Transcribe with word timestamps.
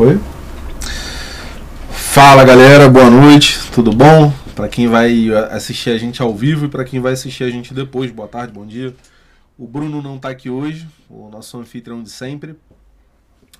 Foi? 0.00 0.18
Fala 1.90 2.42
galera, 2.42 2.88
boa 2.88 3.10
noite, 3.10 3.58
tudo 3.70 3.92
bom? 3.92 4.32
Para 4.56 4.66
quem 4.66 4.88
vai 4.88 5.28
assistir 5.50 5.90
a 5.90 5.98
gente 5.98 6.22
ao 6.22 6.34
vivo 6.34 6.64
e 6.64 6.68
para 6.70 6.86
quem 6.86 7.00
vai 7.00 7.12
assistir 7.12 7.44
a 7.44 7.50
gente 7.50 7.74
depois, 7.74 8.10
boa 8.10 8.26
tarde, 8.26 8.50
bom 8.50 8.64
dia. 8.64 8.94
O 9.58 9.66
Bruno 9.66 10.00
não 10.00 10.18
tá 10.18 10.30
aqui 10.30 10.48
hoje, 10.48 10.88
o 11.06 11.28
nosso 11.28 11.58
anfitrião 11.58 12.02
de 12.02 12.08
sempre. 12.08 12.56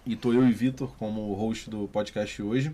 E 0.07 0.17
tô 0.17 0.33
eu 0.33 0.49
e 0.49 0.51
Vitor 0.51 0.91
como 0.99 1.31
host 1.35 1.69
do 1.69 1.87
podcast 1.89 2.43
hoje. 2.43 2.73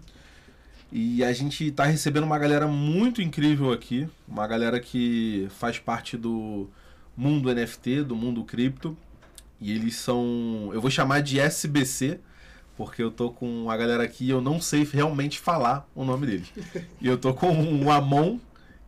E 0.92 1.24
a 1.24 1.32
gente 1.32 1.68
tá 1.72 1.86
recebendo 1.86 2.22
uma 2.22 2.38
galera 2.38 2.68
muito 2.68 3.20
incrível 3.20 3.72
aqui, 3.72 4.08
uma 4.28 4.46
galera 4.46 4.78
que 4.78 5.48
faz 5.58 5.76
parte 5.76 6.16
do 6.16 6.70
mundo 7.16 7.52
NFT, 7.52 8.04
do 8.04 8.14
mundo 8.14 8.44
cripto. 8.44 8.96
E 9.60 9.72
eles 9.72 9.96
são, 9.96 10.70
eu 10.72 10.80
vou 10.80 10.88
chamar 10.88 11.20
de 11.20 11.40
SBC, 11.40 12.20
porque 12.76 13.02
eu 13.02 13.10
tô 13.10 13.30
com 13.30 13.70
a 13.70 13.76
galera 13.76 14.02
aqui 14.02 14.26
e 14.26 14.30
eu 14.30 14.40
não 14.40 14.60
sei 14.60 14.84
realmente 14.84 15.38
falar 15.40 15.88
o 15.94 16.04
nome 16.04 16.26
deles. 16.26 16.48
E 17.00 17.06
eu 17.06 17.16
tô 17.18 17.32
com 17.34 17.52
o 17.84 17.90
Amon 17.90 18.38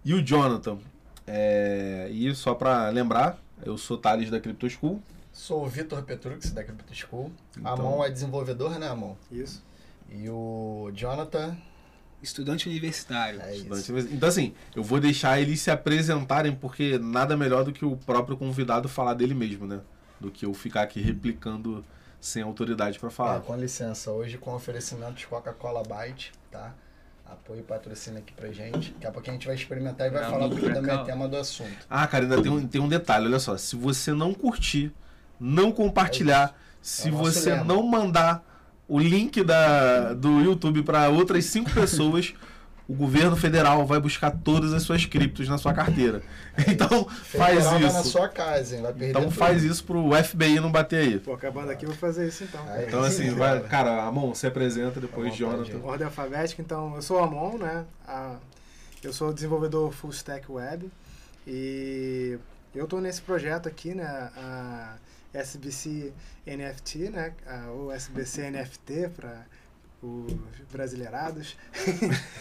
e 0.05 0.15
o 0.15 0.23
Jonathan. 0.25 0.79
É, 1.27 2.09
e 2.11 2.35
só 2.35 2.55
para 2.55 2.89
lembrar, 2.91 3.39
eu 3.65 3.77
sou 3.77 3.97
Thales 3.99 4.31
da 4.31 4.41
Crypto 4.41 4.69
School. 4.69 5.03
Sou 5.33 5.65
o 5.65 5.69
Vitor 5.69 6.03
Petrux 6.03 6.51
da 6.51 6.65
Crypto 6.65 6.95
School. 6.95 7.31
Então- 7.57 7.73
Amon 7.73 8.05
é 8.05 8.11
desenvolvedor, 8.11 8.79
né, 8.79 8.89
Amon? 8.89 9.15
Isso. 9.31 9.63
E 10.11 10.29
o 10.29 10.91
Jonathan 10.95 11.57
Estudante 12.23 12.69
universitário. 12.69 13.41
é 13.41 13.55
isso. 13.55 13.93
Então, 14.11 14.29
assim, 14.29 14.53
eu 14.75 14.83
vou 14.83 14.99
deixar 14.99 15.41
eles 15.41 15.61
se 15.61 15.71
apresentarem, 15.71 16.53
porque 16.53 16.99
nada 16.99 17.37
melhor 17.37 17.63
do 17.65 17.73
que 17.73 17.85
o 17.85 17.97
próprio 17.97 18.37
convidado 18.37 18.89
falar 18.89 19.15
dele 19.15 19.35
mesmo, 19.35 19.67
né? 19.67 19.81
Do 20.21 20.29
que 20.31 20.45
eu 20.45 20.53
ficar 20.53 20.83
aqui 20.83 21.01
replicando 21.01 21.85
sem 22.21 22.43
autoridade 22.43 22.99
para 22.99 23.09
Ah, 23.09 23.13
falar. 23.13 23.41
com 23.41 23.57
licença, 23.57 24.11
hoje 24.11 24.39
com 24.39 24.55
oferecimento 24.55 25.15
de 25.15 25.27
Coca-Cola 25.27 25.83
Byte, 25.83 26.33
tá? 26.51 26.73
Apoio 27.25 27.61
e 27.61 27.63
patrocínio 27.63 28.19
aqui 28.21 28.33
pra 28.33 28.51
gente. 28.51 28.91
Daqui 28.93 29.07
a 29.07 29.11
pouco 29.13 29.29
a 29.29 29.33
gente 29.33 29.47
vai 29.47 29.55
experimentar 29.55 30.07
e 30.07 30.11
vai 30.11 30.23
Dá 30.23 30.31
falar 30.31 30.47
um 30.47 30.51
porque 30.51 30.71
também 30.71 30.95
é 30.95 31.05
tema 31.05 31.29
do 31.29 31.37
assunto. 31.37 31.87
Ah, 31.89 32.07
cara, 32.07 32.25
ainda 32.25 32.41
tem 32.43 32.51
um, 32.51 32.67
tem 32.67 32.81
um 32.81 32.89
detalhe, 32.89 33.27
olha 33.27 33.39
só. 33.39 33.57
Se 33.59 33.77
você 33.77 34.13
não 34.15 34.33
curtir, 34.33 34.91
não 35.39 35.71
compartilhar, 35.71 36.59
se 36.81 37.09
É 37.09 37.11
o 37.13 37.15
nosso 37.19 37.33
você 37.33 37.51
lema. 37.51 37.65
não 37.65 37.83
mandar 37.83 38.43
o 38.89 38.99
link 38.99 39.45
da, 39.45 40.15
do 40.15 40.41
YouTube 40.41 40.83
para 40.83 41.11
outras 41.11 41.45
cinco 41.45 41.71
pessoas, 41.71 42.33
o 42.89 42.95
governo 42.95 43.37
federal 43.37 43.87
vai 43.87 44.01
buscar 44.01 44.31
todas 44.31 44.73
as 44.73 44.83
suas 44.83 45.05
criptos 45.05 45.47
na 45.49 45.59
sua 45.59 45.75
carteira. 45.75 46.23
Então, 46.67 47.05
faz 47.09 47.55
Federal 47.65 47.73
tá 47.75 47.93
na 47.93 48.01
isso. 48.01 48.11
sua 48.11 48.29
casa, 48.29 48.75
hein? 48.75 48.83
Vai 48.83 48.93
perder 48.93 49.11
Então 49.11 49.23
tudo. 49.23 49.35
faz 49.35 49.63
isso 49.63 49.85
pro 49.85 50.11
FBI 50.25 50.59
não 50.59 50.73
bater 50.73 50.97
aí. 50.97 51.19
Pô, 51.21 51.35
acabando 51.35 51.71
aqui, 51.71 51.85
eu 51.85 51.91
vou 51.91 51.97
fazer 51.99 52.27
isso 52.27 52.43
então. 52.43 52.61
Aí. 52.69 52.87
Então 52.87 53.01
assim, 53.05 53.31
vai, 53.35 53.61
cara, 53.69 54.03
Amon, 54.05 54.35
se 54.35 54.45
apresenta, 54.47 54.99
depois 55.01 55.29
à 55.29 55.31
vontade, 55.31 55.71
Jonathan. 55.71 55.87
Ordem 55.87 56.07
alfabética, 56.07 56.61
então, 56.61 56.97
eu 56.97 57.03
sou 57.03 57.21
o 57.21 57.23
Amon, 57.23 57.59
né? 57.59 57.85
Ah, 58.07 58.37
eu 59.05 59.13
sou 59.13 59.33
desenvolvedor 59.33 59.93
full 59.93 60.11
stack 60.11 60.51
web 60.51 60.91
e 61.47 62.37
eu 62.75 62.87
tô 62.89 63.01
nesse 63.01 63.21
projeto 63.23 63.69
aqui, 63.69 63.95
né? 63.95 64.05
A 64.37 64.97
SBC 65.33 66.13
NFT, 66.47 67.11
né? 67.11 67.33
A, 67.47 67.71
ou 67.71 67.93
SBC 67.93 68.51
NFT 68.51 69.11
para 69.15 69.47
os 70.03 70.33
brasileirados. 70.71 71.57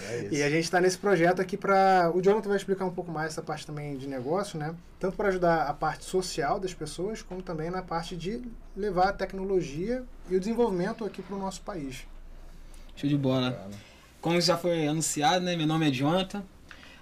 É. 0.10 0.28
E 0.32 0.44
a 0.44 0.50
gente 0.50 0.64
está 0.64 0.80
nesse 0.80 0.98
projeto 0.98 1.42
aqui 1.42 1.58
para. 1.58 2.12
O 2.14 2.22
Jonathan 2.22 2.50
vai 2.50 2.58
explicar 2.58 2.86
um 2.86 2.92
pouco 2.92 3.12
mais 3.12 3.34
essa 3.34 3.42
parte 3.42 3.66
também 3.66 3.98
de 3.98 4.08
negócio, 4.08 4.58
né? 4.58 4.76
Tanto 5.00 5.16
para 5.16 5.30
ajudar 5.30 5.64
a 5.64 5.74
parte 5.74 6.06
social 6.06 6.60
das 6.60 6.74
pessoas, 6.74 7.22
como 7.22 7.42
também 7.42 7.70
na 7.70 7.82
parte 7.82 8.16
de 8.16 8.42
levar 8.76 9.10
a 9.10 9.14
tecnologia 9.14 10.04
e 10.30 10.36
o 10.36 10.40
desenvolvimento 10.40 11.06
aqui 11.06 11.22
para 11.22 11.36
o 11.36 11.40
nosso 11.40 11.62
país. 11.62 12.08
Show 12.96 13.10
de 13.10 13.18
bola. 13.18 13.70
Como 14.22 14.40
já 14.42 14.58
foi 14.58 14.88
anunciado, 14.88 15.46
né? 15.46 15.56
Meu 15.56 15.68
nome 15.68 15.88
é 15.88 15.92
Jonathan. 15.92 16.44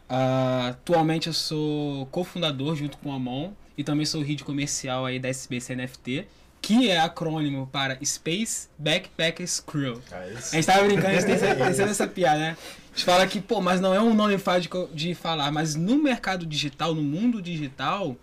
Ah, 0.07 0.69
atualmente 0.69 1.27
eu 1.27 1.33
sou 1.33 2.05
cofundador 2.07 2.75
junto 2.75 2.97
com 2.97 3.09
o 3.09 3.13
Amon 3.13 3.51
e 3.77 3.83
também 3.83 4.05
sou 4.05 4.21
lead 4.21 4.43
comercial 4.43 5.05
aí 5.05 5.19
da 5.19 5.29
SBC 5.29 5.75
NFT, 5.75 6.27
que 6.65 6.89
é 6.89 6.99
acrônimo 6.99 7.67
para 7.67 7.95
Space 8.03 8.69
Backpackers 8.75 9.59
Crew. 9.59 10.01
É 10.11 10.33
isso. 10.33 10.49
A 10.51 10.55
gente 10.55 10.65
tava 10.65 10.83
brincando, 10.83 11.07
a 11.09 11.13
gente 11.13 11.25
tem 11.25 11.35
essa, 11.61 11.83
essa 11.83 12.07
piada, 12.07 12.39
né? 12.39 12.57
A 12.91 12.95
gente 12.95 13.05
fala 13.05 13.27
que, 13.27 13.39
pô, 13.39 13.61
mas 13.61 13.79
não 13.79 13.93
é 13.93 14.01
um 14.01 14.15
nome 14.15 14.39
fácil 14.39 14.89
de, 14.91 15.09
de 15.09 15.13
falar, 15.13 15.51
mas 15.51 15.75
no 15.75 16.01
mercado 16.01 16.43
digital, 16.43 16.95
no 16.95 17.03
mundo 17.03 17.39
digital, 17.39 18.17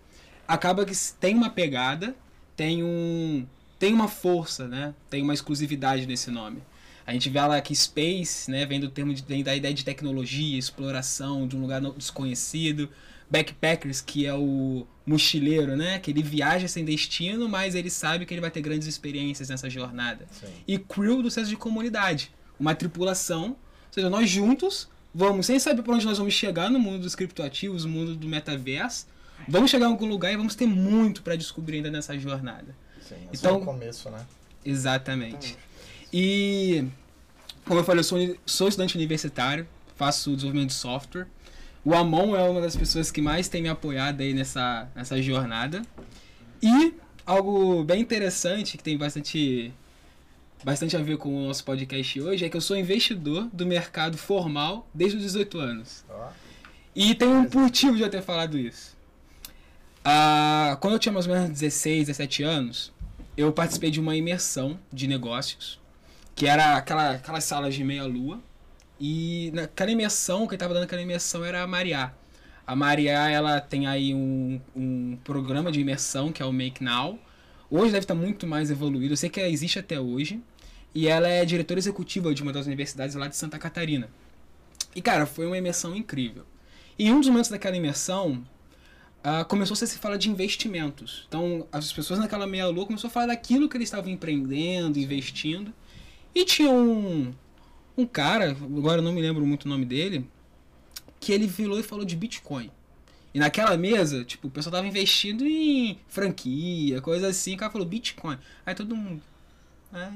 acaba 0.47 0.84
que 0.84 0.92
tem 1.20 1.36
uma 1.36 1.50
pegada, 1.50 2.16
tem 2.56 2.82
um 2.82 3.47
tem 3.78 3.94
uma 3.94 4.08
força, 4.08 4.66
né? 4.66 4.92
Tem 5.09 5.22
uma 5.22 5.34
exclusividade 5.34 6.04
nesse 6.04 6.28
nome. 6.28 6.62
A 7.06 7.12
gente 7.12 7.30
vê 7.30 7.41
lá 7.41 7.60
que 7.60 7.74
space, 7.74 8.50
né, 8.50 8.66
vem 8.66 8.80
do 8.80 8.88
termo 8.88 9.14
de, 9.14 9.22
vem 9.22 9.42
da 9.44 9.54
ideia 9.54 9.74
de 9.74 9.84
tecnologia, 9.84 10.59
exploração 10.59 11.47
de 11.47 11.56
um 11.56 11.60
lugar 11.60 11.80
desconhecido. 11.80 12.88
Backpackers, 13.30 14.00
que 14.00 14.26
é 14.26 14.34
o 14.34 14.86
mochileiro, 15.05 15.77
né, 15.77 15.99
que 15.99 16.11
ele 16.11 16.23
viaja 16.23 16.69
sem 16.69 16.85
destino, 16.85 17.49
mas 17.49 17.75
ele 17.75 17.91
sabe 17.91 18.25
que 18.25 18.33
ele 18.33 18.41
vai 18.41 18.51
ter 18.51 18.61
grandes 18.61 18.87
experiências 18.87 19.49
nessa 19.49 19.69
jornada 19.69 20.27
Sim. 20.31 20.47
e 20.67 20.79
crew 20.79 21.23
do 21.23 21.31
senso 21.31 21.51
de 21.51 21.57
comunidade. 21.57 22.31
Uma 22.59 22.75
tripulação, 22.75 23.49
ou 23.51 23.57
seja, 23.93 24.09
nós 24.09 24.29
juntos 24.31 24.89
vamos, 25.15 25.47
sem 25.47 25.59
saber 25.59 25.83
para 25.83 25.95
onde 25.95 26.07
nós 26.07 26.19
vamos 26.19 26.33
chegar 26.35 26.71
no 26.71 26.79
mundo 26.79 27.01
dos 27.03 27.15
criptoativos, 27.15 27.85
no 27.85 27.91
mundo 27.91 28.15
do 28.15 28.29
metaverso, 28.29 29.07
vamos 29.49 29.71
chegar 29.71 29.87
em 29.87 29.91
algum 29.91 30.07
lugar 30.07 30.33
e 30.33 30.37
vamos 30.37 30.55
ter 30.55 30.67
muito 30.67 31.23
para 31.23 31.34
descobrir 31.37 31.77
ainda 31.79 31.91
nessa 31.91 32.17
jornada. 32.19 32.75
Sim, 33.01 33.17
é 33.17 33.19
Então- 33.34 33.55
só 33.55 33.59
o 33.59 33.65
começo, 33.65 34.09
né? 34.11 34.25
Exatamente. 34.65 35.57
E, 36.13 36.84
como 37.65 37.81
eu 37.81 37.84
falei, 37.84 38.01
eu 38.01 38.05
sou, 38.05 38.37
sou 38.47 38.69
estudante 38.69 38.95
universitário, 38.97 39.67
faço 39.97 40.31
desenvolvimento 40.34 40.69
de 40.69 40.75
software. 40.77 41.27
O 41.84 41.94
Amon 41.94 42.37
é 42.37 42.43
uma 42.48 42.60
das 42.60 42.76
pessoas 42.76 43.10
que 43.10 43.20
mais 43.20 43.48
tem 43.48 43.62
me 43.62 43.69
apoiado 43.69 44.20
aí 44.20 44.32
nessa, 44.32 44.88
nessa 44.94 45.20
jornada. 45.20 45.82
E 46.62 46.94
algo 47.26 47.82
bem 47.82 48.00
interessante, 48.00 48.76
que 48.76 48.84
tem 48.84 48.97
bastante, 48.97 49.72
bastante 50.62 50.97
a 50.97 51.03
ver 51.03 51.16
com 51.16 51.34
o 51.34 51.47
nosso 51.48 51.65
podcast 51.65 52.21
hoje, 52.21 52.44
é 52.44 52.48
que 52.48 52.56
eu 52.56 52.60
sou 52.60 52.76
investidor 52.76 53.48
do 53.53 53.66
mercado 53.66 54.16
formal 54.16 54.88
desde 54.94 55.16
os 55.16 55.25
18 55.25 55.59
anos. 55.59 56.04
E 56.94 57.15
tem 57.16 57.26
um 57.26 57.48
motivo 57.53 57.97
de 57.97 58.03
eu 58.03 58.10
ter 58.10 58.22
falado 58.22 58.56
isso. 58.56 58.97
Ah, 60.04 60.76
quando 60.81 60.94
eu 60.94 60.98
tinha 61.00 61.12
mais 61.12 61.26
ou 61.26 61.32
menos 61.32 61.50
16, 61.50 62.06
17 62.06 62.42
anos, 62.44 62.92
eu 63.37 63.53
participei 63.53 63.91
de 63.91 63.98
uma 63.98 64.15
imersão 64.15 64.78
de 64.92 65.09
negócios, 65.09 65.81
que 66.34 66.47
era 66.47 66.76
aquela, 66.76 67.12
aquelas 67.12 67.44
salas 67.44 67.75
de 67.75 67.82
meia-lua. 67.82 68.41
E 69.05 69.51
naquela 69.53 69.91
imersão, 69.91 70.47
quem 70.47 70.55
estava 70.55 70.73
dando 70.73 70.85
aquela 70.85 71.03
imersão 71.03 71.45
era 71.45 71.61
a 71.61 71.67
Mariá. 71.67 72.15
A 72.65 72.77
Mariá, 72.77 73.29
ela 73.29 73.61
tem 73.61 73.89
aí 73.89 74.15
um, 74.15 74.61
um 74.77 75.19
programa 75.25 75.73
de 75.73 75.81
imersão, 75.81 76.31
que 76.31 76.41
é 76.41 76.47
o 76.47 76.53
Make 76.53 76.85
Now. 76.85 77.19
Hoje 77.69 77.87
deve 77.87 78.05
estar 78.05 78.15
muito 78.15 78.47
mais 78.47 78.71
evoluído, 78.71 79.15
eu 79.15 79.17
sei 79.17 79.29
que 79.29 79.41
ela 79.41 79.49
existe 79.49 79.77
até 79.77 79.99
hoje. 79.99 80.41
E 80.95 81.09
ela 81.09 81.27
é 81.27 81.45
diretora 81.45 81.81
executiva 81.81 82.33
de 82.33 82.45
uma 82.45 82.53
das 82.53 82.67
universidades 82.67 83.17
lá 83.17 83.27
de 83.27 83.35
Santa 83.35 83.59
Catarina. 83.59 84.09
E, 84.95 85.03
cara, 85.03 85.27
foi 85.27 85.49
uma 85.49 85.59
imersão 85.59 85.97
incrível. 85.97 86.45
E 86.97 87.11
um 87.11 87.19
dos 87.19 87.29
momentos 87.29 87.51
daquela 87.51 87.77
imersão, 87.77 88.47
ah, 89.25 89.45
começou 89.45 89.75
a 89.75 89.77
se 89.79 89.99
falar 89.99 90.17
de 90.17 90.31
investimentos. 90.31 91.25
Então, 91.27 91.67
as 91.73 91.93
pessoas 91.93 92.21
naquela 92.21 92.47
meia-lua 92.47 92.87
começaram 92.87 93.11
a 93.11 93.13
falar 93.13 93.27
daquilo 93.27 93.69
que 93.69 93.77
eles 93.77 93.89
estavam 93.89 94.13
empreendendo, 94.13 94.97
investindo. 94.97 95.75
E 96.33 96.45
tinha 96.45 96.71
um, 96.71 97.33
um 97.97 98.06
cara, 98.06 98.50
agora 98.50 98.98
eu 98.98 99.03
não 99.03 99.12
me 99.12 99.20
lembro 99.20 99.44
muito 99.47 99.64
o 99.64 99.69
nome 99.69 99.84
dele, 99.84 100.28
que 101.20 101.32
ele 101.32 101.47
virou 101.47 101.78
e 101.78 101.82
falou 101.82 102.04
de 102.04 102.16
Bitcoin. 102.16 102.70
E 103.34 103.38
naquela 103.38 103.76
mesa, 103.76 104.25
tipo, 104.25 104.48
o 104.48 104.50
pessoal 104.50 104.72
tava 104.72 104.86
investindo 104.86 105.47
em 105.47 105.98
franquia, 106.08 107.00
coisa 107.00 107.28
assim, 107.28 107.54
o 107.54 107.56
cara 107.56 107.72
falou 107.72 107.86
Bitcoin. 107.86 108.38
Aí 108.66 108.75
todo 108.75 108.94
mundo. 108.94 109.22
Ah, 109.92 110.10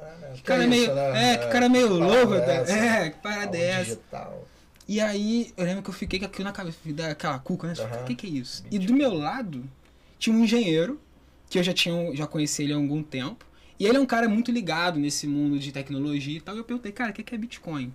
é. 0.00 0.30
é, 0.30 0.32
Que 0.34 0.42
cara 0.42 0.66
meio. 0.66 0.94
né? 0.94 1.32
É, 1.32 1.36
que 1.38 1.48
cara 1.48 1.68
meio 1.68 1.88
parada 1.98 2.14
louco. 2.14 2.32
dessa, 2.46 2.72
É, 2.72 3.10
que 3.10 3.18
parada 3.20 3.46
dessa. 3.52 3.84
digital. 3.84 4.48
E 4.88 5.00
aí, 5.00 5.52
eu 5.56 5.64
lembro 5.64 5.82
que 5.82 5.90
eu 5.90 5.94
fiquei 5.94 6.18
com 6.18 6.26
aquilo 6.26 6.44
na 6.44 6.52
cabeça, 6.52 6.78
daquela 6.86 7.38
cuca, 7.38 7.68
né? 7.68 7.74
O 8.02 8.04
que, 8.04 8.14
que 8.14 8.26
é 8.26 8.30
isso? 8.30 8.64
E 8.70 8.78
do 8.78 8.92
meu 8.92 9.14
lado, 9.14 9.64
tinha 10.18 10.34
um 10.34 10.42
engenheiro, 10.42 11.00
que 11.48 11.58
eu 11.58 11.62
já, 11.62 11.72
tinha, 11.72 12.14
já 12.16 12.26
conheci 12.26 12.64
ele 12.64 12.72
há 12.72 12.76
algum 12.76 13.02
tempo. 13.02 13.46
E 13.78 13.86
ele 13.86 13.96
é 13.96 14.00
um 14.00 14.06
cara 14.06 14.28
muito 14.28 14.50
ligado 14.50 14.98
nesse 14.98 15.26
mundo 15.26 15.58
de 15.58 15.72
tecnologia 15.72 16.36
e 16.36 16.40
tal. 16.40 16.54
E 16.54 16.58
eu 16.58 16.64
perguntei, 16.64 16.92
cara, 16.92 17.10
o 17.10 17.14
que, 17.14 17.34
é 17.34 17.38
Bitcoin? 17.38 17.92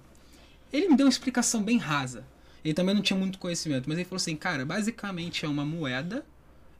Ele 0.71 0.89
me 0.89 0.95
deu 0.95 1.05
uma 1.05 1.11
explicação 1.11 1.63
bem 1.63 1.77
rasa. 1.77 2.25
Ele 2.63 2.73
também 2.73 2.93
não 2.93 3.01
tinha 3.01 3.17
muito 3.17 3.39
conhecimento, 3.39 3.87
mas 3.87 3.97
ele 3.97 4.05
falou 4.05 4.17
assim, 4.17 4.35
cara, 4.35 4.65
basicamente 4.65 5.45
é 5.45 5.47
uma 5.47 5.65
moeda, 5.65 6.25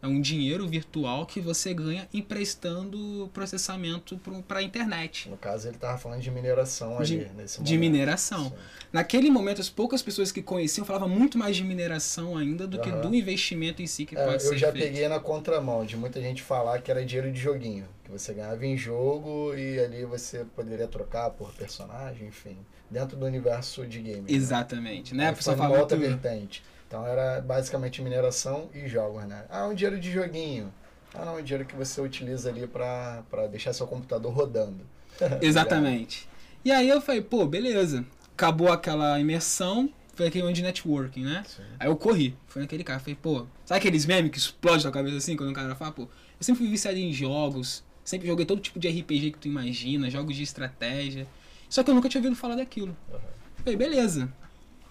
é 0.07 0.09
um 0.09 0.21
dinheiro 0.21 0.67
virtual 0.67 1.25
que 1.25 1.39
você 1.39 1.73
ganha 1.73 2.07
emprestando 2.13 3.29
processamento 3.33 4.19
para 4.47 4.59
a 4.59 4.63
internet. 4.63 5.29
No 5.29 5.37
caso, 5.37 5.67
ele 5.67 5.77
tava 5.77 5.97
falando 5.97 6.21
de 6.21 6.31
mineração 6.31 6.97
De- 7.01 7.15
ali, 7.19 7.29
nesse 7.35 7.61
De 7.61 7.73
momento. 7.75 7.79
mineração. 7.91 8.45
Sim. 8.49 8.55
Naquele 8.91 9.29
momento, 9.29 9.61
as 9.61 9.69
poucas 9.69 10.01
pessoas 10.01 10.31
que 10.31 10.41
conheciam 10.41 10.85
falavam 10.85 11.09
muito 11.09 11.37
mais 11.37 11.55
de 11.55 11.63
mineração 11.63 12.37
ainda 12.37 12.65
do 12.65 12.79
que 12.79 12.89
Aham. 12.89 13.01
do 13.01 13.13
investimento 13.15 13.81
em 13.81 13.87
si 13.87 14.05
que 14.05 14.15
É, 14.17 14.25
pode 14.25 14.41
ser 14.43 14.53
eu 14.53 14.57
já 14.57 14.71
feito. 14.71 14.83
peguei 14.85 15.07
na 15.07 15.19
contramão 15.19 15.85
de 15.85 15.97
muita 15.97 16.21
gente 16.21 16.41
falar 16.41 16.81
que 16.81 16.89
era 16.89 17.03
dinheiro 17.05 17.31
de 17.31 17.39
joguinho. 17.39 17.85
Que 18.03 18.11
você 18.11 18.33
ganhava 18.33 18.65
em 18.65 18.77
jogo 18.77 19.53
e 19.53 19.79
ali 19.79 20.05
você 20.05 20.45
poderia 20.55 20.87
trocar 20.87 21.29
por 21.31 21.51
personagem, 21.53 22.27
enfim. 22.29 22.57
Dentro 22.89 23.17
do 23.17 23.25
universo 23.25 23.85
de 23.85 23.99
game. 24.01 24.21
né? 24.21 24.27
Exatamente, 24.29 25.13
né? 25.13 25.25
Aí 25.25 25.29
A 25.31 25.33
pessoa 25.33 25.57
fala 25.57 25.77
muito... 25.77 25.97
vertente. 25.97 26.63
Então 26.87 27.05
era 27.05 27.41
basicamente 27.41 28.01
mineração 28.01 28.69
e 28.73 28.87
jogos, 28.87 29.25
né? 29.25 29.45
Ah, 29.49 29.67
um 29.67 29.73
dinheiro 29.73 29.99
de 29.99 30.11
joguinho. 30.11 30.73
Ah, 31.13 31.25
não, 31.25 31.37
um 31.37 31.43
dinheiro 31.43 31.65
que 31.65 31.75
você 31.75 31.99
utiliza 31.99 32.49
ali 32.49 32.65
pra, 32.65 33.23
pra 33.29 33.47
deixar 33.47 33.73
seu 33.73 33.85
computador 33.85 34.31
rodando. 34.31 34.79
Exatamente. 35.41 36.27
E 36.63 36.71
aí 36.71 36.87
eu 36.87 37.01
falei, 37.01 37.21
pô, 37.21 37.45
beleza. 37.45 38.05
Acabou 38.33 38.71
aquela 38.71 39.19
imersão, 39.19 39.89
foi 40.13 40.27
aquele 40.27 40.51
de 40.53 40.61
networking, 40.61 41.23
né? 41.23 41.43
Sim. 41.47 41.63
Aí 41.79 41.87
eu 41.87 41.95
corri, 41.95 42.35
fui 42.47 42.61
naquele 42.61 42.83
cara, 42.83 42.99
falei, 42.99 43.17
pô, 43.21 43.45
sabe 43.65 43.79
aqueles 43.79 44.05
memes 44.05 44.31
que 44.31 44.37
explodem 44.37 44.85
na 44.85 44.91
cabeça 44.91 45.17
assim, 45.17 45.35
quando 45.35 45.49
o 45.49 45.53
cara 45.53 45.75
fala, 45.75 45.91
pô, 45.91 46.03
eu 46.03 46.09
sempre 46.41 46.59
fui 46.59 46.69
viciado 46.69 46.97
em 46.97 47.11
jogos, 47.11 47.83
sempre 48.03 48.27
joguei 48.27 48.45
todo 48.45 48.61
tipo 48.61 48.79
de 48.79 48.87
RPG 48.87 49.31
que 49.31 49.39
tu 49.39 49.47
imagina, 49.47 50.09
jogos 50.09 50.35
de 50.35 50.43
estratégia, 50.43 51.27
só 51.69 51.83
que 51.83 51.89
eu 51.89 51.95
nunca 51.95 52.07
tinha 52.07 52.19
ouvido 52.19 52.35
falar 52.35 52.55
daquilo. 52.55 52.95
Uhum. 53.11 53.19
Falei, 53.57 53.75
beleza. 53.75 54.31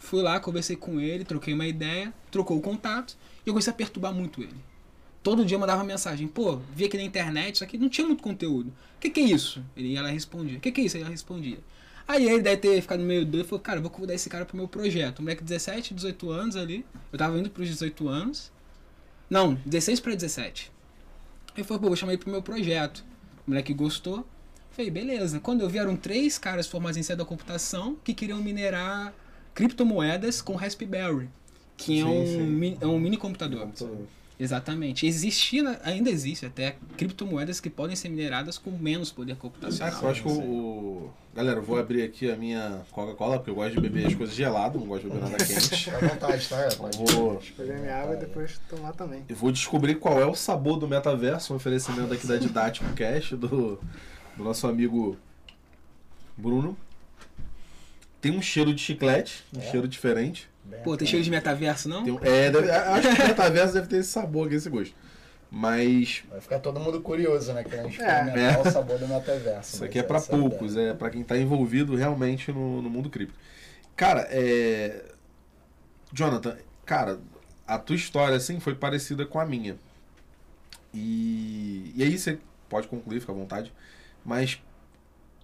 Fui 0.07 0.23
lá, 0.23 0.39
conversei 0.39 0.77
com 0.77 1.01
ele, 1.01 1.25
troquei 1.25 1.53
uma 1.53 1.67
ideia, 1.67 2.15
trocou 2.31 2.57
o 2.57 2.61
contato, 2.61 3.17
e 3.45 3.49
eu 3.49 3.53
comecei 3.53 3.73
a 3.73 3.75
perturbar 3.75 4.15
muito 4.15 4.41
ele. 4.41 4.55
Todo 5.21 5.45
dia 5.45 5.57
eu 5.57 5.59
mandava 5.59 5.83
mensagem, 5.83 6.29
pô, 6.29 6.61
vi 6.73 6.85
aqui 6.85 6.97
na 6.97 7.03
internet, 7.03 7.59
só 7.59 7.67
que 7.67 7.77
não 7.77 7.89
tinha 7.89 8.07
muito 8.07 8.23
conteúdo. 8.23 8.69
O 8.69 9.01
que, 9.01 9.11
que 9.11 9.19
é 9.19 9.25
isso? 9.25 9.65
Ele 9.77 9.89
ia 9.89 10.03
lá 10.03 10.11
e 10.11 10.13
respondia. 10.13 10.59
O 10.59 10.61
que, 10.61 10.71
que 10.71 10.81
é 10.81 10.85
isso? 10.85 10.97
Ele 10.97 11.03
ia 11.03 11.07
lá 11.07 11.11
e 11.11 11.15
respondia. 11.15 11.59
Aí 12.07 12.25
ele 12.25 12.41
deve 12.41 12.59
ter 12.59 12.81
ficado 12.81 13.03
meio 13.03 13.27
doido 13.27 13.47
e 13.47 13.49
falou, 13.49 13.61
cara, 13.61 13.81
vou 13.81 13.91
convidar 13.91 14.15
esse 14.15 14.29
cara 14.29 14.45
pro 14.45 14.57
meu 14.57 14.69
projeto. 14.69 15.19
Um 15.19 15.23
moleque 15.23 15.43
de 15.43 15.49
17, 15.49 15.93
18 15.93 16.31
anos 16.31 16.55
ali. 16.55 16.87
Eu 17.13 17.19
tava 17.19 17.37
indo 17.37 17.51
pros 17.51 17.67
18 17.67 18.09
anos. 18.09 18.53
Não, 19.29 19.59
16 19.67 19.99
pra 19.99 20.15
17. 20.15 20.71
Ele 21.57 21.65
falou, 21.65 21.81
pô, 21.81 21.89
vou 21.89 21.97
chamar 21.97 22.13
ele 22.13 22.23
pro 22.23 22.31
meu 22.31 22.43
projeto. 22.43 23.05
O 23.45 23.51
moleque 23.51 23.75
gostou. 23.75 24.25
Falei, 24.71 24.89
beleza. 24.89 25.41
Quando 25.41 25.63
eu 25.63 25.69
vi, 25.69 25.79
eram 25.79 25.97
três 25.97 26.39
caras 26.39 26.69
formados 26.69 26.97
em 26.97 27.03
ciência 27.03 27.17
da 27.17 27.25
computação 27.25 27.97
que 28.05 28.15
queriam 28.15 28.41
minerar 28.41 29.13
criptomoedas 29.57 30.41
com 30.41 30.55
Raspberry. 30.55 31.29
Que 31.77 32.01
é, 32.01 32.05
Sim, 32.05 32.09
um, 32.09 32.27
sim. 32.27 32.43
mi- 32.47 32.79
é 32.81 32.87
um 32.87 32.99
mini 32.99 33.17
computador. 33.17 33.69
Exatamente. 34.39 35.07
Existia, 35.07 35.81
ainda 35.83 36.11
existe 36.11 36.45
até 36.45 36.77
criptomoedas 36.97 37.59
que 37.59 37.71
podem 37.71 37.97
ser 37.97 38.11
mineradas 38.11 38.59
com 38.59 38.71
menos 38.71 39.11
poder 39.11 39.37
computacional. 39.37 40.03
eu 40.03 40.09
acho 40.11 40.23
que 40.23 40.29
o, 40.29 41.11
Galera, 41.35 41.59
eu 41.59 41.63
vou 41.63 41.79
abrir 41.79 42.03
aqui 42.03 42.31
a 42.31 42.37
minha 42.37 42.83
Coca-Cola, 42.93 43.37
porque 43.39 43.51
eu 43.51 43.55
gosto 43.55 43.75
de 43.75 43.81
beber 43.81 44.07
as 44.07 44.15
coisas 44.15 44.35
geladas, 44.35 44.79
não 44.81 44.87
gosto 44.87 45.05
de 45.05 45.11
beber 45.11 45.23
nada 45.31 45.37
quente. 45.45 45.77
Fica 45.77 45.97
à 45.97 46.01
vontade, 46.09 46.49
tá? 46.49 46.69
Pode 46.79 46.97
Vou- 47.13 47.41
Beber 47.59 47.79
minha 47.81 47.97
água 47.97 48.15
e 48.15 48.19
depois 48.19 48.59
tomar 48.71 48.93
também. 48.93 49.23
Eu 49.29 49.37
vou 49.37 49.51
descobrir 49.53 49.95
qual 49.97 50.21
é 50.21 50.27
o 50.27 50.35
sabor 50.35 50.79
do 50.79 50.87
metaverso, 50.89 51.53
um 51.53 51.57
oferecimento 51.57 52.13
aqui 52.13 52.27
da 52.27 52.37
Didático 52.39 52.91
Cash, 52.95 53.31
do, 53.33 53.79
do 54.37 54.45
nosso 54.45 54.67
amigo 54.67 55.17
Bruno. 56.37 56.77
Tem 58.21 58.33
um 58.33 58.43
cheiro 58.43 58.73
de 58.75 58.81
chiclete, 58.83 59.45
um 59.55 59.61
É? 59.61 59.71
cheiro 59.71 59.87
diferente. 59.87 60.49
Bem, 60.65 60.81
Pô, 60.83 60.97
tem 60.97 61.07
cheiro 61.07 61.25
de 61.25 61.31
metaverso, 61.31 61.89
não? 61.89 62.03
Tem 62.03 62.13
um- 62.13 62.19
é, 62.25 62.51
deve- 62.51 62.71
acho 62.71 63.09
que 63.15 63.23
o 63.23 63.27
metaverso 63.29 63.75
deve 63.75 63.87
ter 63.87 63.97
esse 63.99 64.11
sabor 64.11 64.47
aqui, 64.47 64.57
esse 64.57 64.69
gosto. 64.69 64.95
Mas 65.49 66.25
Vai 66.29 66.41
ficar 66.41 66.59
todo 66.59 66.81
mundo 66.81 67.01
curioso, 67.01 67.53
né? 67.53 67.63
Querendo 67.63 67.87
É. 67.87 67.91
experimentar 67.91 68.57
É. 68.57 68.61
o 68.61 68.71
sabor 68.73 68.99
do 68.99 69.07
metaverso. 69.07 69.75
Isso 69.75 69.81
mas 69.81 69.89
aqui 69.91 69.99
é 70.01 70.03
pra 70.03 70.17
essa 70.17 70.35
a 70.35 70.39
poucos, 70.39 70.77
é 70.77 70.93
pra 70.93 71.09
quem 71.09 71.23
tá 71.23 71.39
envolvido 71.39 71.95
realmente 71.95 72.51
no, 72.51 72.83
no 72.83 72.91
mundo 72.91 73.09
cripto. 73.09 73.35
Cara, 73.95 74.27
é. 74.31 75.05
Jonathan, 76.13 76.57
cara, 76.85 77.21
a 77.67 77.79
tua 77.79 77.95
história, 77.97 78.37
assim, 78.37 78.59
foi 78.59 78.75
parecida 78.75 79.25
com 79.25 79.39
a 79.39 79.47
minha. 79.47 79.77
E, 80.93 81.93
e 81.95 82.03
aí 82.03 82.19
você 82.19 82.39
pode 82.69 82.89
concluir, 82.89 83.21
fica 83.21 83.33
à 83.33 83.35
vontade. 83.35 83.73
Mas 84.25 84.61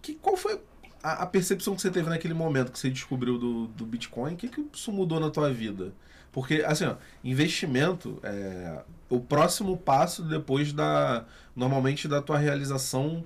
que, 0.01 0.15
qual 0.15 0.37
foi 0.37 0.61
a, 1.03 1.23
a 1.23 1.27
percepção 1.27 1.75
que 1.75 1.83
você 1.83 1.91
teve 1.91 2.09
naquele 2.09 2.35
momento 2.35 2.73
que 2.73 2.79
você 2.79 2.91
descobriu 2.91 3.39
do, 3.39 3.67
do 3.69 3.85
Bitcoin? 3.85 4.35
O 4.35 4.37
que, 4.37 4.49
que 4.49 4.65
isso 4.73 4.93
mudou 4.93 5.19
na 5.19 5.31
tua 5.31 5.53
vida? 5.53 5.93
Porque, 6.31 6.63
assim, 6.67 6.87
ó, 6.87 6.97
investimento 7.23 8.19
é 8.23 8.83
o 9.11 9.21
próximo 9.21 9.77
passo 9.77 10.23
depois 10.23 10.73
da. 10.73 11.27
Normalmente 11.55 12.09
da 12.09 12.23
tua 12.23 12.39
realização 12.39 13.25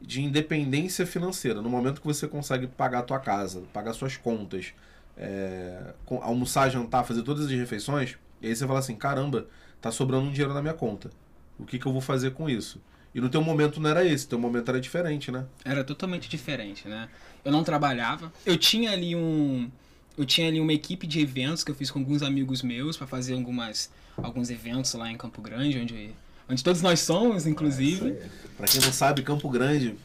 de 0.00 0.22
independência 0.22 1.06
financeira. 1.06 1.62
No 1.62 1.68
momento 1.68 2.00
que 2.00 2.06
você 2.06 2.26
consegue 2.26 2.66
pagar 2.66 3.00
a 3.00 3.02
tua 3.02 3.20
casa, 3.20 3.62
pagar 3.72 3.92
suas 3.92 4.16
contas, 4.16 4.72
é, 5.16 5.94
almoçar, 6.22 6.68
jantar, 6.70 7.04
fazer 7.04 7.22
todas 7.22 7.46
as 7.46 7.50
refeições, 7.52 8.16
e 8.40 8.48
aí 8.48 8.56
você 8.56 8.66
fala 8.66 8.78
assim, 8.78 8.94
caramba, 8.96 9.46
tá 9.80 9.90
sobrando 9.90 10.26
um 10.26 10.30
dinheiro 10.30 10.54
na 10.54 10.62
minha 10.62 10.74
conta. 10.74 11.10
O 11.58 11.64
que, 11.64 11.78
que 11.78 11.86
eu 11.86 11.92
vou 11.92 12.00
fazer 12.00 12.32
com 12.32 12.48
isso? 12.48 12.80
E 13.18 13.20
no 13.20 13.28
teu 13.28 13.42
momento 13.42 13.80
não 13.80 13.90
era 13.90 14.04
esse, 14.04 14.28
teu 14.28 14.38
momento 14.38 14.68
era 14.68 14.80
diferente, 14.80 15.32
né? 15.32 15.44
Era 15.64 15.82
totalmente 15.82 16.28
diferente, 16.28 16.86
né? 16.86 17.08
Eu 17.44 17.50
não 17.50 17.64
trabalhava. 17.64 18.32
Eu 18.46 18.56
tinha 18.56 18.92
ali 18.92 19.16
um. 19.16 19.68
Eu 20.16 20.24
tinha 20.24 20.46
ali 20.46 20.60
uma 20.60 20.72
equipe 20.72 21.04
de 21.04 21.20
eventos 21.20 21.64
que 21.64 21.70
eu 21.72 21.74
fiz 21.74 21.90
com 21.90 21.98
alguns 21.98 22.22
amigos 22.22 22.62
meus 22.62 22.96
para 22.96 23.08
fazer 23.08 23.34
algumas, 23.34 23.90
alguns 24.16 24.50
eventos 24.50 24.94
lá 24.94 25.10
em 25.10 25.16
Campo 25.16 25.42
Grande, 25.42 25.80
onde, 25.80 26.10
onde 26.48 26.62
todos 26.62 26.80
nós 26.80 27.00
somos, 27.00 27.44
inclusive. 27.44 28.06
Aí. 28.10 28.18
Pra 28.56 28.68
quem 28.68 28.80
não 28.80 28.92
sabe, 28.92 29.22
Campo 29.22 29.48
Grande, 29.48 29.96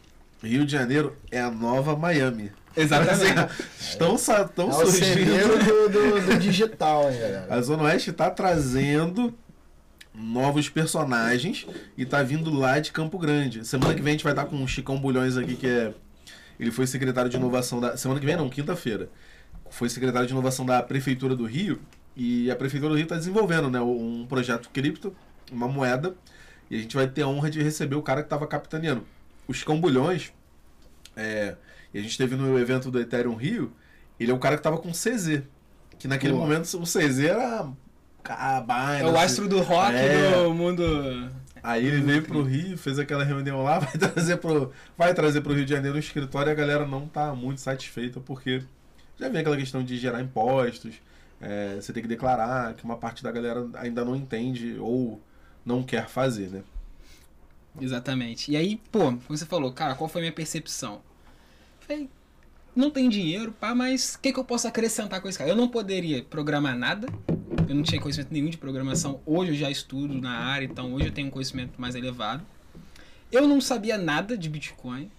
Rio 0.42 0.65
de 0.65 0.71
Janeiro, 0.71 1.15
é 1.30 1.39
a 1.39 1.51
nova 1.51 1.95
Miami. 1.95 2.51
Exatamente. 2.75 3.54
Estão, 3.80 4.18
sa- 4.18 4.42
estão 4.42 4.71
É 4.71 4.83
o 4.83 4.88
surgindo. 4.88 5.60
do, 5.63 5.89
do, 5.89 6.25
do 6.33 6.39
digital, 6.39 7.12
hein, 7.12 7.19
galera? 7.19 7.48
A 7.54 7.62
Zona 7.62 7.83
Oeste 7.83 8.10
está 8.10 8.31
trazendo 8.31 9.31
novos 10.13 10.69
personagens 10.69 11.65
e 11.98 12.06
tá 12.06 12.21
vindo 12.21 12.51
lá 12.54 12.80
de 12.80 12.92
Campo 12.92 13.18
Grande. 13.18 13.65
Semana 13.65 13.94
que 13.94 14.01
vem 14.01 14.12
a 14.12 14.13
gente 14.13 14.24
vai 14.24 14.33
estar 14.33 14.45
com 14.45 14.63
o 14.63 14.68
Chicão 14.68 15.00
Bulhões 15.00 15.38
aqui, 15.38 15.56
que 15.56 15.68
é. 15.68 15.94
Ele 16.60 16.71
foi 16.71 16.86
secretário 16.86 17.30
de 17.30 17.38
inovação 17.38 17.80
da. 17.80 17.98
Semana 17.98 18.19
que 18.19 18.25
vem 18.25 18.36
não, 18.36 18.50
quinta-feira. 18.50 19.10
Foi 19.69 19.89
secretário 19.89 20.27
de 20.27 20.33
inovação 20.33 20.65
da 20.65 20.81
Prefeitura 20.83 21.36
do 21.36 21.45
Rio. 21.45 21.80
E 22.15 22.51
a 22.51 22.56
Prefeitura 22.56 22.92
do 22.92 22.95
Rio 22.95 23.06
está 23.06 23.15
desenvolvendo 23.15 23.71
né, 23.71 23.81
um 23.81 24.25
projeto 24.30 24.69
cripto, 24.69 25.15
uma 25.51 25.68
moeda. 25.68 26.15
E 26.69 26.75
a 26.75 26.80
gente 26.80 26.95
vai 26.95 27.07
ter 27.07 27.24
a 27.24 27.27
honra 27.27 27.50
de 27.50 27.62
receber 27.62 27.95
o 27.95 28.04
cara 28.04 28.21
que 28.21 28.27
estava 28.27 28.45
capitaneando. 28.45 29.04
O 29.48 29.54
Chicão 29.54 29.81
Bulhões, 29.81 30.31
é, 31.15 31.56
e 31.94 31.98
a 31.98 32.01
gente 32.01 32.18
teve 32.18 32.36
no 32.36 32.57
evento 32.57 32.89
do 32.89 33.00
Ethereum 33.00 33.36
Rio, 33.36 33.74
ele 34.19 34.31
é 34.31 34.33
o 34.33 34.39
cara 34.39 34.56
que 34.56 34.60
estava 34.60 34.77
com 34.77 34.92
CZ. 34.92 35.42
Que 35.98 36.07
naquele 36.07 36.33
Pô. 36.33 36.39
momento 36.39 36.65
o 36.77 36.83
CZ 36.83 37.19
era. 37.19 37.68
É 38.99 39.05
o 39.05 39.17
astro 39.17 39.47
do 39.47 39.61
rock 39.61 39.95
É. 39.95 40.43
do 40.43 40.53
mundo. 40.53 40.83
Aí 41.61 41.85
ele 41.85 42.01
veio 42.01 42.23
pro 42.23 42.43
Rio, 42.43 42.77
fez 42.77 42.99
aquela 42.99 43.23
reunião 43.23 43.63
lá, 43.63 43.79
vai 43.79 43.93
trazer 43.97 44.37
pro, 44.37 44.71
vai 44.97 45.13
trazer 45.13 45.41
pro 45.41 45.53
Rio 45.53 45.63
de 45.65 45.71
Janeiro 45.71 45.95
um 45.95 45.99
escritório 45.99 46.49
e 46.49 46.51
a 46.51 46.55
galera 46.55 46.85
não 46.85 47.07
tá 47.07 47.33
muito 47.33 47.62
satisfeita 47.62 48.19
porque 48.19 48.62
já 49.17 49.29
vem 49.29 49.39
aquela 49.41 49.55
questão 49.55 49.81
de 49.83 49.98
gerar 49.98 50.21
impostos, 50.21 50.95
é, 51.39 51.75
você 51.75 51.93
tem 51.93 52.03
que 52.03 52.09
declarar, 52.09 52.74
que 52.74 52.83
uma 52.83 52.98
parte 52.98 53.24
da 53.24 53.31
galera 53.31 53.65
ainda 53.75 54.03
não 54.03 54.15
entende 54.15 54.75
ou 54.79 55.21
não 55.65 55.83
quer 55.83 56.07
fazer, 56.09 56.50
né? 56.50 56.63
Exatamente. 57.79 58.51
E 58.51 58.57
aí, 58.57 58.79
pô, 58.91 59.12
você 59.27 59.45
falou, 59.45 59.71
cara, 59.71 59.95
qual 59.95 60.09
foi 60.09 60.21
a 60.21 60.24
minha 60.24 60.33
percepção? 60.33 61.01
Falei, 61.79 62.09
não 62.75 62.89
tem 62.91 63.07
dinheiro, 63.09 63.51
pá, 63.51 63.74
mas 63.74 64.15
o 64.15 64.19
que, 64.19 64.33
que 64.33 64.39
eu 64.39 64.43
posso 64.43 64.67
acrescentar 64.67 65.21
com 65.21 65.29
esse 65.29 65.38
cara? 65.38 65.50
Eu 65.50 65.55
não 65.55 65.67
poderia 65.67 66.24
programar 66.24 66.77
nada, 66.77 67.07
eu 67.67 67.75
não 67.75 67.84
tinha 67.84 68.00
conhecimento 68.00 68.34
nenhum 68.34 68.50
de 68.50 68.58
programação. 68.58 69.22
Hoje 69.25 69.51
eu 69.51 69.55
já 69.55 69.70
estudo 69.70 70.13
na 70.13 70.32
área, 70.32 70.65
então 70.65 70.93
hoje 70.93 71.08
eu 71.08 71.12
tenho 71.12 71.27
um 71.27 71.32
conhecimento 71.32 71.79
mais 71.79 71.96
elevado. 71.96 72.46
Eu 73.32 73.48
não 73.48 73.60
sabia 73.60 73.98
nada 73.98 74.38
de 74.38 74.50
Bitcoin, 74.50 75.10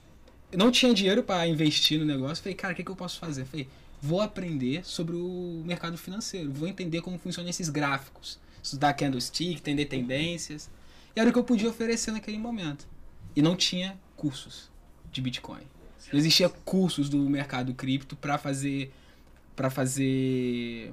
eu 0.53 0.59
não 0.59 0.71
tinha 0.71 0.95
dinheiro 0.95 1.23
para 1.23 1.47
investir 1.49 1.99
no 1.99 2.05
negócio. 2.05 2.43
Falei, 2.43 2.55
cara, 2.55 2.73
o 2.73 2.77
que, 2.77 2.85
que 2.85 2.91
eu 2.91 2.97
posso 2.97 3.19
fazer? 3.19 3.45
Falei, 3.45 3.69
vou 4.01 4.21
aprender 4.21 4.85
sobre 4.85 5.17
o 5.17 5.63
mercado 5.65 5.97
financeiro, 5.97 6.53
vou 6.53 6.69
entender 6.69 7.01
como 7.01 7.19
funcionam 7.19 7.51
esses 7.51 7.69
gráficos, 7.69 8.39
estudar 8.63 8.93
candlestick, 8.95 9.57
entender 9.57 9.87
tendências. 9.87 10.71
E 11.17 11.21
era 11.21 11.31
o 11.31 11.33
que 11.33 11.39
eu 11.39 11.45
podia 11.45 11.69
oferecer 11.69 12.13
naquele 12.13 12.39
momento. 12.39 12.87
E 13.35 13.43
não 13.43 13.57
tinha 13.57 13.99
cursos 14.17 14.71
de 15.11 15.21
Bitcoin. 15.21 15.63
Não 16.13 16.19
existia 16.19 16.49
cursos 16.49 17.09
do 17.09 17.19
mercado 17.29 17.75
cripto 17.75 18.15
para 18.15 18.39
fazer 18.39 18.93
para 19.57 19.71
fazer 19.71 20.93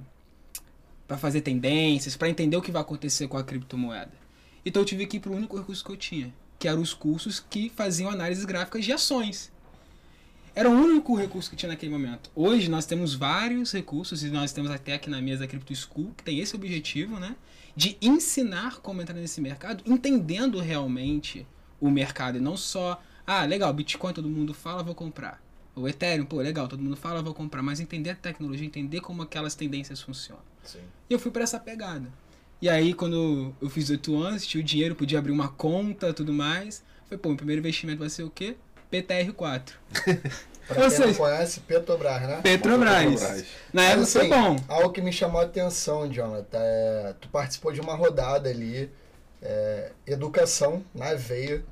para 1.12 1.18
fazer 1.18 1.41
tendências, 1.41 2.15
para 2.15 2.30
entender 2.30 2.56
o 2.56 2.62
que 2.62 2.72
vai 2.72 2.82
acontecer 2.82 3.27
com 3.27 3.38
a 3.38 3.44
criptomoeda. 3.44 4.13
Então 4.65 4.82
eu 4.82 4.86
tive 4.86 5.06
que 5.06 5.18
ir 5.18 5.20
para 5.20 5.34
o 5.34 5.36
único 5.36 5.58
recurso 5.58 5.84
que 5.84 5.91
eu 5.91 5.98
tinha, 5.98 6.34
que 6.58 6.70
eram 6.70 6.82
os 6.82 6.94
cursos 6.94 7.38
que 7.38 7.70
faziam 7.70 8.10
análises 8.10 8.46
gráficas 8.46 8.86
de 8.86 8.94
ações. 8.94 9.51
Era 10.56 10.70
o 10.70 10.72
único 10.72 11.13
recurso 11.13 11.50
que 11.50 11.58
tinha 11.58 11.68
naquele 11.68 11.91
momento. 11.91 12.32
Hoje 12.34 12.70
nós 12.70 12.86
temos 12.86 13.13
vários 13.13 13.74
recursos 13.74 14.24
e 14.24 14.30
nós 14.30 14.53
temos 14.53 14.72
até 14.72 14.94
aqui 14.94 15.10
na 15.10 15.22
mesa 15.22 15.44
a 15.44 15.48
Crypto 15.50 15.75
School, 15.75 16.13
que 16.15 16.24
tem 16.24 16.39
esse 16.39 16.56
objetivo, 16.56 17.20
né? 17.20 17.36
De 17.75 17.98
ensinar 18.01 18.77
como 18.77 19.01
entrar 19.01 19.15
nesse 19.15 19.41
mercado, 19.41 19.84
entendendo 19.86 20.62
realmente 20.62 21.46
o 21.77 21.89
mercado 21.89 22.38
e 22.38 22.41
não 22.41 22.56
só, 22.56 23.03
ah, 23.27 23.44
legal, 23.44 23.74
Bitcoin 23.74 24.13
todo 24.13 24.30
mundo 24.30 24.53
fala, 24.53 24.82
vou 24.82 24.96
comprar. 24.96 25.44
O 25.75 25.87
Ethereum, 25.87 26.25
pô, 26.25 26.37
legal, 26.37 26.67
todo 26.67 26.83
mundo 26.83 26.97
fala, 26.97 27.21
vou 27.21 27.33
comprar, 27.33 27.61
mas 27.61 27.79
entender 27.79 28.09
a 28.09 28.15
tecnologia, 28.15 28.65
entender 28.65 28.99
como 28.99 29.21
aquelas 29.21 29.55
tendências 29.55 30.01
funcionam. 30.01 30.43
Sim. 30.63 30.81
E 31.09 31.13
eu 31.13 31.19
fui 31.19 31.31
para 31.31 31.43
essa 31.43 31.59
pegada. 31.59 32.09
E 32.61 32.69
aí, 32.69 32.93
quando 32.93 33.55
eu 33.61 33.69
fiz 33.69 33.89
8 33.89 34.21
anos, 34.21 34.45
tinha 34.45 34.61
o 34.61 34.63
dinheiro, 34.63 34.95
podia 34.95 35.17
abrir 35.17 35.31
uma 35.31 35.49
conta 35.49 36.13
tudo 36.13 36.33
mais. 36.33 36.83
Falei, 37.05 37.17
pô, 37.17 37.29
meu 37.29 37.37
primeiro 37.37 37.59
investimento 37.59 37.99
vai 37.99 38.09
ser 38.09 38.23
o 38.23 38.29
quê? 38.29 38.55
PTR4. 38.91 39.71
Pra 40.67 40.89
quem 40.89 40.99
não 40.99 41.13
conhece, 41.13 41.59
Petrobras, 41.61 42.21
né? 42.21 42.41
Petrobras. 42.41 43.03
Petrobras. 43.03 43.45
Na 43.73 43.83
época 43.83 43.99
Mas, 43.99 44.13
foi 44.13 44.21
assim, 44.21 44.29
bom. 44.29 44.55
Algo 44.67 44.91
que 44.91 45.01
me 45.01 45.11
chamou 45.11 45.41
a 45.41 45.43
atenção, 45.43 46.09
Jonathan, 46.09 46.59
é, 46.61 47.15
tu 47.19 47.27
participou 47.29 47.73
de 47.73 47.81
uma 47.81 47.95
rodada 47.95 48.49
ali, 48.49 48.89
é, 49.41 49.91
educação 50.05 50.83
na 50.93 51.13
veia. 51.13 51.63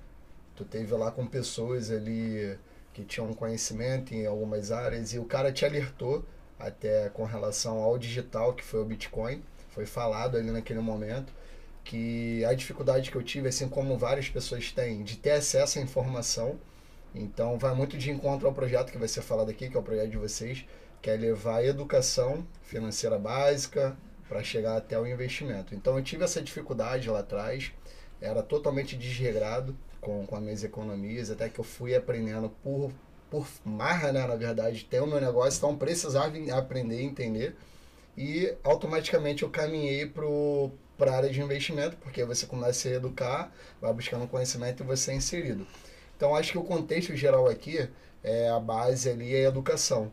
Tu 0.55 0.65
teve 0.65 0.93
lá 0.95 1.11
com 1.11 1.25
pessoas 1.25 1.91
ali 1.91 2.57
que 2.99 3.05
tinham 3.05 3.33
conhecimento 3.33 4.13
em 4.13 4.25
algumas 4.25 4.71
áreas 4.71 5.13
e 5.13 5.19
o 5.19 5.23
cara 5.23 5.53
te 5.53 5.63
alertou 5.63 6.25
até 6.59 7.09
com 7.09 7.23
relação 7.23 7.77
ao 7.81 7.97
digital, 7.97 8.53
que 8.53 8.63
foi 8.63 8.81
o 8.81 8.85
Bitcoin. 8.85 9.41
Foi 9.69 9.85
falado 9.85 10.35
ali 10.35 10.51
naquele 10.51 10.81
momento 10.81 11.31
que 11.85 12.43
a 12.43 12.53
dificuldade 12.53 13.09
que 13.09 13.15
eu 13.15 13.23
tive, 13.23 13.47
assim 13.47 13.69
como 13.69 13.97
várias 13.97 14.27
pessoas 14.27 14.71
têm, 14.71 15.03
de 15.03 15.17
ter 15.17 15.31
acesso 15.31 15.79
à 15.79 15.81
informação. 15.81 16.59
Então 17.15 17.57
vai 17.57 17.73
muito 17.73 17.97
de 17.97 18.11
encontro 18.11 18.47
ao 18.47 18.53
projeto 18.53 18.91
que 18.91 18.97
vai 18.97 19.07
ser 19.07 19.21
falado 19.21 19.49
aqui, 19.49 19.69
que 19.69 19.77
é 19.77 19.79
o 19.79 19.83
projeto 19.83 20.09
de 20.09 20.17
vocês, 20.17 20.65
que 21.01 21.09
é 21.09 21.15
levar 21.15 21.59
a 21.59 21.65
educação 21.65 22.45
financeira 22.63 23.17
básica 23.17 23.95
para 24.27 24.43
chegar 24.43 24.75
até 24.75 24.99
o 24.99 25.07
investimento. 25.07 25.73
Então 25.73 25.97
eu 25.97 26.03
tive 26.03 26.25
essa 26.25 26.41
dificuldade 26.41 27.09
lá 27.09 27.19
atrás, 27.19 27.71
era 28.19 28.43
totalmente 28.43 28.97
desregrado 28.97 29.75
com, 30.01 30.25
com 30.25 30.35
as 30.35 30.41
minhas 30.41 30.63
economias, 30.63 31.29
até 31.29 31.49
que 31.49 31.59
eu 31.59 31.63
fui 31.63 31.95
aprendendo 31.95 32.49
por, 32.63 32.91
por 33.29 33.47
marra, 33.63 34.11
né, 34.11 34.25
na 34.25 34.35
verdade, 34.35 34.85
ter 34.85 35.01
o 35.01 35.07
meu 35.07 35.19
negócio, 35.19 35.57
então 35.57 35.77
precisava 35.77 36.33
aprender 36.53 37.01
e 37.01 37.05
entender. 37.05 37.55
E 38.17 38.53
automaticamente 38.63 39.43
eu 39.43 39.49
caminhei 39.49 40.05
para 40.97 41.11
a 41.11 41.15
área 41.15 41.29
de 41.29 41.41
investimento, 41.41 41.95
porque 41.97 42.23
você 42.25 42.45
começa 42.45 42.89
a 42.89 42.91
educar, 42.91 43.51
vai 43.79 43.93
buscando 43.93 44.27
conhecimento 44.27 44.83
e 44.83 44.85
você 44.85 45.11
é 45.11 45.15
inserido. 45.15 45.65
Então 46.17 46.35
acho 46.35 46.51
que 46.51 46.57
o 46.57 46.63
contexto 46.63 47.15
geral 47.15 47.47
aqui 47.47 47.89
é 48.23 48.49
a 48.49 48.59
base 48.59 49.09
ali 49.09 49.33
é 49.33 49.45
a 49.45 49.49
educação. 49.49 50.11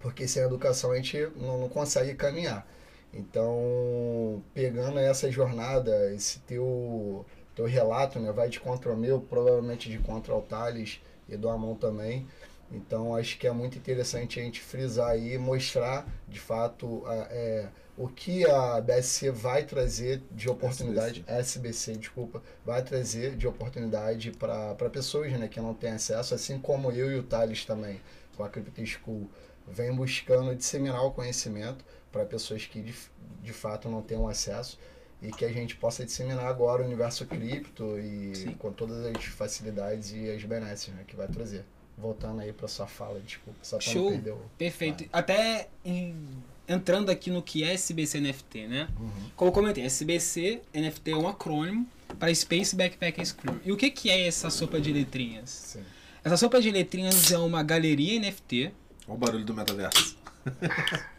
Porque 0.00 0.28
sem 0.28 0.42
educação 0.42 0.92
a 0.92 0.96
gente 0.96 1.18
não, 1.36 1.60
não 1.60 1.68
consegue 1.68 2.14
caminhar. 2.14 2.66
Então, 3.12 4.42
pegando 4.52 4.98
essa 4.98 5.30
jornada, 5.30 6.12
esse 6.12 6.40
teu, 6.40 7.24
teu 7.54 7.66
relato, 7.66 8.18
né, 8.18 8.32
vai 8.32 8.48
de 8.48 8.60
contra 8.60 8.92
o 8.92 8.96
meu, 8.96 9.20
provavelmente 9.20 9.88
de 9.90 9.98
contra 9.98 10.34
o 10.34 10.42
Thales 10.42 11.00
e 11.28 11.36
do 11.36 11.48
Amon 11.48 11.74
também. 11.74 12.26
Então, 12.72 13.14
acho 13.14 13.38
que 13.38 13.46
é 13.46 13.52
muito 13.52 13.78
interessante 13.78 14.40
a 14.40 14.42
gente 14.42 14.60
frisar 14.60 15.10
aí, 15.10 15.38
mostrar 15.38 16.06
de 16.28 16.40
fato 16.40 17.02
a- 17.06 17.28
é, 17.30 17.68
o 17.96 18.08
que 18.08 18.44
a 18.48 18.80
BSC 18.80 19.30
vai 19.30 19.64
trazer 19.64 20.20
de 20.32 20.48
oportunidade, 20.48 21.22
SBC, 21.28 21.92
desculpa, 21.96 22.42
vai 22.64 22.82
trazer 22.82 23.36
de 23.36 23.46
oportunidade 23.46 24.32
para 24.32 24.74
pessoas 24.90 25.32
né, 25.32 25.46
que 25.46 25.60
não 25.60 25.74
têm 25.74 25.90
acesso, 25.90 26.34
assim 26.34 26.58
como 26.58 26.90
eu 26.90 27.12
e 27.12 27.16
o 27.18 27.22
Thales 27.22 27.64
também, 27.64 28.00
com 28.36 28.42
a 28.42 28.48
Crypto 28.48 28.84
School, 28.84 29.30
vem 29.68 29.94
buscando 29.94 30.54
disseminar 30.56 31.04
o 31.04 31.12
conhecimento 31.12 31.84
para 32.10 32.24
pessoas 32.24 32.66
que 32.66 32.80
de, 32.80 32.94
de 33.42 33.52
fato 33.52 33.88
não 33.88 34.02
têm 34.02 34.18
acesso 34.28 34.78
e 35.24 35.30
que 35.30 35.44
a 35.44 35.52
gente 35.52 35.74
possa 35.76 36.04
disseminar 36.04 36.44
agora 36.44 36.82
o 36.82 36.84
universo 36.84 37.24
cripto 37.24 37.98
e 37.98 38.34
Sim. 38.34 38.52
com 38.52 38.70
todas 38.70 39.06
as 39.06 39.24
facilidades 39.24 40.12
e 40.12 40.30
as 40.30 40.44
benesses 40.44 40.92
né, 40.92 41.02
que 41.06 41.16
vai 41.16 41.26
trazer. 41.26 41.64
Voltando 41.96 42.40
aí 42.40 42.52
para 42.52 42.68
sua 42.68 42.86
fala, 42.86 43.18
desculpa, 43.20 43.58
só 43.62 43.78
para 43.78 43.86
não 43.86 43.92
Show. 43.92 44.10
perder 44.10 44.32
o... 44.32 44.40
Perfeito. 44.58 45.04
Até 45.12 45.68
em- 45.84 46.28
entrando 46.68 47.08
aqui 47.08 47.30
no 47.30 47.42
que 47.42 47.64
é 47.64 47.72
SBC 47.72 48.20
NFT, 48.20 48.66
né? 48.66 48.88
Uhum. 49.00 49.10
Como 49.34 49.48
eu 49.48 49.52
comentei, 49.52 49.84
SBC 49.84 50.60
NFT 50.74 51.12
é 51.12 51.16
um 51.16 51.28
acrônimo 51.28 51.86
para 52.18 52.34
Space 52.34 52.76
Backpackers 52.76 53.32
Crew. 53.32 53.58
E 53.64 53.72
o 53.72 53.76
que, 53.76 53.90
que 53.90 54.10
é 54.10 54.26
essa 54.26 54.50
sopa 54.50 54.80
de 54.80 54.92
letrinhas? 54.92 55.48
Sim. 55.48 55.84
Essa 56.22 56.36
sopa 56.36 56.60
de 56.60 56.70
letrinhas 56.70 57.30
é 57.30 57.38
uma 57.38 57.62
galeria 57.62 58.20
NFT. 58.20 58.72
Olha 59.06 59.14
o 59.14 59.16
barulho 59.16 59.44
do 59.44 59.54
metaverso. 59.54 60.18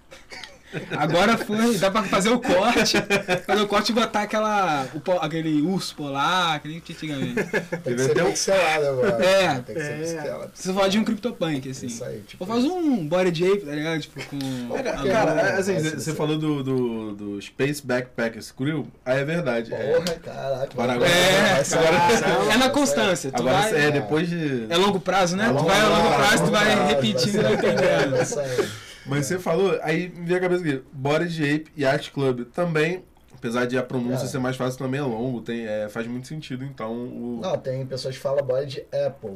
Agora 0.98 1.38
foi, 1.38 1.78
dá 1.78 1.90
pra 1.92 2.04
fazer 2.04 2.30
o 2.30 2.40
corte. 2.40 2.98
Fazer 3.46 3.62
o 3.62 3.68
corte 3.68 3.92
e 3.92 3.96
botar 3.96 4.22
aquela, 4.24 4.86
o 4.94 5.12
aquele 5.20 5.62
urso 5.62 5.96
polar, 5.96 6.60
que 6.62 6.78
antigamente. 6.78 7.36
Tem 7.84 7.96
que 7.96 8.02
ser 8.04 8.24
um- 8.24 8.32
pixelado 8.32 8.88
agora. 8.88 9.26
É. 9.26 9.48
Tem 9.62 9.76
que 9.76 9.82
ser 9.82 9.92
É. 9.92 9.98
pixelado. 9.98 10.52
Você 10.54 10.74
fala 10.74 10.90
de 10.90 11.00
um 11.00 11.04
CryptoPunk, 11.04 11.70
assim. 11.70 11.88
Isso 11.88 12.04
aí, 12.04 12.22
tipo 12.28 12.44
Ou 12.44 12.48
faz 12.50 12.64
um 12.66 13.08
body 13.08 13.46
ape, 13.52 13.66
tá 13.66 13.72
ligado? 13.72 14.02
Tipo, 14.02 14.22
com. 14.26 14.78
É, 14.78 14.84
Cara, 14.84 15.04
cara, 15.12 15.34
não- 15.54 15.60
assim, 15.60 15.74
não- 15.80 15.92
você 15.92 16.14
falou 16.14 16.38
do, 16.38 16.64
do, 16.64 17.12
do 17.16 17.42
Space 17.42 17.86
Backpackers 17.86 18.52
Crew, 18.52 18.88
aí 19.06 19.20
é 19.20 19.24
verdade. 19.26 19.74
é. 19.74 19.94
Porra, 19.94 20.06
caraca. 20.20 20.70
Agora- 20.74 20.94
agora- 20.94 21.10
É, 21.10 21.62
agora- 21.62 22.54
É 22.54 22.58
na 22.58 22.70
constância. 22.70 23.32
Tu 23.32 23.40
Agora 23.40 23.58
vai, 23.58 23.88
é 23.88 23.92
depois 23.92 24.30
de. 24.30 24.66
É 24.70 24.78
longo 24.78 25.00
prazo, 25.00 25.36
né? 25.36 25.46
É 25.46 25.48
tu 25.50 25.54
longo 25.56 25.68
vai 25.68 25.80
a 25.80 25.88
longo 25.88 26.08
prazo, 26.16 26.28
prazo, 26.28 26.44
tu 26.46 26.52
vai 26.52 26.88
repetindo 26.88 27.36
e 27.40 27.42
sair, 27.42 27.54
entendendo. 27.54 28.85
Mas 29.06 29.26
você 29.28 29.38
falou, 29.40 29.78
aí 29.84 30.10
me 30.10 30.26
veio 30.26 30.38
a 30.38 30.42
cabeça 30.42 30.64
aqui, 30.64 30.82
Body 30.92 31.28
de 31.28 31.44
Ape 31.56 31.72
e 31.76 31.86
Art 31.86 32.12
Club 32.12 32.46
também, 32.54 33.04
apesar 33.34 33.66
de 33.66 33.78
a 33.78 33.84
pronúncia 33.84 34.26
É. 34.26 34.28
ser 34.28 34.40
mais 34.40 34.56
fácil, 34.56 34.80
também 34.80 35.00
é 35.00 35.04
longo, 35.04 35.42
tem, 35.42 35.68
é, 35.68 35.88
faz 35.90 36.08
muito 36.08 36.28
sentido, 36.28 36.64
então 36.66 36.92
o. 36.92 37.40
Não, 37.42 37.58
tem 37.58 37.86
pessoas 37.86 38.16
que 38.16 38.22
falam 38.22 38.44
body 38.44 38.66
de 38.66 38.80
Apple. 39.06 39.36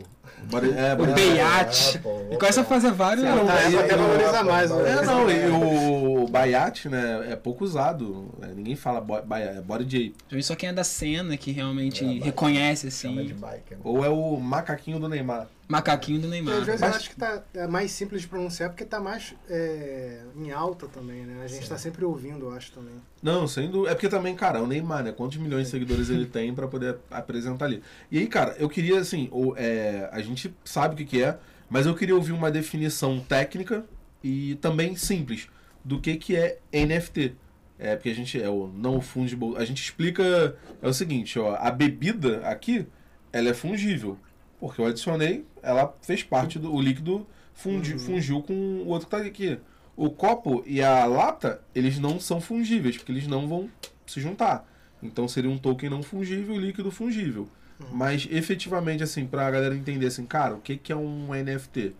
Body, 0.49 0.71
é, 0.71 0.93
O 0.93 0.97
Body- 0.97 1.13
Beiate. 1.13 1.97
Apple, 1.97 2.11
E 2.33 2.38
começa 2.38 2.61
a 2.61 2.63
fazer 2.63 2.91
vários. 2.91 3.23
Não, 3.25 3.45
Tá, 3.45 3.53
aí- 3.53 3.75
essa 3.75 3.79
até 3.85 3.93
eu- 3.93 3.97
valoriza 3.99 4.43
mais, 4.43 4.71
né? 4.71 4.89
É, 4.91 5.01
não, 5.05 5.29
e 5.29 6.23
o 6.23 6.27
Baiate, 6.27 6.88
né, 6.89 7.27
é 7.31 7.35
pouco 7.35 7.63
usado, 7.63 8.29
né, 8.39 8.51
ninguém 8.55 8.75
fala 8.75 9.05
é 9.39 9.61
Body 9.61 9.85
de 9.85 10.13
Ape. 10.29 10.43
Só 10.43 10.55
quem 10.55 10.69
é 10.69 10.73
da 10.73 10.83
cena 10.83 11.35
que 11.38 11.51
realmente 11.51 12.03
É, 12.05 12.23
reconhece, 12.25 12.88
assim. 12.88 13.15
bike. 13.33 13.75
né? 13.75 13.81
Ou 13.83 14.03
é 14.05 14.09
o 14.09 14.38
macaquinho 14.39 14.99
do 14.99 15.07
Neymar. 15.09 15.47
Macaquinho 15.69 16.19
do 16.19 16.27
Neymar. 16.27 16.55
às 16.57 16.65
vezes 16.65 16.81
Mas- 16.81 16.89
eu 16.91 16.97
acho 16.97 17.09
que 17.11 17.15
tá 17.15 17.43
é 17.53 17.67
mais 17.67 17.91
simples 17.91 18.23
de 18.23 18.27
pronunciar 18.27 18.71
porque 18.71 18.83
tá 18.83 18.99
mais 18.99 19.35
é, 19.47 20.23
em 20.35 20.51
alta 20.51 20.88
também, 20.88 21.23
né? 21.25 21.43
A 21.43 21.47
gente 21.47 21.63
Sim. 21.63 21.69
tá 21.69 21.77
sempre 21.77 22.03
ouvindo, 22.03 22.47
eu 22.47 22.51
acho 22.53 22.71
também. 22.71 22.95
Não, 23.21 23.47
sem 23.47 23.69
dúvida. 23.69 23.91
É 23.91 23.93
porque 23.93 24.09
também, 24.09 24.35
cara, 24.35 24.57
é 24.57 24.61
o 24.63 24.65
Neymar, 24.67 25.03
né? 25.03 25.11
Quantos 25.11 25.38
milhões 25.38 25.65
de 25.65 25.69
seguidores 25.71 26.09
ele 26.09 26.25
tem 26.25 26.53
pra 26.55 26.67
poder 26.67 26.97
apresentar 27.11 27.65
ali. 27.65 27.83
E 28.09 28.17
aí, 28.17 28.25
cara, 28.25 28.55
eu 28.57 28.67
queria, 28.67 28.99
assim, 28.99 29.29
o- 29.31 29.53
é, 29.55 30.09
a 30.11 30.21
gente 30.23 30.51
sabe 30.65 30.95
o 30.95 30.97
que, 30.97 31.05
que 31.05 31.21
é, 31.23 31.38
mas 31.69 31.85
eu 31.85 31.93
queria 31.93 32.15
ouvir 32.15 32.31
uma 32.31 32.49
definição 32.49 33.19
técnica 33.19 33.85
e 34.23 34.55
também 34.55 34.95
simples 34.95 35.47
do 35.85 36.01
que, 36.01 36.15
que 36.17 36.35
é 36.35 36.57
NFT. 36.73 37.35
É, 37.77 37.95
porque 37.95 38.09
a 38.09 38.15
gente 38.15 38.41
é 38.41 38.49
o 38.49 38.67
não 38.75 38.99
fungible. 38.99 39.55
A 39.55 39.63
gente 39.63 39.81
explica. 39.83 40.55
É 40.81 40.88
o 40.88 40.93
seguinte, 40.93 41.38
ó, 41.39 41.55
a 41.55 41.69
bebida 41.69 42.39
aqui, 42.47 42.88
ela 43.31 43.49
é 43.49 43.53
fungível. 43.53 44.17
Porque 44.59 44.81
eu 44.81 44.85
adicionei, 44.88 45.45
ela 45.61 45.95
fez 46.01 46.23
parte 46.23 46.57
do. 46.59 46.73
O 46.73 46.81
líquido 46.81 47.27
fundi, 47.53 47.97
fungiu 47.97 48.41
com 48.41 48.53
o 48.53 48.87
outro 48.87 49.07
que 49.07 49.15
tá 49.15 49.21
aqui. 49.21 49.59
O 49.95 50.09
copo 50.09 50.63
e 50.65 50.81
a 50.81 51.05
lata, 51.05 51.61
eles 51.75 51.99
não 51.99 52.19
são 52.19 52.39
fungíveis, 52.39 52.97
porque 52.97 53.11
eles 53.11 53.27
não 53.27 53.47
vão 53.47 53.69
se 54.05 54.21
juntar. 54.21 54.65
Então 55.01 55.27
seria 55.27 55.49
um 55.49 55.57
token 55.57 55.89
não 55.89 56.03
fungível 56.03 56.55
e 56.55 56.59
líquido 56.59 56.91
fungível. 56.91 57.47
Mas 57.91 58.27
efetivamente, 58.29 59.03
assim, 59.03 59.25
pra 59.25 59.49
galera 59.49 59.75
entender 59.75 60.07
assim, 60.07 60.25
cara, 60.25 60.55
o 60.55 60.59
que, 60.59 60.77
que 60.77 60.91
é 60.91 60.95
um 60.95 61.29
NFT? 61.33 61.95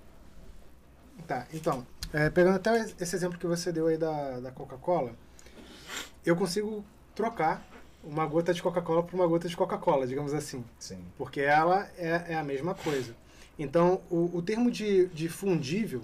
Tá, 1.25 1.47
então, 1.53 1.85
é, 2.11 2.29
pegando 2.29 2.55
até 2.55 2.85
esse 2.99 3.15
exemplo 3.15 3.39
que 3.39 3.47
você 3.47 3.71
deu 3.71 3.87
aí 3.87 3.97
da, 3.97 4.39
da 4.39 4.51
Coca-Cola, 4.51 5.13
eu 6.25 6.35
consigo 6.35 6.83
trocar 7.15 7.65
uma 8.03 8.25
gota 8.25 8.53
de 8.53 8.61
Coca-Cola 8.61 9.03
por 9.03 9.15
uma 9.15 9.27
gota 9.27 9.47
de 9.47 9.55
Coca-Cola, 9.55 10.07
digamos 10.07 10.33
assim. 10.33 10.63
Sim. 10.77 10.99
porque 11.17 11.41
ela 11.41 11.89
é, 11.97 12.33
é 12.33 12.35
a 12.35 12.43
mesma 12.43 12.73
coisa. 12.73 13.15
Então, 13.59 14.01
o, 14.09 14.37
o 14.37 14.41
termo 14.41 14.71
de, 14.71 15.07
de 15.07 15.27
fundível 15.27 16.01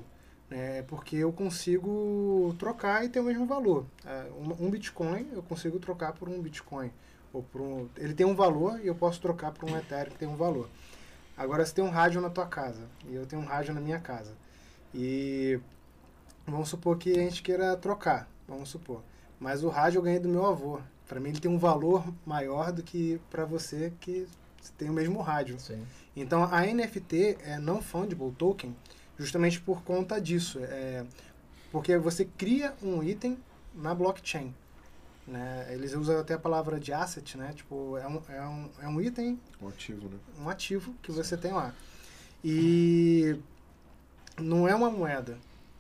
né, 0.50 0.80
é 0.80 0.82
porque 0.82 1.16
eu 1.16 1.32
consigo 1.32 2.54
trocar 2.60 3.06
e 3.06 3.10
ter 3.10 3.22
o 3.22 3.24
mesmo 3.24 3.46
valor. 3.46 3.86
É, 4.06 4.26
um, 4.60 4.70
Bitcoin 4.70 5.30
eu 5.32 5.42
consigo 5.42 5.80
trocar 5.80 6.12
por 6.12 6.28
um 6.28 6.42
Bitcoin. 6.42 6.92
Ou 7.32 7.42
por 7.42 7.62
um, 7.62 7.88
ele 7.96 8.14
tem 8.14 8.26
um 8.26 8.36
valor 8.36 8.80
e 8.82 8.88
eu 8.88 8.96
posso 8.96 9.22
trocar 9.22 9.54
por 9.54 9.70
um 9.70 9.78
Ethereum 9.78 10.12
que 10.12 10.20
tem 10.20 10.28
um 10.28 10.36
valor. 10.36 10.70
Agora, 11.38 11.66
se 11.66 11.74
tem 11.74 11.84
um 11.84 11.90
rádio 11.90 12.20
na 12.20 12.30
tua 12.30 12.46
casa 12.46 12.84
e 13.08 13.16
eu 13.16 13.26
tenho 13.26 13.42
um 13.42 13.46
rádio 13.46 13.74
na 13.74 13.80
minha 13.80 14.00
casa 14.00 14.34
e 14.94 15.58
vamos 16.46 16.68
supor 16.70 16.98
que 16.98 17.12
a 17.12 17.22
gente 17.24 17.42
queira 17.42 17.76
trocar, 17.78 18.30
vamos 18.48 18.70
supor. 18.70 19.02
Mas 19.40 19.64
o 19.64 19.70
rádio 19.70 20.00
eu 20.00 20.02
ganhei 20.02 20.20
do 20.20 20.30
meu 20.30 20.46
avô. 20.46 20.80
Para 21.08 21.20
mim 21.20 21.30
ele 21.30 21.40
tem 21.40 21.52
um 21.52 21.58
valor 21.58 22.06
maior 22.26 22.72
do 22.72 22.84
que 22.84 23.20
para 23.30 23.46
você 23.46 23.94
que 24.02 24.28
tem 24.74 24.90
o 24.90 24.94
mesmo 24.94 25.22
rádio. 25.22 25.60
Sim. 25.60 25.86
Então 26.16 26.44
a 26.44 26.62
NFT 26.66 27.38
é 27.44 27.58
non 27.58 27.82
fungible 27.82 28.32
token 28.32 28.76
justamente 29.18 29.60
por 29.62 29.82
conta 29.84 30.20
disso. 30.20 30.60
É, 30.62 31.06
porque 31.72 31.98
você 31.98 32.26
cria 32.26 32.74
um 32.82 33.04
item 33.04 33.38
na 33.74 33.94
blockchain. 33.94 34.54
Né? 35.28 35.68
Eles 35.72 35.94
usam 35.94 36.20
até 36.20 36.36
a 36.36 36.40
palavra 36.40 36.80
de 36.80 36.94
asset, 36.94 37.36
né? 37.38 37.52
Tipo, 37.56 37.98
é 37.98 38.08
um, 38.08 38.22
é 38.30 38.42
um, 38.48 38.70
é 38.84 38.88
um 38.88 39.02
item, 39.02 39.40
Um 39.62 39.68
ativo, 39.68 40.08
né? 40.08 40.18
um 40.40 40.48
ativo 40.50 40.94
que 41.02 41.12
você 41.12 41.36
tem 41.36 41.52
lá. 41.52 41.74
E 42.44 43.36
não 44.40 44.68
é 44.68 44.76
uma 44.76 44.90
moeda. 44.92 45.38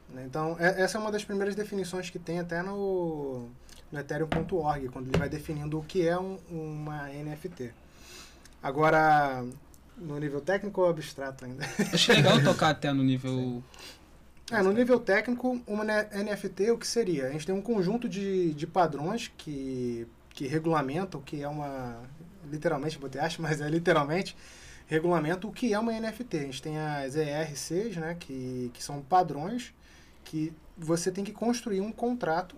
né? 0.09 0.23
Então, 0.25 0.55
é- 0.59 0.81
essa 0.81 0.97
é 0.97 1.01
uma 1.01 1.11
das 1.11 1.23
primeiras 1.23 1.55
definições 1.55 2.09
que 2.09 2.17
tem 2.19 2.39
até 2.39 2.61
no, 2.63 3.47
no 3.91 3.99
Ethereum.org, 3.99 4.89
quando 4.89 5.07
ele 5.09 5.17
vai 5.17 5.29
definindo 5.29 5.77
o 5.79 5.83
que 5.83 6.07
é 6.07 6.17
um- 6.19 6.39
uma 6.49 7.09
NFT. 7.11 7.71
Agora, 8.65 9.45
no 9.95 10.17
nível 10.17 10.41
técnico 10.41 10.81
ou 10.81 10.89
abstrato 10.89 11.45
ainda? 11.45 11.63
Acho 11.93 12.11
legal 12.13 12.43
tocar 12.43 12.71
até 12.71 12.91
no 12.91 13.03
nível. 13.03 13.63
É, 14.49 14.59
no 14.63 14.71
nível 14.71 14.99
técnico, 14.99 15.61
uma 15.67 15.83
NFT, 15.85 16.71
o 16.71 16.77
que 16.79 16.87
seria? 16.87 17.27
A 17.27 17.31
gente 17.31 17.45
tem 17.45 17.53
um 17.53 17.61
conjunto 17.61 18.09
de, 18.09 18.55
de 18.55 18.65
padrões 18.65 19.31
que, 19.37 20.07
que 20.31 20.47
regulamentam 20.47 21.19
o 21.19 21.23
que 21.23 21.43
é 21.43 21.47
uma. 21.47 22.01
Literalmente, 22.51 22.97
botei 22.97 23.21
acho, 23.21 23.39
mas 23.39 23.61
é 23.61 23.69
literalmente 23.69 24.35
regulamenta 24.87 25.45
o 25.45 25.51
que 25.51 25.71
é 25.71 25.77
uma 25.77 25.91
NFT. 25.91 26.37
A 26.37 26.41
gente 26.41 26.61
tem 26.63 26.79
as 26.79 27.15
ERCs, 27.15 27.97
né, 27.97 28.17
que, 28.19 28.71
que 28.73 28.83
são 28.83 28.99
padrões 28.99 29.75
que 30.23 30.51
você 30.75 31.11
tem 31.11 31.23
que 31.23 31.31
construir 31.31 31.81
um 31.81 31.91
contrato 31.91 32.55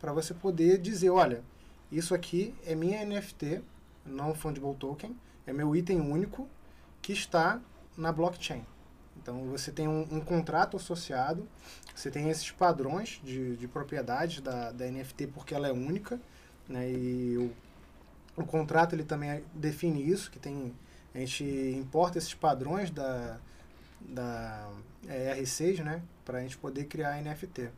para 0.00 0.12
você 0.12 0.32
poder 0.32 0.78
dizer, 0.78 1.10
olha, 1.10 1.42
isso 1.90 2.14
aqui 2.14 2.54
é 2.64 2.76
minha 2.76 3.04
NFT, 3.04 3.62
não 4.06 4.32
fungible 4.32 4.76
token, 4.76 5.16
é 5.46 5.52
meu 5.52 5.74
item 5.74 6.00
único 6.00 6.48
que 7.02 7.12
está 7.12 7.60
na 7.96 8.12
blockchain. 8.12 8.64
Então 9.16 9.44
você 9.46 9.70
tem 9.70 9.86
um, 9.86 10.06
um 10.10 10.20
contrato 10.20 10.76
associado, 10.76 11.46
você 11.94 12.10
tem 12.10 12.30
esses 12.30 12.50
padrões 12.50 13.20
de, 13.22 13.56
de 13.56 13.68
propriedade 13.68 14.40
da, 14.40 14.70
da 14.70 14.86
NFT 14.86 15.26
porque 15.28 15.54
ela 15.54 15.68
é 15.68 15.72
única, 15.72 16.20
né? 16.68 16.90
E 16.90 17.36
o, 18.36 18.42
o 18.42 18.46
contrato 18.46 18.94
ele 18.94 19.04
também 19.04 19.44
define 19.54 20.08
isso, 20.08 20.30
que 20.30 20.38
tem 20.38 20.74
a 21.14 21.18
gente 21.18 21.44
importa 21.44 22.18
esses 22.18 22.34
padrões 22.34 22.90
da 22.90 23.38
da 24.00 24.70
é, 25.06 25.38
R6, 25.42 25.82
né, 25.82 26.02
para 26.24 26.38
a 26.38 26.40
gente 26.40 26.56
poder 26.56 26.84
criar 26.86 27.20
NFT. 27.20 27.68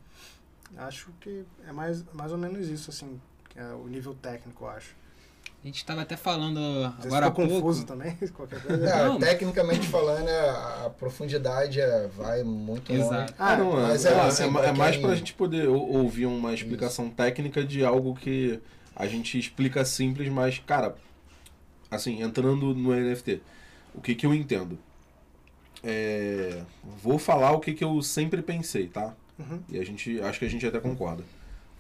Acho 0.77 1.11
que 1.21 1.45
é 1.67 1.73
mais 1.73 2.05
mais 2.13 2.31
ou 2.31 2.39
menos 2.39 2.69
isso 2.69 2.91
assim, 2.91 3.21
é 3.57 3.65
o 3.73 3.89
nível 3.89 4.15
técnico, 4.15 4.65
eu 4.65 4.71
acho. 4.71 5.02
A 5.63 5.67
gente 5.69 5.85
tava 5.85 6.03
até 6.03 6.17
falando 6.17 6.59
agora 7.05 7.27
há 7.27 7.31
ficou 7.31 7.47
pouco. 7.47 7.63
confuso 7.69 7.87
também, 7.87 8.17
qualquer 8.35 8.61
coisa. 8.61 8.85
É, 8.85 9.05
Não. 9.05 9.19
tecnicamente 9.19 9.87
falando, 9.87 10.29
é, 10.29 10.49
a, 10.51 10.87
a 10.87 10.91
profundidade 10.91 11.81
é, 11.81 12.09
vai 12.09 12.43
muito 12.43 12.93
longe. 12.93 13.05
Exato. 13.05 13.35
Ah, 13.39 13.57
não, 13.57 13.79
é, 13.79 13.83
mas 13.89 14.05
é, 14.05 14.09
é, 14.11 14.13
é, 14.13 14.21
assim, 14.23 14.43
é 14.43 14.73
mais 14.73 14.97
quem- 14.97 15.05
pra 15.07 15.15
gente 15.15 15.33
poder 15.35 15.69
ou- 15.69 15.99
ouvir 15.99 16.27
uma 16.27 16.53
explicação 16.53 17.09
técnica 17.09 17.63
de 17.63 17.85
algo 17.85 18.15
que 18.17 18.59
a 18.97 19.07
gente 19.07 19.39
explica 19.39 19.85
simples, 19.85 20.29
mas, 20.29 20.59
cara, 20.59 20.97
assim, 21.89 22.21
entrando 22.23 22.75
no 22.75 22.93
NFT, 22.93 23.41
o 23.95 24.01
que 24.01 24.17
que 24.17 24.27
eu 24.27 24.35
entendo? 24.35 24.77
É, 25.85 26.63
vou 27.03 27.19
falar 27.19 27.53
o 27.53 27.61
que 27.61 27.73
que 27.73 27.85
eu 27.85 28.03
sempre 28.03 28.43
pensei, 28.43 28.89
tá? 28.89 29.15
Uhum. 29.39 29.61
E 29.69 29.79
a 29.79 29.85
gente, 29.85 30.21
acho 30.21 30.39
que 30.39 30.45
a 30.45 30.51
gente 30.51 30.67
até 30.67 30.79
concorda. 30.81 31.23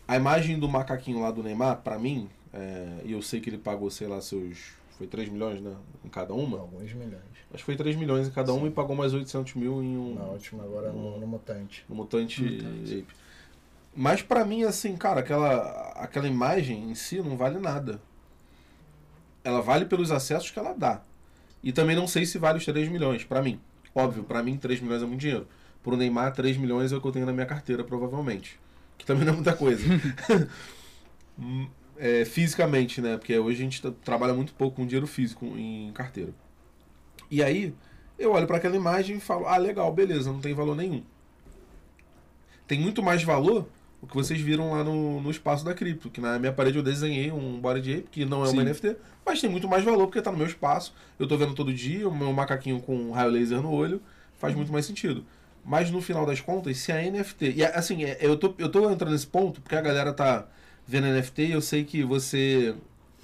A 0.06 0.16
imagem 0.16 0.58
do 0.58 0.68
macaquinho 0.68 1.20
lá 1.20 1.30
do 1.30 1.42
Neymar, 1.42 1.78
pra 1.78 1.98
mim, 1.98 2.28
é, 2.52 3.00
e 3.04 3.12
eu 3.12 3.22
sei 3.22 3.40
que 3.40 3.48
ele 3.48 3.58
pagou, 3.58 3.90
sei 3.90 4.06
lá, 4.06 4.20
seus. 4.20 4.72
Foi 4.98 5.06
3 5.06 5.30
milhões, 5.30 5.60
né? 5.60 5.74
Em 6.04 6.08
cada 6.08 6.34
uma? 6.34 6.58
Alguns 6.58 6.92
milhões. 6.92 7.22
Acho 7.52 7.58
que 7.58 7.64
foi 7.64 7.76
3 7.76 7.96
milhões 7.96 8.28
em 8.28 8.30
cada 8.30 8.52
uma 8.52 8.66
e 8.66 8.70
pagou 8.70 8.94
mais 8.94 9.14
800 9.14 9.54
mil 9.54 9.82
em 9.82 9.96
um. 9.96 10.14
Na 10.14 10.24
última, 10.24 10.62
agora 10.62 10.92
no, 10.92 11.18
no 11.18 11.26
Mutante. 11.26 11.84
No 11.88 11.96
Mutante, 11.96 12.42
Mutante. 12.42 12.98
Ape. 12.98 13.06
Mas 13.94 14.22
pra 14.22 14.44
mim, 14.44 14.64
assim, 14.64 14.96
cara, 14.96 15.20
aquela, 15.20 15.92
aquela 15.96 16.28
imagem 16.28 16.90
em 16.90 16.94
si 16.94 17.20
não 17.20 17.36
vale 17.36 17.58
nada. 17.58 18.00
Ela 19.44 19.60
vale 19.60 19.86
pelos 19.86 20.10
acessos 20.10 20.50
que 20.50 20.58
ela 20.58 20.72
dá. 20.72 21.02
E 21.62 21.72
também 21.72 21.96
não 21.96 22.06
sei 22.06 22.24
se 22.26 22.38
vale 22.38 22.58
os 22.58 22.64
3 22.64 22.88
milhões, 22.88 23.24
pra 23.24 23.42
mim. 23.42 23.60
Óbvio, 23.94 24.24
pra 24.24 24.42
mim 24.42 24.56
3 24.56 24.80
milhões 24.80 25.02
é 25.02 25.06
muito 25.06 25.20
dinheiro. 25.20 25.46
Pro 25.82 25.96
Neymar, 25.96 26.32
3 26.32 26.56
milhões 26.56 26.92
é 26.92 26.96
o 26.96 27.00
que 27.00 27.06
eu 27.06 27.12
tenho 27.12 27.26
na 27.26 27.32
minha 27.32 27.46
carteira, 27.46 27.82
provavelmente. 27.82 28.58
Que 28.96 29.04
também 29.04 29.24
não 29.24 29.32
é 29.32 29.36
muita 29.36 29.54
coisa. 29.54 29.84
É, 32.04 32.24
fisicamente, 32.24 33.00
né? 33.00 33.16
Porque 33.16 33.38
hoje 33.38 33.60
a 33.60 33.62
gente 33.62 33.80
tá- 33.80 33.92
trabalha 34.04 34.34
muito 34.34 34.52
pouco 34.54 34.74
com 34.74 34.84
dinheiro 34.84 35.06
físico 35.06 35.46
em 35.56 35.92
carteira. 35.92 36.34
E 37.30 37.40
aí, 37.40 37.72
eu 38.18 38.32
olho 38.32 38.44
pra 38.44 38.56
aquela 38.56 38.74
imagem 38.74 39.18
e 39.18 39.20
falo: 39.20 39.46
ah, 39.46 39.56
legal, 39.56 39.92
beleza, 39.92 40.32
não 40.32 40.40
tem 40.40 40.52
valor 40.52 40.74
nenhum. 40.74 41.04
Tem 42.66 42.80
muito 42.80 43.04
mais 43.04 43.22
valor 43.22 43.68
o 44.00 44.06
que 44.08 44.16
vocês 44.16 44.40
viram 44.40 44.72
lá 44.72 44.82
no, 44.82 45.20
no 45.20 45.30
espaço 45.30 45.64
da 45.64 45.74
cripto, 45.74 46.10
que 46.10 46.20
na 46.20 46.40
minha 46.40 46.52
parede 46.52 46.76
eu 46.76 46.82
desenhei 46.82 47.30
um 47.30 47.60
body 47.60 47.98
ape, 47.98 48.08
que 48.10 48.24
não 48.24 48.44
é 48.44 48.48
uma 48.48 48.62
Sim. 48.62 48.64
NFT, 48.64 48.96
mas 49.24 49.40
tem 49.40 49.48
muito 49.48 49.68
mais 49.68 49.84
valor 49.84 50.06
porque 50.08 50.20
tá 50.20 50.32
no 50.32 50.38
meu 50.38 50.46
espaço. 50.48 50.92
Eu 51.20 51.28
tô 51.28 51.36
vendo 51.36 51.54
todo 51.54 51.72
dia, 51.72 52.08
o 52.08 52.12
meu 52.12 52.32
macaquinho 52.32 52.80
com 52.82 52.96
um 52.96 53.12
raio 53.12 53.30
laser 53.30 53.62
no 53.62 53.70
olho, 53.70 54.02
faz 54.38 54.56
muito 54.56 54.72
mais 54.72 54.86
sentido. 54.86 55.24
Mas 55.64 55.88
no 55.88 56.02
final 56.02 56.26
das 56.26 56.40
contas, 56.40 56.78
se 56.78 56.90
a 56.90 57.00
NFT. 57.00 57.52
E 57.52 57.64
assim, 57.64 58.02
é, 58.02 58.18
eu 58.20 58.36
tô, 58.36 58.52
eu 58.58 58.68
tô 58.68 58.90
entrando 58.90 59.12
nesse 59.12 59.28
ponto 59.28 59.60
porque 59.60 59.76
a 59.76 59.80
galera 59.80 60.12
tá 60.12 60.48
vendo 60.86 61.06
NFT 61.06 61.46
e 61.46 61.52
eu 61.52 61.60
sei 61.60 61.84
que 61.84 62.02
você. 62.02 62.74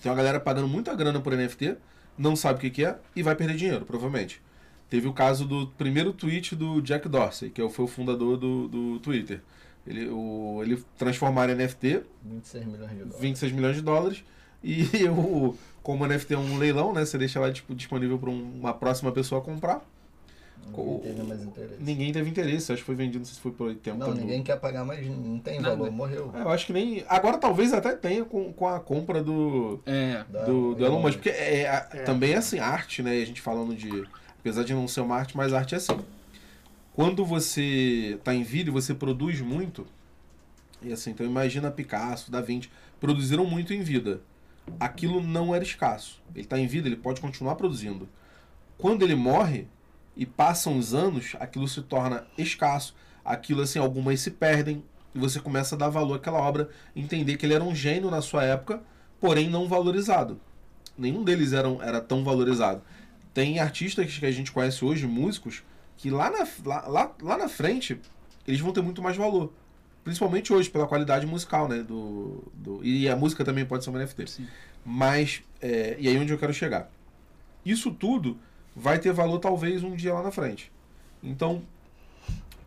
Tem 0.02 0.10
uma 0.10 0.16
galera 0.16 0.38
pagando 0.38 0.68
muita 0.68 0.94
grana 0.94 1.20
por 1.20 1.36
NFT, 1.36 1.76
não 2.16 2.36
sabe 2.36 2.58
o 2.58 2.60
que, 2.60 2.70
que 2.70 2.84
é 2.84 2.98
e 3.16 3.22
vai 3.22 3.34
perder 3.34 3.56
dinheiro, 3.56 3.84
provavelmente. 3.84 4.40
Teve 4.88 5.06
o 5.06 5.12
caso 5.12 5.44
do 5.44 5.66
primeiro 5.66 6.12
tweet 6.12 6.56
do 6.56 6.80
Jack 6.80 7.08
Dorsey, 7.08 7.50
que 7.50 7.66
foi 7.68 7.84
o 7.84 7.88
fundador 7.88 8.36
do, 8.36 8.68
do 8.68 8.98
Twitter. 9.00 9.40
Ele, 9.86 10.08
o, 10.08 10.60
ele 10.62 10.82
transformaram 10.96 11.54
NFT, 11.54 12.02
26 12.24 12.66
milhões 12.66 12.90
de 12.90 12.96
dólares. 12.96 13.20
26 13.20 13.52
milhões 13.52 13.76
de 13.76 13.82
dólares, 13.82 14.24
e 14.62 14.84
o, 15.08 15.56
como 15.82 16.04
o 16.04 16.06
NFT 16.06 16.34
é 16.34 16.38
um 16.38 16.58
leilão, 16.58 16.92
né? 16.92 17.04
Você 17.04 17.18
deixa 17.18 17.40
lá 17.40 17.52
tipo, 17.52 17.74
disponível 17.74 18.18
para 18.18 18.30
uma 18.30 18.74
próxima 18.74 19.12
pessoa 19.12 19.40
comprar. 19.40 19.84
Ninguém 20.76 21.00
teve 21.14 21.22
mais 21.28 21.42
interesse. 21.42 21.82
Ninguém 21.82 22.12
teve 22.12 22.30
interesse, 22.30 22.72
acho 22.72 22.82
que 22.82 22.86
foi 22.86 22.94
vendido, 22.94 23.18
não 23.18 23.24
sei 23.24 23.34
se 23.34 23.40
foi 23.40 23.52
por 23.52 23.68
80. 23.68 23.96
Não, 23.98 24.14
ninguém 24.14 24.42
quer 24.42 24.58
pagar 24.58 24.84
mais, 24.84 25.06
não 25.06 25.38
tem 25.38 25.60
Nada. 25.60 25.76
valor, 25.76 25.90
morreu. 25.90 26.30
É, 26.34 26.42
eu 26.42 26.48
acho 26.50 26.66
que 26.66 26.72
nem. 26.72 27.04
Agora 27.08 27.38
talvez 27.38 27.72
até 27.72 27.94
tenha 27.94 28.24
com, 28.24 28.52
com 28.52 28.66
a 28.68 28.78
compra 28.80 29.22
do, 29.22 29.80
É. 29.86 30.24
Da- 30.28 30.44
do, 30.44 30.74
do 30.74 30.84
Elon 30.84 31.00
Musk. 31.00 31.14
Porque 31.16 31.30
é, 31.30 31.62
é- 31.62 31.88
É. 31.92 32.02
também 32.04 32.32
é 32.32 32.36
assim, 32.36 32.58
arte, 32.58 33.02
né? 33.02 33.18
E 33.18 33.22
a 33.22 33.26
gente 33.26 33.40
falando 33.40 33.74
de. 33.74 34.04
Apesar 34.40 34.62
de 34.64 34.72
não 34.72 34.86
ser 34.88 35.00
uma 35.00 35.16
arte, 35.16 35.36
mas 35.36 35.52
arte 35.52 35.74
é 35.74 35.78
assim. 35.78 35.98
Quando 36.94 37.24
você 37.24 38.18
tá 38.24 38.34
em 38.34 38.42
vídeo, 38.42 38.72
você 38.72 38.94
produz 38.94 39.40
muito. 39.40 39.86
E 40.82 40.92
assim, 40.92 41.10
então 41.10 41.26
imagina 41.26 41.70
Picasso, 41.70 42.30
Da 42.30 42.40
Vinci, 42.40 42.70
produziram 43.00 43.44
muito 43.44 43.72
em 43.74 43.82
vida. 43.82 44.20
Aquilo 44.78 45.22
não 45.22 45.54
era 45.54 45.64
escasso. 45.64 46.20
Ele 46.34 46.46
tá 46.46 46.58
em 46.58 46.66
vida, 46.66 46.88
ele 46.88 46.96
pode 46.96 47.20
continuar 47.20 47.54
produzindo. 47.56 48.08
Quando 48.76 49.02
ele 49.02 49.14
morre 49.14 49.66
e 50.18 50.26
passam 50.26 50.76
os 50.76 50.92
anos, 50.92 51.36
aquilo 51.38 51.68
se 51.68 51.80
torna 51.80 52.26
escasso. 52.36 52.94
Aquilo 53.24 53.62
assim, 53.62 53.78
algumas 53.78 54.20
se 54.20 54.32
perdem 54.32 54.82
e 55.14 55.18
você 55.18 55.38
começa 55.38 55.76
a 55.76 55.78
dar 55.78 55.88
valor 55.88 56.16
àquela 56.16 56.38
obra, 56.38 56.68
entender 56.94 57.36
que 57.36 57.46
ele 57.46 57.54
era 57.54 57.62
um 57.62 57.74
gênio 57.74 58.10
na 58.10 58.20
sua 58.20 58.42
época, 58.42 58.82
porém 59.20 59.48
não 59.48 59.68
valorizado. 59.68 60.40
Nenhum 60.96 61.22
deles 61.22 61.52
era, 61.52 61.68
era 61.82 62.00
tão 62.00 62.24
valorizado. 62.24 62.82
Tem 63.32 63.60
artistas 63.60 64.18
que 64.18 64.26
a 64.26 64.30
gente 64.32 64.50
conhece 64.50 64.84
hoje, 64.84 65.06
músicos, 65.06 65.62
que 65.96 66.10
lá 66.10 66.30
na, 66.30 66.46
lá, 66.64 66.88
lá, 66.88 67.12
lá 67.22 67.38
na 67.38 67.48
frente 67.48 68.00
eles 68.46 68.60
vão 68.60 68.72
ter 68.72 68.82
muito 68.82 69.00
mais 69.00 69.16
valor. 69.16 69.52
Principalmente 70.02 70.52
hoje, 70.52 70.68
pela 70.68 70.88
qualidade 70.88 71.26
musical, 71.26 71.68
né? 71.68 71.82
Do, 71.82 72.42
do, 72.54 72.84
e 72.84 73.08
a 73.08 73.14
música 73.14 73.44
também 73.44 73.64
pode 73.64 73.84
ser 73.84 73.90
uma 73.90 74.02
NFT. 74.02 74.26
Sim. 74.26 74.48
Mas, 74.84 75.42
é, 75.60 75.96
e 75.98 76.08
aí 76.08 76.18
onde 76.18 76.32
eu 76.32 76.38
quero 76.38 76.52
chegar? 76.52 76.90
Isso 77.64 77.92
tudo 77.92 78.38
vai 78.78 78.98
ter 78.98 79.12
valor 79.12 79.38
talvez 79.38 79.82
um 79.82 79.94
dia 79.94 80.14
lá 80.14 80.22
na 80.22 80.30
frente. 80.30 80.70
Então, 81.22 81.62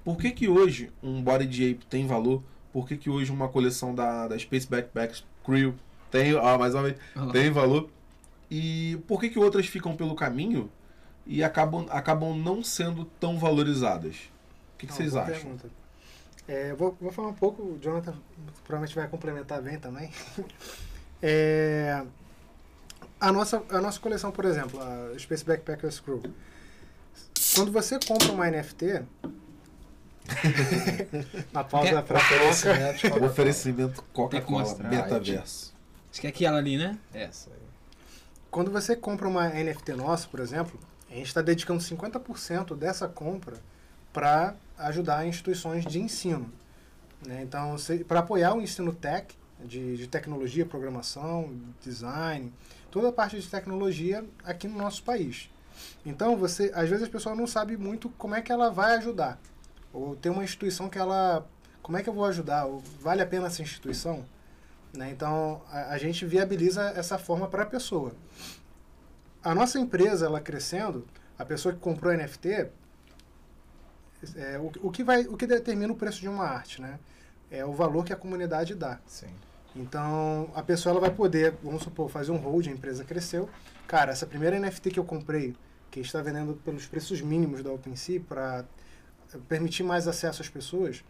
por 0.03 0.17
que 0.17 0.31
que 0.31 0.49
hoje 0.49 0.91
um 1.01 1.21
Body 1.21 1.47
de 1.47 1.71
Ape 1.71 1.85
tem 1.85 2.05
valor? 2.05 2.43
Por 2.73 2.87
que 2.87 2.97
que 2.97 3.09
hoje 3.09 3.31
uma 3.31 3.47
coleção 3.47 3.95
da, 3.95 4.27
da 4.27 4.37
Space 4.37 4.67
Backpacks 4.67 5.23
Crew 5.43 5.73
tem, 6.09 6.37
ah, 6.37 6.57
mais 6.57 6.73
uma 6.73 6.83
vez, 6.83 6.97
tem 7.31 7.49
valor? 7.49 7.89
E 8.49 8.99
por 9.07 9.19
que 9.19 9.29
que 9.29 9.39
outras 9.39 9.65
ficam 9.65 9.95
pelo 9.95 10.13
caminho 10.15 10.69
e 11.25 11.43
acabam, 11.43 11.85
acabam 11.89 12.37
não 12.37 12.63
sendo 12.63 13.05
tão 13.05 13.39
valorizadas? 13.39 14.15
O 14.75 14.77
que, 14.77 14.87
que 14.87 14.91
Não, 14.91 14.97
vocês 14.97 15.15
acham? 15.15 15.33
pergunta. 15.33 15.69
É, 16.47 16.73
vou, 16.73 16.97
vou 16.99 17.11
falar 17.11 17.29
um 17.29 17.33
pouco, 17.33 17.61
o 17.61 17.79
Jonathan 17.81 18.13
provavelmente 18.65 18.95
vai 18.95 19.07
complementar 19.07 19.61
bem 19.61 19.79
também. 19.79 20.11
É, 21.23 22.03
a, 23.21 23.31
nossa, 23.31 23.63
a 23.69 23.79
nossa 23.79 23.99
coleção, 23.99 24.31
por 24.31 24.45
exemplo, 24.45 24.81
a 24.81 25.17
Space 25.19 25.45
Backpackers 25.45 25.99
Crew. 25.99 26.23
Quando 27.55 27.71
você 27.71 27.99
compra 27.99 28.31
uma 28.31 28.49
NFT, 28.49 29.03
na 31.53 31.63
pausa 31.63 32.01
troca, 32.01 32.25
Oferecimento, 32.49 33.19
O 33.19 33.25
oferecimento 33.25 34.03
Coca-Cola, 34.11 34.75
metaverso. 34.83 35.73
Acho 36.11 36.19
que 36.19 36.27
é 36.27 36.29
aquela 36.31 36.57
ali, 36.57 36.77
né? 36.77 36.97
Essa. 37.13 37.49
quando 38.49 38.71
você 38.71 38.95
compra 38.95 39.27
uma 39.27 39.47
NFT 39.47 39.93
nossa, 39.93 40.27
por 40.27 40.39
exemplo, 40.39 40.79
a 41.09 41.13
gente 41.13 41.27
está 41.27 41.41
dedicando 41.41 41.81
50% 41.81 42.75
dessa 42.75 43.07
compra 43.07 43.57
para 44.11 44.55
ajudar 44.77 45.25
instituições 45.27 45.85
de 45.85 45.99
ensino. 45.99 46.51
Né? 47.25 47.43
Então, 47.43 47.75
para 48.07 48.19
apoiar 48.19 48.55
o 48.55 48.61
ensino 48.61 48.93
tech, 48.93 49.35
de, 49.63 49.97
de 49.97 50.07
tecnologia, 50.07 50.65
programação, 50.65 51.53
design, 51.83 52.51
toda 52.91 53.09
a 53.09 53.11
parte 53.11 53.39
de 53.39 53.47
tecnologia 53.47 54.23
aqui 54.43 54.67
no 54.67 54.77
nosso 54.77 55.01
país. 55.03 55.49
Então, 56.05 56.35
você, 56.35 56.71
às 56.75 56.89
vezes 56.89 57.03
as 57.03 57.09
pessoas 57.09 57.37
não 57.37 57.47
sabem 57.47 57.77
muito 57.77 58.09
como 58.11 58.35
é 58.35 58.41
que 58.41 58.51
ela 58.51 58.69
vai 58.69 58.95
ajudar. 58.97 59.39
Ou 59.93 60.15
tem 60.15 60.31
uma 60.31 60.43
instituição 60.43 60.89
que 60.89 60.99
ela, 60.99 61.47
como 61.81 61.97
é 61.97 62.03
que 62.03 62.09
eu 62.09 62.13
vou 62.13 62.25
ajudar? 62.25 62.65
Ou 62.65 62.79
vale 62.99 63.21
a 63.21 63.25
pena 63.25 63.47
essa 63.47 63.61
instituição? 63.61 64.25
Né? 64.93 65.09
Então, 65.11 65.61
a, 65.69 65.93
a 65.93 65.97
gente 65.97 66.25
viabiliza 66.25 66.83
essa 66.95 67.17
forma 67.17 67.47
para 67.47 67.63
a 67.63 67.65
pessoa. 67.65 68.13
A 69.43 69.55
nossa 69.55 69.79
empresa, 69.79 70.25
ela 70.25 70.39
crescendo, 70.39 71.07
a 71.39 71.45
pessoa 71.45 71.73
que 71.73 71.79
comprou 71.79 72.13
NFT, 72.13 72.69
é, 74.35 74.59
o, 74.59 74.71
o, 74.87 74.91
que 74.91 75.03
vai, 75.03 75.21
o 75.21 75.35
que 75.35 75.47
determina 75.47 75.91
o 75.91 75.95
preço 75.95 76.19
de 76.19 76.29
uma 76.29 76.45
arte, 76.45 76.81
né? 76.81 76.99
É 77.49 77.65
o 77.65 77.73
valor 77.73 78.05
que 78.05 78.13
a 78.13 78.15
comunidade 78.15 78.75
dá. 78.75 78.99
Sim. 79.07 79.33
Então, 79.75 80.49
a 80.53 80.61
pessoa 80.61 80.91
ela 80.91 80.99
vai 80.99 81.11
poder, 81.11 81.55
vamos 81.63 81.83
supor, 81.83 82.09
fazer 82.09 82.31
um 82.31 82.37
hold, 82.37 82.67
a 82.67 82.71
empresa 82.71 83.03
cresceu. 83.03 83.49
Cara, 83.87 84.11
essa 84.11 84.25
primeira 84.25 84.59
NFT 84.59 84.91
que 84.91 84.99
eu 84.99 85.05
comprei, 85.05 85.55
que 85.89 85.99
está 85.99 86.21
vendendo 86.21 86.55
pelos 86.55 86.85
preços 86.85 87.21
mínimos 87.21 87.63
da 87.63 87.71
OpenSea 87.71 88.19
para 88.19 88.65
permitir 89.47 89.83
mais 89.83 90.07
acesso 90.07 90.41
às 90.41 90.49
pessoas, 90.49 91.03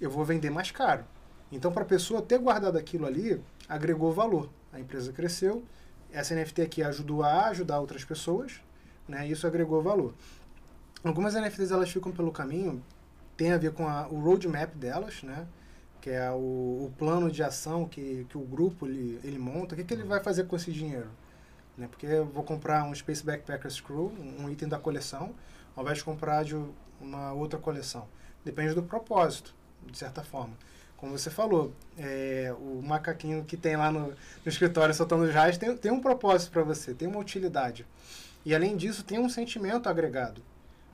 eu 0.00 0.10
vou 0.10 0.24
vender 0.24 0.50
mais 0.50 0.70
caro. 0.70 1.04
Então, 1.50 1.70
para 1.70 1.82
a 1.82 1.86
pessoa 1.86 2.22
ter 2.22 2.38
guardado 2.38 2.78
aquilo 2.78 3.06
ali, 3.06 3.40
agregou 3.68 4.10
valor. 4.10 4.48
A 4.72 4.80
empresa 4.80 5.12
cresceu, 5.12 5.62
essa 6.10 6.34
NFT 6.34 6.62
aqui 6.62 6.82
ajudou 6.82 7.22
a 7.22 7.48
ajudar 7.48 7.78
outras 7.78 8.04
pessoas, 8.04 8.60
né? 9.06 9.26
Isso 9.26 9.46
agregou 9.46 9.82
valor. 9.82 10.14
Algumas 11.04 11.34
NFTs 11.34 11.70
elas 11.70 11.90
ficam 11.90 12.10
pelo 12.10 12.32
caminho, 12.32 12.82
tem 13.36 13.52
a 13.52 13.58
ver 13.58 13.72
com 13.72 13.86
a, 13.88 14.06
o 14.08 14.20
roadmap 14.20 14.74
delas, 14.74 15.22
né? 15.22 15.46
Que 16.02 16.10
é 16.10 16.28
o, 16.32 16.34
o, 16.34 16.92
plano 16.98 17.30
de 17.30 17.44
ação 17.44 17.86
que, 17.86 18.26
que 18.28 18.36
o 18.36 18.40
grupo 18.40 18.86
ele, 18.88 19.20
ele 19.22 19.38
monta, 19.38 19.74
o 19.74 19.78
que, 19.78 19.84
que 19.84 19.94
ele 19.94 20.02
vai 20.02 20.20
fazer 20.20 20.44
com 20.44 20.56
esse 20.56 20.72
dinheiro? 20.72 21.08
Né? 21.78 21.86
Porque 21.88 22.04
eu 22.04 22.26
vou 22.26 22.42
comprar 22.42 22.82
um 22.82 22.92
Space 22.92 23.24
Backpacker 23.24 23.70
Screw, 23.70 24.12
um 24.38 24.50
item 24.50 24.68
da 24.68 24.80
coleção, 24.80 25.32
ao 25.76 25.84
invés 25.84 25.98
de 25.98 26.04
comprar 26.04 26.44
de 26.44 26.56
uma 27.00 27.32
outra 27.32 27.56
coleção. 27.56 28.08
Depende 28.44 28.74
do 28.74 28.82
propósito, 28.82 29.54
de 29.86 29.96
certa 29.96 30.24
forma. 30.24 30.54
Como 30.96 31.16
você 31.16 31.30
falou, 31.30 31.72
é, 31.96 32.52
o 32.58 32.82
macaquinho 32.82 33.44
que 33.44 33.56
tem 33.56 33.76
lá 33.76 33.90
no, 33.92 34.08
no 34.08 34.16
escritório 34.44 34.92
soltando 34.92 35.22
os 35.22 35.32
raios 35.32 35.56
tem, 35.56 35.76
tem 35.76 35.92
um 35.92 36.00
propósito 36.00 36.50
para 36.50 36.64
você, 36.64 36.94
tem 36.94 37.06
uma 37.06 37.20
utilidade. 37.20 37.86
E 38.44 38.52
além 38.52 38.76
disso, 38.76 39.04
tem 39.04 39.20
um 39.20 39.28
sentimento 39.28 39.88
agregado. 39.88 40.42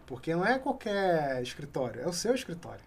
Porque 0.06 0.34
não 0.34 0.44
é 0.44 0.58
qualquer 0.58 1.42
escritório, 1.42 2.02
é 2.02 2.06
o 2.06 2.12
seu 2.12 2.34
escritório. 2.34 2.84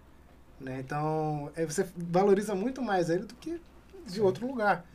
Né? 0.62 0.80
Então, 0.80 1.52
é, 1.56 1.66
você 1.66 1.86
valoriza 1.96 2.54
muito 2.54 2.82
mais 2.82 3.10
ele 3.10 3.26
do 3.26 3.34
que 3.36 3.60
de 4.06 4.14
Sim. 4.14 4.22
outro 4.22 4.46
lugar. 4.48 4.86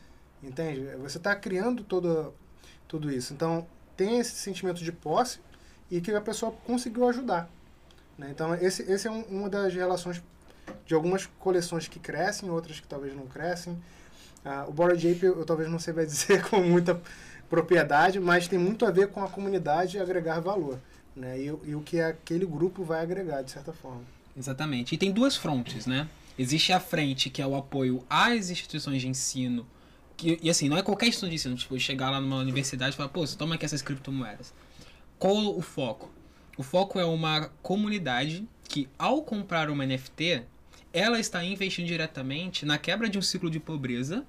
Entende? 0.42 0.82
Você 1.02 1.18
está 1.18 1.34
criando 1.34 1.82
todo, 1.82 2.32
tudo 2.86 3.10
isso. 3.10 3.32
Então, 3.32 3.66
tem 3.96 4.20
esse 4.20 4.36
sentimento 4.36 4.82
de 4.82 4.92
posse 4.92 5.40
e 5.90 6.00
que 6.00 6.12
a 6.12 6.20
pessoa 6.20 6.52
conseguiu 6.64 7.08
ajudar. 7.08 7.48
Né? 8.16 8.28
Então, 8.30 8.54
esse, 8.54 8.82
esse 8.90 9.08
é 9.08 9.10
um, 9.10 9.22
uma 9.22 9.48
das 9.48 9.74
relações 9.74 10.22
de 10.84 10.94
algumas 10.94 11.26
coleções 11.38 11.88
que 11.88 11.98
crescem, 11.98 12.50
outras 12.50 12.80
que 12.80 12.86
talvez 12.86 13.14
não 13.14 13.26
crescem. 13.26 13.76
Ah, 14.44 14.64
o 14.68 14.72
Bored 14.72 15.10
Ape 15.10 15.24
eu, 15.24 15.38
eu 15.38 15.44
talvez 15.44 15.68
não 15.68 15.78
sei 15.78 15.92
dizer 16.06 16.46
com 16.48 16.60
muita 16.60 17.00
propriedade, 17.48 18.20
mas 18.20 18.46
tem 18.46 18.58
muito 18.58 18.86
a 18.86 18.90
ver 18.90 19.08
com 19.08 19.22
a 19.22 19.28
comunidade 19.28 19.98
agregar 19.98 20.40
valor. 20.40 20.78
Né? 21.14 21.38
E, 21.40 21.46
e 21.46 21.74
o 21.74 21.80
que 21.80 22.00
aquele 22.00 22.46
grupo 22.46 22.84
vai 22.84 23.00
agregar, 23.00 23.42
de 23.42 23.50
certa 23.50 23.72
forma. 23.72 24.02
Exatamente. 24.36 24.94
E 24.94 24.98
tem 24.98 25.10
duas 25.10 25.36
frontes, 25.36 25.86
né? 25.86 26.08
Existe 26.38 26.72
a 26.72 26.80
frente, 26.80 27.30
que 27.30 27.40
é 27.40 27.46
o 27.46 27.56
apoio 27.56 28.04
às 28.10 28.50
instituições 28.50 29.00
de 29.00 29.08
ensino. 29.08 29.66
Que, 30.16 30.38
e 30.42 30.50
assim, 30.50 30.68
não 30.68 30.76
é 30.76 30.82
qualquer 30.82 31.06
instituição 31.06 31.28
de 31.28 31.34
ensino, 31.34 31.56
tipo, 31.56 31.78
chegar 31.78 32.10
lá 32.10 32.20
numa 32.20 32.36
universidade 32.36 32.94
e 32.94 32.96
falar, 32.96 33.08
pô, 33.08 33.26
você 33.26 33.36
toma 33.36 33.54
aqui 33.54 33.64
essas 33.64 33.82
criptomoedas. 33.82 34.52
Qual 35.18 35.56
o 35.56 35.62
foco? 35.62 36.10
O 36.56 36.62
foco 36.62 36.98
é 36.98 37.04
uma 37.04 37.50
comunidade 37.62 38.46
que, 38.68 38.88
ao 38.98 39.22
comprar 39.22 39.70
uma 39.70 39.86
NFT, 39.86 40.42
ela 40.92 41.18
está 41.18 41.44
investindo 41.44 41.86
diretamente 41.86 42.64
na 42.64 42.78
quebra 42.78 43.08
de 43.08 43.18
um 43.18 43.22
ciclo 43.22 43.50
de 43.50 43.60
pobreza 43.60 44.26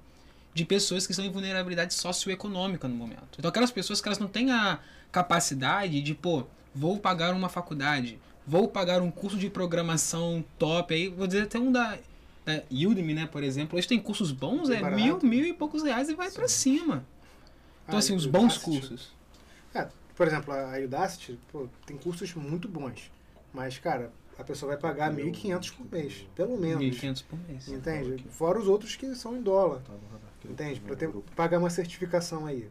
de 0.54 0.64
pessoas 0.64 1.06
que 1.06 1.12
estão 1.12 1.24
em 1.24 1.30
vulnerabilidade 1.30 1.94
socioeconômica 1.94 2.88
no 2.88 2.94
momento. 2.94 3.38
Então, 3.38 3.48
aquelas 3.48 3.70
pessoas 3.70 4.00
que 4.00 4.08
elas 4.08 4.18
não 4.18 4.26
têm 4.26 4.50
a 4.50 4.80
capacidade 5.12 6.00
de, 6.00 6.14
pô, 6.14 6.46
vou 6.74 6.98
pagar 6.98 7.32
uma 7.32 7.48
faculdade, 7.48 8.18
vou 8.48 8.66
pagar 8.66 9.02
um 9.02 9.10
curso 9.10 9.36
de 9.36 9.50
programação 9.50 10.42
top 10.58 10.94
aí, 10.94 11.08
vou 11.08 11.26
dizer 11.26 11.42
até 11.42 11.58
um 11.58 11.70
da, 11.70 11.98
da 12.46 12.62
Udemy, 12.70 13.12
né, 13.12 13.26
por 13.26 13.42
exemplo, 13.42 13.78
hoje 13.78 13.86
tem 13.86 14.00
cursos 14.00 14.32
bons, 14.32 14.70
é, 14.70 14.82
mil, 14.90 15.20
mil 15.22 15.44
e 15.44 15.52
poucos 15.52 15.82
reais 15.82 16.08
e 16.08 16.14
vai 16.14 16.30
para 16.30 16.48
cima. 16.48 17.04
Então, 17.84 17.96
ah, 17.96 17.98
assim, 17.98 18.14
os 18.14 18.24
bons 18.24 18.56
cursos. 18.56 19.12
É, 19.74 19.86
por 20.16 20.26
exemplo, 20.26 20.52
a 20.54 20.78
Udacity, 20.78 21.38
pô, 21.52 21.68
tem 21.86 21.96
cursos 21.98 22.34
muito 22.34 22.66
bons, 22.66 23.10
mas, 23.52 23.78
cara, 23.78 24.10
a 24.38 24.44
pessoa 24.44 24.72
vai 24.72 24.80
pagar 24.80 25.12
1.500 25.12 25.74
por 25.74 25.92
mês, 25.92 26.26
pelo 26.34 26.56
menos. 26.56 26.82
1.500 26.82 27.24
por 27.28 27.38
mês. 27.46 27.68
Entende? 27.68 28.24
Fora 28.30 28.58
os 28.58 28.66
outros 28.66 28.96
que 28.96 29.14
são 29.14 29.36
em 29.36 29.42
dólar. 29.42 29.80
Tá 29.80 29.92
Entende? 30.48 30.80
Para 30.80 30.96
pagar 31.36 31.58
uma 31.58 31.68
certificação 31.68 32.46
aí. 32.46 32.68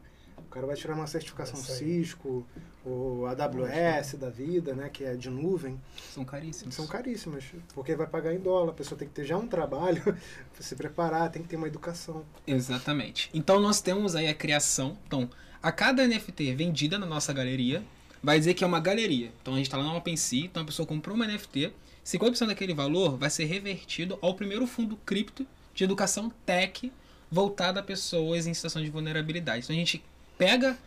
Cara 0.58 0.65
vai 0.65 0.76
tirar 0.76 0.96
uma 0.96 1.06
certificação 1.06 1.56
Cisco, 1.56 2.43
o 2.84 3.28
AWS 3.28 4.15
da 4.15 4.28
vida, 4.28 4.74
né, 4.74 4.89
que 4.89 5.04
é 5.04 5.13
de 5.13 5.30
nuvem. 5.30 5.80
São 6.12 6.26
caríssimas. 6.26 6.74
São 6.74 6.88
caríssimas, 6.88 7.43
porque 7.76 7.96
vai 7.96 8.08
pagar 8.08 8.34
em 8.34 8.39
dólar. 8.39 8.72
A 8.72 8.74
pessoa 8.74 8.98
tem 8.98 9.08
que 9.08 9.13
ter 9.13 9.24
já 9.24 9.38
um 9.38 9.48
trabalho 9.48 10.02
para 10.52 10.62
se 10.62 10.76
preparar, 10.76 11.30
tem 11.30 11.43
que 11.43 11.48
ter 11.48 11.58
uma 11.58 11.67
educação. 11.67 12.26
Exatamente. 12.48 13.30
Então 13.36 13.60
nós 13.60 13.82
temos 13.82 14.15
aí 14.15 14.28
a 14.28 14.34
criação. 14.34 14.98
Então, 15.06 15.30
a 15.62 15.72
cada 15.72 16.08
NFT 16.08 16.56
vendida 16.56 16.98
na 16.98 17.06
nossa 17.06 17.32
galeria, 17.32 17.84
vai 18.24 18.39
dizer 18.39 18.56
que 18.56 18.63
é 18.63 18.67
uma 18.67 18.80
galeria. 18.80 19.32
Então 19.39 19.54
a 19.54 19.58
gente 19.58 19.67
está 19.67 19.78
lá 19.78 19.84
no 19.84 19.96
OpenSea, 19.96 20.46
então 20.46 20.63
a 20.63 20.65
pessoa 20.65 20.88
comprou 20.88 21.15
uma 21.15 21.28
NFT, 21.28 21.72
50% 22.04 22.48
daquele 22.48 22.74
valor 22.74 23.15
vai 23.15 23.30
ser 23.30 23.46
revertido 23.46 24.17
ao 24.24 24.34
primeiro 24.34 24.65
fundo 24.65 24.98
cripto 25.06 25.46
de 25.76 25.84
educação 25.84 26.32
tech 26.48 26.91
voltado 27.30 27.78
a 27.78 27.84
pessoas 27.84 28.48
em 28.48 28.56
situação 28.56 28.82
de 28.82 28.89
vulnerabilidade. 28.89 29.65
Então 29.65 29.76
a 29.76 29.78
gente 29.78 30.04
pega 30.38 30.78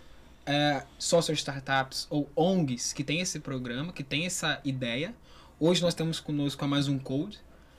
é, 0.47 0.83
startups 0.99 2.07
ou 2.11 2.31
ONGs 2.37 2.93
que 2.93 3.05
tem 3.05 3.21
esse 3.21 3.41
programa, 3.41 3.93
que 3.93 4.03
tem 4.03 4.27
essa 4.27 4.61
ideia. 4.65 5.15
Hoje 5.59 5.83
nós 5.83 5.95
temos 5.95 6.21
conosco 6.21 6.63
a 6.65 6.67
Amazon 6.67 6.99
Code. 6.99 7.39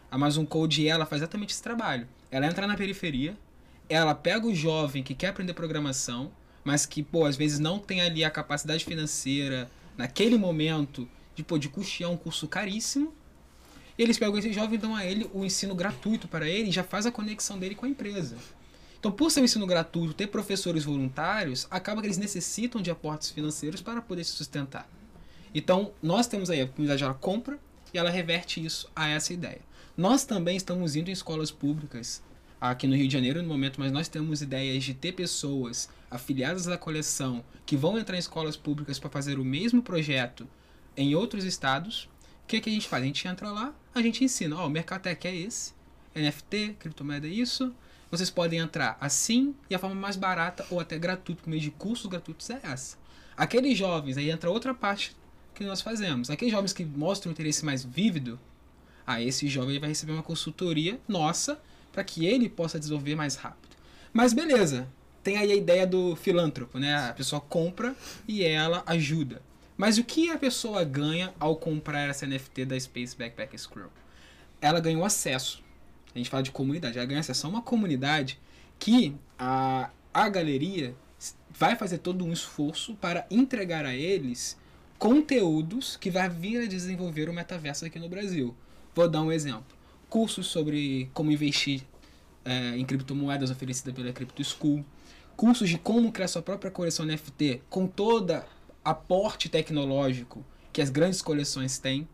A 0.10 0.16
Amazon 0.16 0.46
Code 0.46 0.88
ela 0.88 1.06
faz 1.06 1.22
exatamente 1.22 1.52
esse 1.52 1.64
trabalho. 1.64 2.08
Ela 2.30 2.46
entra 2.46 2.68
na 2.68 2.76
periferia, 2.76 3.38
ela 3.90 4.16
pega 4.16 4.46
o 4.48 4.56
jovem 4.56 5.04
que 5.04 5.14
quer 5.14 5.28
aprender 5.28 5.54
programação, 5.54 6.32
mas 6.64 6.86
que, 6.86 7.02
pô, 7.02 7.26
às 7.26 7.36
vezes 7.36 7.60
não 7.60 7.80
tem 7.80 8.02
ali 8.02 8.24
a 8.24 8.30
capacidade 8.30 8.86
financeira 8.86 9.70
naquele 9.98 10.38
momento 10.38 11.08
de, 11.36 11.44
pô, 11.44 11.58
de 11.58 11.68
custear 11.70 12.10
um 12.10 12.18
curso 12.18 12.48
caríssimo. 12.48 13.14
Eles 13.98 14.18
pegam 14.18 14.38
esse 14.38 14.54
jovem 14.54 14.76
e 14.76 14.78
dão 14.78 14.96
a 14.96 15.06
ele 15.06 15.30
o 15.34 15.44
ensino 15.44 15.76
gratuito 15.76 16.28
para 16.28 16.48
ele 16.48 16.70
e 16.70 16.72
já 16.72 16.84
faz 16.84 17.06
a 17.06 17.12
conexão 17.12 17.60
dele 17.60 17.76
com 17.76 17.86
a 17.86 17.90
empresa. 17.90 18.38
Então, 19.02 19.12
por 19.12 19.32
ser 19.32 19.42
um 19.42 19.46
ensino 19.46 19.66
gratuito, 19.66 20.14
ter 20.14 20.28
professores 20.28 20.84
voluntários, 20.84 21.66
acaba 21.72 22.02
que 22.02 22.06
eles 22.06 22.20
necessitam 22.20 22.80
de 22.80 22.92
aportes 22.92 23.32
financeiros 23.32 23.82
para 23.82 24.00
poder 24.00 24.24
se 24.24 24.34
sustentar. 24.34 24.88
Então, 25.56 25.92
nós 26.04 26.28
temos 26.28 26.52
aí 26.52 26.62
a 26.62 26.68
comunidade, 26.68 27.04
ela 27.04 27.16
compra 27.16 27.58
e 27.92 27.98
ela 27.98 28.12
reverte 28.12 28.64
isso 28.64 28.88
a 28.96 29.10
essa 29.10 29.34
ideia. 29.34 29.62
Nós 29.98 30.24
também 30.24 30.56
estamos 30.56 30.96
indo 30.96 31.10
em 31.10 31.14
escolas 31.14 31.50
públicas 31.50 32.22
aqui 32.62 32.86
no 32.86 32.96
Rio 32.96 33.08
de 33.08 33.14
Janeiro 33.14 33.42
no 33.42 33.48
momento, 33.48 33.80
mas 33.80 33.92
nós 33.92 34.08
temos 34.08 34.44
ideias 34.44 34.84
de 34.84 34.94
ter 34.94 35.14
pessoas 35.14 35.90
afiliadas 36.12 36.68
à 36.68 36.78
coleção 36.78 37.44
que 37.66 37.76
vão 37.76 37.98
entrar 37.98 38.16
em 38.16 38.20
escolas 38.20 38.56
públicas 38.56 39.00
para 39.00 39.10
fazer 39.10 39.40
o 39.40 39.44
mesmo 39.44 39.82
projeto 39.82 40.48
em 40.96 41.16
outros 41.16 41.44
estados. 41.44 42.04
O 42.44 42.48
que, 42.48 42.62
que 42.62 42.70
a 42.70 42.74
gente 42.74 42.88
faz? 42.88 43.02
A 43.02 43.08
gente 43.08 43.28
entra 43.28 43.50
lá, 43.50 43.74
a 43.96 44.02
gente 44.04 44.24
ensina, 44.24 44.58
ó, 44.58 44.66
oh, 44.66 44.68
o 44.68 44.70
Mercatec 44.70 45.28
é 45.28 45.36
esse, 45.36 45.74
NFT, 46.16 46.76
criptomoeda 46.78 47.26
é 47.26 47.32
isso, 47.32 47.74
vocês 48.12 48.30
podem 48.30 48.60
entrar 48.60 48.98
assim 49.00 49.56
e 49.70 49.74
a 49.74 49.80
forma 49.80 49.96
mais 49.96 50.18
barata 50.18 50.66
ou 50.70 50.80
até 50.82 51.00
gratuita, 51.00 51.42
por 51.42 51.50
meio 51.50 51.62
de 51.62 51.72
cursos 51.72 52.08
gratuitos, 52.08 52.50
é 52.50 52.60
essa. 52.62 52.98
Aqueles 53.38 53.78
jovens, 53.78 54.18
aí 54.18 54.30
entra 54.30 54.52
outra 54.52 54.74
parte 54.74 55.16
que 55.56 55.64
nós 55.64 55.82
fazemos. 55.82 56.30
Aqueles 56.30 56.52
jovens 56.52 56.74
que 56.74 56.84
mostram 56.84 57.30
um 57.30 57.34
interesse 57.34 57.64
mais 57.64 57.86
vívido, 57.86 58.38
ah, 59.08 59.22
esse 59.22 59.48
jovem 59.48 59.80
vai 59.80 59.90
receber 59.90 60.12
uma 60.12 60.22
consultoria 60.22 61.00
nossa 61.08 61.60
para 61.92 62.04
que 62.04 62.26
ele 62.26 62.50
possa 62.50 62.78
desenvolver 62.78 63.16
mais 63.16 63.36
rápido. 63.36 63.76
Mas 64.14 64.34
beleza, 64.34 64.88
tem 65.24 65.38
aí 65.38 65.52
a 65.52 65.56
ideia 65.56 65.88
do 65.88 66.16
filântropo, 66.16 66.78
né? 66.78 67.10
A 67.10 67.14
pessoa 67.14 67.40
compra 67.40 67.96
e 68.28 68.44
ela 68.44 68.84
ajuda. 68.86 69.42
Mas 69.78 69.98
o 69.98 70.04
que 70.04 70.30
a 70.30 70.38
pessoa 70.38 70.84
ganha 70.84 71.34
ao 71.40 71.56
comprar 71.56 72.10
essa 72.10 72.28
NFT 72.28 72.66
da 72.66 72.80
Space 72.80 73.16
Backpack 73.16 73.58
Scroll? 73.58 73.90
Ela 74.60 74.80
ganhou 74.80 75.04
acesso 75.04 75.64
a 76.14 76.18
gente 76.18 76.30
fala 76.30 76.44
de 76.44 76.52
comunidade. 76.52 77.00
A 77.00 77.06
ganha 77.06 77.20
acesso 77.20 77.48
a 77.48 77.50
uma 77.50 77.62
comunidade 77.62 78.40
que 78.78 79.16
a, 79.38 79.90
a 80.14 80.30
galeria 80.30 80.96
vai 81.50 81.76
fazer 81.76 82.00
todo 82.00 82.26
um 82.26 82.34
esforço 82.34 82.96
para 82.96 83.26
entregar 83.30 83.86
a 83.86 83.94
eles 83.94 84.58
conteúdos 84.98 85.96
que 85.96 86.12
vai 86.12 86.30
vir 86.30 86.64
a 86.64 86.68
desenvolver 86.68 87.30
o 87.30 87.34
metaverso 87.34 87.86
aqui 87.86 88.00
no 88.00 88.10
Brasil. 88.10 88.56
Vou 88.94 89.08
dar 89.08 89.22
um 89.22 89.32
exemplo. 89.32 89.78
Cursos 90.10 90.48
sobre 90.48 91.10
como 91.14 91.32
investir 91.32 91.84
é, 92.44 92.76
em 92.78 92.86
criptomoedas 92.86 93.50
oferecida 93.50 93.94
pela 93.94 94.12
Crypto 94.12 94.44
School. 94.44 94.86
Cursos 95.36 95.70
de 95.70 95.78
como 95.78 96.12
criar 96.12 96.28
sua 96.28 96.42
própria 96.42 96.70
coleção 96.70 97.06
NFT 97.06 97.62
com 97.70 97.88
toda 97.88 98.46
aporte 98.84 99.48
tecnológico 99.48 100.46
que 100.74 100.82
as 100.82 100.90
grandes 100.90 101.22
coleções 101.22 101.78
têm. 101.78 102.08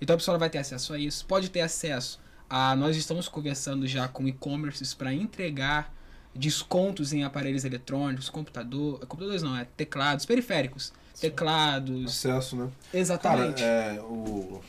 Então 0.00 0.14
a 0.14 0.16
pessoa 0.18 0.38
vai 0.38 0.50
ter 0.50 0.58
acesso 0.58 0.94
a 0.94 0.98
isso. 0.98 1.26
Pode 1.26 1.50
ter 1.50 1.60
acesso 1.60 2.20
a. 2.48 2.74
Nós 2.76 2.96
estamos 2.96 3.28
conversando 3.28 3.86
já 3.86 4.08
com 4.08 4.26
e-commerces 4.26 4.94
para 4.94 5.12
entregar 5.12 5.92
descontos 6.34 7.12
em 7.12 7.24
aparelhos 7.24 7.64
eletrônicos, 7.64 8.28
computador, 8.28 9.00
computadores 9.06 9.42
não, 9.42 9.56
é 9.56 9.66
teclados, 9.76 10.26
periféricos, 10.26 10.92
Sim. 11.14 11.28
teclados. 11.28 12.06
Acesso, 12.06 12.56
né? 12.56 12.68
Exatamente. 12.92 13.62
Cara, 13.62 13.94
é, 13.94 14.00
o... 14.02 14.60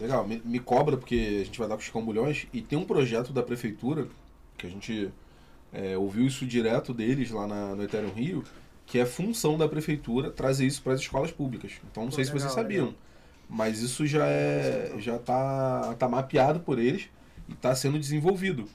Legal, 0.00 0.26
me, 0.26 0.40
me, 0.44 0.58
cobra 0.58 0.96
porque 0.96 1.40
a 1.42 1.44
gente 1.44 1.58
vai 1.58 1.68
dar 1.68 1.74
com 1.74 1.82
os 1.82 1.88
cambulhões 1.90 2.46
e 2.52 2.62
tem 2.62 2.78
um 2.78 2.84
projeto 2.84 3.30
da 3.30 3.42
prefeitura 3.42 4.08
que 4.56 4.66
a 4.66 4.70
gente 4.70 5.12
é, 5.72 5.98
ouviu 5.98 6.26
isso 6.26 6.46
direto 6.46 6.94
deles 6.94 7.30
lá 7.30 7.46
na, 7.46 7.74
no 7.74 7.82
Ethereum 7.82 8.12
Rio, 8.12 8.42
que 8.86 8.98
é 8.98 9.04
função 9.04 9.58
da 9.58 9.68
prefeitura 9.68 10.30
trazer 10.30 10.66
isso 10.66 10.82
para 10.82 10.94
as 10.94 11.00
escolas 11.00 11.30
públicas. 11.30 11.72
Então 11.90 12.04
não 12.04 12.10
Pô, 12.10 12.16
sei 12.16 12.24
legal, 12.24 12.38
se 12.38 12.42
vocês 12.42 12.54
sabiam, 12.54 12.86
legal. 12.86 13.00
Mas 13.52 13.80
isso 13.82 14.06
já 14.06 14.26
é 14.26 14.94
já 14.98 15.18
tá, 15.18 15.94
tá 15.98 16.08
mapeado 16.08 16.60
por 16.60 16.78
eles 16.78 17.10
e 17.46 17.52
está 17.52 17.74
sendo 17.74 17.98
desenvolvido 17.98 18.66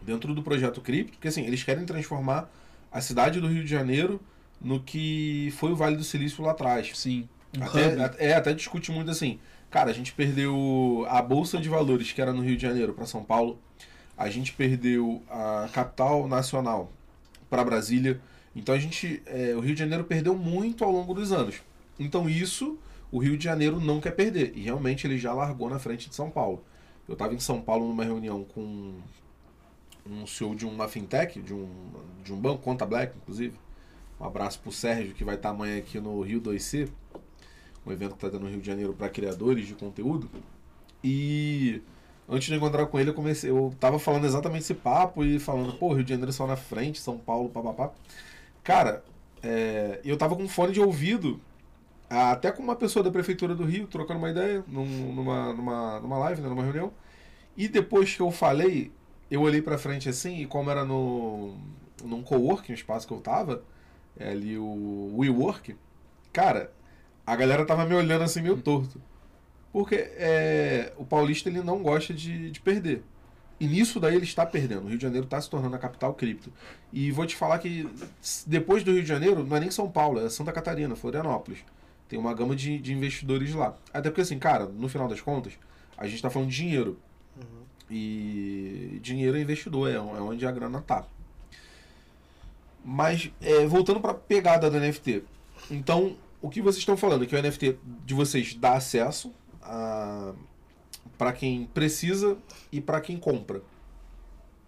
dentro 0.00 0.32
do 0.36 0.40
projeto 0.40 0.80
Cripto, 0.80 1.14
porque 1.14 1.26
assim, 1.26 1.44
eles 1.44 1.64
querem 1.64 1.84
transformar 1.84 2.48
a 2.92 3.00
cidade 3.00 3.40
do 3.40 3.48
Rio 3.48 3.64
de 3.64 3.68
Janeiro 3.68 4.20
no 4.60 4.78
que 4.78 5.52
foi 5.56 5.72
o 5.72 5.76
Vale 5.76 5.96
do 5.96 6.04
Silício 6.04 6.44
lá 6.44 6.52
atrás. 6.52 6.92
Sim. 6.94 7.28
Até, 7.60 8.24
é, 8.24 8.34
até 8.34 8.54
discute 8.54 8.92
muito 8.92 9.10
assim. 9.10 9.40
Cara, 9.68 9.90
a 9.90 9.92
gente 9.92 10.12
perdeu 10.12 11.04
a 11.08 11.20
Bolsa 11.20 11.58
de 11.58 11.68
Valores, 11.68 12.12
que 12.12 12.22
era 12.22 12.32
no 12.32 12.40
Rio 12.40 12.56
de 12.56 12.62
Janeiro, 12.62 12.94
para 12.94 13.04
São 13.04 13.24
Paulo. 13.24 13.58
A 14.16 14.30
gente 14.30 14.52
perdeu 14.52 15.22
a 15.28 15.68
capital 15.72 16.28
nacional 16.28 16.92
para 17.50 17.64
Brasília. 17.64 18.20
Então 18.54 18.76
a 18.76 18.78
gente, 18.78 19.20
é, 19.26 19.54
o 19.56 19.60
Rio 19.60 19.74
de 19.74 19.80
Janeiro 19.80 20.04
perdeu 20.04 20.36
muito 20.36 20.84
ao 20.84 20.92
longo 20.92 21.12
dos 21.14 21.32
anos. 21.32 21.56
Então 21.98 22.30
isso 22.30 22.78
o 23.10 23.18
Rio 23.18 23.36
de 23.36 23.44
Janeiro 23.44 23.80
não 23.80 24.00
quer 24.00 24.12
perder. 24.12 24.52
E 24.56 24.62
realmente 24.62 25.06
ele 25.06 25.18
já 25.18 25.32
largou 25.32 25.68
na 25.70 25.78
frente 25.78 26.08
de 26.08 26.14
São 26.14 26.30
Paulo. 26.30 26.62
Eu 27.06 27.14
estava 27.14 27.34
em 27.34 27.40
São 27.40 27.60
Paulo 27.60 27.88
numa 27.88 28.04
reunião 28.04 28.44
com 28.44 28.94
um 30.06 30.26
CEO 30.26 30.54
de 30.54 30.66
uma 30.66 30.88
fintech, 30.88 31.40
de 31.40 31.54
um, 31.54 31.68
de 32.22 32.32
um 32.32 32.36
banco, 32.36 32.62
Conta 32.62 32.86
Black, 32.86 33.16
inclusive. 33.16 33.54
Um 34.20 34.24
abraço 34.24 34.60
pro 34.60 34.72
Sérgio, 34.72 35.14
que 35.14 35.24
vai 35.24 35.36
estar 35.36 35.50
amanhã 35.50 35.78
aqui 35.78 36.00
no 36.00 36.20
Rio 36.22 36.40
2C, 36.40 36.88
um 37.86 37.92
evento 37.92 38.10
que 38.10 38.16
está 38.16 38.30
tendo 38.30 38.44
no 38.44 38.50
Rio 38.50 38.60
de 38.60 38.66
Janeiro 38.66 38.92
para 38.92 39.08
criadores 39.08 39.66
de 39.66 39.74
conteúdo. 39.74 40.28
E 41.02 41.80
antes 42.28 42.48
de 42.48 42.54
encontrar 42.54 42.86
com 42.86 42.98
ele, 42.98 43.10
eu 43.10 43.14
comecei, 43.14 43.50
eu 43.50 43.72
tava 43.78 43.98
falando 43.98 44.26
exatamente 44.26 44.62
esse 44.62 44.74
papo 44.74 45.24
e 45.24 45.38
falando, 45.38 45.72
pô, 45.74 45.92
Rio 45.92 46.04
de 46.04 46.10
Janeiro 46.10 46.32
só 46.32 46.46
na 46.46 46.56
frente, 46.56 47.00
São 47.00 47.16
Paulo, 47.16 47.48
papapá. 47.48 47.92
Cara, 48.64 49.04
é, 49.42 50.00
eu 50.04 50.16
tava 50.16 50.34
com 50.34 50.48
fone 50.48 50.72
de 50.72 50.80
ouvido, 50.80 51.40
até 52.08 52.50
com 52.50 52.62
uma 52.62 52.76
pessoa 52.76 53.02
da 53.02 53.10
prefeitura 53.10 53.54
do 53.54 53.64
Rio, 53.64 53.86
trocando 53.86 54.18
uma 54.18 54.30
ideia, 54.30 54.64
num, 54.66 55.12
numa, 55.12 55.52
numa, 55.52 56.00
numa 56.00 56.18
live, 56.18 56.40
né, 56.40 56.48
numa 56.48 56.62
reunião. 56.62 56.92
E 57.56 57.68
depois 57.68 58.14
que 58.14 58.22
eu 58.22 58.30
falei, 58.30 58.92
eu 59.30 59.42
olhei 59.42 59.60
pra 59.60 59.76
frente 59.76 60.08
assim, 60.08 60.40
e 60.40 60.46
como 60.46 60.70
era 60.70 60.84
no, 60.84 61.56
num 62.04 62.22
coworking, 62.22 62.72
o 62.72 62.74
espaço 62.74 63.06
que 63.06 63.12
eu 63.12 63.20
tava, 63.20 63.62
é 64.18 64.30
ali 64.30 64.56
o 64.56 65.14
WeWork, 65.18 65.76
cara, 66.32 66.72
a 67.26 67.36
galera 67.36 67.64
tava 67.66 67.84
me 67.84 67.94
olhando 67.94 68.24
assim 68.24 68.40
meio 68.40 68.56
torto. 68.56 69.00
Porque 69.70 69.96
é, 69.96 70.92
o 70.96 71.04
paulista 71.04 71.48
ele 71.48 71.62
não 71.62 71.82
gosta 71.82 72.14
de, 72.14 72.50
de 72.50 72.60
perder. 72.60 73.02
E 73.60 73.66
nisso 73.66 74.00
daí 74.00 74.14
ele 74.14 74.24
está 74.24 74.46
perdendo. 74.46 74.84
O 74.84 74.88
Rio 74.88 74.96
de 74.96 75.02
Janeiro 75.02 75.24
está 75.24 75.40
se 75.40 75.50
tornando 75.50 75.76
a 75.76 75.78
capital 75.78 76.14
cripto. 76.14 76.52
E 76.92 77.10
vou 77.10 77.26
te 77.26 77.36
falar 77.36 77.58
que 77.58 77.88
depois 78.46 78.82
do 78.82 78.92
Rio 78.92 79.02
de 79.02 79.08
Janeiro, 79.08 79.44
não 79.44 79.56
é 79.56 79.60
nem 79.60 79.70
São 79.70 79.90
Paulo, 79.90 80.24
é 80.24 80.30
Santa 80.30 80.52
Catarina, 80.52 80.96
Florianópolis. 80.96 81.58
Tem 82.08 82.18
uma 82.18 82.32
gama 82.34 82.56
de, 82.56 82.78
de 82.78 82.92
investidores 82.92 83.52
lá. 83.54 83.76
Até 83.92 84.10
porque 84.10 84.22
assim, 84.22 84.38
cara, 84.38 84.66
no 84.66 84.88
final 84.88 85.08
das 85.08 85.20
contas, 85.20 85.52
a 85.96 86.06
gente 86.06 86.16
está 86.16 86.30
falando 86.30 86.48
de 86.48 86.56
dinheiro. 86.56 86.98
Uhum. 87.36 87.62
E 87.90 88.98
dinheiro 89.02 89.36
é 89.36 89.40
investidor, 89.40 89.90
é, 89.90 89.94
é 89.94 90.00
onde 90.00 90.46
a 90.46 90.52
grana 90.52 90.80
tá. 90.80 91.04
Mas, 92.84 93.30
é, 93.40 93.66
voltando 93.66 94.00
para 94.00 94.12
a 94.12 94.14
pegada 94.14 94.70
do 94.70 94.78
NFT. 94.80 95.22
Então, 95.70 96.16
o 96.40 96.48
que 96.48 96.62
vocês 96.62 96.78
estão 96.78 96.96
falando? 96.96 97.26
Que 97.26 97.36
o 97.36 97.42
NFT 97.42 97.78
de 98.04 98.14
vocês 98.14 98.54
dá 98.54 98.74
acesso 98.74 99.32
para 101.18 101.32
quem 101.32 101.66
precisa 101.66 102.38
e 102.72 102.80
para 102.80 103.00
quem 103.00 103.18
compra. 103.18 103.60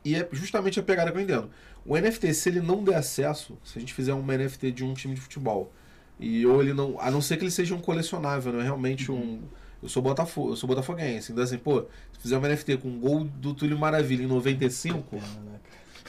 E 0.05 0.15
é 0.15 0.29
justamente 0.33 0.81
a 0.81 0.83
pegada 0.83 1.13
que 1.13 1.17
eu 1.17 1.23
entendo. 1.23 1.51
O 1.85 1.97
NFT, 1.97 2.35
se 2.35 2.49
ele 2.49 2.61
não 2.61 2.83
der 2.83 2.97
acesso, 2.97 3.57
se 3.65 3.79
a 3.79 3.81
gente 3.81 3.95
fizer 3.95 4.13
uma 4.13 4.37
NFT 4.37 4.73
de 4.73 4.85
um 4.85 4.93
time 4.93 5.15
de 5.15 5.21
futebol, 5.21 5.73
e 6.21 6.47
ou 6.47 6.63
ele 6.63 6.75
não. 6.75 6.97
A 7.01 7.11
não 7.11 7.23
ser 7.23 7.37
que 7.37 7.45
ele 7.45 7.51
seja 7.51 7.75
um 7.75 7.81
colecionável, 7.81 8.53
não 8.53 8.61
é 8.61 8.65
realmente 8.65 9.11
um 9.11 9.41
eu 9.83 9.89
sou 9.89 10.03
Botafogo, 10.03 10.51
eu 10.53 10.57
sou 10.57 10.69
botafoguense. 10.69 11.33
Então 11.33 11.43
assim, 11.43 11.57
pô, 11.57 11.81
se 12.13 12.21
fizer 12.21 12.37
uma 12.37 12.49
NFT 12.49 12.77
com 12.77 12.89
um 12.89 13.01
gol 13.01 13.25
do 13.25 13.55
Túlio 13.55 13.79
Maravilha 13.79 14.23
em 14.23 14.27
95, 14.27 15.19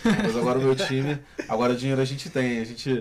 mas 0.04 0.36
agora 0.36 0.58
o 0.58 0.62
meu 0.62 0.76
time, 0.76 1.19
agora 1.47 1.76
dinheiro 1.76 2.02
a 2.02 2.06
gente 2.06 2.30
tem. 2.30 2.60
A 2.60 2.65
gente. 2.65 3.00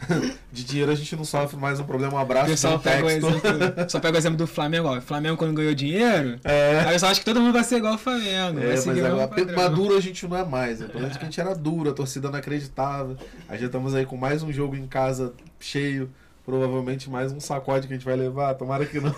De 0.52 0.64
dinheiro 0.64 0.92
a 0.92 0.94
gente 0.94 1.16
não 1.16 1.24
sofre 1.24 1.56
mais 1.56 1.80
um 1.80 1.84
problema. 1.84 2.14
Um 2.14 2.18
abraço. 2.18 2.50
Pessoal 2.50 2.78
pega 2.78 3.10
exemplo, 3.10 3.40
só 3.88 3.98
pega 3.98 4.16
o 4.16 4.18
exemplo 4.18 4.36
do 4.36 4.46
Flamengo. 4.46 4.88
Ó. 4.88 4.98
O 4.98 5.00
Flamengo, 5.00 5.36
quando 5.36 5.54
ganhou 5.54 5.74
dinheiro, 5.74 6.38
é. 6.44 6.84
aí 6.86 6.94
eu 6.94 6.98
só 6.98 7.06
acho 7.06 7.20
que 7.20 7.24
todo 7.24 7.40
mundo 7.40 7.54
vai 7.54 7.64
ser 7.64 7.76
igual 7.76 7.94
o 7.94 7.98
Flamengo. 7.98 8.60
É, 8.60 8.74
mas 8.84 8.86
agora, 8.86 9.30
maduro 9.56 9.96
a 9.96 10.00
gente 10.00 10.26
não 10.28 10.36
é 10.36 10.44
mais. 10.44 10.80
Né? 10.80 10.88
Pelo 10.88 11.00
menos 11.00 11.16
que 11.16 11.22
a 11.22 11.26
gente 11.26 11.40
era 11.40 11.54
duro, 11.54 11.90
a 11.90 11.94
torcida 11.94 12.30
não 12.30 12.38
acreditava. 12.38 13.16
Aí 13.48 13.58
já 13.58 13.66
estamos 13.66 13.94
aí 13.94 14.04
com 14.04 14.16
mais 14.16 14.42
um 14.42 14.52
jogo 14.52 14.76
em 14.76 14.86
casa 14.86 15.32
cheio. 15.58 16.10
Provavelmente 16.44 17.08
mais 17.08 17.32
um 17.32 17.40
sacode 17.40 17.86
que 17.86 17.92
a 17.92 17.96
gente 17.96 18.04
vai 18.04 18.16
levar, 18.16 18.54
tomara 18.54 18.84
que 18.84 19.00
não. 19.00 19.14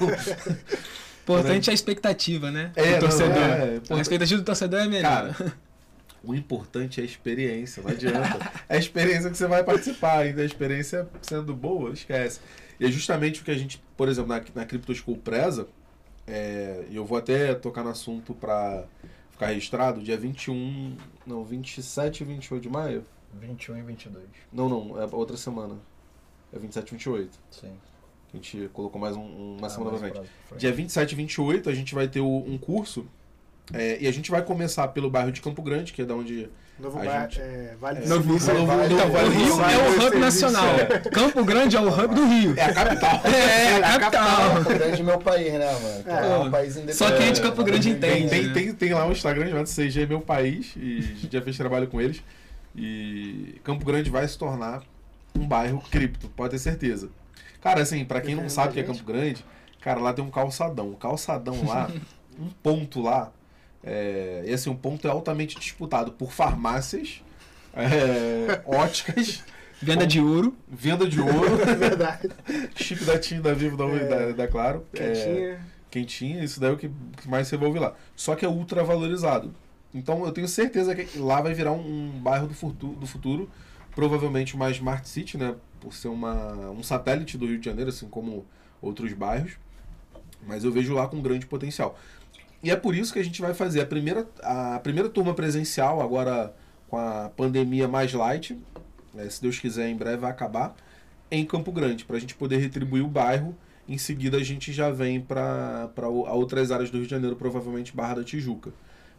Importante 1.23 1.71
é 1.71 1.73
a 1.73 1.75
expectativa, 1.75 2.51
né? 2.51 2.71
É, 2.77 2.97
do 2.97 3.01
torcedor. 3.01 3.35
Não, 3.35 3.97
é, 3.97 3.99
a 3.99 4.01
expectativa 4.01 4.41
do 4.41 4.45
torcedor 4.45 4.81
é 4.81 4.87
melhor. 4.87 5.35
Cara, 5.35 5.55
o 6.23 6.35
importante 6.35 7.01
é 7.01 7.03
a 7.03 7.07
experiência, 7.07 7.83
não 7.83 7.91
adianta. 7.91 8.53
É 8.69 8.77
a 8.77 8.79
experiência 8.79 9.31
que 9.31 9.37
você 9.37 9.47
vai 9.47 9.65
participar, 9.65 10.19
ainda 10.19 10.43
a 10.43 10.45
experiência 10.45 11.09
sendo 11.23 11.55
boa, 11.55 11.93
esquece. 11.93 12.41
E 12.79 12.85
é 12.85 12.91
justamente 12.91 13.41
o 13.41 13.45
que 13.45 13.51
a 13.51 13.57
gente, 13.57 13.83
por 13.97 14.09
exemplo, 14.09 14.29
na, 14.29 14.43
na 14.55 14.67
Crypto 14.67 14.95
School 14.95 15.17
preza, 15.17 15.67
é, 16.27 16.85
e 16.91 16.97
eu 16.97 17.05
vou 17.05 17.19
até 17.19 17.55
tocar 17.55 17.85
no 17.85 17.91
assunto 17.91 18.35
para 18.35 18.85
ficar 19.31 19.47
registrado, 19.49 20.03
dia 20.03 20.17
21, 20.17 20.97
não, 21.27 21.45
27 21.45 22.23
e 22.23 22.25
28 22.25 22.63
de 22.63 22.69
maio? 22.69 23.05
21 23.41 23.79
e 23.79 23.83
22. 23.83 24.25
Não, 24.53 24.69
não, 24.69 25.01
é 25.01 25.07
outra 25.11 25.37
semana. 25.37 25.77
É 26.55 26.59
27 26.59 26.89
e 26.89 26.91
28. 26.93 27.39
Sim. 27.51 27.73
A 28.33 28.37
gente 28.37 28.71
colocou 28.73 29.01
mais 29.01 29.17
um, 29.17 29.57
uma 29.59 29.67
ah, 29.67 29.71
semana 29.71 29.91
pra 29.91 29.99
frente. 29.99 30.21
Dia 30.57 30.73
27 30.73 31.13
e 31.13 31.15
28 31.15 31.71
a 31.71 31.75
gente 31.75 31.95
vai 31.95 32.09
ter 32.09 32.21
um 32.21 32.59
curso. 32.59 33.07
É, 33.73 33.99
e 34.01 34.07
a 34.07 34.13
gente 34.13 34.31
vai 34.31 34.43
começar 34.43 34.89
pelo 34.89 35.09
bairro 35.09 35.33
de 35.33 35.41
Campo 35.41 35.63
Grande, 35.63 35.93
que 35.93 36.03
é 36.03 36.05
da 36.05 36.15
onde. 36.15 36.51
Novo 36.79 36.99
a 36.99 37.05
gente... 37.23 37.41
é, 37.41 37.77
Vale 37.81 38.01
do 38.01 38.09
Novo, 38.09 38.33
Novo, 38.33 38.67
vale, 38.67 38.93
então, 38.93 39.11
vale, 39.11 39.29
Rio 39.29 39.61
é 39.63 39.89
o 39.89 40.07
hub 40.07 40.19
nacional. 40.19 40.67
É. 40.75 40.99
Campo 41.09 41.45
Grande 41.45 41.77
é 41.77 41.81
o 41.81 41.89
hub 41.89 42.15
do 42.15 42.27
Rio. 42.27 42.55
É 42.57 42.65
a 42.65 42.75
capital. 42.75 43.21
É, 43.25 43.79
é 43.79 43.85
a 43.85 43.99
capital. 43.99 44.55
Campo 44.55 44.69
Grande 44.71 45.01
é 45.01 45.05
meu 45.05 45.19
país, 45.19 45.53
né, 45.53 45.73
mano? 45.73 46.05
É, 46.07 46.33
é 46.33 46.39
um 46.39 46.51
país 46.51 46.73
independente. 46.73 46.97
Só 46.97 47.17
quem 47.17 47.29
é 47.29 47.31
de 47.31 47.41
Campo 47.41 47.65
Grande 47.65 47.91
entende. 47.91 48.29
Tem, 48.29 48.43
né? 48.43 48.53
tem, 48.53 48.75
tem, 48.75 48.93
lá 48.93 49.07
um 49.07 49.13
Instagram 49.13 49.49
chamado 49.49 49.69
CG 49.69 50.07
Meu 50.07 50.21
País, 50.21 50.75
e 50.77 50.99
a 50.99 51.21
gente 51.21 51.33
já 51.33 51.41
fez 51.41 51.57
trabalho 51.57 51.87
com 51.87 52.01
eles. 52.01 52.23
E 52.75 53.61
Campo 53.63 53.85
Grande 53.85 54.11
vai 54.11 54.27
se 54.27 54.37
tornar 54.37 54.83
um 55.39 55.47
bairro 55.47 55.81
cripto, 55.91 56.29
pode 56.29 56.53
ter 56.53 56.59
certeza. 56.59 57.11
Cara, 57.61 57.83
assim, 57.83 58.05
para 58.05 58.21
quem 58.21 58.35
não 58.35 58.49
sabe 58.49 58.71
o 58.71 58.73
que 58.75 58.81
é 58.81 58.83
Campo 58.83 59.03
Grande, 59.05 59.45
cara, 59.81 60.01
lá 60.01 60.13
tem 60.13 60.25
um 60.25 60.31
calçadão. 60.31 60.91
O 60.91 60.97
calçadão 60.97 61.65
lá, 61.67 61.91
um 62.39 62.49
ponto 62.63 63.01
lá, 63.01 63.33
é, 63.83 64.45
e 64.47 64.53
assim, 64.53 64.71
um 64.71 64.77
ponto 64.77 65.07
é 65.07 65.11
altamente 65.11 65.59
disputado 65.59 66.13
por 66.13 66.33
farmácias, 66.33 67.23
é, 67.75 68.61
óticas. 68.67 69.43
Venda 69.83 70.07
de 70.07 70.21
ouro. 70.21 70.57
Venda 70.69 71.07
de 71.07 71.21
ouro. 71.21 71.59
É 71.69 71.75
verdade. 71.75 72.31
Chip 72.77 73.05
da 73.05 73.19
TIM, 73.19 73.41
da 73.41 73.53
Vivo, 73.53 73.77
da, 73.77 73.85
é, 73.87 74.07
da, 74.07 74.33
da 74.33 74.49
Claro. 74.49 74.87
Quentinha. 74.93 75.51
É, 75.51 75.59
quentinha, 75.91 76.45
isso 76.45 76.61
daí 76.61 76.71
é 76.71 76.73
o 76.73 76.77
que 76.77 76.91
mais 77.27 77.49
você 77.49 77.57
vai 77.57 77.67
ouvir 77.67 77.81
lá. 77.81 77.95
Só 78.17 78.35
que 78.35 78.45
é 78.45 78.49
ultra 78.49 78.83
valorizado. 78.83 79.55
Então 79.93 80.25
eu 80.25 80.33
tenho 80.33 80.49
certeza 80.49 80.95
que 80.95 81.19
lá 81.19 81.41
vai 81.41 81.55
virar 81.55 81.73
um, 81.73 82.15
um 82.17 82.21
bairro 82.21 82.47
do 82.47 82.55
futuro, 82.55 82.95
do 82.95 83.07
futuro 83.07 83.51
provavelmente 83.95 84.55
uma 84.55 84.71
Smart 84.71 85.09
City, 85.09 85.39
né, 85.39 85.55
por 85.81 85.95
ser 85.95 86.09
uma, 86.09 86.71
um 86.71 86.83
satélite 86.83 87.39
do 87.39 87.47
Rio 87.47 87.59
de 87.59 87.65
Janeiro, 87.65 87.91
assim 87.91 88.09
como 88.09 88.45
outros 88.81 89.13
bairros, 89.13 89.53
mas 90.47 90.65
eu 90.65 90.73
vejo 90.73 90.95
lá 90.95 91.07
com 91.07 91.21
grande 91.21 91.47
potencial. 91.47 91.99
E 92.63 92.71
é 92.71 92.77
por 92.77 92.95
isso 92.95 93.13
que 93.13 93.19
a 93.19 93.25
gente 93.25 93.41
vai 93.41 93.55
fazer 93.55 93.81
a 93.81 93.87
primeira, 93.87 94.27
a 94.43 94.81
primeira 94.83 95.09
turma 95.09 95.35
presencial, 95.35 96.01
agora 96.01 96.55
com 96.89 96.99
a 96.99 97.31
pandemia 97.37 97.87
mais 97.87 98.13
light, 98.13 98.59
né, 99.13 99.29
se 99.29 99.41
Deus 99.41 99.59
quiser, 99.59 99.89
em 99.89 99.97
breve 99.97 100.19
vai 100.19 100.31
acabar, 100.31 100.75
em 101.31 101.45
Campo 101.45 101.73
Grande, 101.73 102.05
para 102.05 102.17
a 102.17 102.21
gente 102.21 102.35
poder 102.35 102.59
retribuir 102.59 103.05
o 103.05 103.09
bairro. 103.09 103.57
Em 103.87 103.99
seguida, 103.99 104.39
a 104.39 104.43
gente 104.43 104.73
já 104.73 104.91
vem 104.91 105.21
para 105.21 106.09
outras 106.09 106.71
áreas 106.71 106.91
do 106.91 106.97
Rio 106.97 107.07
de 107.07 107.11
Janeiro, 107.11 107.37
provavelmente 107.37 107.95
Barra 107.95 108.17
da 108.17 108.25
Tijuca. 108.25 108.73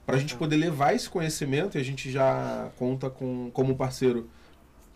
Para 0.05 0.15
a 0.15 0.19
gente 0.19 0.35
poder 0.35 0.55
levar 0.55 0.95
esse 0.95 1.09
conhecimento, 1.09 1.77
e 1.77 1.81
a 1.81 1.83
gente 1.83 2.11
já 2.11 2.69
conta 2.77 3.09
com 3.09 3.51
como 3.51 3.75
parceiro 3.75 4.29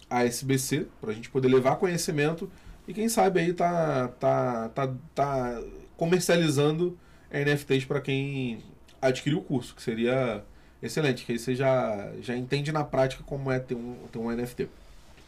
a 0.10 0.26
SBC, 0.26 0.88
para 1.00 1.12
a 1.12 1.13
gente 1.13 1.30
poder 1.30 1.48
levar 1.48 1.76
conhecimento 1.76 2.50
e 2.89 2.93
quem 2.93 3.08
sabe 3.08 3.39
aí 3.39 3.54
tá, 3.54 4.08
tá, 4.19 4.69
tá, 4.69 4.93
tá 5.13 5.62
comercializando 5.95 6.98
NFTs 7.32 7.86
para 7.86 8.02
quem 8.02 8.63
adquirir 9.00 9.36
o 9.36 9.43
curso, 9.43 9.76
que 9.76 9.82
seria 9.84 10.43
excelente, 10.82 11.24
que 11.24 11.34
aí 11.34 11.38
você 11.38 11.54
já, 11.54 12.12
já 12.19 12.36
entende 12.36 12.72
na 12.72 12.84
prática 12.84 13.24
como 13.24 13.52
é 13.52 13.60
ter 13.60 13.76
um, 13.76 13.95
ter 14.12 14.17
um 14.17 14.32
NFT. 14.32 14.67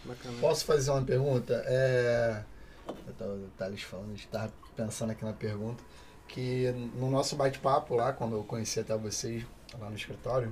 Bacana. 0.04 0.38
Posso 0.42 0.66
fazer 0.66 0.90
uma 0.90 1.04
pergunta? 1.04 1.64
É... 1.68 2.44
O 2.88 3.48
Thales 3.58 3.84
falando, 3.84 4.16
estava 4.16 4.52
pensando 4.76 5.12
aqui 5.12 5.24
na 5.24 5.34
pergunta, 5.34 5.84
que 6.28 6.72
no 6.96 7.12
nosso 7.12 7.36
bate-papo 7.36 7.96
lá, 7.96 8.12
quando 8.12 8.38
eu 8.38 8.44
conheci 8.44 8.80
até 8.80 8.98
vocês 8.98 9.46
lá 9.80 9.88
no 9.88 9.96
escritório, 9.96 10.52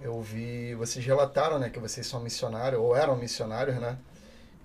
eu 0.00 0.20
vi, 0.20 0.74
vocês 0.74 1.04
relataram, 1.04 1.58
né, 1.58 1.70
que 1.70 1.78
vocês 1.78 2.06
são 2.06 2.20
missionários, 2.20 2.80
ou 2.80 2.94
eram 2.94 3.16
missionários, 3.16 3.76
né? 3.76 3.96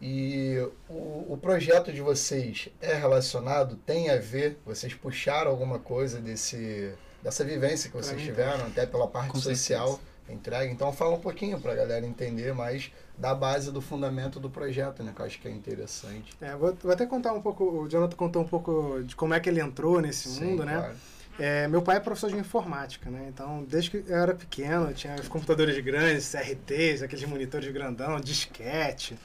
E 0.02 0.58
o, 0.88 1.34
o 1.34 1.40
projeto 1.42 1.92
de 1.92 2.02
vocês 2.02 2.70
é 2.82 2.94
relacionado, 2.94 3.76
tem 3.76 4.10
a 4.10 4.16
ver, 4.16 4.58
vocês 4.66 4.94
puxaram 4.94 5.52
alguma 5.52 5.78
coisa 5.78 6.22
desse, 6.22 6.94
dessa 7.22 7.44
vivência 7.44 7.90
que 7.90 7.98
vocês 7.98 8.22
tiveram, 8.22 8.66
até 8.66 8.86
pela 8.86 9.08
parte 9.08 9.32
Com 9.32 9.40
social 9.40 9.88
certeza. 9.88 10.02
entregue. 10.30 10.72
Então 10.72 10.94
fala 10.94 11.16
um 11.16 11.20
pouquinho 11.20 11.60
para 11.60 11.74
a 11.74 11.76
galera 11.76 12.06
entender 12.06 12.54
mais 12.54 12.92
da 13.18 13.36
base 13.36 13.74
do 13.74 13.82
fundamento 13.82 14.40
do 14.40 14.50
projeto, 14.50 15.04
né? 15.04 15.12
Que 15.14 15.22
eu 15.22 15.26
acho 15.26 15.42
que 15.42 15.50
é 15.50 15.52
interessante. 15.52 16.34
É, 16.40 16.56
vou, 16.56 16.74
vou 16.82 16.92
até 16.94 17.06
contar 17.06 17.34
um 17.34 17.42
pouco, 17.42 17.66
o 17.66 17.90
Jonathan 17.90 18.16
contou 18.16 18.42
um 18.42 18.48
pouco 18.48 19.04
de 19.04 19.18
como 19.18 19.34
é 19.34 19.40
que 19.42 19.50
ele 19.50 19.60
entrou 19.60 20.00
nesse 20.00 20.30
Sim, 20.30 20.46
mundo, 20.46 20.64
né? 20.64 20.78
Claro. 20.78 20.96
É, 21.40 21.70
meu 21.70 21.82
pai 21.82 21.98
é 21.98 22.00
professor 22.02 22.30
de 22.30 22.38
informática, 22.38 23.10
né? 23.10 23.28
Então, 23.30 23.64
desde 23.64 23.90
que 23.90 24.04
eu 24.06 24.18
era 24.18 24.36
pequeno, 24.36 24.90
eu 24.90 24.94
tinha 24.94 25.16
os 25.16 25.30
computadores 25.30 25.80
grandes, 25.80 26.30
CRTs, 26.30 27.02
aqueles 27.02 27.24
monitores 27.24 27.72
grandão, 27.72 28.20
disquete, 28.20 29.18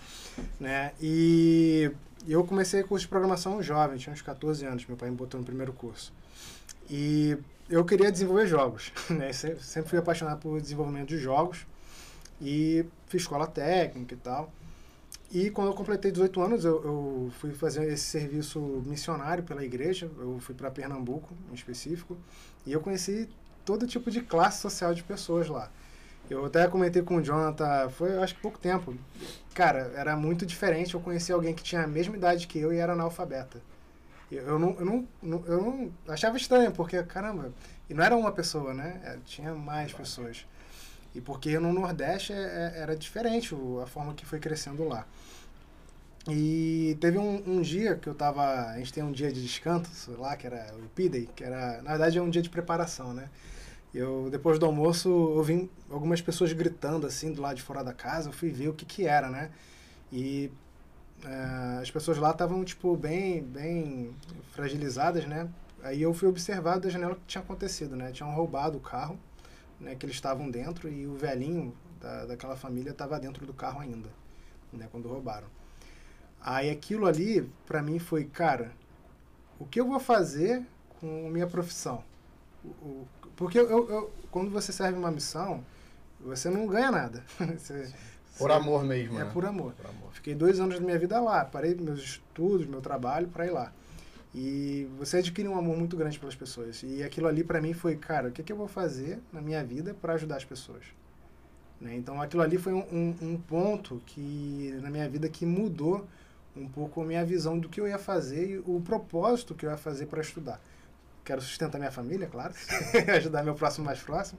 né? 0.61 0.93
E 1.01 1.91
eu 2.29 2.45
comecei 2.45 2.85
curso 2.85 3.05
de 3.05 3.09
programação 3.09 3.61
jovem, 3.61 3.99
tinha 3.99 4.13
uns 4.13 4.23
14 4.23 4.65
anos, 4.65 4.87
meu 4.87 4.97
pai 4.97 5.11
me 5.11 5.17
botou 5.17 5.41
no 5.41 5.45
primeiro 5.45 5.73
curso. 5.73 6.13
E 6.89 7.37
eu 7.69 7.85
queria 7.85 8.13
desenvolver 8.13 8.47
jogos, 8.47 8.93
né? 9.11 9.33
Sempre 9.33 9.91
fui 9.91 9.99
apaixonado 9.99 10.39
por 10.39 10.61
desenvolvimento 10.61 11.09
de 11.09 11.19
jogos 11.19 11.67
e 12.41 12.87
fiz 13.09 13.23
escola 13.23 13.49
técnica 13.49 14.15
e 14.15 14.19
tal. 14.19 14.53
E 15.33 15.51
quando 15.51 15.69
eu 15.69 15.75
completei 15.75 16.13
18 16.13 16.41
anos, 16.43 16.65
eu, 16.65 16.85
eu 16.85 17.33
fui 17.41 17.53
fazer 17.53 17.87
esse 17.93 18.05
serviço 18.05 18.61
missionário 18.87 19.43
pela 19.43 19.65
igreja. 19.65 20.11
Eu 20.19 20.39
fui 20.41 20.55
para 20.55 20.71
Pernambuco, 20.71 21.35
em 21.51 21.55
específico, 21.55 22.17
e 22.65 22.73
eu 22.73 22.81
conheci 22.81 23.29
todo 23.65 23.87
tipo 23.87 24.11
de 24.11 24.21
classe 24.21 24.61
social 24.61 24.95
de 24.95 25.03
pessoas 25.03 25.49
lá. 25.49 25.71
Eu 26.31 26.47
até 26.47 26.67
comentei 26.69 27.03
com 27.03 27.17
o 27.17 27.23
Jonathan, 27.23 27.91
foi 27.91 28.17
acho 28.19 28.35
que 28.35 28.41
pouco 28.41 28.59
tempo. 28.59 28.95
Cara, 29.55 29.93
era 29.95 30.17
muito 30.17 30.47
diferente 30.47 30.95
eu 30.95 31.01
conhecer 31.01 31.33
alguém 31.33 31.55
que 31.55 31.63
tinha 31.63 31.83
a 31.83 31.87
mesma 31.87 32.17
idade 32.17 32.47
que 32.47 32.59
eu 32.59 32.73
e 32.73 32.79
era 32.79 32.95
analfabeta. 32.95 33.61
Eu, 34.33 34.43
eu, 34.47 34.59
não, 34.59 34.77
eu, 34.79 34.85
não, 35.23 35.45
eu 35.47 35.61
não 35.61 35.93
achava 36.09 36.37
estranho, 36.37 36.73
porque, 36.73 37.03
caramba, 37.03 37.53
e 37.89 37.95
não 37.95 38.03
era 38.03 38.17
uma 38.17 38.33
pessoa, 38.33 38.73
né? 38.73 39.01
É, 39.05 39.19
tinha 39.27 39.55
mais 39.55 39.93
pessoas. 39.93 40.47
E 41.15 41.21
porque 41.21 41.59
no 41.59 41.73
Nordeste 41.73 42.33
é, 42.33 42.37
é, 42.37 42.81
era 42.81 42.97
diferente 42.97 43.55
a 43.83 43.87
forma 43.87 44.15
que 44.15 44.27
foi 44.27 44.41
crescendo 44.41 44.87
lá. 44.89 45.07
E 46.29 46.97
teve 47.01 47.19
um, 47.19 47.43
um, 47.47 47.61
dia 47.61 47.97
que 47.97 48.09
eu 48.09 48.15
tava. 48.15 48.71
A 48.71 48.79
gente 48.79 48.93
tem 48.93 49.03
um 49.03 49.13
dia 49.13 49.31
de 49.31 49.43
descanso 49.43 50.13
lá, 50.19 50.37
que 50.37 50.47
era 50.47 50.75
o 50.77 50.89
P-Day, 50.89 51.29
que 51.37 51.45
era. 51.45 51.83
Na 51.83 51.91
verdade 51.91 52.19
é 52.19 52.23
um 52.23 52.31
dia 52.31 52.41
de 52.41 52.49
preparação, 52.49 53.13
né? 53.13 53.29
Eu, 53.95 54.29
depois 54.31 54.59
do 54.59 54.67
almoço, 54.67 55.09
eu 55.09 55.43
vi 55.43 55.71
algumas 55.91 56.21
pessoas 56.21 56.53
gritando 56.53 57.07
assim 57.07 57.33
do 57.33 57.43
lado 57.43 57.57
de 57.57 57.63
fora 57.63 57.85
da 57.85 57.93
casa. 57.93 58.31
Eu 58.31 58.33
fui 58.33 58.51
ver 58.51 58.69
o 58.69 58.75
que 58.75 58.85
que 58.85 59.07
era, 59.07 59.29
né? 59.31 59.51
E 60.11 60.51
é, 61.25 61.81
as 61.81 61.91
pessoas 61.91 62.19
lá 62.19 62.31
estavam, 62.31 62.65
tipo, 62.65 62.97
bem, 62.97 63.43
bem 63.43 64.15
fragilizadas, 64.53 65.27
né? 65.27 65.49
Aí 65.83 66.01
eu 66.03 66.15
fui 66.15 66.29
observar 66.29 66.79
da 66.79 66.89
janela 66.89 67.13
o 67.13 67.17
que 67.17 67.27
tinha 67.27 67.43
acontecido, 67.43 67.95
né? 67.95 68.11
Tinham 68.11 68.33
roubado 68.33 68.79
o 68.79 68.81
carro, 68.81 69.19
né? 69.81 69.95
Que 69.95 70.07
eles 70.07 70.17
estavam 70.17 70.51
dentro 70.51 70.89
e 70.89 71.07
o 71.07 71.15
velhinho 71.15 71.75
da, 72.01 72.27
daquela 72.27 72.57
família 72.57 72.91
estava 72.91 73.19
dentro 73.19 73.47
do 73.47 73.53
carro 73.53 73.81
ainda, 73.81 74.09
né? 74.73 74.89
Quando 74.91 75.09
roubaram. 75.09 75.47
Aí 76.41 76.71
aquilo 76.71 77.07
ali, 77.07 77.51
para 77.67 77.83
mim, 77.83 77.99
foi, 77.99 78.25
cara, 78.25 78.73
o 79.59 79.65
que 79.65 79.81
eu 79.81 79.87
vou 79.87 79.99
fazer 79.99 80.65
com 81.01 81.29
minha 81.31 81.47
profissão? 81.47 82.05
O, 82.63 82.69
o, 82.69 83.09
porque 83.37 83.59
eu, 83.59 83.69
eu, 83.69 84.13
quando 84.31 84.51
você 84.51 84.73
serve 84.73 84.99
uma 84.99 85.11
missão, 85.11 85.65
você 86.21 86.51
não 86.51 86.67
ganha 86.67 86.91
nada. 86.91 87.25
você, 87.39 87.93
por 88.37 88.51
você, 88.51 88.53
amor 88.53 88.85
mesmo. 88.85 89.19
É 89.19 89.25
né? 89.25 89.31
por, 89.33 89.47
amor. 89.47 89.73
por 89.73 89.87
amor. 89.87 90.13
Fiquei 90.13 90.35
dois 90.35 90.61
anos 90.61 90.79
da 90.79 90.85
minha 90.85 90.99
vida 90.99 91.21
lá, 91.21 91.45
parei 91.45 91.75
meus 91.75 92.01
estudos, 92.01 92.67
meu 92.67 92.81
trabalho 92.81 93.29
para 93.29 93.47
ir 93.47 93.51
lá. 93.51 93.73
E 94.35 94.89
você 94.99 95.19
adquire 95.19 95.47
um 95.47 95.57
amor 95.57 95.77
muito 95.77 95.97
grande 95.97 96.19
pelas 96.19 96.35
pessoas. 96.35 96.83
E 96.83 97.03
aquilo 97.03 97.29
ali 97.29 97.45
para 97.45 97.61
mim 97.61 97.73
foi, 97.73 97.97
cara, 97.97 98.29
o 98.29 98.33
que, 98.33 98.43
que 98.43 98.53
eu 98.53 98.57
vou 98.57 98.67
fazer 98.67 99.21
na 99.33 99.41
minha 99.41 99.63
vida 99.63 99.95
para 99.95 100.15
ajudar 100.15 100.37
as 100.37 100.45
pessoas? 100.45 100.83
Né? 101.81 101.95
Então 101.95 102.21
aquilo 102.21 102.43
ali 102.43 102.59
foi 102.59 102.73
um, 102.73 102.85
um, 102.93 103.17
um, 103.23 103.37
ponto 103.37 104.03
que 104.07 104.77
na 104.83 104.91
minha 104.91 105.09
vida 105.09 105.29
que 105.29 105.47
mudou 105.47 106.07
um 106.57 106.69
pouco 106.69 107.03
a 107.03 107.05
minha 107.05 107.25
visão 107.25 107.59
do 107.59 107.69
que 107.69 107.81
eu 107.81 107.87
ia 107.87 107.99
fazer 107.99 108.51
e 108.51 108.59
o 108.59 108.81
propósito 108.81 109.55
que 109.55 109.67
eu 109.67 109.71
ia 109.71 109.77
fazer 109.77 110.07
para 110.07 110.21
estudar 110.21 110.61
quero 111.25 111.41
sustentar 111.41 111.79
minha 111.79 111.91
família, 111.91 112.29
claro, 112.29 112.53
ajudar 113.17 113.43
meu 113.43 113.55
próximo 113.55 113.87
mais 113.87 114.01
próximo, 114.01 114.39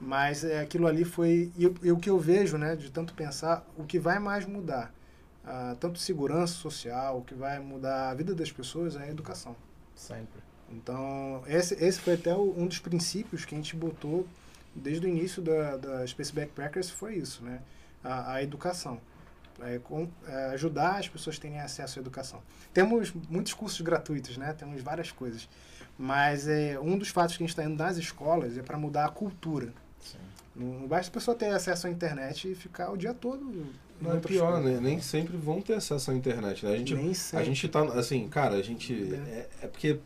mas 0.00 0.44
é, 0.44 0.60
aquilo 0.60 0.86
ali 0.86 1.04
foi, 1.04 1.52
e, 1.56 1.66
o 1.66 1.96
que 1.96 2.10
eu 2.10 2.18
vejo, 2.18 2.58
né, 2.58 2.74
de 2.74 2.90
tanto 2.90 3.14
pensar, 3.14 3.64
o 3.76 3.84
que 3.84 3.98
vai 3.98 4.18
mais 4.18 4.44
mudar, 4.44 4.92
uh, 5.46 5.76
tanto 5.76 5.98
segurança 5.98 6.54
social, 6.54 7.22
que 7.22 7.34
vai 7.34 7.58
mudar 7.58 8.10
a 8.10 8.14
vida 8.14 8.34
das 8.34 8.50
pessoas 8.50 8.96
é 8.96 9.04
a 9.04 9.08
educação. 9.08 9.56
Sempre. 9.94 10.42
Então, 10.70 11.42
esse, 11.46 11.74
esse 11.82 12.00
foi 12.00 12.14
até 12.14 12.34
o, 12.34 12.54
um 12.56 12.66
dos 12.66 12.78
princípios 12.78 13.44
que 13.44 13.54
a 13.54 13.58
gente 13.58 13.76
botou 13.76 14.26
desde 14.74 15.06
o 15.06 15.08
início 15.08 15.40
da, 15.40 15.76
da 15.76 16.06
Space 16.06 16.32
Backpackers, 16.32 16.90
foi 16.90 17.14
isso, 17.16 17.42
né, 17.42 17.60
a, 18.04 18.34
a 18.34 18.42
educação. 18.42 19.00
É, 19.62 19.78
com, 19.78 20.06
é, 20.28 20.50
ajudar 20.52 20.98
as 20.98 21.08
pessoas 21.08 21.38
a 21.38 21.40
terem 21.40 21.58
acesso 21.58 21.98
à 21.98 22.02
educação. 22.02 22.42
Temos 22.74 23.10
muitos 23.30 23.54
cursos 23.54 23.80
gratuitos, 23.80 24.36
né? 24.36 24.52
Temos 24.52 24.82
várias 24.82 25.10
coisas. 25.10 25.48
Mas 25.96 26.46
é, 26.46 26.78
um 26.78 26.98
dos 26.98 27.08
fatos 27.08 27.38
que 27.38 27.42
a 27.42 27.46
gente 27.46 27.54
está 27.58 27.64
indo 27.64 27.74
nas 27.74 27.96
escolas 27.96 28.58
é 28.58 28.62
para 28.62 28.76
mudar 28.76 29.06
a 29.06 29.08
cultura. 29.08 29.72
Não 30.56 30.86
basta 30.86 31.10
a 31.10 31.12
pessoa 31.12 31.36
ter 31.36 31.46
acesso 31.46 31.86
à 31.86 31.90
internet 31.90 32.50
e 32.50 32.54
ficar 32.54 32.90
o 32.90 32.96
dia 32.96 33.12
todo. 33.12 33.66
Não 34.00 34.16
é 34.16 34.20
pior, 34.20 34.60
né? 34.60 34.78
Nem 34.80 35.00
sempre 35.00 35.36
vão 35.36 35.60
ter 35.60 35.74
acesso 35.74 36.10
à 36.10 36.14
internet, 36.14 36.64
né? 36.64 36.72
A 36.72 36.76
gente, 36.76 36.94
Nem 36.94 37.14
sempre. 37.14 37.42
A 37.42 37.46
gente 37.46 37.68
tá, 37.68 37.82
assim, 37.98 38.28
cara, 38.28 38.56
a 38.56 38.62
gente... 38.62 39.14
É, 39.28 39.48
é 39.62 39.66
porque 39.66 39.98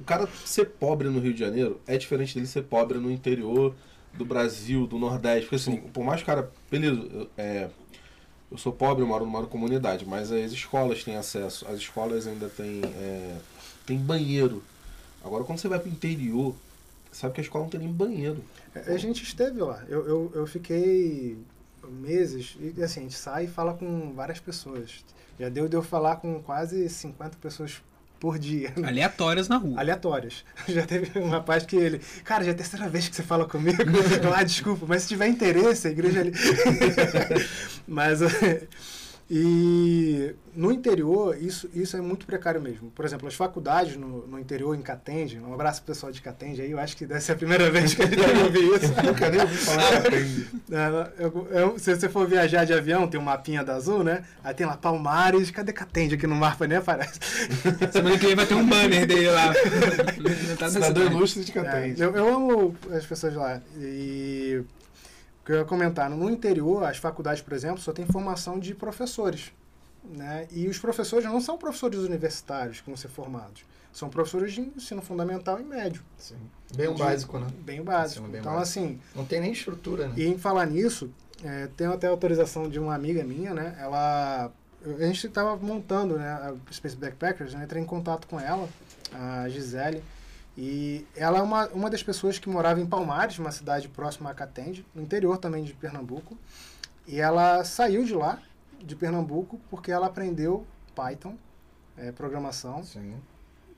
o 0.00 0.04
cara 0.04 0.28
ser 0.44 0.66
pobre 0.66 1.08
no 1.08 1.20
Rio 1.20 1.32
de 1.32 1.40
Janeiro 1.40 1.80
é 1.86 1.96
diferente 1.96 2.34
dele 2.34 2.46
ser 2.46 2.62
pobre 2.62 2.98
no 2.98 3.10
interior 3.10 3.74
do 4.12 4.24
Brasil, 4.24 4.86
do 4.86 4.98
Nordeste. 4.98 5.42
Porque, 5.42 5.56
assim, 5.56 5.76
por 5.76 6.04
mais 6.04 6.22
cara... 6.22 6.50
Beleza, 6.70 7.28
é, 7.36 7.68
eu 8.50 8.58
sou 8.58 8.72
pobre, 8.72 9.02
eu 9.02 9.06
moro 9.06 9.24
numa 9.24 9.46
comunidade, 9.46 10.06
mas 10.06 10.30
as 10.30 10.52
escolas 10.52 11.02
têm 11.02 11.16
acesso. 11.16 11.66
As 11.68 11.76
escolas 11.76 12.26
ainda 12.26 12.48
têm, 12.48 12.82
é, 12.84 13.36
têm 13.86 13.98
banheiro 13.98 14.62
Agora, 15.24 15.42
quando 15.42 15.58
você 15.58 15.68
vai 15.68 15.78
para 15.78 15.88
o 15.88 15.92
interior, 15.92 16.54
sabe 17.14 17.34
que 17.34 17.40
a 17.40 17.44
escola 17.44 17.64
não 17.64 17.70
tem 17.70 17.80
nem 17.80 17.92
banheiro. 17.92 18.42
É, 18.74 18.92
a 18.92 18.98
gente 18.98 19.22
esteve 19.22 19.60
lá. 19.60 19.82
Eu, 19.88 20.06
eu, 20.06 20.32
eu 20.34 20.46
fiquei 20.46 21.38
meses, 21.88 22.56
e 22.58 22.82
assim, 22.82 23.00
a 23.00 23.02
gente 23.04 23.14
sai 23.14 23.44
e 23.44 23.48
fala 23.48 23.74
com 23.74 24.12
várias 24.12 24.40
pessoas. 24.40 25.04
Já 25.38 25.48
deu 25.48 25.68
de 25.68 25.76
eu 25.76 25.82
falar 25.82 26.16
com 26.16 26.42
quase 26.42 26.88
50 26.88 27.36
pessoas 27.40 27.80
por 28.18 28.38
dia. 28.38 28.72
Né? 28.76 28.88
Aleatórias 28.88 29.48
na 29.48 29.56
rua. 29.56 29.78
Aleatórias. 29.78 30.44
Já 30.68 30.84
teve 30.86 31.18
um 31.18 31.28
rapaz 31.28 31.64
que 31.64 31.76
ele, 31.76 32.00
cara, 32.24 32.42
já 32.42 32.50
é 32.50 32.54
a 32.54 32.56
terceira 32.56 32.88
vez 32.88 33.08
que 33.08 33.14
você 33.14 33.22
fala 33.22 33.46
comigo. 33.46 33.82
ah, 34.34 34.42
desculpa, 34.42 34.86
mas 34.88 35.02
se 35.02 35.08
tiver 35.08 35.28
interesse, 35.28 35.88
a 35.88 35.90
igreja 35.90 36.20
ali. 36.20 36.32
mas 37.86 38.20
e 39.30 40.34
no 40.54 40.70
interior, 40.70 41.36
isso, 41.40 41.68
isso 41.74 41.96
é 41.96 42.00
muito 42.00 42.26
precário 42.26 42.60
mesmo. 42.60 42.90
Por 42.90 43.04
exemplo, 43.04 43.26
as 43.26 43.34
faculdades 43.34 43.96
no, 43.96 44.26
no 44.26 44.38
interior, 44.38 44.76
em 44.76 44.82
Catende, 44.82 45.40
um 45.40 45.54
abraço 45.54 45.82
pro 45.82 45.94
pessoal 45.94 46.12
de 46.12 46.20
Catende 46.20 46.60
aí, 46.60 46.70
eu 46.70 46.78
acho 46.78 46.96
que 46.96 47.06
deve 47.06 47.20
ser 47.20 47.32
a 47.32 47.36
primeira 47.36 47.68
vez 47.72 47.94
que 47.94 48.02
a 48.02 48.06
gente 48.06 48.16
deve 48.16 48.42
ouvir 48.42 48.64
isso. 48.64 48.92
Nunca 49.02 49.30
nem 49.30 49.40
ouvi 49.40 49.56
falar 49.56 49.92
é, 51.74 51.78
Se 51.78 51.96
você 51.96 52.08
for 52.08 52.26
viajar 52.26 52.64
de 52.64 52.74
avião, 52.74 53.08
tem 53.08 53.18
um 53.18 53.24
mapinha 53.24 53.64
da 53.64 53.74
Azul, 53.74 54.04
né? 54.04 54.24
Aí 54.42 54.52
tem 54.52 54.66
lá 54.66 54.76
Palmares, 54.76 55.50
cadê 55.50 55.72
Catende 55.72 56.16
aqui 56.16 56.26
no 56.26 56.36
mapa, 56.36 56.66
nem 56.66 56.78
aparece. 56.78 57.18
Semana 57.90 58.18
que 58.18 58.26
vem 58.26 58.36
vai 58.36 58.46
ter 58.46 58.54
um 58.54 58.66
banner 58.66 59.06
dele 59.06 59.30
lá. 59.30 59.54
Cidadão 60.68 61.06
ilustre 61.06 61.44
de 61.44 61.52
Catende. 61.52 62.02
É, 62.02 62.04
eu, 62.04 62.14
eu 62.14 62.34
amo 62.34 62.76
as 62.92 63.06
pessoas 63.06 63.34
lá. 63.34 63.60
E 63.78 64.62
que 65.44 65.52
eu 65.52 65.56
ia 65.56 65.64
comentar, 65.64 66.08
no 66.08 66.30
interior, 66.30 66.84
as 66.84 66.96
faculdades, 66.96 67.42
por 67.42 67.52
exemplo, 67.52 67.78
só 67.80 67.92
tem 67.92 68.06
formação 68.06 68.58
de 68.58 68.74
professores. 68.74 69.52
né? 70.04 70.46
E 70.50 70.68
os 70.68 70.78
professores 70.78 71.24
não 71.26 71.40
são 71.40 71.56
professores 71.58 71.98
universitários 72.00 72.80
que 72.80 72.86
vão 72.86 72.96
ser 72.96 73.08
formados. 73.08 73.64
São 73.92 74.08
professores 74.08 74.52
de 74.52 74.60
ensino 74.60 75.00
fundamental 75.00 75.60
e 75.60 75.64
médio. 75.64 76.02
Sim. 76.18 76.36
Bem 76.74 76.88
o 76.88 76.94
básico, 76.94 77.38
né? 77.38 77.46
Bem 77.60 77.82
básico. 77.82 78.20
Ensino 78.20 78.28
bem 78.32 78.40
então, 78.40 78.54
básico. 78.54 78.80
assim, 78.80 79.00
Não 79.14 79.24
tem 79.24 79.40
nem 79.40 79.52
estrutura, 79.52 80.08
né? 80.08 80.14
e 80.16 80.26
em 80.26 80.36
falar 80.36 80.66
nisso, 80.66 81.10
é, 81.44 81.68
tenho 81.76 81.92
até 81.92 82.08
autorização 82.08 82.68
de 82.68 82.78
uma 82.80 82.94
amiga 82.94 83.22
minha, 83.22 83.54
né? 83.54 83.76
Ela. 83.78 84.50
A 84.84 85.04
gente 85.06 85.26
estava 85.26 85.56
montando 85.56 86.16
né, 86.18 86.28
a 86.28 86.54
Space 86.72 86.96
Backpackers, 86.96 87.54
né? 87.54 87.64
Entrei 87.64 87.80
em 87.82 87.86
contato 87.86 88.26
com 88.26 88.38
ela, 88.38 88.68
a 89.12 89.48
Gisele. 89.48 90.02
E 90.56 91.04
ela 91.16 91.38
é 91.38 91.42
uma, 91.42 91.66
uma 91.68 91.90
das 91.90 92.02
pessoas 92.02 92.38
que 92.38 92.48
morava 92.48 92.80
em 92.80 92.86
Palmares, 92.86 93.38
uma 93.38 93.50
cidade 93.50 93.88
próxima 93.88 94.30
a 94.30 94.34
Catende, 94.34 94.86
no 94.94 95.02
interior 95.02 95.36
também 95.38 95.64
de 95.64 95.72
Pernambuco. 95.74 96.36
E 97.06 97.20
ela 97.20 97.64
saiu 97.64 98.04
de 98.04 98.14
lá, 98.14 98.38
de 98.80 98.94
Pernambuco, 98.94 99.60
porque 99.68 99.90
ela 99.90 100.06
aprendeu 100.06 100.64
Python, 100.94 101.36
é, 101.98 102.12
programação, 102.12 102.84
Sim. 102.84 103.16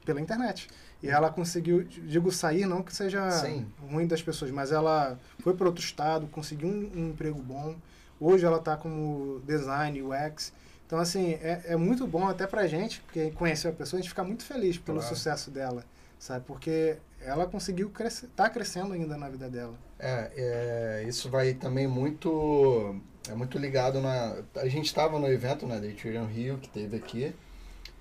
pela 0.05 0.21
internet. 0.21 0.69
E 1.03 1.09
ela 1.09 1.31
conseguiu, 1.31 1.83
digo 1.83 2.31
sair, 2.31 2.67
não 2.67 2.83
que 2.83 2.95
seja 2.95 3.31
Sim. 3.31 3.67
ruim 3.91 4.07
das 4.07 4.23
pessoas, 4.23 4.51
mas 4.51 4.71
ela 4.71 5.19
foi 5.41 5.55
para 5.55 5.67
outro 5.67 5.83
estado, 5.83 6.27
conseguiu 6.27 6.69
um, 6.69 6.91
um 6.95 7.09
emprego 7.11 7.41
bom. 7.41 7.75
Hoje 8.21 8.45
ela 8.45 8.59
está 8.59 8.77
como 8.77 9.41
design, 9.47 10.03
UX. 10.03 10.53
Então, 10.87 10.99
assim, 10.99 11.33
é, 11.35 11.63
é 11.69 11.77
muito 11.77 12.07
bom 12.07 12.29
até 12.29 12.47
pra 12.47 12.67
gente, 12.67 13.01
porque 13.01 13.31
conhecer 13.33 13.69
a 13.69 13.73
pessoa, 13.73 13.99
a 13.99 14.03
gente 14.03 14.11
fica 14.11 14.23
muito 14.23 14.45
feliz 14.45 14.79
pelo 14.79 14.99
Claro. 15.01 15.15
sucesso 15.15 15.51
dela, 15.51 15.85
sabe? 16.19 16.45
Porque 16.47 16.99
ela 17.21 17.47
conseguiu 17.47 17.91
crescer, 17.91 18.29
tá 18.29 18.49
crescendo 18.49 18.93
ainda 18.93 19.17
na 19.17 19.29
vida 19.29 19.49
dela. 19.49 19.75
É, 19.99 20.31
é, 20.37 21.09
isso 21.09 21.31
vai 21.31 21.55
também 21.55 21.87
muito 21.87 23.01
é 23.29 23.35
muito 23.35 23.59
ligado 23.59 24.01
na 24.01 24.37
a 24.57 24.69
gente 24.69 24.87
estava 24.87 25.19
no 25.19 25.27
evento 25.27 25.67
né 25.67 25.81
da 25.81 25.87
Ethereum 25.87 26.27
Rio 26.27 26.59
que 26.59 26.69
teve 26.69 26.97
aqui 26.97 27.35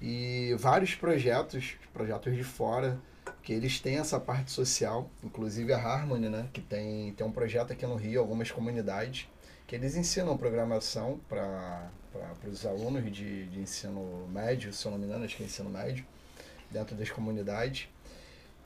e 0.01 0.53
vários 0.59 0.93
projetos 0.93 1.77
projetos 1.93 2.35
de 2.35 2.43
fora 2.43 2.99
que 3.41 3.53
eles 3.53 3.79
têm 3.79 3.97
essa 3.97 4.19
parte 4.19 4.51
social 4.51 5.09
inclusive 5.23 5.71
a 5.71 5.77
Harmony 5.77 6.27
né 6.27 6.47
que 6.51 6.59
tem 6.59 7.13
tem 7.13 7.25
um 7.25 7.31
projeto 7.31 7.71
aqui 7.71 7.85
no 7.85 7.95
Rio 7.95 8.19
algumas 8.19 8.51
comunidades 8.51 9.27
que 9.65 9.73
eles 9.75 9.95
ensinam 9.95 10.37
programação 10.37 11.19
para 11.29 11.89
os 12.45 12.65
alunos 12.65 13.03
de, 13.11 13.47
de 13.47 13.59
ensino 13.61 14.27
médio 14.27 14.73
se 14.73 14.85
eu 14.85 14.91
não 14.91 14.99
me 14.99 15.05
engano 15.05 15.23
acho 15.23 15.37
que 15.37 15.43
é 15.43 15.45
ensino 15.45 15.69
médio 15.69 16.05
dentro 16.69 16.93
das 16.93 17.09
comunidades 17.09 17.87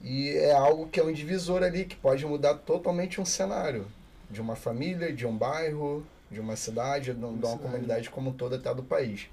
e 0.01 0.29
é 0.29 0.53
algo 0.53 0.87
que 0.87 0.99
é 0.99 1.03
um 1.03 1.11
divisor 1.11 1.63
ali, 1.63 1.85
que 1.85 1.95
pode 1.95 2.25
mudar 2.25 2.55
totalmente 2.55 3.19
um 3.19 3.25
cenário 3.25 3.85
de 4.29 4.39
uma 4.39 4.55
família, 4.55 5.11
de 5.11 5.25
um 5.25 5.35
bairro, 5.35 6.05
de 6.31 6.39
uma 6.39 6.55
cidade, 6.55 7.13
de 7.13 7.25
uma 7.25 7.35
cidade. 7.35 7.59
comunidade 7.59 8.09
como 8.09 8.29
um 8.29 8.33
todo, 8.33 8.55
até 8.55 8.73
do 8.73 8.83
país. 8.83 9.27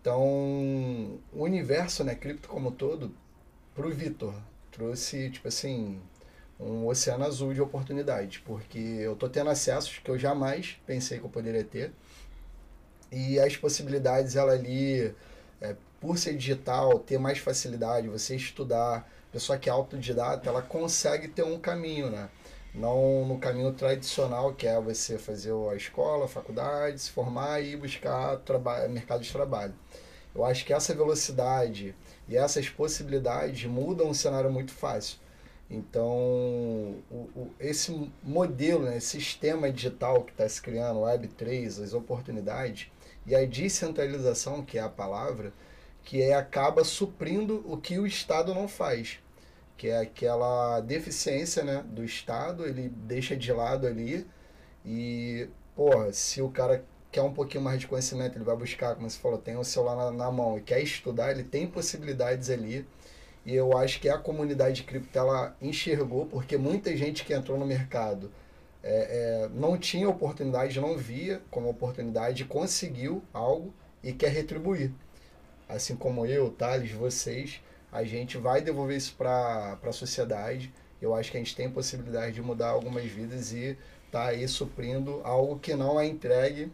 Então, 0.00 0.20
o 1.32 1.42
universo, 1.42 2.04
né, 2.04 2.14
cripto 2.14 2.48
como 2.48 2.68
um 2.68 2.72
todo, 2.72 3.12
pro 3.74 3.90
Vitor, 3.90 4.34
trouxe, 4.70 5.30
tipo 5.30 5.48
assim, 5.48 6.00
um 6.58 6.86
oceano 6.86 7.24
azul 7.24 7.52
de 7.52 7.60
oportunidades, 7.60 8.38
porque 8.38 8.78
eu 8.78 9.14
tô 9.14 9.28
tendo 9.28 9.50
acessos 9.50 9.98
que 9.98 10.10
eu 10.10 10.18
jamais 10.18 10.78
pensei 10.86 11.18
que 11.18 11.24
eu 11.24 11.30
poderia 11.30 11.64
ter. 11.64 11.92
E 13.10 13.38
as 13.40 13.56
possibilidades, 13.56 14.36
ela 14.36 14.52
ali, 14.52 15.14
é, 15.60 15.76
por 16.00 16.18
ser 16.18 16.36
digital, 16.36 16.98
ter 16.98 17.18
mais 17.18 17.38
facilidade, 17.38 18.08
você 18.08 18.36
estudar, 18.36 19.08
pessoa 19.32 19.58
que 19.58 19.68
é 19.68 19.72
autodidata, 19.72 20.48
ela 20.48 20.62
consegue 20.62 21.28
ter 21.28 21.42
um 21.44 21.58
caminho, 21.58 22.10
né? 22.10 22.28
Não 22.74 23.26
no 23.26 23.38
caminho 23.38 23.72
tradicional, 23.72 24.54
que 24.54 24.66
é 24.66 24.80
você 24.80 25.18
fazer 25.18 25.52
a 25.70 25.74
escola, 25.74 26.26
a 26.26 26.28
faculdade, 26.28 26.98
se 27.00 27.10
formar 27.10 27.60
e 27.62 27.76
buscar 27.76 28.36
traba 28.38 28.86
mercado 28.88 29.22
de 29.22 29.32
trabalho. 29.32 29.74
Eu 30.34 30.44
acho 30.44 30.64
que 30.64 30.72
essa 30.72 30.94
velocidade 30.94 31.94
e 32.28 32.36
essas 32.36 32.68
possibilidades 32.68 33.64
mudam 33.68 34.10
o 34.10 34.14
cenário 34.14 34.50
muito 34.50 34.72
fácil. 34.72 35.18
Então, 35.70 36.06
o, 37.10 37.28
o- 37.36 37.50
esse 37.60 38.10
modelo, 38.22 38.84
né, 38.84 38.96
esse 38.96 39.08
sistema 39.20 39.70
digital 39.70 40.22
que 40.24 40.32
está 40.32 40.48
se 40.48 40.60
criando, 40.62 41.00
Web3, 41.00 41.82
as 41.82 41.92
oportunidades, 41.92 42.90
e 43.26 43.34
a 43.34 43.44
descentralização, 43.44 44.62
que 44.64 44.78
é 44.78 44.80
a 44.82 44.88
palavra, 44.88 45.52
que 46.08 46.22
é, 46.22 46.32
acaba 46.34 46.84
suprindo 46.84 47.62
o 47.70 47.76
que 47.76 47.98
o 47.98 48.06
Estado 48.06 48.54
não 48.54 48.66
faz, 48.66 49.18
que 49.76 49.88
é 49.88 49.98
aquela 49.98 50.80
deficiência 50.80 51.62
né, 51.62 51.84
do 51.86 52.02
Estado, 52.02 52.66
ele 52.66 52.88
deixa 52.88 53.36
de 53.36 53.52
lado 53.52 53.86
ali 53.86 54.26
e, 54.86 55.50
porra, 55.76 56.10
se 56.10 56.40
o 56.40 56.48
cara 56.48 56.82
quer 57.12 57.20
um 57.20 57.34
pouquinho 57.34 57.62
mais 57.62 57.78
de 57.78 57.86
conhecimento, 57.86 58.38
ele 58.38 58.44
vai 58.44 58.56
buscar, 58.56 58.94
como 58.94 59.10
você 59.10 59.18
falou, 59.18 59.36
tem 59.36 59.58
o 59.58 59.64
celular 59.64 59.96
na, 59.96 60.10
na 60.10 60.32
mão 60.32 60.56
e 60.56 60.62
quer 60.62 60.80
estudar, 60.80 61.30
ele 61.30 61.44
tem 61.44 61.66
possibilidades 61.66 62.48
ali. 62.48 62.86
E 63.44 63.54
eu 63.54 63.76
acho 63.76 64.00
que 64.00 64.08
a 64.08 64.16
comunidade 64.16 64.84
cripto 64.84 65.18
ela 65.18 65.54
enxergou, 65.60 66.24
porque 66.24 66.56
muita 66.56 66.96
gente 66.96 67.22
que 67.22 67.34
entrou 67.34 67.58
no 67.58 67.66
mercado 67.66 68.32
é, 68.82 69.44
é, 69.44 69.48
não 69.52 69.76
tinha 69.76 70.08
oportunidade, 70.08 70.80
não 70.80 70.96
via 70.96 71.42
como 71.50 71.68
oportunidade, 71.68 72.46
conseguiu 72.46 73.22
algo 73.30 73.74
e 74.02 74.10
quer 74.14 74.30
retribuir 74.30 74.90
assim 75.68 75.94
como 75.96 76.24
eu, 76.26 76.50
Thales, 76.50 76.90
vocês, 76.92 77.60
a 77.92 78.02
gente 78.04 78.36
vai 78.38 78.60
devolver 78.60 78.96
isso 78.96 79.14
para 79.16 79.78
a 79.82 79.92
sociedade. 79.92 80.72
Eu 81.00 81.14
acho 81.14 81.30
que 81.30 81.36
a 81.36 81.40
gente 81.40 81.54
tem 81.54 81.70
possibilidade 81.70 82.34
de 82.34 82.42
mudar 82.42 82.68
algumas 82.70 83.04
vidas 83.04 83.52
e 83.52 83.76
tá 84.10 84.26
aí 84.26 84.46
suprindo 84.48 85.20
algo 85.24 85.58
que 85.58 85.74
não 85.74 86.00
é 86.00 86.06
entregue 86.06 86.72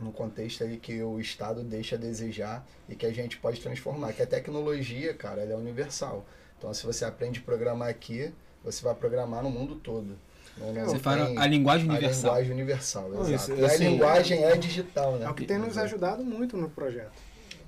no 0.00 0.12
contexto 0.12 0.64
aí 0.64 0.76
que 0.76 1.02
o 1.02 1.20
Estado 1.20 1.62
deixa 1.62 1.96
a 1.96 1.98
desejar 1.98 2.66
e 2.88 2.94
que 2.96 3.06
a 3.06 3.12
gente 3.12 3.36
pode 3.38 3.60
transformar. 3.60 4.12
Que 4.12 4.22
a 4.22 4.26
tecnologia, 4.26 5.14
cara, 5.14 5.42
ela 5.42 5.52
é 5.52 5.56
universal. 5.56 6.24
Então, 6.58 6.72
se 6.72 6.84
você 6.86 7.04
aprende 7.04 7.40
a 7.40 7.42
programar 7.42 7.88
aqui, 7.88 8.32
você 8.64 8.82
vai 8.82 8.94
programar 8.94 9.42
no 9.42 9.50
mundo 9.50 9.76
todo. 9.76 10.18
Não, 10.56 10.72
não 10.72 10.84
Você 10.86 10.98
fala 10.98 11.32
a 11.40 11.46
linguagem 11.46 11.88
a 11.88 11.92
universal. 11.92 12.30
linguagem 12.30 12.52
universal, 12.52 13.08
Não, 13.10 13.20
exato. 13.22 13.34
isso, 13.34 13.54
E 13.54 13.64
a 13.64 13.66
assim, 13.66 13.88
linguagem 13.88 14.44
é 14.44 14.56
digital, 14.56 15.16
né? 15.16 15.26
É 15.26 15.28
o 15.28 15.34
que 15.34 15.44
tem 15.44 15.58
nos 15.58 15.76
ajudado 15.76 16.24
muito 16.24 16.56
no 16.56 16.70
projeto. 16.70 17.12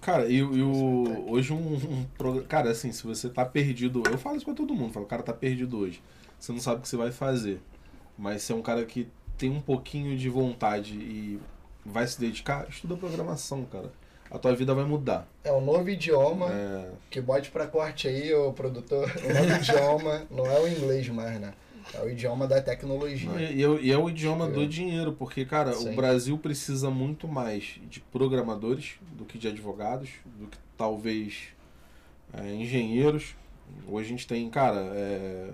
Cara, 0.06 0.28
e, 0.28 0.40
o, 0.40 1.24
hoje 1.28 1.52
um, 1.52 1.56
um 1.56 2.06
programa. 2.16 2.46
Cara, 2.46 2.70
assim, 2.70 2.92
se 2.92 3.02
você 3.02 3.28
tá 3.28 3.44
perdido. 3.44 4.04
Eu 4.08 4.16
falo 4.16 4.36
isso 4.36 4.44
pra 4.44 4.54
todo 4.54 4.72
mundo, 4.72 4.92
falo, 4.92 5.04
o 5.04 5.08
cara 5.08 5.20
tá 5.20 5.32
perdido 5.32 5.76
hoje. 5.76 6.00
Você 6.38 6.52
não 6.52 6.60
sabe 6.60 6.78
o 6.78 6.82
que 6.82 6.88
você 6.88 6.96
vai 6.96 7.10
fazer. 7.10 7.60
Mas 8.16 8.42
se 8.42 8.52
é 8.52 8.54
um 8.54 8.62
cara 8.62 8.84
que 8.84 9.08
tem 9.36 9.50
um 9.50 9.60
pouquinho 9.60 10.16
de 10.16 10.28
vontade 10.28 10.94
e 10.94 11.40
vai 11.84 12.06
se 12.06 12.20
dedicar, 12.20 12.68
estuda 12.68 12.96
programação, 12.96 13.64
cara. 13.64 13.90
A 14.30 14.38
tua 14.38 14.54
vida 14.54 14.72
vai 14.76 14.84
mudar. 14.84 15.26
É 15.42 15.50
um 15.50 15.60
novo 15.60 15.90
idioma. 15.90 16.52
É, 16.52 16.88
Que 17.10 17.20
bote 17.20 17.50
pra 17.50 17.66
corte 17.66 18.06
aí, 18.06 18.32
ô 18.32 18.52
produtor. 18.52 19.10
O 19.10 19.34
novo 19.34 19.50
idioma 19.60 20.24
não 20.30 20.46
é 20.46 20.60
o 20.60 20.68
inglês 20.68 21.08
mais, 21.08 21.40
né? 21.40 21.52
É 21.94 22.02
o 22.02 22.10
idioma 22.10 22.46
da 22.46 22.60
tecnologia. 22.60 23.30
não, 23.30 23.38
e, 23.40 23.44
é- 23.64 23.80
e 23.82 23.92
é 23.92 23.96
o 23.98 24.08
idioma 24.10 24.46
do 24.48 24.62
Eu- 24.62 24.68
dinheiro, 24.68 25.12
porque, 25.12 25.44
cara, 25.44 25.72
Sim. 25.72 25.92
o 25.92 25.96
Brasil 25.96 26.36
precisa 26.36 26.90
muito 26.90 27.26
mais 27.28 27.80
de 27.88 28.00
programadores 28.00 28.94
do 29.16 29.24
que 29.24 29.38
de 29.38 29.48
advogados, 29.48 30.10
do 30.38 30.46
que 30.46 30.58
talvez 30.76 31.48
é, 32.34 32.52
engenheiros. 32.54 33.34
Hoje 33.88 34.06
a 34.06 34.10
gente 34.10 34.26
tem, 34.26 34.48
cara, 34.50 34.80
é, 34.94 35.50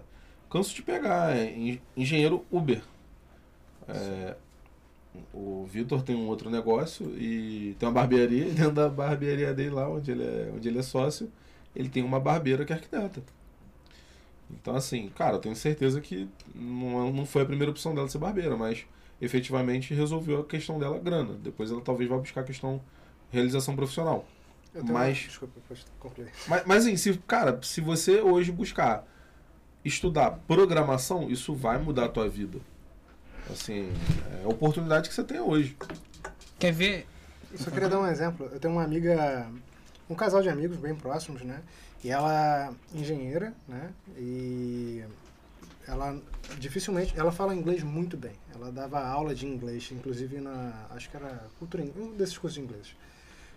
canso 0.50 0.74
de 0.74 0.82
pegar, 0.82 1.36
é, 1.36 1.52
en- 1.54 1.80
engenheiro 1.96 2.44
Uber. 2.50 2.82
É, 3.88 4.34
o 5.34 5.66
Vitor 5.70 6.02
tem 6.02 6.16
um 6.16 6.26
outro 6.28 6.48
negócio 6.50 7.06
e 7.18 7.76
tem 7.78 7.86
uma 7.88 7.94
barbearia, 7.94 8.46
e 8.48 8.52
dentro 8.52 8.72
da 8.72 8.88
barbearia 8.88 9.52
dele 9.52 9.70
lá, 9.70 9.88
onde 9.88 10.10
ele 10.10 10.24
é, 10.24 10.50
onde 10.54 10.66
ele 10.68 10.78
é 10.78 10.82
sócio, 10.82 11.30
ele 11.76 11.88
tem 11.90 12.02
uma 12.02 12.18
barbeira 12.18 12.64
que 12.64 12.72
é 12.72 12.76
arquiteta. 12.76 13.22
Então, 14.52 14.74
assim, 14.76 15.08
cara, 15.16 15.36
eu 15.36 15.38
tenho 15.40 15.56
certeza 15.56 16.00
que 16.00 16.28
não, 16.54 17.12
não 17.12 17.26
foi 17.26 17.42
a 17.42 17.46
primeira 17.46 17.70
opção 17.70 17.94
dela 17.94 18.08
ser 18.08 18.18
barbeira, 18.18 18.56
mas 18.56 18.84
efetivamente 19.20 19.94
resolveu 19.94 20.40
a 20.40 20.44
questão 20.44 20.78
dela 20.78 20.98
grana. 20.98 21.34
Depois 21.34 21.70
ela 21.70 21.80
talvez 21.80 22.08
vá 22.08 22.16
buscar 22.18 22.42
a 22.42 22.44
questão 22.44 22.80
realização 23.30 23.74
profissional. 23.74 24.26
Eu 24.74 24.82
tenho 24.82 24.94
Mas- 24.94 25.18
uma... 25.18 25.26
Desculpa. 25.28 25.60
Mas, 26.48 26.62
mas 26.66 26.86
assim, 26.86 26.96
se, 26.96 27.14
cara, 27.26 27.58
se 27.62 27.80
você 27.80 28.20
hoje 28.20 28.50
buscar 28.52 29.06
estudar 29.84 30.32
programação, 30.46 31.30
isso 31.30 31.54
vai 31.54 31.78
mudar 31.78 32.06
a 32.06 32.08
tua 32.08 32.28
vida. 32.28 32.58
Assim, 33.50 33.90
é 34.40 34.44
a 34.44 34.48
oportunidade 34.48 35.08
que 35.08 35.14
você 35.14 35.24
tem 35.24 35.40
hoje. 35.40 35.76
Quer 36.58 36.72
ver? 36.72 37.06
Eu 37.50 37.58
só 37.58 37.70
queria 37.70 37.88
dar 37.88 38.00
um 38.00 38.06
exemplo. 38.06 38.48
Eu 38.52 38.60
tenho 38.60 38.72
uma 38.74 38.84
amiga, 38.84 39.50
um 40.08 40.14
casal 40.14 40.40
de 40.42 40.48
amigos 40.48 40.76
bem 40.78 40.94
próximos, 40.94 41.42
né? 41.42 41.60
E 42.04 42.10
ela 42.10 42.74
é 42.94 42.98
engenheira, 42.98 43.54
né? 43.68 43.92
E 44.16 45.04
ela 45.86 46.20
dificilmente, 46.58 47.18
ela 47.18 47.30
fala 47.30 47.54
inglês 47.54 47.82
muito 47.82 48.16
bem. 48.16 48.32
Ela 48.54 48.70
dava 48.72 49.04
aula 49.04 49.34
de 49.34 49.46
inglês, 49.46 49.90
inclusive 49.92 50.40
na, 50.40 50.86
acho 50.90 51.08
que 51.10 51.16
era 51.16 51.46
cultura, 51.58 51.84
um 51.96 52.12
desses 52.14 52.36
cursos 52.36 52.54
de 52.54 52.60
inglês. 52.60 52.96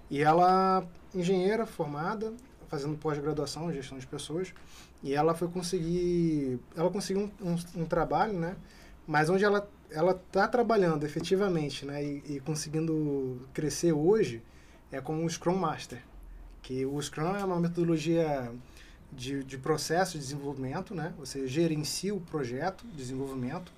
E 0.09 0.21
ela 0.21 0.85
engenheira 1.13 1.65
formada, 1.65 2.33
fazendo 2.67 2.97
pós-graduação 2.97 3.71
em 3.71 3.73
gestão 3.73 3.97
de 3.97 4.05
pessoas, 4.05 4.53
e 5.01 5.13
ela 5.13 5.33
foi 5.33 5.47
conseguir, 5.47 6.59
ela 6.75 6.89
conseguiu 6.91 7.31
um, 7.41 7.49
um, 7.51 7.81
um 7.81 7.85
trabalho, 7.85 8.33
né? 8.33 8.55
Mas 9.07 9.29
onde 9.29 9.43
ela 9.43 9.67
ela 9.91 10.11
está 10.11 10.47
trabalhando 10.47 11.05
efetivamente, 11.05 11.85
né? 11.85 12.03
E, 12.03 12.23
e 12.27 12.39
conseguindo 12.39 13.47
crescer 13.53 13.93
hoje, 13.93 14.41
é 14.91 14.99
com 14.99 15.23
o 15.23 15.29
Scrum 15.29 15.55
Master, 15.55 16.01
que 16.65 16.83
o 16.83 16.99
Scrum 16.99 17.35
é 17.35 17.43
uma 17.43 17.59
metodologia 17.59 18.51
de, 19.11 19.43
de 19.43 19.55
processo 19.55 20.13
de 20.13 20.19
desenvolvimento, 20.19 20.95
né? 20.95 21.13
Você 21.19 21.47
gerencia 21.47 22.13
o 22.13 22.19
projeto 22.19 22.83
de 22.87 22.97
desenvolvimento 22.97 23.71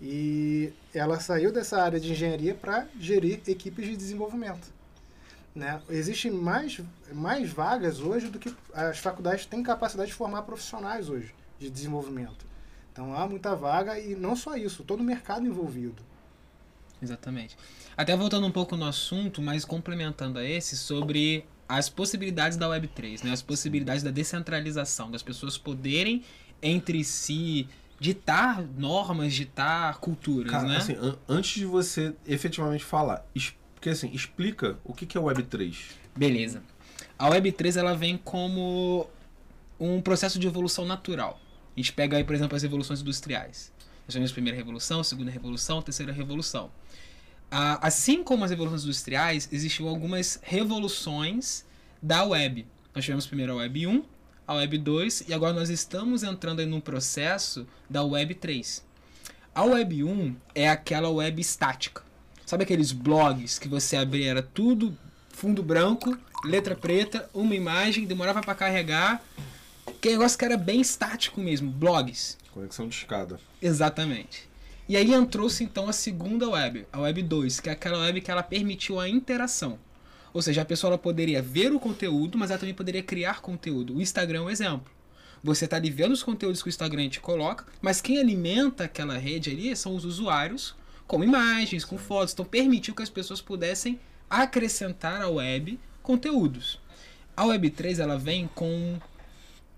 e 0.00 0.70
ela 0.92 1.18
saiu 1.20 1.50
dessa 1.50 1.82
área 1.82 1.98
de 1.98 2.12
engenharia 2.12 2.54
para 2.54 2.86
gerir 3.00 3.40
equipes 3.46 3.86
de 3.86 3.96
desenvolvimento. 3.96 4.68
Né? 5.54 5.80
Existem 5.88 6.30
mais, 6.30 6.80
mais 7.14 7.50
vagas 7.50 7.98
hoje 7.98 8.28
do 8.28 8.38
que 8.38 8.54
as 8.74 8.98
faculdades 8.98 9.46
têm 9.46 9.62
capacidade 9.62 10.10
de 10.10 10.14
formar 10.14 10.42
profissionais 10.42 11.08
hoje 11.08 11.34
de 11.58 11.70
desenvolvimento. 11.70 12.44
Então 12.92 13.14
há 13.14 13.26
muita 13.26 13.56
vaga 13.56 13.98
e 13.98 14.14
não 14.14 14.36
só 14.36 14.54
isso, 14.54 14.84
todo 14.84 15.00
o 15.00 15.04
mercado 15.04 15.46
envolvido. 15.46 16.02
Exatamente. 17.00 17.56
Até 17.96 18.14
voltando 18.14 18.46
um 18.46 18.52
pouco 18.52 18.76
no 18.76 18.84
assunto, 18.84 19.40
mas 19.40 19.64
complementando 19.64 20.38
a 20.38 20.44
esse, 20.44 20.76
sobre 20.76 21.46
as 21.78 21.88
possibilidades 21.88 22.58
da 22.58 22.68
Web3, 22.68 23.24
né? 23.24 23.32
as 23.32 23.40
possibilidades 23.42 24.02
da 24.02 24.10
descentralização, 24.10 25.10
das 25.10 25.22
pessoas 25.22 25.56
poderem 25.56 26.22
entre 26.62 27.02
si 27.02 27.66
ditar 27.98 28.62
normas, 28.76 29.32
ditar 29.32 29.98
culturas, 29.98 30.50
Cara, 30.50 30.68
né? 30.68 30.76
assim, 30.76 30.94
an- 30.96 31.16
antes 31.28 31.54
de 31.54 31.64
você 31.64 32.14
efetivamente 32.26 32.84
falar, 32.84 33.24
porque 33.74 33.90
assim, 33.90 34.10
explica 34.12 34.78
o 34.84 34.92
que 34.92 35.06
que 35.06 35.16
é 35.16 35.20
o 35.20 35.24
Web3. 35.24 35.74
Beleza. 36.16 36.62
A 37.18 37.30
Web3 37.30 37.76
ela 37.76 37.94
vem 37.96 38.16
como 38.18 39.08
um 39.80 40.00
processo 40.00 40.38
de 40.38 40.46
evolução 40.46 40.84
natural. 40.84 41.40
A 41.76 41.80
gente 41.80 41.92
pega 41.92 42.16
aí, 42.16 42.24
por 42.24 42.34
exemplo, 42.34 42.54
as 42.56 42.62
revoluções 42.62 43.00
industriais. 43.00 43.72
Nós 44.04 44.08
tivemos 44.08 44.30
a 44.30 44.34
primeira 44.34 44.56
revolução, 44.58 45.00
a 45.00 45.04
segunda 45.04 45.30
revolução, 45.30 45.78
a 45.78 45.82
terceira 45.82 46.12
revolução. 46.12 46.70
Assim 47.52 48.24
como 48.24 48.44
as 48.44 48.50
revoluções 48.50 48.82
industriais, 48.84 49.46
existiam 49.52 49.86
algumas 49.86 50.40
revoluções 50.42 51.66
da 52.00 52.24
web. 52.24 52.66
Nós 52.94 53.04
tivemos 53.04 53.26
primeiro 53.26 53.52
a 53.52 53.56
Web 53.56 53.86
1, 53.86 54.04
a 54.46 54.54
Web 54.54 54.78
2 54.78 55.24
e 55.28 55.34
agora 55.34 55.52
nós 55.52 55.68
estamos 55.68 56.22
entrando 56.22 56.60
aí 56.60 56.66
num 56.66 56.80
processo 56.80 57.66
da 57.90 58.02
Web 58.02 58.36
3. 58.36 58.82
A 59.54 59.64
Web 59.64 60.02
1 60.02 60.34
é 60.54 60.70
aquela 60.70 61.10
web 61.10 61.38
estática. 61.42 62.02
Sabe 62.46 62.64
aqueles 62.64 62.90
blogs 62.90 63.58
que 63.58 63.68
você 63.68 63.96
abria, 63.98 64.30
era 64.30 64.42
tudo 64.42 64.96
fundo 65.28 65.62
branco, 65.62 66.16
letra 66.44 66.74
preta, 66.74 67.28
uma 67.34 67.54
imagem, 67.54 68.06
demorava 68.06 68.40
para 68.40 68.54
carregar. 68.54 69.22
Que 70.00 70.10
negócio 70.10 70.38
que 70.38 70.44
era 70.44 70.56
bem 70.56 70.80
estático 70.80 71.38
mesmo, 71.38 71.70
blogs. 71.70 72.38
Conexão 72.50 72.88
de 72.88 72.94
escada. 72.94 73.38
Exatamente. 73.60 74.48
E 74.88 74.96
aí 74.96 75.12
entrou-se 75.12 75.62
então 75.62 75.88
a 75.88 75.92
segunda 75.92 76.48
web, 76.48 76.86
a 76.92 77.00
web 77.00 77.22
2, 77.22 77.60
que 77.60 77.68
é 77.68 77.72
aquela 77.72 77.98
web 77.98 78.20
que 78.20 78.30
ela 78.30 78.42
permitiu 78.42 78.98
a 78.98 79.08
interação. 79.08 79.78
Ou 80.34 80.42
seja, 80.42 80.62
a 80.62 80.64
pessoa 80.64 80.98
poderia 80.98 81.40
ver 81.40 81.72
o 81.72 81.80
conteúdo, 81.80 82.36
mas 82.36 82.50
ela 82.50 82.58
também 82.58 82.74
poderia 82.74 83.02
criar 83.02 83.40
conteúdo. 83.40 83.96
O 83.96 84.00
Instagram 84.00 84.40
é 84.40 84.42
um 84.42 84.50
exemplo. 84.50 84.90
Você 85.44 85.64
está 85.64 85.76
ali 85.76 85.90
vendo 85.90 86.12
os 86.12 86.22
conteúdos 86.22 86.62
que 86.62 86.68
o 86.68 86.70
Instagram 86.70 87.08
te 87.08 87.20
coloca, 87.20 87.66
mas 87.80 88.00
quem 88.00 88.18
alimenta 88.18 88.84
aquela 88.84 89.18
rede 89.18 89.50
ali 89.50 89.74
são 89.76 89.94
os 89.94 90.04
usuários, 90.04 90.74
com 91.06 91.22
imagens, 91.22 91.84
com 91.84 91.98
fotos. 91.98 92.32
Então 92.32 92.44
permitiu 92.44 92.94
que 92.94 93.02
as 93.02 93.10
pessoas 93.10 93.40
pudessem 93.40 94.00
acrescentar 94.30 95.20
à 95.20 95.28
web 95.28 95.78
conteúdos. 96.02 96.80
A 97.36 97.46
Web 97.46 97.70
3 97.70 97.98
ela 97.98 98.18
vem 98.18 98.48
com 98.54 98.98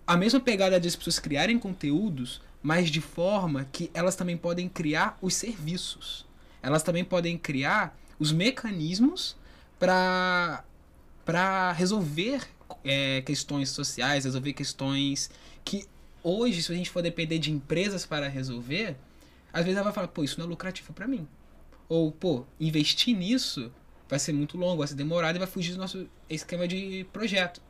a 0.07 0.17
mesma 0.17 0.41
pegada 0.41 0.79
de 0.79 0.89
as 0.89 0.97
pessoas 0.97 1.19
criarem 1.19 1.59
conteúdos, 1.59 2.41
mas 2.65 2.89
de 2.89 3.03
forma 3.03 3.69
que 3.71 3.91
elas 3.93 4.17
também 4.17 4.39
podem 4.39 4.71
criar 4.71 5.19
os 5.21 5.35
serviços. 5.35 6.25
Elas 6.63 6.83
também 6.83 7.05
podem 7.05 7.37
criar 7.37 7.95
os 8.19 8.33
mecanismos 8.33 9.37
para 9.79 10.65
para 11.27 11.73
resolver 11.73 12.43
é, 12.83 13.21
questões 13.23 13.69
sociais, 13.69 14.25
resolver 14.25 14.55
questões 14.55 15.31
que 15.63 15.87
hoje, 16.23 16.63
se 16.63 16.73
a 16.73 16.75
gente 16.75 16.91
for 16.91 17.03
depender 17.03 17.39
de 17.39 17.51
empresas 17.51 18.07
para 18.07 18.29
resolver, 18.29 18.97
às 19.53 19.65
vezes 19.65 19.77
ela 19.77 19.85
vai 19.85 19.93
falar, 19.93 20.09
pô, 20.09 20.25
isso 20.25 20.39
não 20.39 20.47
é 20.47 20.49
lucrativo 20.49 20.93
para 20.93 21.07
mim. 21.07 21.29
Ou, 21.89 22.13
pô, 22.13 22.45
investir 22.59 23.17
nisso 23.17 23.71
vai 24.09 24.19
ser 24.19 24.33
muito 24.33 24.57
longo, 24.57 24.79
vai 24.79 24.89
ser 24.89 24.95
demorado 24.95 25.37
e 25.37 25.39
vai 25.39 25.49
fugir 25.49 25.73
do 25.73 25.79
nosso 25.79 26.07
esquema 26.29 26.67
de 26.69 27.07
projeto. 27.13 27.61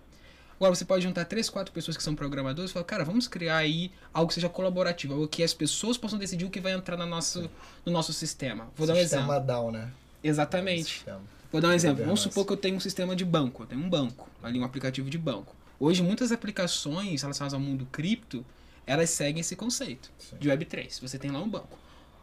Agora 0.64 0.74
você 0.74 0.86
pode 0.86 1.02
juntar 1.02 1.26
três, 1.26 1.50
quatro 1.50 1.74
pessoas 1.74 1.94
que 1.94 2.02
são 2.02 2.14
programadores 2.14 2.70
e 2.70 2.72
falar, 2.72 2.86
cara, 2.86 3.04
vamos 3.04 3.28
criar 3.28 3.58
aí 3.58 3.92
algo 4.14 4.28
que 4.28 4.34
seja 4.34 4.48
colaborativo, 4.48 5.12
algo 5.12 5.28
que 5.28 5.42
as 5.42 5.52
pessoas 5.52 5.98
possam 5.98 6.18
decidir 6.18 6.46
o 6.46 6.50
que 6.50 6.58
vai 6.58 6.72
entrar 6.72 6.96
no 6.96 7.04
nosso, 7.04 7.50
no 7.84 7.92
nosso 7.92 8.14
sistema. 8.14 8.68
Vou 8.74 8.86
dar 8.86 8.94
um 8.94 8.96
exemplo. 8.96 9.26
Sistema 9.26 9.40
DAO, 9.40 9.70
né? 9.70 9.92
Exatamente. 10.22 10.94
Sistema. 10.94 11.20
Vou 11.52 11.60
dar 11.60 11.68
um 11.68 11.72
exemplo. 11.72 11.98
Vamos 11.98 12.20
Governança. 12.20 12.30
supor 12.30 12.46
que 12.46 12.52
eu 12.54 12.56
tenho 12.56 12.76
um 12.76 12.80
sistema 12.80 13.14
de 13.14 13.26
banco, 13.26 13.64
eu 13.64 13.66
tenho 13.66 13.82
um 13.82 13.90
banco, 13.90 14.26
ali 14.42 14.58
um 14.58 14.64
aplicativo 14.64 15.10
de 15.10 15.18
banco. 15.18 15.54
Hoje 15.78 16.02
muitas 16.02 16.32
aplicações 16.32 17.20
relacionadas 17.20 17.52
ao 17.52 17.60
mundo 17.60 17.86
cripto, 17.92 18.42
elas 18.86 19.10
seguem 19.10 19.42
esse 19.42 19.54
conceito 19.54 20.10
Sim. 20.18 20.38
de 20.38 20.48
Web3. 20.48 20.98
Você 21.02 21.18
tem 21.18 21.30
lá 21.30 21.42
um 21.42 21.48
banco. 21.48 21.78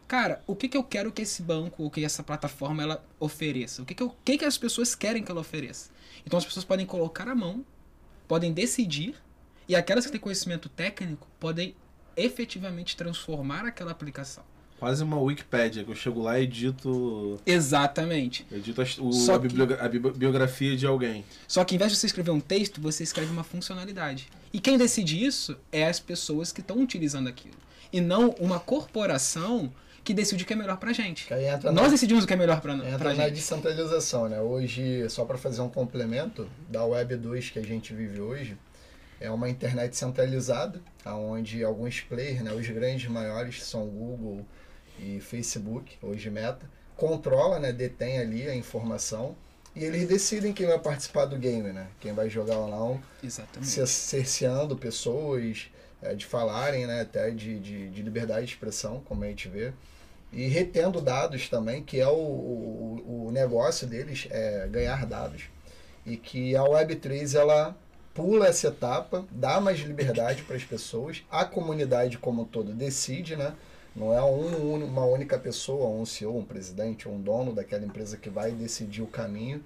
Cara, 0.08 0.42
o 0.48 0.56
que, 0.56 0.68
que 0.68 0.76
eu 0.76 0.82
quero 0.82 1.12
que 1.12 1.22
esse 1.22 1.42
banco 1.42 1.84
ou 1.84 1.90
que 1.92 2.04
essa 2.04 2.24
plataforma 2.24 2.82
ela 2.82 3.04
ofereça? 3.20 3.82
O 3.82 3.84
que, 3.84 3.94
que, 3.94 4.02
eu, 4.02 4.12
que, 4.24 4.38
que 4.38 4.44
as 4.44 4.58
pessoas 4.58 4.96
querem 4.96 5.22
que 5.22 5.30
ela 5.30 5.40
ofereça? 5.40 5.90
Então 6.26 6.36
as 6.36 6.44
pessoas 6.44 6.64
podem 6.64 6.84
colocar 6.84 7.28
a 7.28 7.36
mão, 7.36 7.64
podem 8.28 8.52
decidir, 8.52 9.14
e 9.68 9.74
aquelas 9.76 10.04
que 10.06 10.12
têm 10.12 10.20
conhecimento 10.20 10.68
técnico 10.68 11.26
podem 11.38 11.74
efetivamente 12.16 12.96
transformar 12.96 13.64
aquela 13.64 13.90
aplicação. 13.90 14.44
Quase 14.78 15.04
uma 15.04 15.16
Wikipédia, 15.18 15.84
que 15.84 15.90
eu 15.90 15.94
chego 15.94 16.20
lá 16.20 16.40
e 16.40 16.42
edito, 16.42 17.38
Exatamente. 17.46 18.44
edito 18.50 18.82
as- 18.82 18.98
o- 18.98 19.12
Só 19.12 19.36
a, 19.36 19.40
que- 19.40 19.46
bibliogra- 19.46 19.78
a 19.84 19.88
de 20.76 20.84
alguém. 20.86 21.24
Só 21.46 21.64
que 21.64 21.76
em 21.76 21.78
vez 21.78 21.92
de 21.92 21.96
você 21.98 22.06
escrever 22.06 22.32
um 22.32 22.40
texto, 22.40 22.80
você 22.80 23.04
escreve 23.04 23.30
uma 23.30 23.44
funcionalidade. 23.44 24.28
E 24.52 24.58
quem 24.58 24.76
decide 24.76 25.24
isso 25.24 25.56
é 25.70 25.86
as 25.86 26.00
pessoas 26.00 26.50
que 26.50 26.60
estão 26.60 26.80
utilizando 26.82 27.28
aquilo. 27.28 27.54
E 27.92 28.00
não 28.00 28.30
uma 28.40 28.58
corporação 28.58 29.72
que 30.04 30.12
decide 30.12 30.42
o 30.42 30.46
que 30.46 30.52
é 30.52 30.56
melhor 30.56 30.76
pra 30.78 30.92
gente. 30.92 31.28
Nós 31.64 31.74
na, 31.74 31.88
decidimos 31.88 32.24
o 32.24 32.26
que 32.26 32.32
é 32.32 32.36
melhor 32.36 32.60
pra, 32.60 32.74
entra 32.74 32.98
pra 32.98 33.14
na 33.14 33.24
gente. 33.24 33.34
descentralização, 33.34 34.28
né? 34.28 34.40
Hoje, 34.40 35.08
só 35.08 35.24
para 35.24 35.38
fazer 35.38 35.60
um 35.60 35.68
complemento, 35.68 36.48
da 36.68 36.84
Web 36.84 37.16
2 37.16 37.50
que 37.50 37.58
a 37.58 37.62
gente 37.64 37.94
vive 37.94 38.20
hoje, 38.20 38.56
é 39.20 39.30
uma 39.30 39.48
internet 39.48 39.96
centralizada, 39.96 40.80
onde 41.06 41.62
alguns 41.62 42.00
players, 42.00 42.42
né, 42.42 42.52
os 42.52 42.66
grandes 42.68 43.08
maiores, 43.08 43.62
são 43.64 43.86
Google 43.86 44.44
e 44.98 45.20
Facebook, 45.20 45.96
hoje 46.02 46.28
Meta, 46.30 46.68
controla, 46.96 47.58
né, 47.60 47.72
detém 47.72 48.18
ali 48.18 48.48
a 48.48 48.54
informação 48.54 49.36
e 49.74 49.84
eles 49.84 50.06
decidem 50.08 50.52
quem 50.52 50.66
vai 50.66 50.78
participar 50.78 51.24
do 51.24 51.36
game, 51.38 51.72
né? 51.72 51.86
Quem 52.00 52.12
vai 52.12 52.28
jogar 52.28 52.58
ou 52.58 52.68
não, 52.68 53.00
Exatamente. 53.24 53.70
cer- 53.70 53.86
cerceando 53.86 54.76
pessoas 54.76 55.70
é, 56.02 56.14
de 56.14 56.26
falarem, 56.26 56.86
né, 56.86 57.02
até 57.02 57.30
de, 57.30 57.58
de, 57.58 57.88
de 57.88 58.02
liberdade 58.02 58.46
de 58.46 58.52
expressão, 58.52 59.00
como 59.06 59.24
a 59.24 59.28
gente 59.28 59.48
vê, 59.48 59.72
e 60.32 60.48
retendo 60.48 61.00
dados 61.00 61.48
também, 61.48 61.82
que 61.82 62.00
é 62.00 62.08
o, 62.08 62.16
o, 62.16 63.26
o 63.26 63.30
negócio 63.30 63.86
deles, 63.86 64.26
é 64.30 64.66
ganhar 64.68 65.06
dados. 65.06 65.44
E 66.04 66.16
que 66.16 66.56
a 66.56 66.62
Web3 66.62 67.38
ela 67.38 67.76
pula 68.14 68.46
essa 68.46 68.68
etapa, 68.68 69.24
dá 69.30 69.60
mais 69.60 69.78
liberdade 69.80 70.42
para 70.42 70.56
as 70.56 70.64
pessoas, 70.64 71.22
a 71.30 71.44
comunidade 71.44 72.18
como 72.18 72.42
um 72.42 72.44
todo 72.44 72.72
decide, 72.72 73.36
né? 73.36 73.54
Não 73.94 74.12
é 74.12 74.22
um, 74.22 74.84
uma 74.84 75.04
única 75.04 75.38
pessoa, 75.38 75.88
um 75.88 76.06
CEO, 76.06 76.38
um 76.38 76.44
presidente, 76.44 77.08
um 77.08 77.20
dono 77.20 77.54
daquela 77.54 77.84
empresa 77.84 78.16
que 78.16 78.30
vai 78.30 78.50
decidir 78.50 79.02
o 79.02 79.06
caminho. 79.06 79.62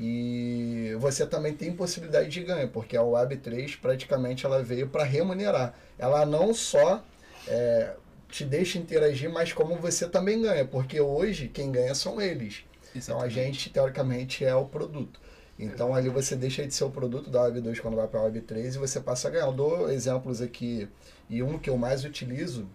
E 0.00 0.94
você 1.00 1.26
também 1.26 1.52
tem 1.52 1.72
possibilidade 1.72 2.28
de 2.28 2.40
ganho, 2.44 2.68
porque 2.68 2.96
a 2.96 3.02
Web3 3.02 3.80
praticamente 3.80 4.46
ela 4.46 4.62
veio 4.62 4.88
para 4.88 5.02
remunerar. 5.02 5.74
Ela 5.98 6.24
não 6.24 6.54
só 6.54 7.02
é, 7.48 7.94
te 8.28 8.44
deixa 8.44 8.78
interagir, 8.78 9.28
mas 9.28 9.52
como 9.52 9.74
você 9.76 10.08
também 10.08 10.40
ganha, 10.40 10.64
porque 10.64 11.00
hoje 11.00 11.48
quem 11.48 11.72
ganha 11.72 11.96
são 11.96 12.20
eles. 12.20 12.64
Então 12.94 13.20
a 13.20 13.26
Exatamente. 13.26 13.34
gente, 13.34 13.70
teoricamente, 13.70 14.44
é 14.44 14.54
o 14.54 14.66
produto. 14.66 15.20
Então 15.58 15.92
ali 15.92 16.08
você 16.08 16.36
deixa 16.36 16.64
de 16.64 16.72
ser 16.72 16.84
o 16.84 16.90
produto 16.90 17.28
da 17.28 17.42
Web 17.42 17.60
2 17.60 17.80
quando 17.80 17.96
vai 17.96 18.06
para 18.06 18.20
a 18.20 18.22
Web 18.24 18.42
3 18.42 18.76
e 18.76 18.78
você 18.78 19.00
passa 19.00 19.26
a 19.26 19.30
ganhar. 19.32 19.46
Eu 19.46 19.52
dou 19.52 19.90
exemplos 19.90 20.40
aqui, 20.40 20.88
e 21.28 21.42
um 21.42 21.58
que 21.58 21.68
eu 21.68 21.76
mais 21.76 22.04
utilizo, 22.04 22.68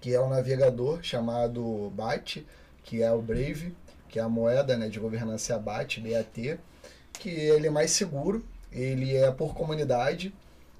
que 0.00 0.14
é 0.14 0.20
um 0.20 0.30
navegador 0.30 1.00
chamado 1.02 1.92
BAT, 1.94 2.38
que 2.82 3.02
é 3.02 3.12
o 3.12 3.20
Brave, 3.20 3.74
que 4.08 4.18
é 4.18 4.22
a 4.22 4.28
moeda 4.28 4.76
né, 4.76 4.88
de 4.88 4.98
governança 4.98 5.58
BAT, 5.58 5.98
BAT, 6.00 6.58
que 7.12 7.28
ele 7.30 7.66
é 7.66 7.70
mais 7.70 7.90
seguro, 7.90 8.44
ele 8.72 9.16
é 9.16 9.30
por 9.30 9.54
comunidade 9.54 10.34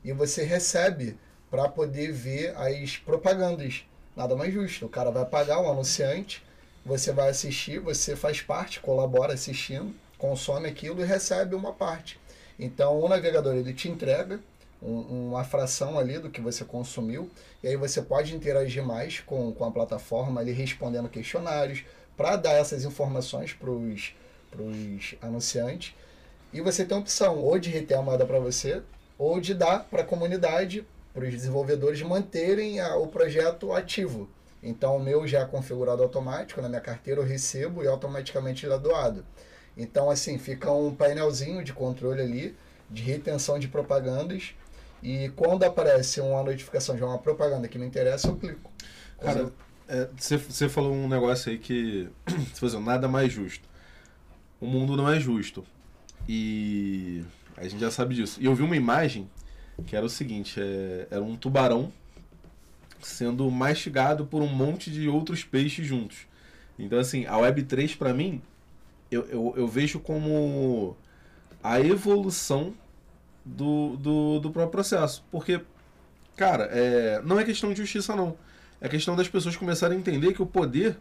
e 0.05 0.13
você 0.13 0.45
recebe 0.45 1.17
para 1.51 1.69
poder 1.69 2.13
ver 2.13 2.57
as 2.57 2.97
propagandas. 2.97 3.85
Nada 4.17 4.37
mais 4.37 4.53
justo. 4.53 4.87
O 4.87 4.89
cara 4.89 5.11
vai 5.11 5.25
pagar 5.25 5.61
o 5.61 5.71
anunciante, 5.71 6.43
você 6.85 7.13
vai 7.13 7.29
assistir, 7.31 7.79
você 7.79 8.15
faz 8.17 8.41
parte, 8.41 8.81
colabora 8.81 9.35
assistindo, 9.35 9.95
consome 10.17 10.69
aquilo 10.69 11.01
e 11.01 11.05
recebe 11.05 11.55
uma 11.55 11.73
parte. 11.73 12.19
Então 12.59 12.99
o 13.01 13.09
navegador 13.09 13.55
ele 13.55 13.73
te 13.73 13.89
entrega 13.89 14.41
um- 14.83 15.29
uma 15.31 15.45
fração 15.45 15.99
ali 15.99 16.19
do 16.19 16.31
que 16.31 16.41
você 16.41 16.65
consumiu 16.65 17.31
e 17.63 17.69
aí 17.69 17.77
você 17.77 18.01
pode 18.03 18.35
interagir 18.35 18.85
mais 18.85 19.21
com, 19.21 19.53
com 19.53 19.65
a 19.65 19.71
plataforma 19.71 20.41
ali 20.41 20.53
respondendo 20.53 21.09
questionários 21.09 21.85
para 22.19 22.35
dar 22.35 22.55
essas 22.55 22.85
informações 22.85 23.53
para 23.53 23.71
os 23.71 25.15
anunciantes. 25.23 25.95
E 26.53 26.61
você 26.61 26.85
tem 26.85 26.99
a 26.99 27.01
opção 27.01 27.39
ou 27.39 27.59
de 27.61 27.71
reter 27.71 27.97
a 27.97 28.03
moeda 28.03 28.27
para 28.27 28.41
você, 28.41 28.83
ou 29.17 29.41
de 29.41 29.55
dar 29.55 29.85
para 29.85 30.03
a 30.03 30.05
comunidade, 30.05 30.85
para 31.15 31.25
os 31.25 31.31
desenvolvedores 31.31 32.03
manterem 32.03 32.81
a, 32.81 32.97
o 32.97 33.07
projeto 33.07 33.73
ativo. 33.73 34.29
Então 34.61 34.97
o 34.97 35.01
meu 35.01 35.29
já 35.29 35.41
é 35.41 35.45
configurado 35.45 36.03
automático, 36.03 36.61
na 36.61 36.69
minha 36.69 36.81
carteira 36.81 37.21
eu 37.21 37.25
recebo 37.25 37.85
e 37.85 37.87
automaticamente 37.87 38.67
ele 38.67 38.75
é 38.75 38.79
doado. 38.79 39.25
Então 39.77 40.11
assim, 40.11 40.39
fica 40.39 40.73
um 40.73 40.93
painelzinho 40.93 41.63
de 41.63 41.73
controle 41.73 42.21
ali, 42.21 42.57
de 42.91 43.03
retenção 43.03 43.61
de 43.61 43.69
propagandas, 43.69 44.55
e 45.01 45.29
quando 45.37 45.63
aparece 45.63 46.21
uma 46.21 46.43
notificação 46.43 46.97
de 46.97 47.05
uma 47.05 47.19
propaganda 47.19 47.69
que 47.69 47.79
me 47.79 47.87
interessa, 47.87 48.27
eu 48.27 48.37
clico. 48.37 48.73
Cara, 49.21 49.53
você 50.17 50.67
é, 50.67 50.69
falou 50.69 50.93
um 50.93 51.09
negócio 51.09 51.51
aí 51.51 51.59
que, 51.59 52.09
se 52.53 52.61
fosse 52.61 52.79
nada 52.79 53.09
mais 53.09 53.33
justo. 53.33 53.67
O 54.61 54.67
mundo 54.67 54.97
não 54.97 55.09
é 55.09 55.19
justo. 55.19 55.65
E 56.29 57.25
a 57.57 57.67
gente 57.67 57.81
já 57.81 57.91
sabe 57.91 58.15
disso. 58.15 58.41
E 58.41 58.45
eu 58.45 58.55
vi 58.55 58.63
uma 58.63 58.77
imagem 58.77 59.29
que 59.87 59.97
era 59.97 60.05
o 60.05 60.11
seguinte: 60.11 60.61
é, 60.61 61.09
era 61.11 61.23
um 61.23 61.37
tubarão 61.37 61.93
sendo 63.01 63.51
mastigado 63.51 64.27
por 64.27 64.43
um 64.43 64.49
monte 64.49 64.91
de 64.91 65.09
outros 65.09 65.45
peixes 65.45 65.87
juntos. 65.87 66.27
Então, 66.79 66.99
assim, 66.99 67.27
a 67.27 67.35
Web3 67.35 67.97
para 67.97 68.13
mim, 68.13 68.43
eu, 69.11 69.25
eu, 69.27 69.55
eu, 69.57 69.69
vejo 69.69 69.99
como 69.99 70.97
a 71.63 71.81
evolução 71.81 72.75
do, 73.45 73.97
do, 73.97 74.39
do 74.41 74.51
próprio 74.51 74.73
processo. 74.73 75.25
Porque, 75.31 75.61
cara, 76.37 76.69
é, 76.71 77.23
não 77.25 77.39
é 77.39 77.45
questão 77.45 77.71
de 77.73 77.79
justiça, 77.79 78.15
não. 78.15 78.37
É 78.81 78.89
questão 78.89 79.17
das 79.17 79.29
pessoas 79.29 79.57
começarem 79.57 79.97
a 79.97 80.01
entender 80.01 80.33
que 80.33 80.43
o 80.43 80.47
poder, 80.47 80.97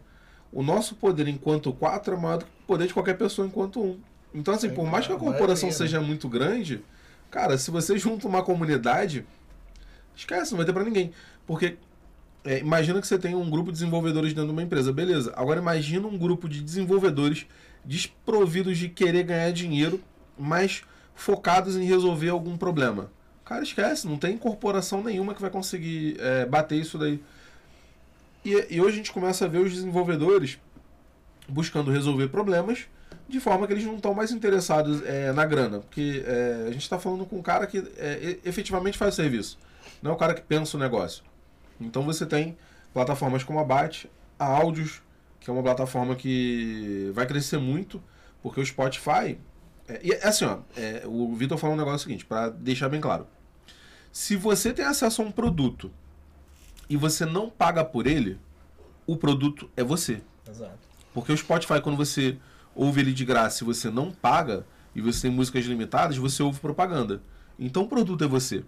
o 0.52 0.62
nosso 0.62 0.94
poder 0.94 1.28
enquanto 1.28 1.72
quatro 1.72 2.14
é 2.14 2.16
maior 2.16 2.38
do 2.38 2.44
que 2.44 2.50
o 2.50 2.66
poder 2.66 2.86
de 2.86 2.94
qualquer 2.94 3.16
pessoa 3.16 3.46
enquanto 3.46 3.80
um. 3.80 3.98
Então, 4.34 4.54
assim, 4.54 4.70
por 4.70 4.86
mais 4.86 5.06
que 5.06 5.12
a 5.12 5.16
corporação 5.16 5.70
seja 5.70 6.00
muito 6.00 6.28
grande, 6.28 6.82
cara, 7.30 7.56
se 7.56 7.70
você 7.70 7.96
junta 7.96 8.26
uma 8.26 8.42
comunidade, 8.42 9.24
esquece, 10.14 10.50
não 10.52 10.58
vai 10.58 10.66
ter 10.66 10.72
para 10.72 10.84
ninguém. 10.84 11.12
Porque 11.46 11.76
é, 12.44 12.58
imagina 12.58 13.00
que 13.00 13.06
você 13.06 13.18
tem 13.18 13.34
um 13.34 13.48
grupo 13.48 13.66
de 13.66 13.78
desenvolvedores 13.78 14.32
dentro 14.32 14.46
de 14.46 14.52
uma 14.52 14.62
empresa, 14.62 14.92
beleza. 14.92 15.32
Agora 15.36 15.60
imagina 15.60 16.06
um 16.06 16.16
grupo 16.16 16.48
de 16.48 16.62
desenvolvedores 16.62 17.46
desprovidos 17.84 18.76
de 18.78 18.88
querer 18.88 19.22
ganhar 19.22 19.50
dinheiro, 19.52 20.00
mas 20.38 20.82
focados 21.14 21.76
em 21.76 21.84
resolver 21.84 22.28
algum 22.28 22.56
problema. 22.56 23.10
Cara, 23.44 23.62
esquece, 23.62 24.06
não 24.06 24.18
tem 24.18 24.36
corporação 24.36 25.02
nenhuma 25.02 25.34
que 25.34 25.40
vai 25.40 25.50
conseguir 25.50 26.16
é, 26.20 26.44
bater 26.44 26.80
isso 26.80 26.98
daí. 26.98 27.20
E, 28.44 28.66
e 28.70 28.80
hoje 28.80 28.94
a 28.94 28.96
gente 28.96 29.12
começa 29.12 29.44
a 29.44 29.48
ver 29.48 29.58
os 29.58 29.72
desenvolvedores 29.72 30.58
buscando 31.48 31.90
resolver 31.90 32.28
problemas 32.28 32.86
de 33.28 33.40
forma 33.40 33.66
que 33.66 33.72
eles 33.72 33.84
não 33.84 33.96
estão 33.96 34.14
mais 34.14 34.30
interessados 34.30 35.02
é, 35.04 35.32
na 35.32 35.44
grana. 35.44 35.80
Porque 35.80 36.24
é, 36.26 36.66
a 36.68 36.72
gente 36.72 36.82
está 36.82 36.98
falando 36.98 37.26
com 37.26 37.36
um 37.36 37.42
cara 37.42 37.66
que 37.66 37.78
é, 37.96 38.38
efetivamente 38.44 38.96
faz 38.96 39.14
serviço, 39.14 39.58
não 40.02 40.12
é 40.12 40.14
o 40.14 40.16
cara 40.16 40.34
que 40.34 40.42
pensa 40.42 40.76
o 40.76 40.80
negócio. 40.80 41.22
Então 41.80 42.02
você 42.02 42.26
tem 42.26 42.56
plataformas 42.92 43.44
como 43.44 43.58
a 43.58 43.64
Bat, 43.64 44.10
a 44.38 44.46
Audios, 44.46 45.02
que 45.40 45.50
é 45.50 45.52
uma 45.52 45.62
plataforma 45.62 46.16
que 46.16 47.10
vai 47.14 47.26
crescer 47.26 47.58
muito, 47.58 48.02
porque 48.42 48.60
o 48.60 48.66
Spotify. 48.66 49.38
É, 49.86 50.00
e 50.02 50.14
assim, 50.14 50.44
ó, 50.44 50.58
é, 50.76 51.02
o 51.06 51.34
Vitor 51.34 51.58
falou 51.58 51.76
um 51.76 51.78
negócio 51.78 52.00
seguinte, 52.00 52.24
para 52.24 52.48
deixar 52.50 52.88
bem 52.88 53.00
claro. 53.00 53.26
Se 54.10 54.36
você 54.36 54.72
tem 54.72 54.84
acesso 54.84 55.22
a 55.22 55.24
um 55.24 55.30
produto 55.30 55.92
e 56.88 56.96
você 56.96 57.24
não 57.24 57.50
paga 57.50 57.84
por 57.84 58.06
ele, 58.06 58.38
o 59.06 59.16
produto 59.16 59.70
é 59.76 59.82
você. 59.82 60.20
Exato. 60.48 60.78
Porque 61.12 61.32
o 61.32 61.36
Spotify, 61.36 61.80
quando 61.80 61.96
você 61.96 62.36
ouve 62.74 63.00
ele 63.00 63.12
de 63.12 63.24
graça 63.24 63.62
e 63.62 63.66
você 63.66 63.90
não 63.90 64.10
paga, 64.10 64.64
e 64.94 65.00
você 65.00 65.22
tem 65.22 65.30
músicas 65.30 65.64
limitadas, 65.64 66.16
você 66.16 66.42
ouve 66.42 66.60
propaganda. 66.60 67.20
Então 67.58 67.84
o 67.84 67.88
produto 67.88 68.24
é 68.24 68.26
você. 68.26 68.64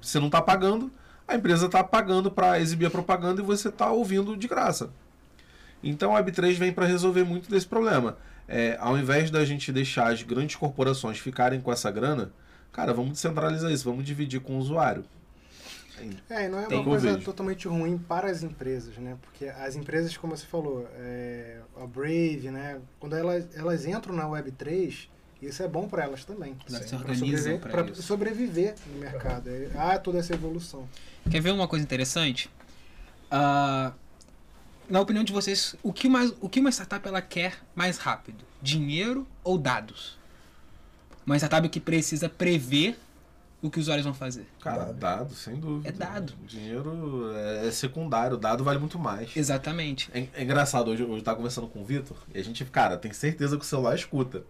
Você 0.00 0.18
não 0.18 0.26
está 0.26 0.40
pagando, 0.40 0.90
a 1.26 1.34
empresa 1.34 1.66
está 1.66 1.82
pagando 1.82 2.30
para 2.30 2.60
exibir 2.60 2.86
a 2.86 2.90
propaganda 2.90 3.40
e 3.40 3.44
você 3.44 3.68
está 3.68 3.90
ouvindo 3.90 4.36
de 4.36 4.48
graça. 4.48 4.90
Então 5.82 6.16
a 6.16 6.22
Web3 6.22 6.54
vem 6.54 6.72
para 6.72 6.86
resolver 6.86 7.24
muito 7.24 7.50
desse 7.50 7.66
problema. 7.66 8.16
É, 8.46 8.76
ao 8.80 8.96
invés 8.98 9.30
da 9.30 9.44
gente 9.44 9.72
deixar 9.72 10.12
as 10.12 10.22
grandes 10.22 10.56
corporações 10.56 11.18
ficarem 11.18 11.60
com 11.60 11.72
essa 11.72 11.90
grana, 11.90 12.32
cara, 12.72 12.92
vamos 12.92 13.12
descentralizar 13.12 13.70
isso, 13.70 13.84
vamos 13.84 14.04
dividir 14.04 14.40
com 14.40 14.54
o 14.54 14.58
usuário. 14.58 15.04
É, 16.28 16.46
e 16.46 16.48
não 16.48 16.60
é 16.60 16.66
uma 16.66 16.84
coisa 16.84 17.18
totalmente 17.18 17.68
ruim 17.68 17.96
para 17.96 18.30
as 18.30 18.42
empresas, 18.42 18.96
né? 18.98 19.16
Porque 19.22 19.46
as 19.46 19.76
empresas, 19.76 20.16
como 20.16 20.36
você 20.36 20.46
falou, 20.46 20.88
é, 20.96 21.60
a 21.76 21.86
Brave, 21.86 22.50
né? 22.50 22.80
Quando 22.98 23.16
elas, 23.16 23.46
elas 23.54 23.86
entram 23.86 24.14
na 24.14 24.24
Web3, 24.24 25.08
isso 25.40 25.62
é 25.62 25.68
bom 25.68 25.88
para 25.88 26.04
elas 26.04 26.24
também. 26.24 26.56
Elas 26.68 26.88
se 26.88 26.94
organizam 26.94 27.58
para 27.58 27.94
sobreviver 27.94 28.74
no 28.92 28.98
mercado. 28.98 29.48
É, 29.48 29.70
há 29.76 29.98
toda 29.98 30.18
essa 30.18 30.34
evolução. 30.34 30.88
Quer 31.30 31.40
ver 31.40 31.52
uma 31.52 31.68
coisa 31.68 31.84
interessante? 31.84 32.50
Uh, 33.26 33.92
na 34.88 35.00
opinião 35.00 35.24
de 35.24 35.32
vocês, 35.32 35.76
o 35.82 35.92
que, 35.92 36.08
mais, 36.08 36.32
o 36.40 36.48
que 36.48 36.60
uma 36.60 36.70
startup 36.70 37.06
ela 37.06 37.22
quer 37.22 37.58
mais 37.74 37.98
rápido? 37.98 38.44
Dinheiro 38.60 39.26
ou 39.42 39.56
dados? 39.58 40.18
Uma 41.26 41.36
startup 41.36 41.68
que 41.68 41.80
precisa 41.80 42.28
prever 42.28 42.98
o 43.64 43.70
que 43.70 43.78
os 43.78 43.86
usuários 43.86 44.04
vão 44.04 44.12
fazer. 44.12 44.46
Cara, 44.60 44.92
dado, 44.92 45.34
sem 45.34 45.56
dúvida. 45.56 45.88
É 45.88 45.92
dado. 45.92 46.34
Dinheiro 46.46 47.32
é, 47.34 47.70
secundário, 47.70 48.36
dado 48.36 48.62
vale 48.62 48.78
muito 48.78 48.98
mais. 48.98 49.34
Exatamente. 49.34 50.10
É, 50.12 50.26
é 50.34 50.42
engraçado, 50.42 50.90
hoje, 50.90 51.02
hoje 51.02 51.20
eu 51.20 51.22
tava 51.22 51.38
conversando 51.38 51.66
com 51.66 51.80
o 51.80 51.84
Vitor 51.84 52.18
e 52.34 52.38
a 52.38 52.44
gente, 52.44 52.62
cara, 52.66 52.98
tem 52.98 53.10
certeza 53.14 53.56
que 53.56 53.64
o 53.64 53.66
celular 53.66 53.94
escuta. 53.94 54.44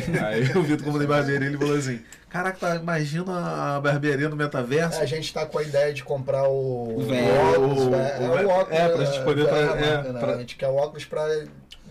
Aí 0.24 0.42
o 0.56 0.62
Vitor, 0.62 0.84
como 0.84 0.98
tem 0.98 1.06
barbearia, 1.06 1.48
ele 1.48 1.58
falou 1.58 1.76
assim: 1.76 2.00
Caraca, 2.34 2.58
tá, 2.58 2.74
imagina 2.74 3.76
a 3.76 3.80
barbearia 3.80 4.28
no 4.28 4.34
metaverso. 4.34 4.98
É, 4.98 5.02
a 5.02 5.06
gente 5.06 5.32
tá 5.32 5.46
com 5.46 5.56
a 5.56 5.62
ideia 5.62 5.94
de 5.94 6.02
comprar 6.02 6.48
o, 6.48 6.88
o, 6.88 6.98
óculos. 6.98 7.86
O, 7.86 7.94
é, 7.94 8.18
o, 8.18 8.46
o, 8.46 8.48
óculos. 8.48 8.76
É, 8.76 8.88
pra 8.88 9.04
gente 9.04 9.24
poder. 9.24 9.46
Pra, 9.46 9.58
é, 9.58 10.02
né? 10.02 10.18
pra... 10.18 10.34
A 10.34 10.38
gente 10.38 10.56
quer 10.56 10.66
o 10.66 10.74
óculos 10.74 11.04
pra 11.04 11.24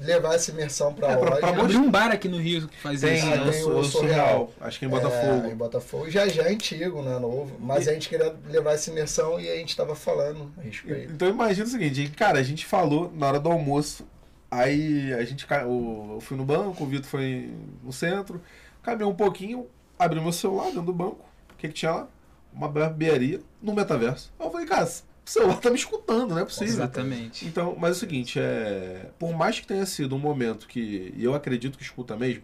levar 0.01 0.35
essa 0.35 0.51
imersão 0.51 0.93
pra 0.93 1.11
é, 1.11 1.15
loja. 1.15 1.31
Pra, 1.31 1.37
pra 1.37 1.61
abrir 1.61 1.77
um 1.77 1.89
bar 1.89 2.11
aqui 2.11 2.27
no 2.27 2.37
Rio 2.37 2.67
que 2.67 2.77
faz 2.77 2.99
tem, 2.99 3.15
isso. 3.15 3.25
Né? 3.25 3.51
Tem 3.51 3.63
o, 3.63 3.77
o 3.77 3.83
Surreal, 3.85 4.51
acho 4.59 4.79
que 4.79 4.85
em 4.85 4.89
Botafogo. 4.89 5.47
É, 5.47 5.51
em 5.51 5.55
Botafogo. 5.55 6.09
Já 6.09 6.27
já 6.27 6.43
é 6.43 6.51
antigo, 6.51 7.01
né? 7.01 7.17
Novo. 7.19 7.55
Mas 7.57 7.87
e... 7.87 7.91
a 7.91 7.93
gente 7.93 8.09
queria 8.09 8.35
levar 8.49 8.73
essa 8.73 8.89
imersão 8.91 9.39
e 9.39 9.49
a 9.49 9.55
gente 9.55 9.73
tava 9.77 9.95
falando 9.95 10.51
a 10.57 10.61
respeito. 10.61 11.13
Então 11.13 11.29
imagina 11.29 11.65
o 11.65 11.69
seguinte, 11.69 12.11
cara, 12.17 12.39
a 12.39 12.43
gente 12.43 12.65
falou 12.65 13.09
na 13.15 13.27
hora 13.27 13.39
do 13.39 13.49
almoço, 13.49 14.05
aí 14.53 15.13
a 15.13 15.23
gente 15.23 15.45
eu 15.49 16.19
fui 16.21 16.37
no 16.37 16.45
banco, 16.45 16.83
o 16.83 16.87
Vitor 16.87 17.09
foi 17.09 17.51
no 17.83 17.91
centro, 17.91 18.41
caminhou 18.81 19.11
um 19.11 19.15
pouquinho, 19.15 19.67
abri 19.97 20.19
meu 20.19 20.31
celular 20.31 20.65
dentro 20.65 20.83
do 20.83 20.93
banco. 20.93 21.25
O 21.51 21.57
que, 21.57 21.67
que 21.67 21.73
tinha 21.73 21.91
lá? 21.91 22.07
Uma 22.53 22.67
barbearia 22.67 23.41
no 23.61 23.73
metaverso. 23.73 24.31
Aí 24.39 24.45
eu 24.45 24.51
falei, 24.51 24.67
cara, 24.67 24.85
o 24.85 25.29
celular 25.29 25.57
tá 25.59 25.69
me 25.69 25.77
escutando, 25.77 26.31
não 26.31 26.39
é 26.39 26.45
possível. 26.45 26.73
Exatamente. 26.73 27.45
Então, 27.45 27.75
mas 27.79 27.91
é 27.91 27.93
o 27.93 27.99
seguinte, 27.99 28.39
é, 28.39 29.09
por 29.17 29.33
mais 29.35 29.59
que 29.59 29.65
tenha 29.65 29.85
sido 29.85 30.15
um 30.15 30.19
momento 30.19 30.67
que, 30.67 31.13
e 31.15 31.23
eu 31.23 31.33
acredito 31.33 31.77
que 31.77 31.83
escuta 31.83 32.15
mesmo, 32.15 32.43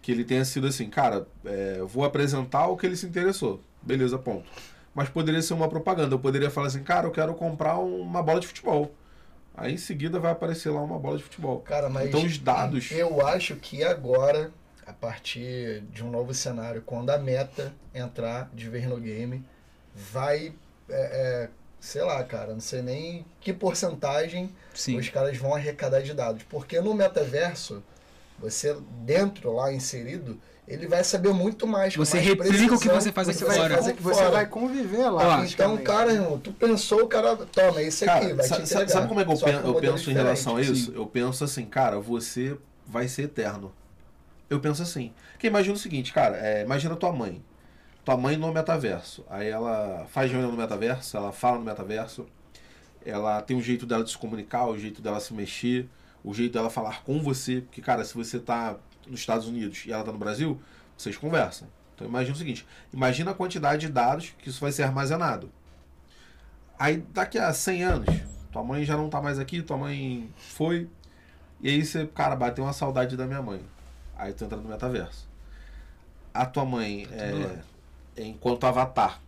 que 0.00 0.10
ele 0.10 0.24
tenha 0.24 0.44
sido 0.44 0.66
assim, 0.66 0.88
cara, 0.88 1.26
é, 1.44 1.82
vou 1.86 2.04
apresentar 2.04 2.68
o 2.68 2.76
que 2.76 2.86
ele 2.86 2.96
se 2.96 3.06
interessou. 3.06 3.60
Beleza, 3.82 4.18
ponto. 4.18 4.48
Mas 4.94 5.08
poderia 5.08 5.42
ser 5.42 5.54
uma 5.54 5.68
propaganda. 5.68 6.14
Eu 6.14 6.18
poderia 6.18 6.50
falar 6.50 6.68
assim, 6.68 6.82
cara, 6.82 7.06
eu 7.06 7.10
quero 7.10 7.34
comprar 7.34 7.78
uma 7.78 8.22
bola 8.22 8.40
de 8.40 8.46
futebol. 8.46 8.94
Aí 9.60 9.74
em 9.74 9.76
seguida 9.76 10.18
vai 10.18 10.32
aparecer 10.32 10.70
lá 10.70 10.80
uma 10.80 10.98
bola 10.98 11.18
de 11.18 11.22
futebol. 11.22 11.60
Cara, 11.60 11.90
mas 11.90 12.08
então 12.08 12.24
os 12.24 12.38
dados. 12.38 12.90
Eu 12.90 13.24
acho 13.26 13.56
que 13.56 13.84
agora, 13.84 14.50
a 14.86 14.92
partir 14.92 15.82
de 15.92 16.02
um 16.02 16.10
novo 16.10 16.32
cenário, 16.32 16.82
quando 16.84 17.10
a 17.10 17.18
meta 17.18 17.72
entrar 17.94 18.50
de 18.54 18.70
vez 18.70 18.86
no 18.86 18.96
game, 18.96 19.44
vai 19.94 20.54
é, 20.88 20.92
é, 20.92 21.48
sei 21.78 22.02
lá, 22.02 22.24
cara, 22.24 22.54
não 22.54 22.60
sei 22.60 22.80
nem 22.80 23.24
que 23.38 23.52
porcentagem 23.52 24.50
Sim. 24.74 24.96
os 24.96 25.08
caras 25.10 25.36
vão 25.36 25.54
arrecadar 25.54 26.00
de 26.00 26.14
dados. 26.14 26.42
Porque 26.44 26.80
no 26.80 26.94
metaverso, 26.94 27.82
você 28.38 28.74
dentro 29.04 29.52
lá 29.52 29.70
inserido, 29.70 30.40
ele 30.70 30.86
vai 30.86 31.02
saber 31.02 31.32
muito 31.34 31.66
mais. 31.66 31.96
Você 31.96 32.16
mais 32.16 32.28
replica 32.28 32.74
o 32.74 32.80
que 32.80 32.88
você 32.88 33.10
faz 33.10 33.28
aqui 33.28 33.44
fora. 33.44 33.76
Fazer, 33.76 33.94
você 33.94 34.28
vai 34.28 34.46
conviver 34.46 35.10
lá. 35.10 35.44
então, 35.44 35.76
cara, 35.78 36.12
irmão, 36.12 36.38
tu 36.38 36.52
pensou, 36.52 37.02
o 37.02 37.08
cara, 37.08 37.36
toma, 37.36 37.82
isso 37.82 38.04
cara, 38.04 38.24
aqui, 38.24 38.34
vai 38.34 38.46
sabe, 38.46 38.62
te 38.62 38.72
entregar. 38.72 38.92
Sabe 38.92 39.08
como 39.08 39.20
é 39.20 39.24
que 39.24 39.32
eu, 39.32 39.38
penso, 39.38 39.66
eu 39.66 39.74
penso 39.74 40.10
em 40.10 40.14
relação 40.14 40.56
a 40.56 40.62
isso? 40.62 40.92
Sim. 40.92 40.92
Eu 40.94 41.06
penso 41.06 41.42
assim, 41.42 41.66
cara, 41.66 41.98
você 41.98 42.56
vai 42.86 43.08
ser 43.08 43.22
eterno. 43.22 43.72
Eu 44.48 44.60
penso 44.60 44.82
assim. 44.82 45.12
Porque 45.32 45.48
imagina 45.48 45.74
o 45.74 45.78
seguinte, 45.78 46.12
cara, 46.12 46.36
é, 46.36 46.62
imagina 46.62 46.94
tua 46.94 47.12
mãe 47.12 47.42
tua 48.04 48.16
mãe 48.16 48.36
no 48.36 48.52
metaverso. 48.52 49.24
Aí 49.28 49.48
ela 49.48 50.06
faz 50.10 50.30
reunião 50.30 50.50
no 50.50 50.56
metaverso, 50.56 51.16
ela 51.16 51.32
fala 51.32 51.58
no 51.58 51.64
metaverso, 51.64 52.26
ela 53.04 53.42
tem 53.42 53.56
um 53.56 53.62
jeito 53.62 53.86
dela 53.86 54.04
de 54.04 54.10
se 54.10 54.18
comunicar, 54.18 54.66
o 54.66 54.78
jeito 54.78 55.00
dela 55.02 55.20
se 55.20 55.32
mexer, 55.34 55.88
o 56.24 56.34
jeito 56.34 56.52
dela 56.52 56.70
falar 56.70 57.02
com 57.02 57.22
você. 57.22 57.60
Porque, 57.60 57.80
cara, 57.80 58.04
se 58.04 58.14
você 58.14 58.38
tá 58.38 58.76
nos 59.10 59.20
Estados 59.20 59.46
Unidos 59.46 59.84
e 59.86 59.92
ela 59.92 60.04
tá 60.04 60.12
no 60.12 60.18
Brasil, 60.18 60.60
vocês 60.96 61.16
conversam. 61.16 61.68
Então 61.94 62.06
imagina 62.06 62.34
o 62.34 62.38
seguinte: 62.38 62.66
imagina 62.92 63.32
a 63.32 63.34
quantidade 63.34 63.86
de 63.86 63.92
dados 63.92 64.34
que 64.38 64.48
isso 64.48 64.60
vai 64.60 64.72
ser 64.72 64.84
armazenado. 64.84 65.50
Aí 66.78 67.04
daqui 67.12 67.38
a 67.38 67.52
100 67.52 67.84
anos, 67.84 68.08
tua 68.50 68.64
mãe 68.64 68.84
já 68.84 68.96
não 68.96 69.10
tá 69.10 69.20
mais 69.20 69.38
aqui, 69.38 69.60
tua 69.60 69.76
mãe 69.76 70.28
foi. 70.36 70.88
E 71.60 71.68
aí 71.68 71.84
você, 71.84 72.06
cara, 72.06 72.34
bateu 72.34 72.64
uma 72.64 72.72
saudade 72.72 73.16
da 73.16 73.26
minha 73.26 73.42
mãe. 73.42 73.60
Aí 74.16 74.32
tu 74.32 74.44
entra 74.44 74.56
no 74.56 74.68
metaverso. 74.68 75.28
A 76.32 76.46
tua 76.46 76.64
mãe, 76.64 77.06
Tá 77.06 77.14
é, 77.16 77.62
é, 78.16 78.24
enquanto 78.24 78.64
avatar, 78.64 79.20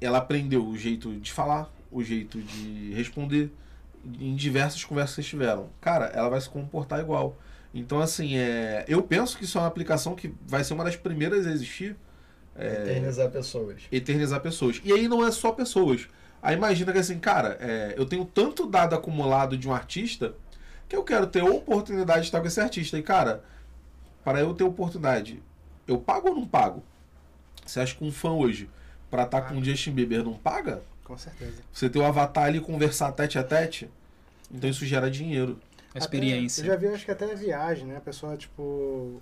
ela 0.00 0.18
aprendeu 0.18 0.66
o 0.66 0.76
jeito 0.76 1.14
de 1.20 1.32
falar, 1.32 1.70
o 1.90 2.02
jeito 2.02 2.40
de 2.42 2.92
responder 2.92 3.50
em 4.18 4.34
diversas 4.34 4.84
conversas 4.84 5.14
que 5.14 5.22
vocês 5.22 5.28
tiveram. 5.28 5.68
Cara, 5.80 6.06
ela 6.06 6.28
vai 6.28 6.40
se 6.40 6.48
comportar 6.48 7.00
igual. 7.00 7.36
Então, 7.72 8.00
assim, 8.00 8.36
é, 8.36 8.84
eu 8.88 9.02
penso 9.02 9.38
que 9.38 9.44
isso 9.44 9.56
é 9.56 9.60
uma 9.60 9.68
aplicação 9.68 10.14
que 10.14 10.34
vai 10.46 10.64
ser 10.64 10.74
uma 10.74 10.84
das 10.84 10.96
primeiras 10.96 11.46
a 11.46 11.50
existir. 11.50 11.96
É, 12.56 12.82
Eternizar 12.82 13.30
pessoas. 13.30 13.82
eternizar 13.92 14.40
pessoas. 14.40 14.80
E 14.84 14.92
aí 14.92 15.06
não 15.06 15.24
é 15.24 15.30
só 15.30 15.52
pessoas. 15.52 16.08
Aí 16.42 16.56
imagina 16.56 16.92
que 16.92 16.98
assim, 16.98 17.18
cara, 17.18 17.56
é, 17.60 17.94
eu 17.96 18.06
tenho 18.06 18.24
tanto 18.24 18.66
dado 18.66 18.94
acumulado 18.94 19.56
de 19.56 19.68
um 19.68 19.72
artista 19.72 20.34
que 20.88 20.96
eu 20.96 21.04
quero 21.04 21.26
ter 21.26 21.40
a 21.40 21.44
oportunidade 21.44 22.22
de 22.22 22.26
estar 22.26 22.40
com 22.40 22.46
esse 22.48 22.60
artista. 22.60 22.98
E, 22.98 23.02
cara, 23.02 23.44
para 24.24 24.40
eu 24.40 24.52
ter 24.52 24.64
oportunidade, 24.64 25.40
eu 25.86 25.98
pago 25.98 26.30
ou 26.30 26.34
não 26.34 26.46
pago? 26.46 26.82
Você 27.64 27.78
acha 27.78 27.94
que 27.94 28.04
um 28.04 28.10
fã 28.10 28.30
hoje, 28.30 28.68
pra 29.08 29.22
estar 29.22 29.42
com 29.42 29.54
o 29.58 29.64
Justin 29.64 29.92
Bieber, 29.92 30.24
não 30.24 30.34
paga? 30.34 30.82
Com 31.04 31.16
certeza. 31.16 31.62
Você 31.72 31.88
ter 31.88 31.98
o 31.98 32.04
avatar 32.04 32.44
ali 32.44 32.58
e 32.58 32.60
conversar 32.60 33.12
tete 33.12 33.38
a 33.38 33.44
tete? 33.44 33.88
Então 34.52 34.68
isso 34.68 34.84
gera 34.84 35.08
dinheiro. 35.10 35.58
A 35.94 35.98
experiência. 35.98 36.62
Até, 36.62 36.70
eu 36.72 36.74
já 36.74 36.80
vi, 36.80 36.94
acho 36.94 37.04
que 37.04 37.10
até 37.10 37.24
a 37.32 37.34
viagem, 37.34 37.86
né? 37.86 37.96
A 37.96 38.00
pessoa, 38.00 38.36
tipo, 38.36 38.62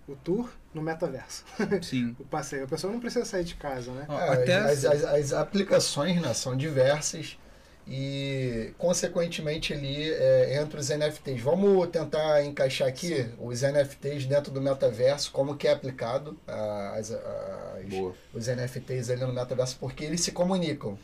o 0.06 0.16
tour 0.22 0.50
no 0.74 0.82
metaverso. 0.82 1.44
Sim. 1.82 2.14
o 2.20 2.24
passeio. 2.24 2.64
A 2.64 2.68
pessoa 2.68 2.92
não 2.92 3.00
precisa 3.00 3.24
sair 3.24 3.44
de 3.44 3.54
casa, 3.54 3.90
né? 3.92 4.06
É, 4.08 4.28
até 4.34 4.54
as, 4.56 4.84
as- 4.84 5.04
as 5.04 5.32
aplicações 5.32 6.20
né, 6.20 6.34
são 6.34 6.54
diversas 6.56 7.38
e, 7.86 8.74
consequentemente, 8.76 9.72
ali 9.72 10.10
é, 10.12 10.60
entre 10.60 10.78
os 10.78 10.90
NFTs. 10.90 11.40
Vamos 11.40 11.88
tentar 11.88 12.44
encaixar 12.44 12.86
aqui 12.86 13.26
os 13.38 13.62
NFTs 13.62 14.26
dentro 14.26 14.52
do 14.52 14.60
metaverso, 14.60 15.32
como 15.32 15.56
que 15.56 15.66
é 15.66 15.72
aplicado 15.72 16.38
ah, 16.46 16.94
as, 16.98 17.10
as- 17.10 17.84
Boa. 17.88 18.14
os 18.34 18.46
NFTs 18.46 19.08
ali 19.10 19.22
no 19.22 19.32
metaverso, 19.32 19.78
porque 19.80 20.04
eles 20.04 20.20
se 20.20 20.32
comunicam. 20.32 20.98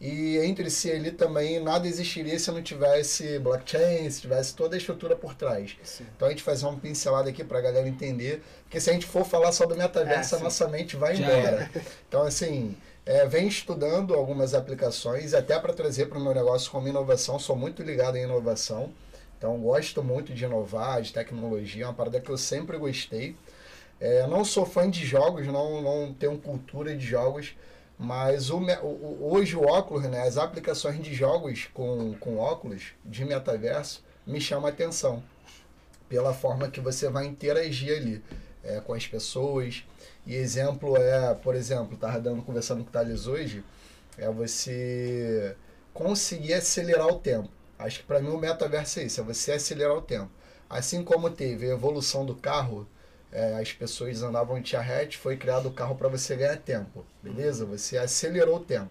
E 0.00 0.38
entre 0.38 0.68
si 0.70 0.90
ali 0.90 1.12
também 1.12 1.60
nada 1.60 1.86
existiria 1.88 2.38
se 2.38 2.50
não 2.50 2.62
tivesse 2.62 3.38
blockchain, 3.38 4.10
se 4.10 4.20
tivesse 4.20 4.54
toda 4.54 4.76
a 4.76 4.78
estrutura 4.78 5.16
por 5.16 5.34
trás. 5.34 5.76
Sim. 5.82 6.04
Então 6.14 6.28
a 6.28 6.30
gente 6.30 6.42
faz 6.42 6.62
uma 6.62 6.76
pincelada 6.76 7.30
aqui 7.30 7.44
pra 7.44 7.60
galera 7.60 7.88
entender, 7.88 8.42
porque 8.64 8.80
se 8.80 8.90
a 8.90 8.92
gente 8.92 9.06
for 9.06 9.24
falar 9.24 9.52
só 9.52 9.66
do 9.66 9.76
metaverso, 9.76 10.34
É, 10.34 10.38
a 10.38 10.40
nossa 10.42 10.68
mente 10.68 10.96
vai 10.96 11.14
Já 11.16 11.24
embora. 11.24 11.70
Então 12.08 12.22
assim, 12.24 12.76
é, 13.06 13.26
vem 13.26 13.46
estudando 13.46 14.14
algumas 14.14 14.52
aplicações, 14.54 15.32
até 15.32 15.58
para 15.58 15.72
trazer 15.72 16.06
para 16.06 16.18
o 16.18 16.22
meu 16.22 16.34
negócio 16.34 16.70
como 16.70 16.88
inovação, 16.88 17.38
sou 17.38 17.56
muito 17.56 17.82
ligado 17.82 18.16
em 18.16 18.24
inovação. 18.24 18.92
Então 19.38 19.58
gosto 19.60 20.02
muito 20.02 20.34
de 20.34 20.44
inovar, 20.44 21.02
de 21.02 21.12
tecnologia, 21.12 21.84
é 21.84 21.86
uma 21.86 21.94
parada 21.94 22.20
que 22.20 22.30
eu 22.30 22.36
sempre 22.38 22.76
gostei. 22.78 23.36
É, 24.00 24.26
não 24.26 24.44
sou 24.44 24.66
fã 24.66 24.90
de 24.90 25.04
jogos, 25.06 25.46
não, 25.46 25.80
não 25.80 26.12
tenho 26.12 26.36
cultura 26.38 26.94
de 26.96 27.06
jogos, 27.06 27.54
mas 27.98 28.50
o, 28.50 28.58
o- 28.58 29.30
hoje 29.32 29.56
o 29.56 29.62
óculos, 29.66 30.04
né, 30.04 30.22
as 30.22 30.36
aplicações 30.38 31.02
de 31.02 31.14
jogos 31.14 31.68
com, 31.74 32.14
com 32.20 32.38
óculos 32.38 32.92
de 33.04 33.24
metaverso 33.24 34.04
me 34.26 34.40
chamam 34.40 34.66
a 34.66 34.70
atenção. 34.70 35.22
Pela 36.08 36.34
forma 36.34 36.70
que 36.70 36.80
você 36.80 37.08
vai 37.08 37.26
interagir 37.26 37.96
ali 37.96 38.22
é, 38.62 38.80
com 38.80 38.94
as 38.94 39.06
pessoas. 39.06 39.84
E 40.26 40.34
exemplo 40.34 40.96
é, 40.96 41.34
por 41.34 41.54
exemplo, 41.54 41.94
estava 41.94 42.20
dando, 42.20 42.42
conversando 42.42 42.82
com 42.84 42.90
o 42.90 42.92
Thales 42.92 43.26
hoje, 43.26 43.64
é 44.18 44.30
você 44.30 45.56
conseguir 45.92 46.54
acelerar 46.54 47.08
o 47.08 47.18
tempo. 47.18 47.48
Acho 47.78 48.00
que 48.00 48.06
para 48.06 48.20
mim 48.20 48.28
o 48.30 48.38
metaverso 48.38 49.00
é 49.00 49.04
isso, 49.04 49.20
é 49.20 49.24
você 49.24 49.52
acelerar 49.52 49.94
o 49.96 50.02
tempo. 50.02 50.30
Assim 50.68 51.02
como 51.04 51.30
teve 51.30 51.66
a 51.70 51.74
evolução 51.74 52.24
do 52.24 52.34
carro, 52.34 52.86
é, 53.34 53.60
as 53.60 53.72
pessoas 53.72 54.22
andavam 54.22 54.60
de 54.60 54.70
charrete, 54.70 55.18
foi 55.18 55.36
criado 55.36 55.68
o 55.68 55.72
carro 55.72 55.96
para 55.96 56.08
você 56.08 56.36
ganhar 56.36 56.56
tempo, 56.56 57.04
beleza? 57.20 57.66
Você 57.66 57.98
acelerou 57.98 58.56
o 58.56 58.60
tempo. 58.60 58.90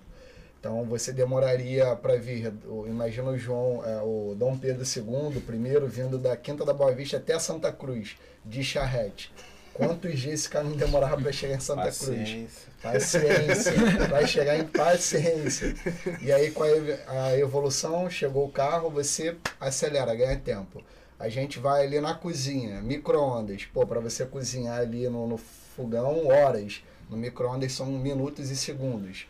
Então 0.59 0.83
você 0.85 1.11
demoraria 1.11 1.95
para 1.95 2.17
vir, 2.17 2.53
imagina 2.87 3.31
o 3.31 3.37
João, 3.37 3.83
é, 3.85 4.01
o 4.01 4.35
Dom 4.35 4.57
Pedro 4.57 4.83
II, 4.83 5.41
primeiro 5.41 5.87
vindo 5.87 6.17
da 6.17 6.35
Quinta 6.35 6.65
da 6.65 6.73
Boa 6.73 6.93
Vista 6.93 7.17
até 7.17 7.37
Santa 7.39 7.71
Cruz, 7.71 8.17
de 8.45 8.63
charrete. 8.63 9.33
Quantos 9.73 10.19
dias 10.19 10.41
esse 10.41 10.49
caminho 10.49 10.75
demorava 10.75 11.19
para 11.19 11.31
chegar 11.31 11.55
em 11.55 11.59
Santa 11.59 11.83
Cruz? 11.83 11.99
Paciência. 11.99 12.73
Paciência. 12.81 13.73
Vai 14.07 14.27
chegar 14.27 14.57
em 14.57 14.65
paciência. 14.65 15.73
E 16.21 16.31
aí, 16.31 16.51
com 16.51 16.63
a 16.63 17.37
evolução, 17.37 18.09
chegou 18.09 18.45
o 18.45 18.51
carro, 18.51 18.89
você 18.89 19.35
acelera, 19.59 20.13
ganha 20.13 20.37
tempo. 20.37 20.83
A 21.23 21.29
gente 21.29 21.57
vai 21.57 21.85
ali 21.85 22.01
na 22.01 22.13
cozinha, 22.13 22.81
micro-ondas. 22.81 23.63
Pô, 23.63 23.87
para 23.87 24.01
você 24.01 24.25
cozinhar 24.25 24.79
ali 24.79 25.07
no, 25.07 25.25
no 25.25 25.37
fogão, 25.37 26.27
horas. 26.27 26.83
No 27.09 27.15
micro-ondas 27.15 27.71
são 27.71 27.85
minutos 27.85 28.49
e 28.49 28.57
segundos. 28.57 29.25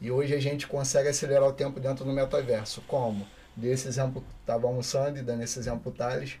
E 0.00 0.08
hoje 0.08 0.36
a 0.36 0.40
gente 0.40 0.68
consegue 0.68 1.08
acelerar 1.08 1.48
o 1.48 1.52
tempo 1.52 1.80
dentro 1.80 2.04
do 2.04 2.12
metaverso. 2.12 2.80
Como? 2.86 3.26
Desse 3.56 3.88
exemplo, 3.88 4.22
estava 4.40 4.68
almoçando 4.68 5.18
e 5.18 5.22
dando 5.22 5.42
esse 5.42 5.58
exemplo 5.58 5.90
Thales. 5.90 6.36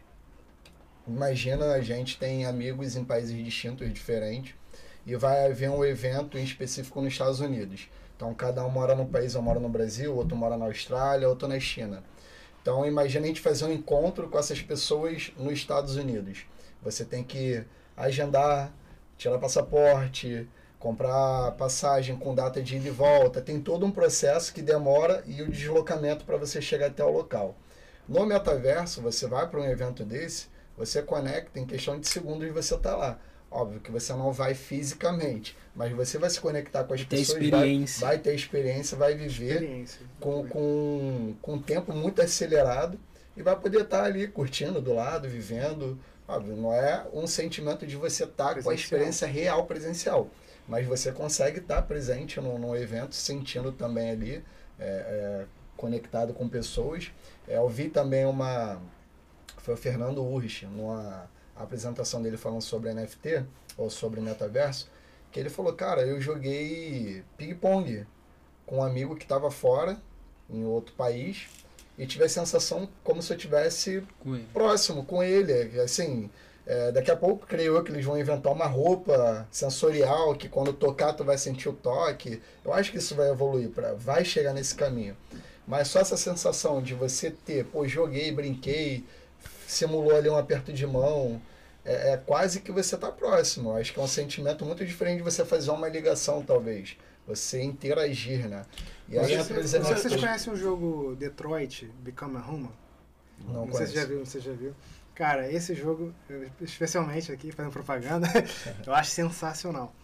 Imagina, 1.04 1.72
a 1.72 1.80
gente 1.80 2.16
tem 2.16 2.46
amigos 2.46 2.94
em 2.94 3.02
países 3.02 3.36
distintos, 3.44 3.92
diferentes 3.92 4.54
e 5.04 5.16
vai 5.16 5.46
haver 5.46 5.68
um 5.68 5.84
evento 5.84 6.38
em 6.38 6.44
específico 6.44 7.00
nos 7.00 7.12
Estados 7.12 7.40
Unidos. 7.40 7.88
Então, 8.14 8.32
cada 8.34 8.64
um 8.64 8.70
mora 8.70 8.94
num 8.94 9.06
país, 9.06 9.34
um 9.34 9.42
mora 9.42 9.58
no 9.58 9.68
Brasil, 9.68 10.14
outro 10.14 10.36
mora 10.36 10.56
na 10.56 10.66
Austrália, 10.66 11.28
outro 11.28 11.48
na 11.48 11.58
China. 11.58 12.04
Então, 12.62 12.86
imagina 12.86 13.24
a 13.24 13.28
gente 13.28 13.40
fazer 13.40 13.64
um 13.64 13.72
encontro 13.72 14.28
com 14.28 14.38
essas 14.38 14.62
pessoas 14.62 15.32
nos 15.36 15.52
Estados 15.52 15.96
Unidos. 15.96 16.46
Você 16.80 17.04
tem 17.04 17.24
que 17.24 17.64
agendar, 17.96 18.72
tirar 19.18 19.38
passaporte, 19.38 20.48
comprar 20.78 21.52
passagem 21.52 22.16
com 22.16 22.34
data 22.34 22.62
de 22.62 22.76
ida 22.76 22.88
e 22.88 22.90
volta. 22.90 23.42
Tem 23.42 23.60
todo 23.60 23.84
um 23.84 23.90
processo 23.90 24.54
que 24.54 24.62
demora 24.62 25.22
e 25.26 25.42
o 25.42 25.50
deslocamento 25.50 26.24
para 26.24 26.36
você 26.36 26.62
chegar 26.62 26.86
até 26.86 27.04
o 27.04 27.10
local. 27.10 27.56
No 28.08 28.24
metaverso, 28.24 29.02
você 29.02 29.26
vai 29.26 29.48
para 29.48 29.60
um 29.60 29.64
evento 29.64 30.04
desse, 30.04 30.46
você 30.76 31.02
conecta 31.02 31.58
em 31.58 31.66
questão 31.66 31.98
de 31.98 32.08
segundos 32.08 32.52
você 32.52 32.74
está 32.74 32.96
lá. 32.96 33.18
Óbvio 33.54 33.80
que 33.80 33.90
você 33.90 34.12
não 34.14 34.32
vai 34.32 34.54
fisicamente, 34.54 35.54
mas 35.76 35.92
você 35.92 36.16
vai 36.16 36.30
se 36.30 36.40
conectar 36.40 36.84
com 36.84 36.94
as 36.94 37.00
Ter 37.04 37.18
pessoas, 37.18 37.38
vai, 37.38 37.44
experiência. 37.46 38.06
vai 38.06 38.18
ter 38.18 38.34
experiência, 38.34 38.96
vai 38.96 39.14
viver 39.14 39.54
Experiência. 39.62 40.00
com, 40.18 40.46
com, 40.48 41.34
com 41.42 41.52
um 41.54 41.62
tempo 41.62 41.92
muito 41.92 42.22
acelerado 42.22 42.98
e 43.36 43.42
vai 43.42 43.54
poder 43.54 43.82
estar 43.82 44.04
ali 44.04 44.26
curtindo 44.26 44.80
do 44.80 44.94
lado, 44.94 45.28
vivendo. 45.28 45.98
Óbvio, 46.26 46.56
não 46.56 46.72
é 46.72 47.04
um 47.12 47.26
sentimento 47.26 47.86
de 47.86 47.94
você 47.96 48.24
estar 48.24 48.62
com 48.62 48.70
a 48.70 48.74
experiência 48.74 49.26
real 49.28 49.66
presencial, 49.66 50.30
mas 50.66 50.86
você 50.86 51.12
consegue 51.12 51.58
estar 51.58 51.82
presente 51.82 52.40
no, 52.40 52.58
no 52.58 52.74
evento, 52.74 53.14
sentindo 53.14 53.70
também 53.72 54.10
ali, 54.12 54.44
é, 54.78 54.84
é, 54.86 55.44
conectado 55.76 56.32
com 56.32 56.48
pessoas. 56.48 57.10
É, 57.46 57.58
eu 57.58 57.68
vi 57.68 57.88
também 57.90 58.24
uma. 58.24 58.80
Foi 59.58 59.74
o 59.74 59.76
Fernando 59.76 60.24
Urrich, 60.24 60.64
numa 60.66 61.28
apresentação 61.56 62.22
dele 62.22 62.36
falando 62.36 62.62
sobre 62.62 62.92
NFT, 62.92 63.44
ou 63.76 63.90
sobre 63.90 64.20
metaverso, 64.20 64.88
que 65.30 65.40
ele 65.40 65.50
falou: 65.50 65.72
Cara, 65.72 66.02
eu 66.02 66.20
joguei 66.20 67.22
ping-pong 67.36 68.06
com 68.66 68.78
um 68.78 68.82
amigo 68.82 69.16
que 69.16 69.24
estava 69.24 69.50
fora, 69.50 69.98
em 70.48 70.64
outro 70.64 70.94
país, 70.94 71.48
e 71.98 72.06
tive 72.06 72.24
a 72.24 72.28
sensação 72.28 72.88
como 73.02 73.22
se 73.22 73.32
eu 73.32 73.36
tivesse 73.36 74.02
Com 74.20 74.38
próximo 74.52 75.04
com 75.04 75.22
ele. 75.22 75.80
Assim, 75.80 76.30
é, 76.66 76.92
daqui 76.92 77.10
a 77.10 77.16
pouco 77.16 77.46
creio 77.46 77.76
eu 77.76 77.82
que 77.82 77.90
eles 77.90 78.04
vão 78.04 78.18
inventar 78.18 78.52
uma 78.52 78.66
roupa 78.66 79.46
sensorial 79.50 80.34
que 80.34 80.48
quando 80.48 80.72
tocar 80.72 81.12
tu 81.12 81.24
vai 81.24 81.36
sentir 81.36 81.68
o 81.68 81.72
toque. 81.72 82.40
Eu 82.64 82.72
acho 82.72 82.90
que 82.90 82.98
isso 82.98 83.14
vai 83.14 83.30
evoluir, 83.30 83.70
pra, 83.70 83.94
vai 83.94 84.24
chegar 84.24 84.52
nesse 84.52 84.74
caminho. 84.74 85.16
Mas 85.66 85.88
só 85.88 86.00
essa 86.00 86.16
sensação 86.16 86.82
de 86.82 86.94
você 86.94 87.30
ter, 87.30 87.64
pô, 87.66 87.86
joguei, 87.86 88.32
brinquei, 88.32 89.04
simulou 89.72 90.16
ali 90.16 90.28
um 90.28 90.36
aperto 90.36 90.72
de 90.72 90.86
mão, 90.86 91.40
é, 91.84 92.12
é 92.12 92.16
quase 92.16 92.60
que 92.60 92.70
você 92.70 92.94
está 92.94 93.10
próximo. 93.10 93.74
Acho 93.76 93.92
que 93.92 93.98
é 93.98 94.02
um 94.02 94.08
sentimento 94.08 94.64
muito 94.64 94.84
diferente 94.84 95.18
de 95.18 95.22
você 95.22 95.44
fazer 95.44 95.70
uma 95.70 95.88
ligação, 95.88 96.42
talvez. 96.42 96.96
Você 97.26 97.62
interagir, 97.62 98.48
né? 98.48 98.64
E 99.08 99.18
aí 99.18 99.34
entra 99.34 99.60
os 99.60 99.70
vocês 99.70 100.16
conhecem 100.16 100.52
o 100.52 100.56
jogo 100.56 101.14
Detroit 101.16 101.84
Become 102.00 102.36
a 102.36 102.40
Human? 102.40 102.72
Não 103.46 103.66
Não 103.66 103.72
sei 103.72 103.86
se 103.86 103.94
já 103.94 104.04
viu, 104.04 104.24
você 104.24 104.40
já 104.40 104.52
viu. 104.52 104.74
Cara, 105.14 105.50
esse 105.50 105.74
jogo, 105.74 106.12
especialmente 106.60 107.30
aqui, 107.30 107.52
fazendo 107.52 107.72
propaganda, 107.72 108.26
eu 108.86 108.94
acho 108.94 109.10
sensacional. 109.10 109.94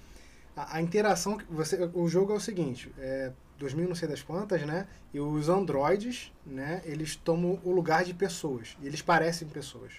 A, 0.55 0.77
a 0.77 0.83
interação 0.83 1.39
que 1.39 1.45
você. 1.51 1.91
O 1.95 2.09
jogo 2.09 2.33
é 2.33 2.37
o 2.37 2.41
seguinte, 2.41 2.93
é 2.99 3.33
2000 3.59 3.89
não 3.89 3.95
sei 3.95 4.09
das 4.09 4.23
quantas, 4.23 4.63
né? 4.63 4.87
E 5.13 5.21
os 5.21 5.49
androides, 5.49 6.33
né? 6.47 6.83
Eles 6.85 7.17
tomam 7.17 7.59
o 7.65 7.73
lugar 7.73 8.05
de 8.05 8.15
pessoas. 8.15 8.77
Eles 8.83 9.03
parecem 9.03 9.49
pessoas. 9.49 9.93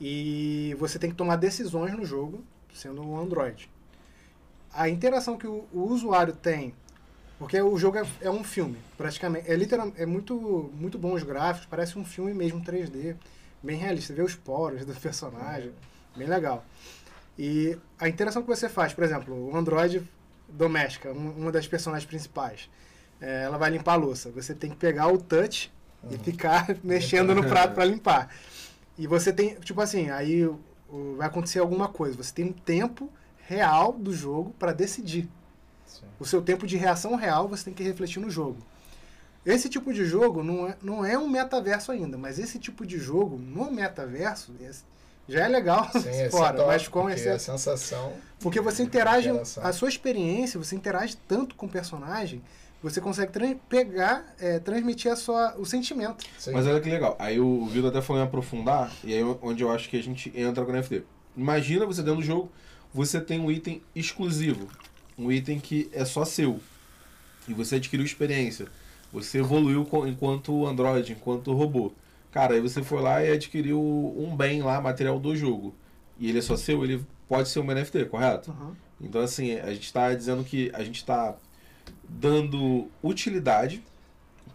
E 0.00 0.74
você 0.78 0.98
tem 0.98 1.10
que 1.10 1.16
tomar 1.16 1.36
decisões 1.36 1.92
no 1.92 2.04
jogo, 2.04 2.42
sendo 2.74 3.02
um 3.02 3.20
android. 3.20 3.70
A 4.72 4.88
interação 4.88 5.36
que 5.36 5.46
o, 5.46 5.66
o 5.72 5.80
usuário 5.80 6.34
tem 6.34 6.74
porque 7.40 7.58
o 7.58 7.78
jogo 7.78 7.96
é, 7.96 8.06
é 8.20 8.30
um 8.30 8.44
filme, 8.44 8.76
praticamente. 8.98 9.50
É, 9.50 9.56
literal, 9.56 9.90
é 9.96 10.04
muito, 10.04 10.70
muito 10.74 10.98
bom 10.98 11.14
os 11.14 11.22
gráficos, 11.22 11.66
parece 11.66 11.98
um 11.98 12.04
filme 12.04 12.34
mesmo 12.34 12.60
3D, 12.60 13.16
bem 13.62 13.78
realista. 13.78 14.08
Você 14.08 14.12
vê 14.12 14.22
os 14.22 14.34
poros 14.34 14.84
do 14.84 14.92
personagem, 15.00 15.72
bem 16.14 16.28
legal. 16.28 16.62
E 17.38 17.78
a 17.98 18.10
interação 18.10 18.42
que 18.42 18.48
você 18.48 18.68
faz, 18.68 18.92
por 18.92 19.02
exemplo, 19.02 19.34
o 19.34 19.56
Android 19.56 20.06
doméstica, 20.52 21.12
um- 21.12 21.30
uma 21.32 21.52
das 21.52 21.66
personagens 21.66 22.06
principais, 22.06 22.68
é, 23.20 23.42
ela 23.44 23.58
vai 23.58 23.70
limpar 23.70 23.92
a 23.94 23.96
louça. 23.96 24.30
Você 24.30 24.54
tem 24.54 24.70
que 24.70 24.76
pegar 24.76 25.08
o 25.08 25.18
touch 25.18 25.72
e 26.10 26.16
ficar 26.18 26.66
mexendo 26.82 27.34
no 27.34 27.44
prato 27.46 27.74
para 27.74 27.84
limpar. 27.84 28.34
E 28.98 29.06
você 29.06 29.32
tem, 29.32 29.54
tipo 29.56 29.80
assim, 29.80 30.10
aí 30.10 30.48
vai 31.16 31.26
acontecer 31.28 31.58
alguma 31.58 31.88
coisa. 31.88 32.16
Você 32.16 32.32
tem 32.32 32.44
um 32.46 32.52
tempo 32.52 33.10
real 33.46 33.92
do 33.92 34.12
jogo 34.12 34.54
para 34.58 34.72
decidir. 34.72 35.28
Sim. 35.86 36.06
O 36.18 36.24
seu 36.24 36.40
tempo 36.42 36.66
de 36.66 36.76
reação 36.76 37.14
real 37.16 37.48
você 37.48 37.64
tem 37.64 37.74
que 37.74 37.82
refletir 37.82 38.20
no 38.20 38.30
jogo. 38.30 38.58
Esse 39.44 39.68
tipo 39.70 39.92
de 39.92 40.04
jogo 40.04 40.42
não 40.42 40.68
é, 40.68 40.76
não 40.82 41.04
é 41.04 41.18
um 41.18 41.28
metaverso 41.28 41.90
ainda, 41.90 42.18
mas 42.18 42.38
esse 42.38 42.58
tipo 42.58 42.84
de 42.86 42.98
jogo 42.98 43.38
no 43.38 43.70
metaverso 43.72 44.54
já 45.30 45.44
é 45.44 45.48
legal 45.48 45.88
Sim, 45.92 46.08
é 46.10 46.30
fora, 46.30 46.56
top, 46.56 46.68
mas 46.68 46.88
com 46.88 47.08
esse, 47.08 47.28
a 47.28 47.38
sensação. 47.38 48.12
porque 48.40 48.60
você 48.60 48.82
interage, 48.82 49.28
Interação. 49.28 49.64
a 49.64 49.72
sua 49.72 49.88
experiência, 49.88 50.58
você 50.58 50.74
interage 50.74 51.16
tanto 51.28 51.54
com 51.54 51.66
o 51.66 51.68
personagem, 51.68 52.42
você 52.82 53.00
consegue 53.00 53.56
pegar, 53.68 54.34
é, 54.40 54.58
transmitir 54.58 55.12
a 55.12 55.16
sua, 55.16 55.54
o 55.58 55.66
sentimento. 55.66 56.24
Sim. 56.38 56.52
Mas 56.52 56.66
olha 56.66 56.80
que 56.80 56.88
legal. 56.88 57.14
Aí 57.18 57.38
o 57.38 57.66
Vitor 57.66 57.90
até 57.90 58.00
falou 58.00 58.22
em 58.22 58.24
aprofundar, 58.24 58.90
e 59.04 59.12
aí 59.12 59.20
é 59.20 59.36
onde 59.42 59.62
eu 59.62 59.70
acho 59.70 59.88
que 59.88 59.98
a 59.98 60.02
gente 60.02 60.32
entra 60.34 60.64
com 60.64 60.72
o 60.72 60.74
NFT. 60.74 61.04
Imagina 61.36 61.86
você 61.86 62.02
dentro 62.02 62.20
do 62.20 62.26
jogo, 62.26 62.50
você 62.92 63.20
tem 63.20 63.38
um 63.38 63.50
item 63.50 63.82
exclusivo. 63.94 64.66
Um 65.18 65.30
item 65.30 65.60
que 65.60 65.90
é 65.92 66.04
só 66.04 66.24
seu. 66.24 66.58
E 67.46 67.52
você 67.52 67.76
adquiriu 67.76 68.04
experiência. 68.04 68.66
Você 69.12 69.38
evoluiu 69.38 69.86
enquanto 70.06 70.66
Android, 70.66 71.12
enquanto 71.12 71.52
robô. 71.52 71.92
Cara, 72.30 72.54
aí 72.54 72.60
você 72.60 72.82
foi 72.82 73.00
lá 73.02 73.22
e 73.24 73.32
adquiriu 73.32 73.80
um 73.80 74.36
bem 74.36 74.62
lá, 74.62 74.80
material 74.80 75.18
do 75.18 75.34
jogo. 75.36 75.74
E 76.18 76.28
ele 76.28 76.38
é 76.38 76.42
só 76.42 76.56
seu, 76.56 76.84
ele 76.84 77.04
pode 77.28 77.48
ser 77.48 77.60
um 77.60 77.64
NFT, 77.66 78.04
correto? 78.06 78.50
Uhum. 78.50 78.74
Então, 79.00 79.20
assim, 79.20 79.58
a 79.58 79.72
gente 79.72 79.84
está 79.84 80.14
dizendo 80.14 80.44
que 80.44 80.70
a 80.74 80.82
gente 80.84 80.96
está 80.96 81.34
dando 82.08 82.88
utilidade 83.02 83.82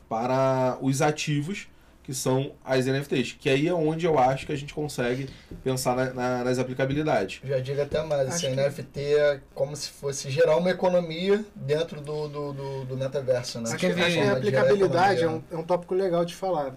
para 0.07 0.77
os 0.81 1.01
ativos 1.01 1.67
que 2.03 2.13
são 2.13 2.51
as 2.63 2.85
NFTs. 2.85 3.35
Que 3.39 3.49
aí 3.49 3.67
é 3.67 3.73
onde 3.73 4.05
eu 4.05 4.19
acho 4.19 4.45
que 4.45 4.51
a 4.51 4.55
gente 4.55 4.71
consegue 4.75 5.27
pensar 5.63 5.95
na- 5.95 6.13
na- 6.13 6.43
nas 6.43 6.59
aplicabilidades. 6.59 7.41
Já 7.43 7.57
digo 7.59 7.81
até 7.81 8.03
mais, 8.03 8.27
Acho 8.27 8.45
esse 8.45 8.55
que- 8.55 8.61
NFT 8.61 8.99
é 9.15 9.39
como 9.55 9.75
se 9.75 9.89
fosse 9.89 10.29
gerar 10.29 10.55
uma 10.57 10.69
economia 10.69 11.43
dentro 11.55 11.99
do, 12.01 12.27
do, 12.27 12.53
do, 12.53 12.85
do 12.85 12.95
metaverso, 12.97 13.59
né? 13.59 13.69
Acho, 13.69 13.77
que- 13.79 13.87
acho 13.87 13.95
que 13.95 14.19
a 14.19 14.33
aplicabilidade 14.33 15.23
é 15.23 15.27
um, 15.29 15.41
é 15.51 15.57
um 15.57 15.63
tópico 15.63 15.95
legal 15.95 16.23
de 16.23 16.35
falar. 16.35 16.75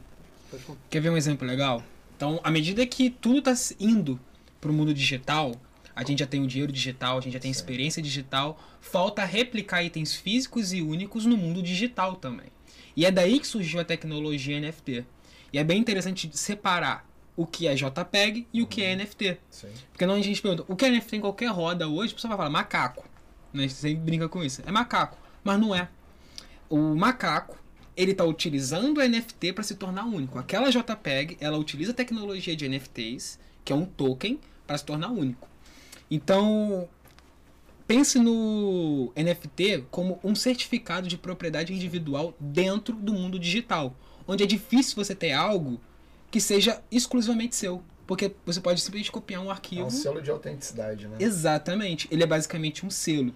Quer 0.88 1.00
ver 1.00 1.10
um 1.10 1.16
exemplo 1.16 1.46
legal? 1.46 1.82
Então, 2.16 2.40
à 2.42 2.50
medida 2.50 2.84
que 2.86 3.10
tudo 3.10 3.50
está 3.50 3.74
indo 3.78 4.18
para 4.60 4.70
o 4.70 4.74
mundo 4.74 4.92
digital, 4.92 5.52
a 5.94 6.04
gente 6.04 6.20
já 6.20 6.26
tem 6.26 6.42
o 6.42 6.46
dinheiro 6.46 6.72
digital, 6.72 7.18
a 7.18 7.20
gente 7.20 7.32
já 7.32 7.40
tem 7.40 7.50
experiência 7.50 8.02
digital, 8.02 8.60
falta 8.80 9.24
replicar 9.24 9.82
itens 9.82 10.14
físicos 10.14 10.72
e 10.72 10.80
únicos 10.80 11.26
no 11.26 11.36
mundo 11.36 11.62
digital 11.62 12.16
também. 12.16 12.46
E 12.96 13.04
é 13.04 13.10
daí 13.10 13.38
que 13.38 13.46
surgiu 13.46 13.80
a 13.80 13.84
tecnologia 13.84 14.60
NFT. 14.60 15.04
E 15.52 15.58
é 15.58 15.64
bem 15.64 15.78
interessante 15.78 16.30
separar 16.32 17.08
o 17.36 17.46
que 17.46 17.68
é 17.68 17.74
JPEG 17.74 18.48
e 18.52 18.62
o 18.62 18.66
que 18.66 18.82
é 18.82 18.96
NFT. 18.96 19.38
Sim. 19.48 19.68
Porque 19.92 20.04
não 20.04 20.14
a 20.14 20.20
gente 20.20 20.42
pergunta, 20.42 20.64
o 20.66 20.74
que 20.74 20.84
é 20.84 20.90
NFT 20.90 21.16
em 21.16 21.20
qualquer 21.20 21.50
roda 21.50 21.88
hoje, 21.88 22.12
a 22.12 22.16
pessoa 22.16 22.30
vai 22.30 22.38
falar 22.38 22.50
macaco. 22.50 23.08
Né? 23.52 23.68
Você 23.68 23.76
sempre 23.76 24.02
brinca 24.02 24.28
com 24.28 24.42
isso. 24.42 24.62
É 24.66 24.72
macaco, 24.72 25.16
mas 25.44 25.60
não 25.60 25.74
é. 25.74 25.88
O 26.68 26.96
macaco, 26.96 27.56
ele 27.98 28.12
está 28.12 28.24
utilizando 28.24 28.98
o 28.98 29.02
NFT 29.06 29.52
para 29.52 29.64
se 29.64 29.74
tornar 29.74 30.04
único. 30.04 30.38
Aquela 30.38 30.70
JPEG, 30.70 31.36
ela 31.40 31.58
utiliza 31.58 31.90
a 31.90 31.94
tecnologia 31.94 32.54
de 32.54 32.68
NFTs, 32.68 33.40
que 33.64 33.72
é 33.72 33.76
um 33.76 33.84
token, 33.84 34.38
para 34.64 34.78
se 34.78 34.84
tornar 34.84 35.10
único. 35.10 35.48
Então, 36.08 36.88
pense 37.88 38.20
no 38.20 39.12
NFT 39.16 39.86
como 39.90 40.20
um 40.22 40.32
certificado 40.36 41.08
de 41.08 41.18
propriedade 41.18 41.74
individual 41.74 42.32
dentro 42.38 42.94
do 42.94 43.12
mundo 43.12 43.36
digital, 43.36 43.96
onde 44.28 44.44
é 44.44 44.46
difícil 44.46 44.94
você 44.94 45.12
ter 45.14 45.32
algo 45.32 45.80
que 46.30 46.40
seja 46.40 46.80
exclusivamente 46.92 47.56
seu, 47.56 47.82
porque 48.06 48.32
você 48.46 48.60
pode 48.60 48.80
simplesmente 48.80 49.10
copiar 49.10 49.42
um 49.42 49.48
É 49.48 49.50
arquivo. 49.50 49.86
um 49.86 49.90
selo 49.90 50.22
de 50.22 50.30
autenticidade, 50.30 51.08
né? 51.08 51.16
Exatamente, 51.18 52.06
ele 52.12 52.22
é 52.22 52.26
basicamente 52.26 52.86
um 52.86 52.90
selo. 52.90 53.34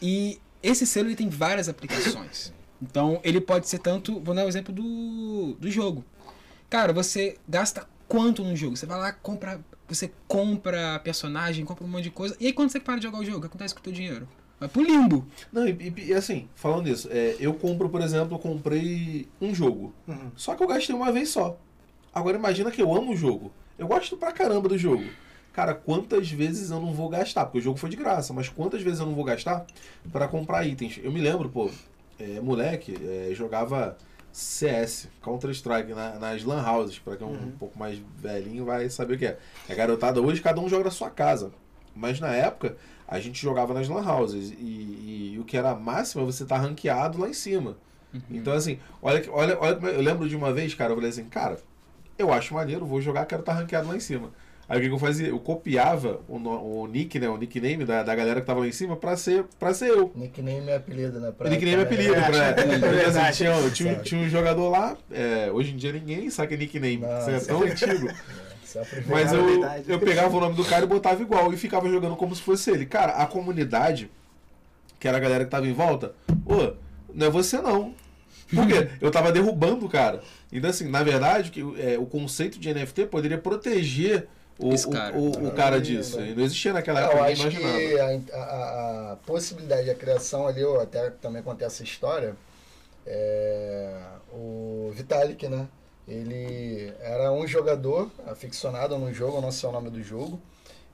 E 0.00 0.38
esse 0.62 0.86
selo 0.86 1.08
ele 1.08 1.16
tem 1.16 1.28
várias 1.28 1.68
aplicações. 1.68 2.52
Então, 2.82 3.20
ele 3.24 3.40
pode 3.40 3.68
ser 3.68 3.78
tanto, 3.78 4.20
vou 4.20 4.34
dar 4.34 4.44
um 4.44 4.48
exemplo 4.48 4.72
do, 4.72 5.54
do 5.58 5.70
jogo. 5.70 6.04
Cara, 6.68 6.92
você 6.92 7.38
gasta 7.48 7.86
quanto 8.08 8.42
no 8.44 8.54
jogo? 8.56 8.76
Você 8.76 8.86
vai 8.86 8.98
lá, 8.98 9.12
compra, 9.12 9.60
você 9.88 10.10
compra 10.28 10.98
personagem, 11.00 11.64
compra 11.64 11.84
um 11.84 11.88
monte 11.88 12.04
de 12.04 12.10
coisa. 12.10 12.36
E 12.40 12.46
aí 12.46 12.52
quando 12.52 12.70
você 12.70 12.80
para 12.80 12.96
de 12.96 13.04
jogar 13.04 13.18
o 13.18 13.24
jogo, 13.24 13.38
o 13.38 13.40
que 13.40 13.46
acontece 13.46 13.74
com 13.74 13.80
o 13.80 13.82
teu 13.82 13.92
dinheiro? 13.92 14.28
Vai 14.58 14.68
pro 14.68 14.82
limbo. 14.82 15.26
Não, 15.52 15.66
e, 15.68 15.72
e- 15.96 16.06
e 16.08 16.14
assim, 16.14 16.48
falando 16.54 16.86
nisso, 16.86 17.08
é, 17.10 17.36
eu 17.38 17.52
compro, 17.54 17.88
por 17.88 18.00
exemplo, 18.00 18.34
eu 18.36 18.38
comprei 18.38 19.28
um 19.40 19.54
jogo. 19.54 19.92
Uhum. 20.08 20.30
Só 20.36 20.54
que 20.54 20.62
eu 20.62 20.66
gastei 20.66 20.94
uma 20.94 21.12
vez 21.12 21.28
só. 21.28 21.58
Agora 22.12 22.38
imagina 22.38 22.70
que 22.70 22.80
eu 22.80 22.94
amo 22.94 23.12
o 23.12 23.16
jogo. 23.16 23.52
Eu 23.78 23.86
gosto 23.86 24.16
pra 24.16 24.32
caramba 24.32 24.68
do 24.68 24.78
jogo. 24.78 25.04
Cara, 25.52 25.74
quantas 25.74 26.30
vezes 26.30 26.70
eu 26.70 26.80
não 26.80 26.92
vou 26.94 27.08
gastar? 27.08 27.44
Porque 27.46 27.58
o 27.58 27.62
jogo 27.62 27.78
foi 27.78 27.88
de 27.90 27.96
graça, 27.96 28.32
mas 28.32 28.48
quantas 28.48 28.82
vezes 28.82 29.00
eu 29.00 29.06
não 29.06 29.14
vou 29.14 29.24
gastar 29.24 29.66
pra 30.10 30.26
comprar 30.28 30.66
itens? 30.66 30.98
Eu 31.02 31.12
me 31.12 31.20
lembro, 31.20 31.48
pô, 31.48 31.70
é, 32.18 32.40
moleque, 32.40 32.94
é, 33.02 33.34
jogava 33.34 33.96
CS, 34.32 35.08
Counter-Strike, 35.22 35.94
na- 35.94 36.18
nas 36.18 36.44
Lan 36.44 36.62
Houses. 36.62 36.98
Pra 36.98 37.16
quem 37.16 37.26
é 37.26 37.30
um 37.30 37.34
Uhum. 37.34 37.52
pouco 37.58 37.78
mais 37.78 37.98
velhinho 38.18 38.64
vai 38.64 38.88
saber 38.90 39.14
o 39.14 39.18
que 39.18 39.26
é. 39.26 39.38
É 39.68 39.74
garotada 39.74 40.20
hoje, 40.20 40.40
cada 40.42 40.60
um 40.60 40.68
joga 40.68 40.84
na 40.84 40.90
sua 40.90 41.10
casa. 41.10 41.52
Mas 41.94 42.20
na 42.20 42.34
época, 42.34 42.76
a 43.08 43.18
gente 43.18 43.40
jogava 43.40 43.72
nas 43.72 43.88
Lan 43.88 44.02
Houses. 44.06 44.50
E, 44.58 45.32
e 45.34 45.38
o 45.40 45.44
que 45.44 45.56
era 45.56 45.74
máximo 45.74 46.22
é 46.22 46.26
você 46.26 46.42
estar 46.42 46.58
ranqueado 46.58 47.18
lá 47.18 47.28
em 47.28 47.32
cima. 47.34 47.76
Então, 48.30 48.52
assim, 48.54 48.78
olha, 49.02 49.22
olha, 49.30 49.58
olha 49.60 49.74
como 49.76 49.88
é- 49.88 49.94
eu 49.96 50.00
lembro 50.00 50.26
de 50.28 50.34
uma 50.34 50.50
vez, 50.52 50.74
cara, 50.74 50.92
eu 50.92 50.94
falei 50.96 51.10
assim, 51.10 51.24
cara, 51.24 51.58
eu 52.18 52.32
acho 52.32 52.54
maneiro, 52.54 52.86
vou 52.86 52.98
jogar, 53.00 53.26
quero 53.26 53.40
estar 53.40 53.52
ranqueado 53.52 53.88
lá 53.88 53.96
em 53.96 54.00
cima. 54.00 54.30
Aí 54.68 54.78
o 54.78 54.80
que, 54.80 54.88
que 54.88 54.94
eu 54.94 54.98
fazia? 54.98 55.28
Eu 55.28 55.38
copiava 55.38 56.20
o, 56.28 56.38
no- 56.40 56.80
o 56.82 56.86
nick, 56.88 57.18
né? 57.20 57.28
O 57.28 57.36
nickname 57.36 57.84
da, 57.84 58.02
da 58.02 58.14
galera 58.16 58.40
que 58.40 58.46
tava 58.46 58.60
lá 58.60 58.66
em 58.66 58.72
cima 58.72 58.96
pra 58.96 59.16
ser, 59.16 59.44
pra 59.60 59.72
ser 59.72 59.90
eu. 59.90 60.10
Nickname 60.14 60.68
é 60.70 60.76
apelido, 60.76 61.20
né? 61.20 61.30
Pra, 61.30 61.48
nickname 61.48 61.82
é 61.82 61.84
pra- 61.84 61.94
apelido, 61.94 62.14
é, 62.14 62.20
pra, 62.22 62.36
é 62.48 62.78
porque, 62.78 63.04
assim, 63.18 63.32
tinha, 63.44 63.70
tinha, 63.70 63.94
tinha 63.96 64.20
um 64.20 64.28
jogador 64.28 64.68
lá, 64.68 64.96
é, 65.10 65.50
hoje 65.52 65.72
em 65.72 65.76
dia 65.76 65.92
ninguém 65.92 66.28
saca 66.30 66.56
nickname, 66.56 66.96
Não, 66.98 67.18
isso 67.20 67.30
é 67.30 67.38
tão 67.40 67.62
antigo. 67.66 68.08
É 68.08 68.80
a 68.80 68.84
primeira- 68.84 69.08
Mas 69.08 69.32
eu, 69.32 69.94
eu 69.94 69.98
pegava 70.00 70.36
o 70.36 70.40
nome 70.40 70.56
do 70.56 70.64
cara 70.64 70.84
e 70.84 70.88
botava 70.88 71.22
igual 71.22 71.52
e 71.52 71.56
ficava 71.56 71.88
jogando 71.88 72.16
como 72.16 72.34
se 72.34 72.42
fosse 72.42 72.68
ele. 72.70 72.86
Cara, 72.86 73.12
a 73.12 73.26
comunidade, 73.26 74.10
que 74.98 75.06
era 75.06 75.16
a 75.16 75.20
galera 75.20 75.44
que 75.44 75.50
tava 75.50 75.66
em 75.68 75.72
volta, 75.72 76.12
ô, 76.44 76.72
não 77.14 77.26
é 77.28 77.30
você 77.30 77.58
não. 77.60 77.94
Por 78.52 78.66
quê? 78.66 78.88
Eu 79.00 79.10
tava 79.12 79.30
derrubando 79.32 79.86
o 79.86 79.88
cara. 79.88 80.22
Então, 80.52 80.70
assim, 80.70 80.88
na 80.90 81.02
verdade, 81.04 81.50
que, 81.52 81.60
é, 81.78 81.96
o 81.98 82.04
conceito 82.06 82.58
de 82.58 82.72
NFT 82.74 83.06
poderia 83.06 83.38
proteger 83.38 84.26
o, 84.58 84.74
o- 84.74 84.90
cara. 84.90 85.16
o, 85.16 85.48
o 85.48 85.52
cara 85.52 85.80
disso. 85.80 86.18
não 86.20 86.42
existia 86.44 86.72
naquela 86.72 87.00
época, 87.00 87.16
eu 87.18 87.24
acho 87.24 87.48
que 87.50 87.98
a, 88.32 88.38
a- 88.38 89.12
a 89.12 89.16
possibilidade 89.26 89.86
da 89.86 89.94
criação 89.94 90.46
ali, 90.46 90.60
eu 90.60 90.80
até 90.80 91.10
também 91.10 91.42
contei 91.42 91.66
essa 91.66 91.82
história, 91.82 92.34
é, 93.06 93.98
o 94.32 94.90
Vitalik, 94.94 95.48
né? 95.48 95.66
Ele 96.08 96.92
era 97.00 97.32
um 97.32 97.46
jogador 97.46 98.10
aficionado 98.26 98.96
no 98.96 99.12
jogo, 99.12 99.38
eu 99.38 99.42
não 99.42 99.50
sei 99.50 99.68
o 99.68 99.72
nome 99.72 99.90
do 99.90 100.02
jogo. 100.02 100.40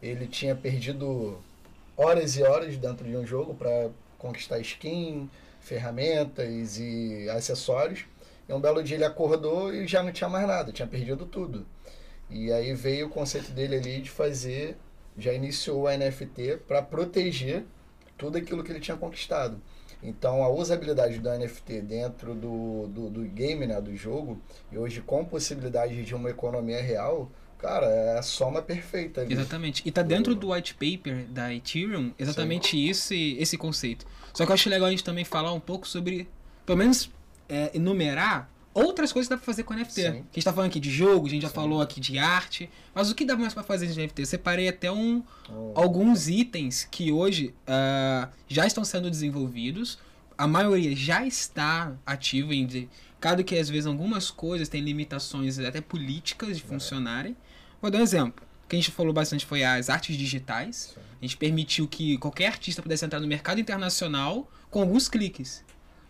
Ele 0.02 0.26
tinha 0.26 0.54
perdido 0.56 1.38
horas 1.96 2.36
e 2.36 2.42
horas 2.42 2.76
dentro 2.76 3.06
de 3.06 3.16
um 3.16 3.26
jogo 3.26 3.54
para 3.54 3.90
conquistar 4.18 4.58
skin, 4.60 5.28
ferramentas 5.60 6.78
e 6.78 7.28
acessórios. 7.30 8.04
E 8.48 8.52
um 8.52 8.60
belo 8.60 8.82
dia 8.82 8.96
ele 8.96 9.04
acordou 9.04 9.72
e 9.72 9.86
já 9.86 10.02
não 10.02 10.12
tinha 10.12 10.28
mais 10.30 10.46
nada, 10.46 10.72
tinha 10.72 10.88
perdido 10.88 11.26
tudo. 11.26 11.66
E 12.32 12.50
aí 12.50 12.72
veio 12.72 13.06
o 13.06 13.10
conceito 13.10 13.52
dele 13.52 13.76
ali 13.76 14.00
de 14.00 14.10
fazer, 14.10 14.76
já 15.18 15.32
iniciou 15.32 15.86
a 15.86 15.96
NFT 15.96 16.60
para 16.66 16.80
proteger 16.80 17.64
tudo 18.16 18.38
aquilo 18.38 18.64
que 18.64 18.72
ele 18.72 18.80
tinha 18.80 18.96
conquistado. 18.96 19.60
Então 20.02 20.42
a 20.42 20.48
usabilidade 20.48 21.18
do 21.18 21.30
NFT 21.30 21.82
dentro 21.82 22.34
do, 22.34 22.88
do, 22.88 23.10
do 23.10 23.20
game, 23.22 23.66
né, 23.66 23.80
do 23.80 23.94
jogo, 23.94 24.40
e 24.70 24.78
hoje 24.78 25.00
com 25.02 25.24
possibilidade 25.24 26.02
de 26.02 26.14
uma 26.14 26.30
economia 26.30 26.82
real, 26.82 27.30
cara, 27.58 27.86
é 27.86 28.18
a 28.18 28.22
soma 28.22 28.62
perfeita 28.62 29.20
ali. 29.20 29.34
Exatamente. 29.34 29.82
E 29.84 29.92
tá 29.92 30.02
dentro 30.02 30.34
do 30.34 30.52
white 30.52 30.74
paper 30.74 31.26
da 31.26 31.54
Ethereum 31.54 32.12
exatamente 32.18 32.82
esse, 32.88 33.36
esse 33.38 33.58
conceito. 33.58 34.06
Só 34.32 34.44
que 34.44 34.50
eu 34.50 34.54
acho 34.54 34.70
legal 34.70 34.88
a 34.88 34.90
gente 34.90 35.04
também 35.04 35.24
falar 35.24 35.52
um 35.52 35.60
pouco 35.60 35.86
sobre, 35.86 36.28
pelo 36.64 36.78
menos, 36.78 37.10
é, 37.48 37.70
enumerar 37.74 38.50
outras 38.74 39.12
coisas 39.12 39.28
que 39.28 39.34
dá 39.34 39.36
pra 39.36 39.44
fazer 39.44 39.62
com 39.62 39.74
NFT. 39.74 40.02
Sim. 40.02 40.08
A 40.08 40.12
gente 40.12 40.44
tá 40.44 40.52
falando 40.52 40.70
aqui 40.70 40.80
de 40.80 40.90
jogo, 40.90 41.26
a 41.26 41.30
gente 41.30 41.42
já 41.42 41.48
Sim. 41.48 41.54
falou 41.54 41.80
aqui 41.80 42.00
de 42.00 42.18
arte, 42.18 42.70
mas 42.94 43.10
o 43.10 43.14
que 43.14 43.24
dá 43.24 43.36
mais 43.36 43.54
pra 43.54 43.62
fazer 43.62 43.86
de 43.86 44.00
NFT? 44.00 44.22
Eu 44.22 44.26
separei 44.26 44.68
até 44.68 44.90
um, 44.90 45.22
Então, 45.44 45.72
alguns 45.74 46.28
itens 46.28 46.86
que 46.90 47.12
hoje 47.12 47.54
ah, 47.66 48.28
já 48.48 48.66
estão 48.66 48.84
sendo 48.84 49.10
desenvolvidos. 49.10 49.98
A 50.36 50.46
maioria 50.46 50.96
já 50.96 51.26
está 51.26 51.92
ativa 52.06 52.54
em 52.54 52.88
Claro 53.20 53.44
que 53.44 53.56
às 53.56 53.68
vezes 53.68 53.86
algumas 53.86 54.30
coisas 54.30 54.68
têm 54.68 54.82
limitações 54.82 55.58
até 55.58 55.80
políticas 55.80 56.56
de 56.56 56.62
funcionarem. 56.64 57.36
Vou 57.80 57.90
dar 57.90 57.98
um 57.98 58.02
exemplo. 58.02 58.44
que 58.68 58.74
a 58.74 58.78
gente 58.78 58.90
falou 58.90 59.12
bastante 59.12 59.44
foi 59.46 59.62
as 59.62 59.90
artes 59.90 60.16
digitais. 60.16 60.94
Sim. 60.94 61.00
A 61.20 61.24
gente 61.24 61.36
permitiu 61.36 61.86
que 61.86 62.18
qualquer 62.18 62.48
artista 62.48 62.82
pudesse 62.82 63.04
entrar 63.04 63.20
no 63.20 63.28
mercado 63.28 63.60
internacional 63.60 64.50
com 64.70 64.80
alguns 64.80 65.08
cliques. 65.08 65.62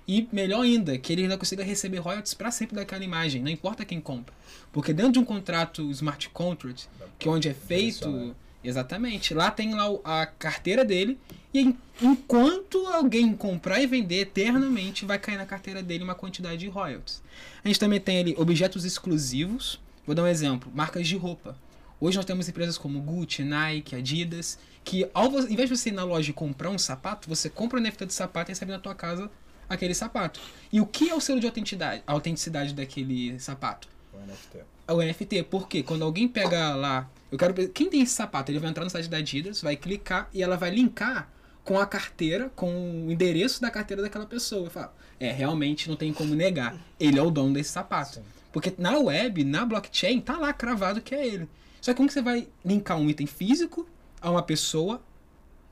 E 0.06 0.28
melhor 0.32 0.62
ainda, 0.62 0.98
que 0.98 1.12
ele 1.12 1.22
ainda 1.22 1.38
consiga 1.38 1.62
receber 1.62 1.98
royalties 1.98 2.34
para 2.34 2.50
sempre 2.50 2.74
daquela 2.76 3.04
imagem, 3.04 3.40
não 3.42 3.50
importa 3.50 3.84
quem 3.84 4.00
compra. 4.00 4.34
Porque 4.72 4.92
dentro 4.92 5.12
de 5.12 5.18
um 5.18 5.24
contrato 5.24 5.90
smart 5.90 6.28
contract, 6.30 6.88
que 7.18 7.28
é 7.28 7.30
onde 7.30 7.48
é 7.48 7.54
feito. 7.54 8.34
Exatamente. 8.64 9.34
Lá 9.34 9.50
tem 9.50 9.74
lá 9.74 9.86
a 10.04 10.24
carteira 10.26 10.84
dele. 10.84 11.18
E 11.52 11.60
en- 11.60 11.76
enquanto 12.00 12.78
alguém 12.86 13.34
comprar 13.34 13.80
e 13.82 13.86
vender 13.86 14.20
eternamente, 14.20 15.04
vai 15.04 15.18
cair 15.18 15.36
na 15.36 15.44
carteira 15.46 15.82
dele 15.82 16.04
uma 16.04 16.14
quantidade 16.14 16.58
de 16.58 16.68
royalties. 16.68 17.22
A 17.64 17.68
gente 17.68 17.80
também 17.80 18.00
tem 18.00 18.18
ali 18.20 18.34
objetos 18.38 18.84
exclusivos. 18.84 19.80
Vou 20.06 20.14
dar 20.14 20.22
um 20.22 20.28
exemplo: 20.28 20.70
marcas 20.74 21.06
de 21.08 21.16
roupa. 21.16 21.56
Hoje 22.00 22.16
nós 22.16 22.24
temos 22.24 22.48
empresas 22.48 22.76
como 22.78 23.00
Gucci, 23.00 23.42
Nike, 23.44 23.94
Adidas, 23.94 24.58
que 24.84 25.08
ao 25.14 25.30
vez 25.30 25.48
de 25.48 25.76
você 25.76 25.90
ir 25.90 25.92
na 25.92 26.02
loja 26.04 26.30
e 26.30 26.32
comprar 26.32 26.70
um 26.70 26.78
sapato, 26.78 27.28
você 27.28 27.48
compra 27.48 27.78
o 27.78 27.82
NFT 27.82 28.06
do 28.06 28.12
sapato 28.12 28.50
e 28.50 28.52
recebe 28.52 28.72
na 28.72 28.78
tua 28.80 28.94
casa 28.94 29.30
aquele 29.72 29.94
sapato. 29.94 30.40
E 30.72 30.80
o 30.80 30.86
que 30.86 31.10
é 31.10 31.14
o 31.14 31.20
selo 31.20 31.40
de 31.40 31.46
autenticidade, 31.46 32.02
autenticidade 32.06 32.74
daquele 32.74 33.38
sapato? 33.38 33.88
O 34.12 34.18
NFT. 34.18 34.58
É 34.86 34.92
o 34.92 35.02
NFT, 35.02 35.42
porque 35.44 35.82
quando 35.82 36.02
alguém 36.02 36.28
pega 36.28 36.74
lá, 36.74 37.08
eu 37.30 37.38
quero 37.38 37.54
quem 37.68 37.88
tem 37.88 38.02
esse 38.02 38.14
sapato, 38.14 38.50
ele 38.50 38.58
vai 38.58 38.70
entrar 38.70 38.84
no 38.84 38.90
site 38.90 39.08
da 39.08 39.18
Adidas, 39.18 39.62
vai 39.62 39.76
clicar 39.76 40.28
e 40.32 40.42
ela 40.42 40.56
vai 40.56 40.70
linkar 40.70 41.28
com 41.64 41.78
a 41.78 41.86
carteira, 41.86 42.50
com 42.54 43.06
o 43.06 43.10
endereço 43.10 43.60
da 43.60 43.70
carteira 43.70 44.02
daquela 44.02 44.26
pessoa. 44.26 44.66
E 44.66 44.70
fala, 44.70 44.94
é, 45.18 45.30
realmente 45.30 45.88
não 45.88 45.96
tem 45.96 46.12
como 46.12 46.34
negar, 46.34 46.76
ele 46.98 47.18
é 47.18 47.22
o 47.22 47.30
dono 47.30 47.54
desse 47.54 47.70
sapato. 47.70 48.16
Sim. 48.16 48.22
Porque 48.52 48.74
na 48.76 48.98
web, 48.98 49.44
na 49.44 49.64
blockchain, 49.64 50.20
tá 50.20 50.36
lá 50.36 50.52
cravado 50.52 51.00
que 51.00 51.14
é 51.14 51.26
ele. 51.26 51.48
Só 51.80 51.92
que 51.92 51.96
como 51.96 52.06
que 52.06 52.12
você 52.12 52.22
vai 52.22 52.48
linkar 52.64 52.98
um 52.98 53.08
item 53.08 53.26
físico 53.26 53.88
a 54.20 54.30
uma 54.30 54.42
pessoa 54.42 55.02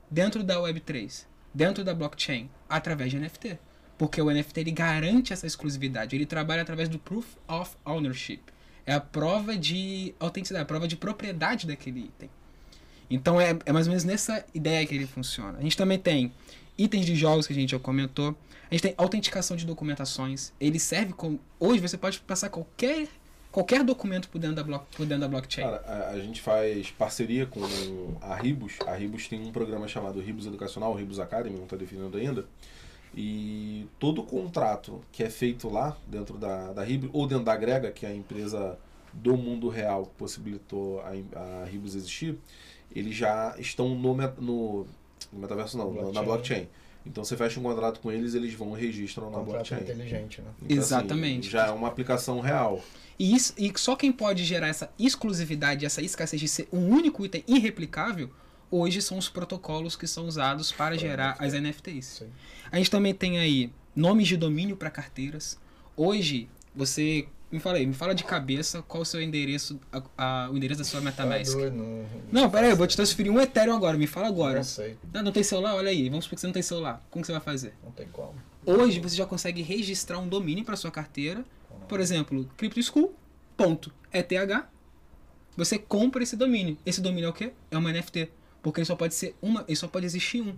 dentro 0.09 0.43
da 0.43 0.55
Web3, 0.57 1.25
dentro 1.53 1.83
da 1.83 1.93
blockchain, 1.93 2.49
através 2.67 3.11
de 3.11 3.19
NFT? 3.19 3.59
Porque 4.01 4.19
o 4.19 4.31
NFT 4.31 4.61
ele 4.61 4.71
garante 4.71 5.31
essa 5.31 5.45
exclusividade, 5.45 6.15
ele 6.15 6.25
trabalha 6.25 6.63
através 6.63 6.89
do 6.89 6.97
Proof 6.97 7.35
of 7.47 7.75
Ownership. 7.85 8.39
É 8.83 8.93
a 8.93 8.99
prova 8.99 9.55
de 9.55 10.15
autenticidade, 10.19 10.63
a 10.63 10.65
prova 10.65 10.87
de 10.87 10.95
propriedade 10.95 11.67
daquele 11.67 12.05
item. 12.05 12.27
Então 13.11 13.39
é, 13.39 13.55
é 13.63 13.71
mais 13.71 13.85
ou 13.85 13.91
menos 13.91 14.03
nessa 14.03 14.43
ideia 14.55 14.83
que 14.87 14.95
ele 14.95 15.05
funciona. 15.05 15.59
A 15.59 15.61
gente 15.61 15.77
também 15.77 15.99
tem 15.99 16.33
itens 16.75 17.05
de 17.05 17.15
jogos 17.15 17.45
que 17.45 17.53
a 17.53 17.55
gente 17.55 17.69
já 17.73 17.77
comentou. 17.77 18.35
A 18.71 18.73
gente 18.73 18.81
tem 18.81 18.95
autenticação 18.97 19.55
de 19.55 19.67
documentações. 19.67 20.51
Ele 20.59 20.79
serve 20.79 21.13
como. 21.13 21.39
Hoje 21.59 21.79
você 21.79 21.95
pode 21.95 22.19
passar 22.21 22.49
qualquer, 22.49 23.07
qualquer 23.51 23.83
documento 23.83 24.29
por 24.29 24.39
dentro 24.39 24.55
da, 24.55 24.63
block, 24.63 24.83
por 24.97 25.05
dentro 25.05 25.21
da 25.21 25.27
blockchain. 25.27 25.63
Cara, 25.63 25.83
a, 25.85 26.09
a 26.09 26.19
gente 26.19 26.41
faz 26.41 26.89
parceria 26.89 27.45
com 27.45 27.61
a 28.19 28.33
Ribus. 28.33 28.79
A 28.87 28.95
Ribus 28.95 29.27
tem 29.27 29.39
um 29.45 29.51
programa 29.51 29.87
chamado 29.87 30.19
Ribus 30.19 30.47
Educacional, 30.47 30.91
Ribus 30.95 31.19
Academy, 31.19 31.55
não 31.55 31.65
está 31.65 31.77
definido 31.77 32.17
ainda. 32.17 32.47
E 33.15 33.87
todo 33.99 34.23
contrato 34.23 35.01
que 35.11 35.21
é 35.23 35.29
feito 35.29 35.69
lá, 35.69 35.97
dentro 36.07 36.37
da, 36.37 36.71
da 36.71 36.83
Ribus, 36.83 37.09
ou 37.13 37.27
dentro 37.27 37.43
da 37.43 37.55
Grega, 37.55 37.91
que 37.91 38.05
é 38.05 38.09
a 38.09 38.15
empresa 38.15 38.77
do 39.11 39.35
mundo 39.35 39.67
real 39.67 40.05
que 40.05 40.13
possibilitou 40.17 41.01
a, 41.01 41.09
a 41.61 41.65
Ribus 41.65 41.95
existir, 41.95 42.37
eles 42.95 43.13
já 43.15 43.53
estão 43.59 43.89
no, 43.89 44.13
no, 44.15 44.85
no 45.33 45.39
metaverso, 45.39 45.77
não, 45.77 45.87
na- 45.93 45.93
na 45.93 46.01
Blockchain. 46.03 46.25
blockchain. 46.25 46.67
Então 47.05 47.23
você 47.25 47.35
fecha 47.35 47.59
um 47.59 47.63
contrato 47.63 47.99
com 47.99 48.11
eles, 48.11 48.33
eles 48.35 48.53
vão 48.53 48.77
e 48.77 48.81
registram 48.81 49.25
na 49.29 49.39
Contrato 49.39 49.53
blockchain. 49.53 49.81
inteligente, 49.81 50.39
né? 50.41 50.47
Então, 50.61 50.67
assim, 50.67 50.77
Exatamente. 50.79 51.49
já 51.49 51.65
é 51.67 51.71
uma 51.71 51.87
aplicação 51.87 52.39
real. 52.39 52.79
E, 53.19 53.35
isso, 53.35 53.53
e 53.57 53.71
só 53.75 53.95
quem 53.95 54.11
pode 54.11 54.45
gerar 54.45 54.67
essa 54.67 54.89
exclusividade, 54.99 55.85
essa 55.85 56.01
escassez 56.01 56.39
de 56.39 56.47
ser 56.47 56.69
um 56.71 56.87
único 56.89 57.25
item 57.25 57.43
irreplicável, 57.47 58.29
hoje 58.71 59.01
são 59.01 59.17
os 59.17 59.27
protocolos 59.29 59.95
que 59.95 60.07
são 60.07 60.25
usados 60.25 60.71
para 60.71 60.97
gerar 60.97 61.35
as 61.37 61.53
NFTs. 61.53 62.05
Sim. 62.05 62.29
A 62.71 62.77
gente 62.77 62.89
também 62.89 63.13
tem 63.13 63.37
aí 63.37 63.71
nomes 63.95 64.27
de 64.27 64.37
domínio 64.37 64.75
para 64.77 64.89
carteiras. 64.89 65.59
Hoje, 65.95 66.49
você. 66.73 67.27
Me 67.51 67.59
fala 67.59 67.79
aí, 67.79 67.85
me 67.85 67.93
fala 67.93 68.15
de 68.15 68.23
cabeça 68.23 68.81
qual 68.81 69.03
o 69.03 69.05
seu 69.05 69.21
endereço, 69.21 69.77
a- 69.91 70.01
a- 70.17 70.49
o 70.49 70.55
endereço 70.55 70.77
da 70.79 70.85
sua 70.85 71.01
MetaMask. 71.01 71.51
Tá 71.51 71.57
doido, 71.59 71.75
não, 71.75 72.05
Não, 72.31 72.49
pera 72.49 72.67
aí, 72.67 72.71
eu 72.71 72.77
vou 72.77 72.87
te 72.87 72.95
transferir 72.95 73.29
um 73.29 73.41
Ethereum 73.41 73.75
agora, 73.75 73.97
me 73.97 74.07
fala 74.07 74.29
agora. 74.29 74.55
Não 74.59 74.63
sei, 74.63 74.95
Não, 75.13 75.21
não 75.21 75.31
tem 75.33 75.43
celular? 75.43 75.75
Olha 75.75 75.89
aí, 75.89 76.07
vamos 76.07 76.23
supor 76.23 76.35
que 76.35 76.39
você 76.41 76.47
não 76.47 76.53
tem 76.53 76.61
celular. 76.63 77.05
Como 77.11 77.21
que 77.21 77.25
você 77.27 77.33
vai 77.33 77.41
fazer? 77.41 77.73
não 77.83 77.91
tem 77.91 78.07
como. 78.07 78.35
Hoje 78.65 79.01
você 79.01 79.17
já 79.17 79.25
consegue 79.25 79.61
registrar 79.61 80.17
um 80.19 80.29
domínio 80.29 80.63
para 80.63 80.77
sua 80.77 80.89
carteira. 80.91 81.43
Por 81.89 81.99
exemplo, 81.99 82.49
CryptoSchool.eth. 83.57 84.65
Você 85.57 85.77
compra 85.77 86.23
esse 86.23 86.37
domínio. 86.37 86.77
Esse 86.85 87.01
domínio 87.01 87.27
é 87.27 87.29
o 87.29 87.33
quê? 87.33 87.51
É 87.69 87.77
uma 87.77 87.91
NFT. 87.91 88.29
Porque 88.61 88.79
ele 88.79 88.85
só 88.85 88.95
pode 88.95 89.13
ser 89.15 89.35
uma, 89.41 89.63
ele 89.67 89.75
só 89.75 89.87
pode 89.87 90.05
existir 90.05 90.41
um. 90.41 90.55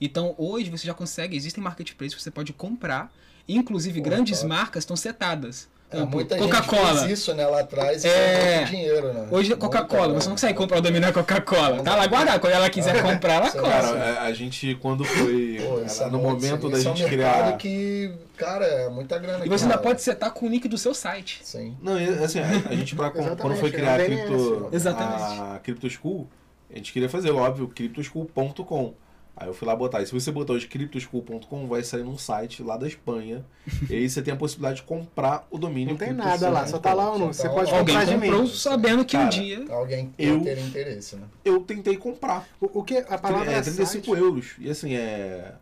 Então 0.00 0.34
hoje 0.38 0.70
você 0.70 0.86
já 0.86 0.94
consegue, 0.94 1.36
existem 1.36 1.62
marketplaces 1.62 2.14
que 2.14 2.22
você 2.22 2.30
pode 2.30 2.52
comprar. 2.52 3.12
Inclusive 3.48 4.00
Pô, 4.00 4.08
grandes 4.08 4.38
top. 4.38 4.48
marcas 4.48 4.82
estão 4.82 4.96
setadas. 4.96 5.68
É, 5.90 5.96
Exemplo, 5.96 6.14
muita 6.14 6.36
gente 6.38 6.50
Coca-Cola. 6.50 7.00
fez 7.06 7.18
isso, 7.18 7.34
né, 7.34 7.46
lá 7.46 7.60
atrás 7.60 8.04
É. 8.04 8.64
dinheiro, 8.64 9.12
né? 9.12 9.28
Hoje 9.30 9.54
Coca-Cola, 9.54 10.14
você 10.14 10.26
não 10.28 10.34
consegue 10.34 10.54
comprar 10.54 10.78
o 10.78 10.80
da 10.80 11.12
Coca-Cola. 11.12 11.82
Tá 11.82 11.94
lá 11.94 12.06
guardado. 12.06 12.40
Quando 12.40 12.52
ela 12.52 12.68
quiser 12.70 13.00
comprar, 13.02 13.34
ela 13.34 13.50
compra. 13.50 13.70
Cara, 13.70 14.22
a, 14.22 14.32
gente, 14.32 14.74
quando 14.76 15.04
foi. 15.04 15.60
Pô, 15.62 16.04
é 16.04 16.10
no 16.10 16.18
momento 16.18 16.68
da 16.68 16.78
é 16.78 16.80
gente 16.80 17.04
um 17.04 17.08
mercado 17.08 17.44
criar. 17.44 17.56
que, 17.58 18.12
cara, 18.36 18.64
é 18.64 18.88
muita 18.88 19.18
grana. 19.18 19.44
E 19.46 19.48
você 19.48 19.64
ainda 19.64 19.78
pode 19.78 20.02
setar 20.02 20.32
com 20.32 20.46
o 20.46 20.48
link 20.48 20.66
do 20.66 20.78
seu 20.78 20.94
site. 20.94 21.40
Sim. 21.44 21.76
Não, 21.80 21.96
assim, 22.24 22.40
a, 22.40 22.74
gente, 22.74 22.96
pra, 22.96 23.10
quando 23.10 23.56
foi 23.56 23.68
é 23.68 23.72
criar 23.72 24.00
a, 24.00 24.02
um 24.02 24.06
DNS. 24.06 24.26
cripto, 24.26 24.68
Exatamente. 24.72 25.22
a 25.22 25.60
Crypto 25.62 25.90
School, 25.90 26.28
a 26.74 26.76
gente 26.78 26.92
queria 26.92 27.08
fazer, 27.08 27.30
óbvio, 27.30 27.68
cryptoschool.com. 27.68 28.94
Aí 29.36 29.48
eu 29.48 29.54
fui 29.54 29.66
lá 29.66 29.74
botar. 29.74 30.00
E 30.00 30.06
se 30.06 30.12
você 30.12 30.30
botar 30.30 30.52
hoje 30.52 30.68
cryptoschool.com, 30.68 31.66
vai 31.66 31.82
sair 31.82 32.04
num 32.04 32.16
site 32.16 32.62
lá 32.62 32.76
da 32.76 32.86
Espanha. 32.86 33.44
e 33.90 33.94
aí 33.94 34.08
você 34.08 34.22
tem 34.22 34.32
a 34.32 34.36
possibilidade 34.36 34.76
de 34.76 34.82
comprar 34.84 35.46
o 35.50 35.58
domínio. 35.58 35.90
Não 35.90 35.98
tem 35.98 36.12
nada 36.12 36.48
lá, 36.48 36.66
só 36.66 36.78
tá 36.78 36.94
lá 36.94 37.10
o 37.10 37.18
número. 37.18 37.34
Só 37.34 37.42
Você 37.42 37.48
tá 37.48 37.54
pode. 37.54 37.74
Alguém 37.74 37.96
comprar 37.96 38.04
de 38.04 38.16
mim. 38.16 38.46
sabendo 38.46 39.04
que 39.04 39.16
um 39.16 39.20
Cara, 39.20 39.30
dia. 39.30 39.64
Alguém 39.70 40.10
tem 40.16 40.26
Eu- 40.26 40.40
ter 40.40 40.58
interesse, 40.58 41.16
né? 41.16 41.24
Eu 41.44 41.60
tentei 41.60 41.96
comprar. 41.96 42.46
O, 42.60 42.80
o 42.80 42.84
que 42.84 42.96
a 42.98 43.18
palavra 43.18 43.50
é 43.50 43.60
35 43.60 44.04
site, 44.06 44.20
euros. 44.20 44.52
E 44.58 44.70
assim, 44.70 44.94
é. 44.94 45.52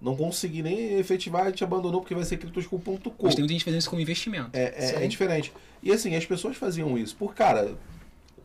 Não 0.00 0.16
consegui 0.16 0.62
nem 0.62 0.98
efetivar, 0.98 1.42
a 1.42 1.50
gente 1.50 1.62
abandonou 1.62 2.00
porque 2.00 2.14
vai 2.14 2.24
ser 2.24 2.38
cryptoschool.com. 2.38 3.12
Mas 3.22 3.34
tem 3.34 3.42
muita 3.42 3.52
gente 3.52 3.64
fazendo 3.64 3.80
isso 3.80 3.90
como 3.90 4.00
investimento. 4.00 4.50
É, 4.54 4.94
é, 4.98 5.04
é 5.04 5.06
diferente. 5.06 5.52
E 5.82 5.92
assim, 5.92 6.16
as 6.16 6.24
pessoas 6.24 6.56
faziam 6.56 6.96
isso. 6.96 7.14
Por, 7.16 7.34
cara, 7.34 7.74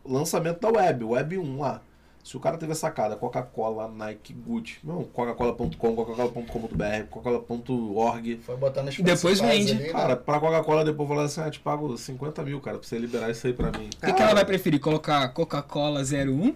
lançamento 0.04 0.60
da 0.60 0.70
web, 0.70 1.06
web 1.06 1.38
1 1.38 1.60
lá. 1.60 1.82
Se 2.26 2.36
o 2.36 2.40
cara 2.40 2.58
teve 2.58 2.72
a 2.72 2.76
sacada, 2.76 3.16
Coca-Cola, 3.16 3.88
Nike, 3.88 4.34
Gucci, 4.34 4.80
não, 4.84 5.04
coca-cola.com, 5.04 5.70
coca-cola.com.br, 5.96 7.04
coca-cola.org. 7.08 8.40
Foi 8.44 8.58
botando 8.58 8.88
as 8.88 8.98
depois 8.98 9.40
vende. 9.40 9.74
ali, 9.74 9.84
né? 9.84 9.90
Cara, 9.90 10.16
pra 10.16 10.40
Coca-Cola 10.40 10.84
depois 10.84 11.08
falar 11.08 11.24
assim, 11.26 11.42
ah, 11.42 11.52
te 11.52 11.60
pago 11.60 11.96
50 11.96 12.42
mil, 12.42 12.60
cara, 12.60 12.80
pra 12.80 12.88
você 12.88 12.98
liberar 12.98 13.30
isso 13.30 13.46
aí 13.46 13.54
pra 13.54 13.70
mim. 13.78 13.92
O 14.02 14.06
que, 14.08 14.12
que 14.12 14.22
ela 14.24 14.34
vai 14.34 14.44
preferir? 14.44 14.80
Colocar 14.80 15.28
Coca-Cola 15.30 16.02
01 16.02 16.48
ou 16.48 16.56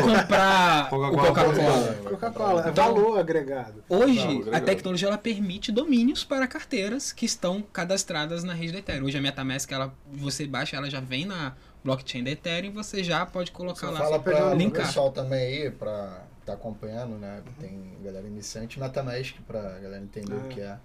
comprar 0.00 0.88
Coca-Cola 0.88 1.26
Coca-Cola? 1.28 1.94
Coca-Cola, 2.08 2.66
é 2.66 2.70
Então- 2.70 2.94
valor 2.94 3.18
agregado. 3.18 3.84
Hoje, 3.90 4.38
Não, 4.46 4.54
a 4.54 4.60
tecnologia 4.62 5.08
ela 5.08 5.18
permite 5.18 5.70
domínios 5.70 6.24
para 6.24 6.46
carteiras 6.46 7.12
que 7.12 7.26
estão 7.26 7.60
cadastradas 7.60 8.42
na 8.42 8.54
rede 8.54 8.72
da 8.72 8.78
Ethereum. 8.78 9.04
Hoje 9.04 9.18
a 9.18 9.20
MetaMask, 9.20 9.70
ela, 9.70 9.92
você 10.10 10.46
baixa, 10.46 10.78
ela 10.78 10.88
já 10.88 11.00
vem 11.00 11.26
na 11.26 11.52
blockchain 11.84 12.24
da 12.24 12.30
Ethereum 12.30 12.72
você 12.72 13.04
já 13.04 13.24
pode 13.26 13.52
colocar 13.52 13.86
Você 13.88 13.92
lá. 13.92 13.98
fala 14.00 14.18
pra 14.18 14.54
o 14.54 14.70
pessoal 14.70 15.12
também 15.12 15.64
aí, 15.64 15.70
pra 15.70 16.24
tá 16.46 16.54
acompanhando, 16.54 17.16
né? 17.18 17.42
Tem 17.60 17.96
galera 18.02 18.26
iniciante, 18.26 18.78
MetaMask, 18.80 19.36
pra 19.46 19.60
galera 19.78 20.02
entender 20.02 20.34
Ah. 20.34 20.44
o 20.44 20.48
que 20.48 20.60
é. 20.60 20.78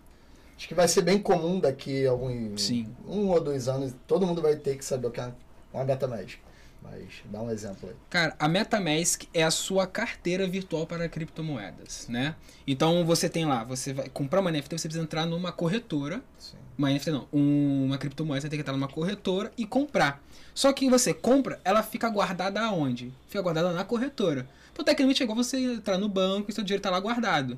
Acho 0.58 0.68
que 0.68 0.74
vai 0.74 0.88
ser 0.88 1.02
bem 1.02 1.20
comum 1.20 1.60
daqui 1.60 2.06
a 2.06 2.12
algum, 2.12 2.58
Sim. 2.58 2.88
um 3.08 3.28
ou 3.30 3.40
dois 3.42 3.68
anos, 3.68 3.94
todo 4.08 4.26
mundo 4.28 4.42
vai 4.42 4.56
ter 4.58 4.78
que 4.78 4.84
saber 4.86 5.08
o 5.08 5.12
que 5.12 5.20
é 5.22 5.32
uma 5.74 5.84
MetaMask. 5.86 6.38
Mas 6.82 7.04
dá 7.26 7.42
um 7.42 7.52
exemplo 7.52 7.90
aí. 7.90 7.96
Cara, 8.10 8.34
a 8.40 8.48
MetaMask 8.48 9.24
é 9.34 9.44
a 9.44 9.52
sua 9.52 9.86
carteira 9.86 10.48
virtual 10.48 10.88
para 10.88 11.10
criptomoedas, 11.10 12.08
né? 12.08 12.36
Então 12.66 13.06
você 13.06 13.28
tem 13.28 13.46
lá, 13.46 13.66
você 13.66 13.92
vai 13.94 14.08
comprar 14.08 14.40
uma 14.40 14.50
NFT, 14.50 14.78
você 14.78 14.88
precisa 14.88 15.04
entrar 15.04 15.26
numa 15.26 15.52
corretora 15.52 16.22
Sim. 16.38 16.56
Uma 16.78 16.90
NFT 16.90 17.12
não, 17.12 17.28
um- 17.34 17.84
uma 17.88 17.98
criptomoeda 17.98 18.40
você 18.40 18.48
tem 18.48 18.58
que 18.58 18.62
entrar 18.62 18.72
numa 18.72 18.88
corretora 18.88 19.52
e 19.58 19.66
comprar. 19.66 20.24
Só 20.54 20.74
que 20.74 20.90
você 20.90 21.14
compra, 21.14 21.60
ela 21.64 21.82
fica 21.84 22.10
guardada 22.10 22.62
aonde? 22.62 23.14
Fica 23.28 23.42
guardada 23.42 23.72
na 23.72 23.84
corretora. 23.84 24.48
Então, 24.72 24.84
tecnicamente, 24.84 25.22
é 25.22 25.26
igual 25.26 25.36
você 25.36 25.58
entrar 25.58 25.98
no 25.98 26.08
banco 26.08 26.50
e 26.50 26.54
seu 26.54 26.64
dinheiro 26.64 26.82
tá 26.82 26.90
lá 26.90 27.00
guardado. 27.00 27.58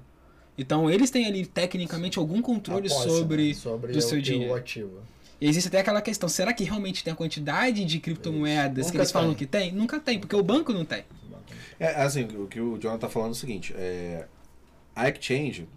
Então, 0.58 0.90
eles 0.90 1.10
têm 1.10 1.26
ali, 1.26 1.46
tecnicamente, 1.46 2.20
algum 2.20 2.42
controle 2.42 2.90
posse, 2.90 3.10
sobre, 3.10 3.48
né? 3.50 3.54
sobre 3.54 3.92
do 3.94 4.00
o, 4.00 4.02
seu 4.02 4.20
o 4.20 4.22
dinheiro. 4.22 4.54
ativo. 4.54 5.00
E 5.40 5.48
existe 5.48 5.68
até 5.70 5.80
aquela 5.80 6.02
questão, 6.02 6.30
será 6.30 6.54
que 6.54 6.64
realmente 6.64 7.04
tem 7.04 7.14
a 7.14 7.16
quantidade 7.16 7.84
de 7.84 8.00
criptomoedas 8.00 8.92
que 8.92 8.98
eles 8.98 9.12
falam 9.12 9.30
tem. 9.30 9.38
que 9.38 9.46
tem? 9.48 9.72
Nunca 9.72 10.00
tem, 10.00 10.20
porque 10.20 10.36
o 10.36 10.44
banco 10.44 10.72
não 10.72 10.86
tem. 10.86 11.04
É, 11.80 12.02
assim, 12.04 12.26
o 12.38 12.48
que 12.48 12.62
o 12.62 12.78
Jonathan 12.78 13.00
tá 13.00 13.10
falando 13.10 13.30
é 13.30 13.32
o 13.32 13.36
seguinte, 13.36 13.74
é, 13.76 14.28
a 14.96 15.10
exchange, 15.10 15.68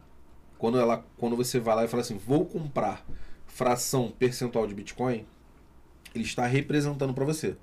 quando, 0.59 0.79
ela, 0.79 1.03
quando 1.17 1.35
você 1.35 1.59
vai 1.59 1.77
lá 1.77 1.85
e 1.85 1.89
fala 1.89 2.03
assim, 2.03 2.19
vou 2.19 2.45
comprar 2.45 3.07
fração 3.47 4.13
percentual 4.19 4.67
de 4.67 4.75
Bitcoin, 4.75 5.25
ele 6.15 6.25
está 6.25 6.47
representando 6.47 7.13
para 7.13 7.25
você. 7.25 7.57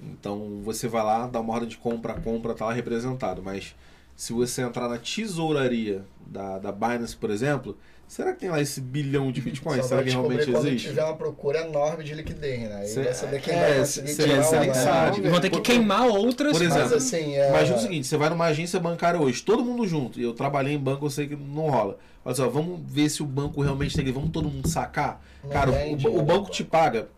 Então 0.00 0.60
você 0.64 0.86
vai 0.88 1.02
lá, 1.02 1.26
dá 1.26 1.40
uma 1.40 1.52
ordem 1.52 1.68
de 1.68 1.76
compra, 1.76 2.14
compra, 2.14 2.54
tá 2.54 2.66
lá 2.66 2.72
representado. 2.72 3.42
Mas 3.42 3.74
se 4.16 4.32
você 4.32 4.62
entrar 4.62 4.88
na 4.88 4.98
tesouraria 4.98 6.04
da, 6.26 6.58
da 6.58 6.70
Binance, 6.72 7.16
por 7.16 7.30
exemplo, 7.30 7.76
será 8.06 8.32
que 8.32 8.40
tem 8.40 8.50
lá 8.50 8.60
esse 8.60 8.80
bilhão 8.80 9.32
de 9.32 9.40
bitcoins? 9.40 9.82
Só 9.82 9.88
será 9.90 10.02
que 10.02 10.10
realmente 10.10 10.50
quando 10.50 10.66
existe? 10.66 10.88
tiver 10.88 11.04
uma 11.04 11.16
procura 11.16 11.60
enorme 11.66 12.04
de 12.04 12.14
liquidez, 12.14 12.68
né? 12.68 12.76
Aí 12.76 12.86
Cê- 12.88 13.02
vai 13.04 13.14
saber 13.14 13.40
quem 13.40 13.54
é, 13.54 13.60
vai 13.60 13.78
conseguir 13.78 14.08
cê- 14.08 14.22
tirar 14.24 14.42
cê 14.42 14.74
sabe. 14.74 15.26
E 15.26 15.28
vão 15.30 15.40
ter 15.40 15.50
que 15.50 15.60
queimar 15.60 16.06
outras. 16.06 16.52
por 16.52 16.62
exemplo, 16.62 16.82
Mas 16.82 16.92
assim, 16.92 17.34
é... 17.34 17.48
Imagina 17.48 17.76
o 17.78 17.80
seguinte, 17.80 18.06
você 18.06 18.16
vai 18.16 18.28
numa 18.28 18.44
agência 18.46 18.78
bancária 18.78 19.18
hoje, 19.18 19.42
todo 19.42 19.64
mundo 19.64 19.86
junto, 19.86 20.20
e 20.20 20.22
eu 20.22 20.34
trabalhei 20.34 20.74
em 20.74 20.78
banco, 20.78 21.06
eu 21.06 21.10
sei 21.10 21.26
que 21.28 21.36
não 21.36 21.70
rola. 21.70 21.98
Olha 22.24 22.34
só, 22.34 22.48
vamos 22.48 22.80
ver 22.86 23.08
se 23.08 23.22
o 23.22 23.26
banco 23.26 23.62
realmente 23.62 23.96
tem, 23.96 24.10
vamos 24.12 24.30
todo 24.30 24.48
mundo 24.48 24.68
sacar? 24.68 25.22
Não 25.42 25.50
Cara, 25.50 25.70
o- 25.70 25.74
vende, 25.74 26.06
o, 26.08 26.16
né? 26.16 26.22
banco 26.22 26.50
te 26.50 26.62
paga 26.64 27.08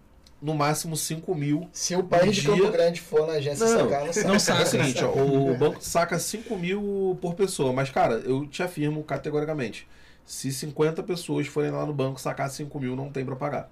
no 0.46 0.54
máximo 0.54 0.96
5 0.96 1.34
mil. 1.34 1.68
Se 1.72 1.96
o 1.96 2.04
país 2.04 2.36
de 2.36 2.46
Campo 2.46 2.70
Grande 2.70 3.00
for 3.00 3.26
na 3.26 3.34
agência 3.34 3.66
Não, 3.66 3.78
sacar, 3.90 4.06
não 4.06 4.12
sabe. 4.12 4.26
não 4.28 4.34
É 4.36 4.38
saca. 4.38 4.62
o 4.62 4.66
seguinte, 4.66 5.04
ó, 5.04 5.10
o 5.12 5.56
banco 5.56 5.78
saca 5.80 6.18
5 6.20 6.56
mil 6.56 7.18
por 7.20 7.34
pessoa, 7.34 7.72
mas 7.72 7.90
cara, 7.90 8.14
eu 8.24 8.46
te 8.46 8.62
afirmo 8.62 9.02
categoricamente, 9.02 9.88
se 10.24 10.52
50 10.52 11.02
pessoas 11.02 11.48
forem 11.48 11.72
lá 11.72 11.84
no 11.84 11.92
banco 11.92 12.20
sacar 12.20 12.48
5 12.48 12.78
mil, 12.78 12.94
não 12.94 13.10
tem 13.10 13.24
pra 13.24 13.34
pagar. 13.34 13.70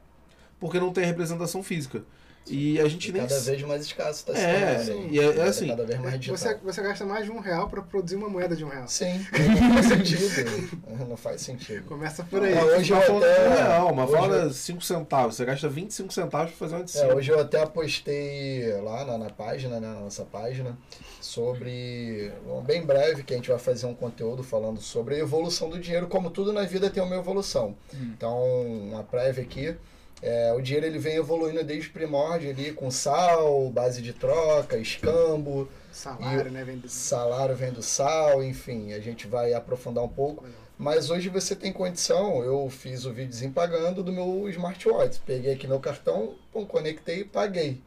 Porque 0.59 0.81
não 0.81 0.93
tem 0.93 1.05
representação 1.05 1.63
física. 1.63 2.03
E 2.47 2.79
a 2.79 2.87
gente 2.89 3.09
E 3.09 3.13
nem... 3.13 3.23
cada 3.23 3.41
vez 3.41 3.63
mais 3.63 3.83
escasso 3.87 4.21
está 4.21 4.35
se 4.35 4.41
É, 4.41 4.75
tornando. 4.85 5.09
e 5.15 5.19
é- 5.19 5.25
é 5.25 5.33
Tá 5.33 5.45
assim, 5.45 5.67
Cada 5.69 5.85
vez 5.87 5.99
mais 6.01 6.21
digital. 6.21 6.37
Você, 6.37 6.55
você 6.63 6.83
gasta 6.83 7.05
mais 7.07 7.25
de 7.25 7.31
um 7.31 7.41
real 7.41 7.69
pra 7.71 7.81
produzir 7.81 8.17
uma 8.17 8.29
moeda 8.29 8.55
de 8.55 8.63
um 8.65 8.69
real. 8.69 8.87
Sim, 8.87 9.25
não 9.33 9.73
faz 9.75 9.87
sentido. 9.87 10.81
Não 11.09 11.17
faz 11.17 11.41
sentido. 11.41 11.85
Começa 11.87 12.23
por 12.25 12.43
aí. 12.43 12.53
É, 12.53 12.63
Hoje 12.63 12.75
hoje 12.77 12.93
eu 12.93 13.17
até- 13.19 13.45
de 13.45 13.49
um 13.49 13.55
real, 13.55 13.93
uma 13.93 14.07
fala 14.07 14.37
eu- 14.37 14.53
5 14.53 14.83
centavos. 14.83 15.37
Você 15.37 15.45
gasta 15.47 15.69
25 15.69 16.13
centavos 16.13 16.51
pra 16.53 16.59
fazer 16.59 16.75
uma 16.77 16.85
de 16.85 16.97
É, 16.99 17.01
5. 17.01 17.15
hoje 17.17 17.33
eu 17.33 17.41
até 17.41 17.65
postei 17.65 18.73
lá 18.83 19.05
na, 19.07 19.17
na 19.17 19.31
página, 19.31 19.81
né, 19.81 19.89
na 19.95 20.01
nossa 20.01 20.25
página, 20.25 20.77
sobre, 21.21 22.31
bem 22.67 22.85
breve, 22.85 23.23
que 23.23 23.33
a 23.33 23.37
gente 23.37 23.49
vai 23.49 23.59
fazer 23.59 23.87
um 23.87 23.95
conteúdo 23.95 24.43
falando 24.43 24.81
sobre 24.81 25.15
a 25.15 25.19
evolução 25.19 25.71
do 25.71 25.79
dinheiro, 25.79 26.07
como 26.07 26.29
tudo 26.31 26.53
na 26.53 26.63
vida 26.65 26.91
tem 26.91 27.03
uma 27.03 27.17
evolução. 27.17 27.75
Então, 27.95 28.39
uma 28.67 29.03
prévia 29.03 29.43
aqui, 29.43 29.75
é, 30.23 30.53
o 30.53 30.61
dinheiro 30.61 30.87
ele 30.87 30.99
vem 30.99 31.17
evoluindo 31.17 31.63
desde 31.63 31.89
o 31.89 31.93
primórdio 31.93 32.51
ali, 32.51 32.73
com 32.73 32.91
sal, 32.91 33.71
base 33.71 34.01
de 34.01 34.13
troca, 34.13 34.79
escambo, 34.79 35.69
Salário, 35.95 36.51
né? 36.51 36.65
Vem 36.65 36.79
do... 36.79 36.89
salário 36.89 37.55
vem 37.55 37.71
do 37.71 37.83
sal, 37.83 38.43
enfim, 38.43 38.93
a 38.93 38.99
gente 38.99 39.29
vai 39.29 39.55
aprofundar 39.55 40.03
um 40.03 40.09
pouco. 40.09 40.45
Mas 40.77 41.09
hoje 41.09 41.29
você 41.29 41.55
tem 41.55 41.73
condição, 41.73 42.43
eu 42.43 42.69
fiz 42.69 43.05
o 43.05 43.13
videozinho 43.13 43.53
pagando 43.53 44.03
do 44.03 44.13
meu 44.13 44.49
smartwatch. 44.49 45.21
Peguei 45.25 45.53
aqui 45.53 45.69
meu 45.69 45.79
cartão, 45.79 46.35
pum, 46.53 46.67
conectei 46.67 47.21
e 47.21 47.25
paguei. 47.25 47.81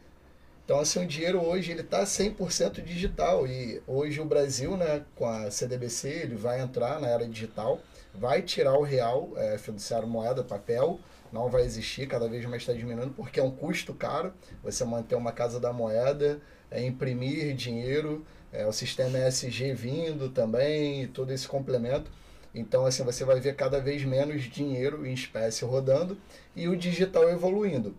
Então, 0.63 0.79
assim, 0.79 1.03
o 1.03 1.07
dinheiro 1.07 1.43
hoje 1.45 1.71
ele 1.71 1.81
está 1.81 2.03
100% 2.03 2.81
digital. 2.81 3.45
E 3.45 3.81
hoje 3.85 4.21
o 4.21 4.25
Brasil, 4.25 4.77
né, 4.77 5.03
com 5.15 5.27
a 5.27 5.51
CDBC, 5.51 6.07
ele 6.07 6.35
vai 6.35 6.61
entrar 6.61 7.01
na 7.01 7.09
era 7.09 7.27
digital, 7.27 7.81
vai 8.19 8.41
tirar 8.41 8.77
o 8.77 8.83
real, 8.83 9.31
é, 9.37 9.57
fiduciário 9.57 10.07
moeda, 10.07 10.43
papel, 10.43 10.99
não 11.31 11.49
vai 11.49 11.63
existir, 11.63 12.07
cada 12.07 12.27
vez 12.27 12.45
mais 12.45 12.61
está 12.61 12.73
diminuindo, 12.73 13.13
porque 13.13 13.39
é 13.39 13.43
um 13.43 13.51
custo 13.51 13.93
caro 13.93 14.33
você 14.63 14.83
manter 14.83 15.15
uma 15.15 15.31
casa 15.31 15.59
da 15.59 15.71
moeda, 15.71 16.41
é, 16.71 16.83
imprimir 16.83 17.53
dinheiro, 17.55 18.25
é, 18.51 18.65
o 18.65 18.71
sistema 18.71 19.19
ESG 19.19 19.73
vindo 19.73 20.29
também, 20.29 21.03
e 21.03 21.07
todo 21.07 21.31
esse 21.31 21.47
complemento. 21.47 22.09
Então, 22.55 22.85
assim, 22.85 23.03
você 23.03 23.23
vai 23.23 23.39
ver 23.39 23.55
cada 23.55 23.79
vez 23.79 24.03
menos 24.03 24.43
dinheiro 24.43 25.05
em 25.05 25.13
espécie 25.13 25.63
rodando 25.63 26.17
e 26.55 26.67
o 26.67 26.75
digital 26.75 27.29
evoluindo. 27.29 27.95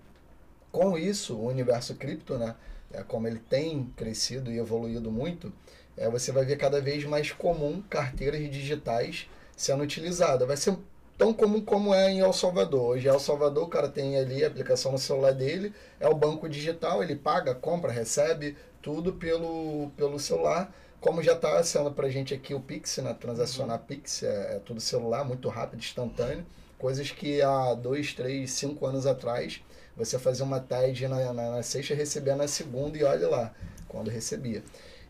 Com 0.72 0.98
isso, 0.98 1.36
o 1.36 1.46
universo 1.46 1.94
cripto, 1.94 2.36
né, 2.36 2.56
é, 2.92 3.02
como 3.02 3.28
ele 3.28 3.38
tem 3.38 3.84
crescido 3.96 4.50
e 4.50 4.58
evoluído 4.58 5.12
muito, 5.12 5.52
é, 5.96 6.08
você 6.08 6.32
vai 6.32 6.44
ver 6.44 6.56
cada 6.56 6.80
vez 6.80 7.04
mais 7.04 7.30
comum 7.30 7.82
carteiras 7.88 8.40
digitais 8.50 9.28
sendo 9.58 9.82
utilizadas. 9.82 10.46
Vai 10.46 10.56
ser 10.56 10.74
tão 11.18 11.34
comum 11.34 11.60
como 11.60 11.92
é 11.92 12.10
em 12.10 12.20
El 12.20 12.32
Salvador. 12.32 12.92
Hoje, 12.92 13.08
em 13.08 13.10
El 13.10 13.18
Salvador, 13.18 13.64
o 13.64 13.68
cara 13.68 13.88
tem 13.88 14.16
ali 14.16 14.44
a 14.44 14.46
aplicação 14.46 14.92
no 14.92 14.98
celular 14.98 15.34
dele, 15.34 15.74
é 15.98 16.08
o 16.08 16.14
banco 16.14 16.48
digital, 16.48 17.02
ele 17.02 17.16
paga, 17.16 17.54
compra, 17.56 17.90
recebe 17.90 18.56
tudo 18.80 19.12
pelo, 19.12 19.90
pelo 19.96 20.18
celular. 20.18 20.72
Como 21.00 21.22
já 21.22 21.32
está 21.32 21.62
sendo 21.62 21.90
para 21.90 22.06
a 22.06 22.10
gente 22.10 22.32
aqui 22.32 22.54
o 22.54 22.60
Pix, 22.60 22.98
né? 22.98 23.14
transacionar 23.14 23.80
Pix, 23.80 24.22
é, 24.22 24.56
é 24.56 24.60
tudo 24.64 24.80
celular, 24.80 25.24
muito 25.24 25.48
rápido, 25.48 25.80
instantâneo. 25.80 26.46
Coisas 26.78 27.10
que 27.10 27.42
há 27.42 27.74
dois, 27.74 28.14
três, 28.14 28.52
cinco 28.52 28.86
anos 28.86 29.06
atrás, 29.06 29.60
você 29.96 30.18
fazia 30.18 30.44
uma 30.44 30.60
TED 30.60 31.08
na, 31.08 31.32
na, 31.32 31.50
na 31.50 31.62
sexta 31.64 31.92
e 31.92 31.96
recebia 31.96 32.36
na 32.36 32.46
segunda 32.46 32.96
e 32.96 33.02
olha 33.02 33.28
lá, 33.28 33.52
quando 33.88 34.08
recebia. 34.08 34.62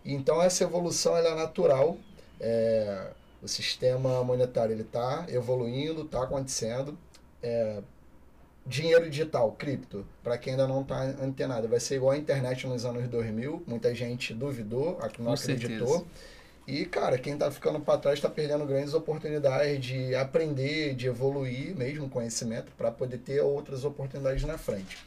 Então 0.03 0.41
essa 0.41 0.65
evolução 0.65 1.15
ela 1.15 1.29
é 1.29 1.35
natural, 1.35 1.99
é, 2.41 3.11
o 3.43 3.49
sistema 3.49 4.23
monetário 4.25 4.73
ele 4.73 4.83
está 4.83 5.27
evoluindo, 5.29 6.03
está 6.03 6.23
acontecendo. 6.23 6.99
É, 7.43 7.83
dinheiro 8.67 9.09
digital, 9.09 9.53
cripto, 9.53 10.07
para 10.23 10.37
quem 10.37 10.53
ainda 10.53 10.67
não 10.67 10.83
está 10.83 11.01
antenado, 11.01 11.67
vai 11.69 11.81
ser 11.81 11.97
igual 11.97 12.13
a 12.13 12.17
internet 12.17 12.67
nos 12.67 12.85
anos 12.85 13.09
2000. 13.09 13.63
Muita 13.67 13.95
gente 13.95 14.35
duvidou, 14.35 14.99
não 15.19 15.33
acreditou. 15.33 15.89
certeza. 15.89 16.05
E, 16.67 16.85
cara, 16.85 17.17
quem 17.17 17.33
está 17.33 17.51
ficando 17.51 17.81
para 17.81 17.99
trás 17.99 18.19
está 18.19 18.29
perdendo 18.29 18.67
grandes 18.67 18.93
oportunidades 18.93 19.83
de 19.83 20.15
aprender, 20.15 20.95
de 20.95 21.07
evoluir 21.07 21.75
mesmo 21.75 22.11
conhecimento 22.11 22.71
para 22.77 22.91
poder 22.91 23.17
ter 23.19 23.41
outras 23.41 23.87
oportunidades 23.87 24.45
na 24.45 24.59
frente. 24.59 24.99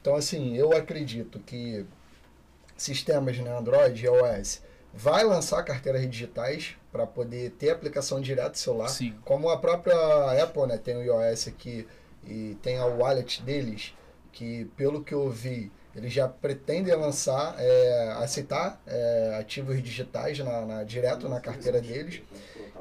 Então, 0.00 0.14
assim, 0.14 0.56
eu 0.56 0.72
acredito 0.72 1.40
que 1.40 1.84
sistemas 2.76 3.36
né, 3.38 3.50
Android 3.50 4.00
e 4.00 4.06
iOS 4.06 4.62
vai 4.94 5.24
lançar 5.24 5.64
carteiras 5.64 6.08
digitais 6.08 6.76
para 6.92 7.06
poder 7.06 7.50
ter 7.52 7.70
aplicação 7.70 8.20
direto 8.20 8.50
no 8.52 8.56
celular. 8.56 8.88
Sim. 8.88 9.14
Como 9.24 9.48
a 9.48 9.58
própria 9.58 9.94
Apple 10.42 10.66
né, 10.66 10.76
tem 10.78 10.96
o 10.96 11.02
iOS 11.02 11.48
aqui 11.48 11.86
e 12.24 12.56
tem 12.62 12.78
a 12.78 12.84
wallet 12.86 13.42
deles, 13.42 13.94
que 14.32 14.64
pelo 14.76 15.02
que 15.02 15.14
eu 15.14 15.28
vi, 15.30 15.70
eles 15.94 16.12
já 16.12 16.28
pretendem 16.28 16.94
lançar, 16.94 17.54
é, 17.58 18.12
aceitar 18.18 18.80
é, 18.86 19.36
ativos 19.40 19.82
digitais 19.82 20.38
na, 20.38 20.64
na- 20.66 20.84
direto 20.84 21.28
na 21.28 21.40
carteira 21.40 21.80
deles. 21.80 22.22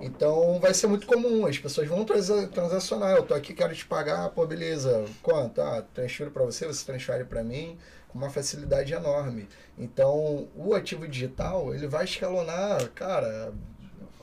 Então 0.02 0.60
vai 0.60 0.74
ser 0.74 0.88
muito 0.88 1.06
comum, 1.06 1.46
as 1.46 1.58
pessoas 1.58 1.88
vão 1.88 2.06
transa- 2.06 2.48
transacionar. 2.48 3.16
Eu 3.16 3.24
tô 3.24 3.34
aqui, 3.34 3.54
quero 3.54 3.76
te 3.76 3.86
pagar, 3.86 4.30
pô, 4.30 4.46
beleza, 4.46 5.06
quanto? 5.22 5.62
Ah, 5.62 5.84
transfiro 5.94 6.32
para 6.32 6.44
você, 6.46 6.66
você 6.66 6.86
transfere 6.86 7.26
para 7.26 7.44
mim, 7.44 7.78
com 8.08 8.18
uma 8.18 8.30
facilidade 8.30 8.94
enorme. 8.94 9.48
Então 9.78 10.48
o 10.56 10.74
ativo 10.74 11.08
digital, 11.08 11.74
ele 11.74 11.88
vai 11.88 12.06
escalonar, 12.06 12.90
cara, 12.92 13.52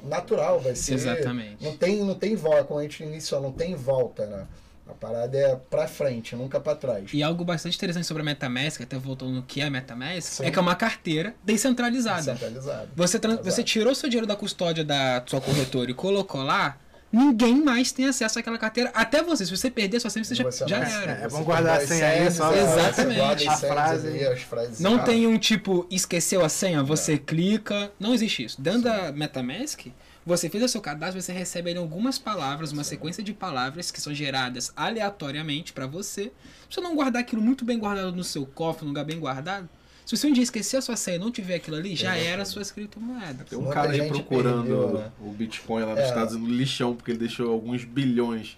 natural, 0.03 0.61
vai 0.61 0.75
ser. 0.75 0.95
Exatamente. 0.95 1.63
Não 1.63 1.77
tem, 1.77 1.97
não 2.05 2.15
tem 2.15 2.37
volta, 2.37 2.65
como 2.65 2.81
a 2.81 2.83
gente 2.83 3.03
iniciou, 3.03 3.41
não 3.41 3.53
tem 3.53 3.75
volta, 3.75 4.27
né? 4.27 4.47
A 4.89 4.95
parada 4.95 5.37
é 5.37 5.57
pra 5.69 5.89
frente, 5.89 6.37
nunca 6.37 6.61
pra 6.61 6.77
trás. 6.77 7.11
E 7.13 7.21
algo 7.21 7.45
bastante 7.45 7.77
interessante 7.77 8.07
sobre 8.07 8.23
a 8.23 8.25
MetaMask, 8.25 8.81
até 8.81 8.97
voltando 8.97 9.33
no 9.33 9.43
que 9.43 9.61
é 9.61 9.65
a 9.65 9.71
MetaMask, 9.71 10.23
Sim. 10.23 10.45
é 10.45 10.51
que 10.51 10.59
é 10.59 10.63
uma 10.63 10.77
carteira 10.77 11.35
descentralizada. 11.45 12.23
Centralizado. 12.23 12.89
Você, 12.95 13.19
você 13.43 13.65
tirou 13.65 13.95
seu 13.97 14.09
dinheiro 14.09 14.29
da 14.29 14.37
custódia 14.37 14.85
da 14.85 15.25
sua 15.27 15.41
corretora 15.41 15.91
e 15.91 15.95
colocou 15.95 16.41
lá, 16.43 16.79
ninguém 17.17 17.63
mais 17.65 17.91
tem 17.93 18.07
acesso 18.07 18.39
àquela 18.39 18.59
carteira. 18.59 18.91
Até 18.95 19.23
você. 19.23 19.45
Se 19.47 19.57
você 19.57 19.71
perder 19.71 20.01
sua 20.01 20.11
senha, 20.11 20.25
você 20.25 20.35
já, 20.35 20.45
Você 20.45 20.69
já 20.69 20.77
era. 20.79 21.13
É, 21.13 21.29
Você 21.29 21.37
bom 21.37 21.45
guardar 21.45 21.79
a 21.79 21.87
senha 21.87 22.07
aí, 22.09 22.31
só- 22.31 22.53
Exatamente. 22.55 23.49
A 23.49 23.57
frase- 23.57 24.09
ali, 24.09 24.25
as 24.27 24.43
frases. 24.43 24.81
Não 24.81 24.99
tem 24.99 25.27
um 25.27 25.39
tipo, 25.39 25.87
esqueceu 25.91 26.45
a 26.45 26.49
senha, 26.49 26.83
você 26.83 27.17
clica. 27.19 27.91
Não 27.99 28.13
existe 28.15 28.45
isso. 28.45 28.61
Dentro 28.61 28.83
da 28.83 29.11
MetaMask, 29.13 29.87
você 30.25 30.49
fez 30.51 30.63
o 30.65 30.69
seu 30.69 30.81
cadastro, 30.81 31.21
você 31.23 31.33
recebe 31.33 31.71
ali 31.71 31.79
algumas 31.79 32.19
palavras, 32.19 32.73
uma 32.73 32.83
sequência 32.85 33.23
de 33.23 33.33
palavras 33.33 33.91
que 33.91 34.01
são 34.01 34.13
geradas 34.13 34.73
aleatoriamente 34.77 35.73
pra 35.73 35.87
você. 35.87 36.25
Se 36.69 36.75
você 36.77 36.81
não 36.81 36.95
guardar 36.97 37.23
aquilo 37.23 37.41
muito 37.41 37.65
bem 37.65 37.79
guardado 37.79 38.11
no 38.15 38.25
seu 38.25 38.45
cofre, 38.45 38.83
num 38.85 38.89
lugar 38.91 39.05
bem 39.05 39.19
guardado, 39.21 39.69
se 40.07 40.17
você 40.17 40.27
um 40.27 40.33
dia 40.33 40.43
esquecer 40.43 40.79
a 40.79 40.81
sua 40.81 40.97
senha 40.97 41.17
e 41.17 41.21
não 41.21 41.31
tiver 41.31 41.57
aquilo 41.57 41.77
ali, 41.77 41.95
já 41.95 42.17
era 42.17 42.43
a 42.43 42.47
sua 42.47 42.65
criptomoeda. 42.65 43.45
Tem 43.45 43.59
um 43.59 43.63
Muita 43.63 43.75
cara 43.75 43.93
aí 43.93 44.09
procurando 44.09 44.63
perdeu, 44.63 44.93
né? 44.95 45.13
o 45.21 45.31
Bitcoin 45.31 45.83
lá 45.83 45.91
nos 45.91 45.99
É. 45.99 46.09
Estados 46.09 46.35
Unidos 46.35 46.53
no 46.53 46.57
lixão, 46.57 46.97
porque 46.97 47.11
ele 47.11 47.19
deixou 47.19 47.53
alguns 47.53 47.85
bilhões 47.85 48.57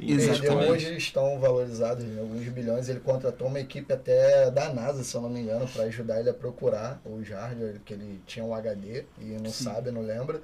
Exatamente. 0.00 0.70
hoje 0.70 0.86
eles 0.86 1.02
estão 1.02 1.38
valorizados 1.40 2.04
em 2.04 2.18
alguns 2.18 2.46
bilhões. 2.48 2.88
Ele 2.88 3.00
contratou 3.00 3.48
uma 3.48 3.58
equipe 3.58 3.92
até 3.92 4.50
da 4.50 4.72
NASA, 4.72 5.02
se 5.02 5.14
eu 5.14 5.20
não 5.20 5.28
me 5.28 5.40
engano, 5.40 5.66
para 5.66 5.84
ajudar 5.84 6.20
ele 6.20 6.30
a 6.30 6.34
procurar 6.34 7.00
os 7.04 7.28
hardware, 7.28 7.80
que 7.84 7.94
ele 7.94 8.20
tinha 8.26 8.44
um 8.44 8.54
HD 8.54 9.04
e 9.20 9.24
não 9.24 9.50
Sim. 9.50 9.64
sabe, 9.64 9.90
não 9.90 10.02
lembra. 10.02 10.40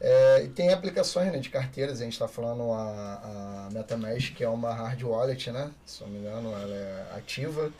É, 0.00 0.44
e 0.44 0.48
tem 0.48 0.70
aplicações 0.72 1.30
né, 1.32 1.38
de 1.38 1.50
carteiras, 1.50 2.00
a 2.00 2.04
gente 2.04 2.14
está 2.14 2.26
falando 2.28 2.72
a, 2.72 3.66
a 3.66 3.68
MetaMask, 3.72 4.34
que 4.34 4.42
é 4.44 4.48
uma 4.48 4.72
hard 4.72 5.02
wallet, 5.02 5.50
né? 5.50 5.70
Se 5.84 6.02
eu 6.02 6.06
não 6.06 6.14
me 6.14 6.20
engano, 6.20 6.48
ela 6.50 6.74
é 6.74 7.06
ativa. 7.16 7.70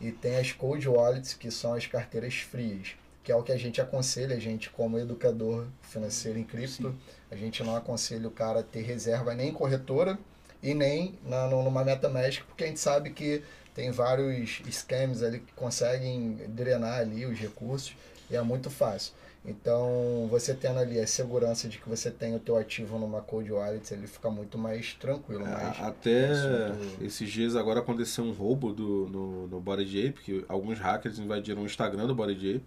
E 0.00 0.10
tem 0.10 0.36
as 0.36 0.52
cold 0.52 0.88
wallets, 0.88 1.34
que 1.34 1.50
são 1.50 1.74
as 1.74 1.86
carteiras 1.86 2.34
frias, 2.34 2.96
que 3.22 3.30
é 3.30 3.36
o 3.36 3.42
que 3.42 3.52
a 3.52 3.56
gente 3.56 3.80
aconselha, 3.80 4.34
a 4.34 4.40
gente 4.40 4.70
como 4.70 4.98
educador 4.98 5.66
financeiro 5.82 6.38
em 6.38 6.44
cripto, 6.44 6.94
a 7.30 7.36
gente 7.36 7.62
não 7.62 7.76
aconselha 7.76 8.26
o 8.26 8.30
cara 8.30 8.60
a 8.60 8.62
ter 8.62 8.82
reserva 8.82 9.34
nem 9.34 9.50
em 9.50 9.52
corretora 9.52 10.18
e 10.62 10.74
nem 10.74 11.18
na, 11.24 11.46
numa 11.48 11.84
MetaMask, 11.84 12.42
porque 12.44 12.64
a 12.64 12.66
gente 12.66 12.80
sabe 12.80 13.10
que 13.10 13.42
tem 13.74 13.90
vários 13.90 14.62
scams 14.70 15.22
ali 15.22 15.40
que 15.40 15.52
conseguem 15.52 16.34
drenar 16.48 17.00
ali 17.00 17.26
os 17.26 17.38
recursos 17.38 17.94
e 18.30 18.36
é 18.36 18.42
muito 18.42 18.70
fácil. 18.70 19.12
Então, 19.44 20.26
você 20.30 20.52
tendo 20.54 20.78
ali 20.78 21.00
a 21.00 21.06
segurança 21.06 21.66
de 21.66 21.78
que 21.78 21.88
você 21.88 22.10
tem 22.10 22.34
o 22.34 22.38
teu 22.38 22.56
ativo 22.58 22.98
numa 22.98 23.22
cold 23.22 23.50
wallet, 23.50 23.92
ele 23.94 24.06
fica 24.06 24.28
muito 24.30 24.58
mais 24.58 24.92
tranquilo. 24.94 25.46
É, 25.46 25.50
mais 25.50 25.80
até 25.80 26.28
assunto- 26.28 27.02
esses 27.04 27.30
dias 27.30 27.56
agora 27.56 27.80
aconteceu 27.80 28.22
um 28.22 28.32
roubo 28.32 28.72
do, 28.72 29.08
no, 29.08 29.46
no 29.48 29.60
Body 29.60 30.06
Ape, 30.08 30.20
que 30.20 30.44
alguns 30.46 30.78
hackers 30.78 31.18
invadiram 31.18 31.62
o 31.62 31.66
Instagram 31.66 32.06
do 32.06 32.14
Body 32.14 32.56
Ape 32.56 32.64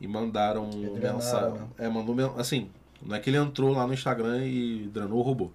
e 0.00 0.06
mandaram 0.06 0.70
mensagem. 0.70 1.58
né? 1.58 1.66
É, 1.78 1.88
mandou 1.88 2.14
assim, 2.38 2.70
não 3.02 3.16
é 3.16 3.20
que 3.20 3.28
ele 3.30 3.36
entrou 3.36 3.72
lá 3.72 3.84
no 3.86 3.92
Instagram 3.92 4.46
e 4.46 4.88
drenou 4.92 5.18
o 5.18 5.22
robô. 5.22 5.50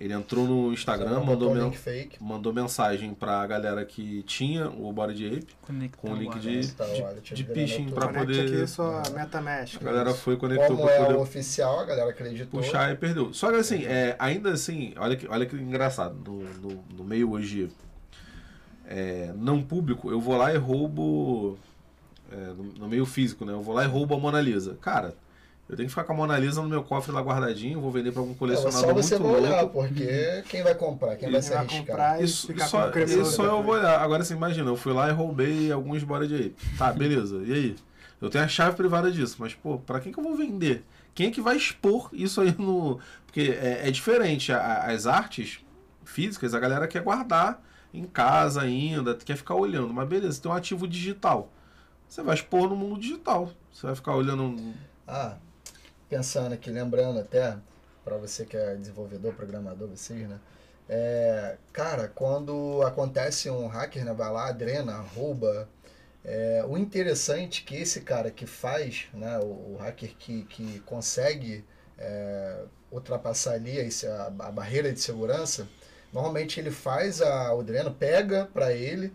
Ele 0.00 0.14
entrou 0.14 0.46
no 0.46 0.72
Instagram, 0.72 1.24
mandou, 1.24 1.52
men- 1.52 1.72
mandou 2.20 2.52
mensagem 2.52 3.12
pra 3.14 3.44
galera 3.48 3.84
que 3.84 4.22
tinha 4.22 4.68
o 4.70 4.92
Body 4.92 5.26
Ape, 5.26 5.46
Conectar 5.60 5.98
com 6.00 6.12
o 6.12 6.16
link 6.16 6.38
de, 6.38 6.60
de, 6.60 7.34
de 7.34 7.44
phishing 7.44 7.86
tudo. 7.86 7.94
pra 7.96 8.06
poder. 8.08 8.46
aqui 8.46 8.66
sua 8.68 9.02
MetaMask. 9.12 9.74
A 9.80 9.84
galera 9.84 10.14
foi, 10.14 10.36
conectou 10.36 10.68
Como 10.68 10.82
pra 10.84 10.92
é 10.94 10.98
poder 11.04 11.18
o 11.18 11.20
oficial, 11.20 11.80
a 11.80 11.84
galera 11.84 12.10
acreditou. 12.10 12.60
puxar 12.60 12.92
e 12.92 12.96
perdeu. 12.96 13.34
Só 13.34 13.50
que 13.50 13.56
assim, 13.56 13.84
é, 13.86 14.14
ainda 14.20 14.52
assim, 14.52 14.94
olha 14.98 15.16
que, 15.16 15.26
olha 15.26 15.44
que 15.46 15.56
engraçado, 15.56 16.14
no, 16.14 16.44
no, 16.60 16.84
no 16.98 17.02
meio 17.04 17.32
hoje 17.32 17.68
é, 18.86 19.32
não 19.36 19.60
público, 19.62 20.10
eu 20.12 20.20
vou 20.20 20.36
lá 20.36 20.54
e 20.54 20.56
roubo. 20.56 21.58
é, 22.30 22.36
no, 22.36 22.62
no 22.78 22.88
meio 22.88 23.04
físico, 23.04 23.44
né? 23.44 23.52
Eu 23.52 23.62
vou 23.62 23.74
lá 23.74 23.84
e 23.84 23.88
roubo 23.88 24.14
a 24.14 24.18
Mona 24.18 24.40
Lisa. 24.40 24.76
Cara, 24.80 25.14
eu 25.68 25.76
tenho 25.76 25.86
que 25.86 25.90
ficar 25.90 26.04
com 26.04 26.12
a 26.12 26.16
Mona 26.16 26.38
Lisa 26.38 26.62
no 26.62 26.68
meu 26.68 26.82
cofre 26.82 27.12
lá 27.12 27.20
guardadinho, 27.20 27.80
vou 27.80 27.90
vender 27.90 28.10
pra 28.12 28.20
algum 28.20 28.32
É, 28.32 28.36
colecionador 28.36 28.80
só 28.80 28.92
você 28.94 29.18
muito 29.18 29.32
vai 29.32 29.40
olhar, 29.42 29.60
louco. 29.62 29.72
porque 29.82 30.42
quem 30.48 30.62
vai 30.62 30.74
comprar? 30.74 31.16
Quem 31.16 31.28
vai 31.28 31.36
Ele 31.36 31.42
se 31.42 31.50
vai 31.50 31.58
arriscar? 31.58 31.80
comprar 31.86 32.20
e 32.20 32.24
Isso, 32.24 32.46
ficar 32.46 32.66
só, 32.66 32.90
isso 32.90 33.24
só 33.26 33.44
eu 33.44 33.62
vou 33.62 33.74
olhar. 33.74 34.00
Agora 34.00 34.24
você 34.24 34.34
imagina, 34.34 34.70
eu 34.70 34.76
fui 34.76 34.92
lá 34.92 35.08
e 35.08 35.12
roubei 35.12 35.70
alguns 35.70 36.02
bora 36.02 36.26
de 36.26 36.34
aí. 36.34 36.54
Tá, 36.78 36.92
beleza. 36.92 37.42
E 37.44 37.52
aí? 37.52 37.76
Eu 38.20 38.28
tenho 38.30 38.44
a 38.44 38.48
chave 38.48 38.76
privada 38.76 39.10
disso, 39.12 39.36
mas, 39.38 39.54
pô, 39.54 39.78
pra 39.78 40.00
quem 40.00 40.12
que 40.12 40.18
eu 40.18 40.24
vou 40.24 40.34
vender? 40.36 40.84
Quem 41.14 41.28
é 41.28 41.30
que 41.30 41.40
vai 41.40 41.56
expor 41.56 42.08
isso 42.12 42.40
aí 42.40 42.54
no. 42.58 42.98
Porque 43.26 43.56
é, 43.60 43.86
é 43.86 43.90
diferente. 43.90 44.52
A- 44.52 44.84
as 44.86 45.06
artes 45.06 45.60
físicas, 46.04 46.54
a 46.54 46.58
galera 46.60 46.88
quer 46.88 47.02
guardar 47.02 47.62
em 47.94 48.04
casa 48.04 48.62
ainda, 48.62 49.14
quer 49.14 49.36
ficar 49.36 49.54
olhando. 49.54 49.92
Mas 49.92 50.08
beleza, 50.08 50.40
tem 50.40 50.50
um 50.50 50.54
ativo 50.54 50.88
digital. 50.88 51.52
Você 52.08 52.22
vai 52.22 52.34
expor 52.34 52.68
no 52.68 52.74
mundo 52.74 52.98
digital. 52.98 53.52
Você 53.72 53.86
vai 53.86 53.94
ficar 53.94 54.14
olhando. 54.16 54.74
Ah, 55.06 55.36
pensando 56.08 56.54
aqui, 56.54 56.70
lembrando 56.70 57.20
até, 57.20 57.56
para 58.04 58.16
você 58.16 58.44
que 58.44 58.56
é 58.56 58.74
desenvolvedor, 58.74 59.34
programador, 59.34 59.88
vocês, 59.88 60.28
né? 60.28 60.38
É, 60.88 61.56
cara, 61.72 62.08
quando 62.08 62.82
acontece 62.82 63.50
um 63.50 63.66
hacker, 63.66 64.04
né, 64.04 64.12
vai 64.14 64.32
lá, 64.32 64.50
drena, 64.52 64.96
rouba. 64.96 65.68
é, 66.24 66.64
o 66.66 66.78
interessante 66.78 67.62
é 67.62 67.68
que 67.68 67.76
esse 67.76 68.00
cara 68.00 68.30
que 68.30 68.46
faz, 68.46 69.08
né, 69.12 69.38
o, 69.38 69.74
o 69.74 69.76
hacker 69.78 70.16
que, 70.16 70.44
que 70.44 70.80
consegue 70.80 71.64
é, 71.98 72.64
ultrapassar 72.90 73.54
ali 73.54 73.78
a, 74.06 74.26
a 74.26 74.50
barreira 74.52 74.92
de 74.92 75.00
segurança, 75.00 75.68
normalmente 76.12 76.58
ele 76.58 76.70
faz 76.70 77.20
a, 77.20 77.52
o 77.54 77.62
dreno, 77.62 77.92
pega 77.92 78.46
para 78.46 78.72
ele 78.72 79.12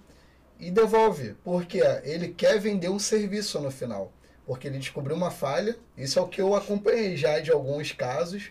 e 0.60 0.70
devolve, 0.70 1.36
porque 1.44 1.82
ele 2.04 2.30
quer 2.30 2.60
vender 2.60 2.90
um 2.90 3.00
serviço 3.00 3.60
no 3.60 3.72
final 3.72 4.12
porque 4.46 4.68
ele 4.68 4.78
descobriu 4.80 5.16
uma 5.16 5.32
falha. 5.32 5.76
Isso 5.98 6.20
é 6.20 6.22
o 6.22 6.28
que 6.28 6.42
eu 6.42 6.56
acompanhei 6.56 7.16
já 7.18 7.40
de 7.40 7.52
alguns 7.52 7.92
casos, 7.92 8.44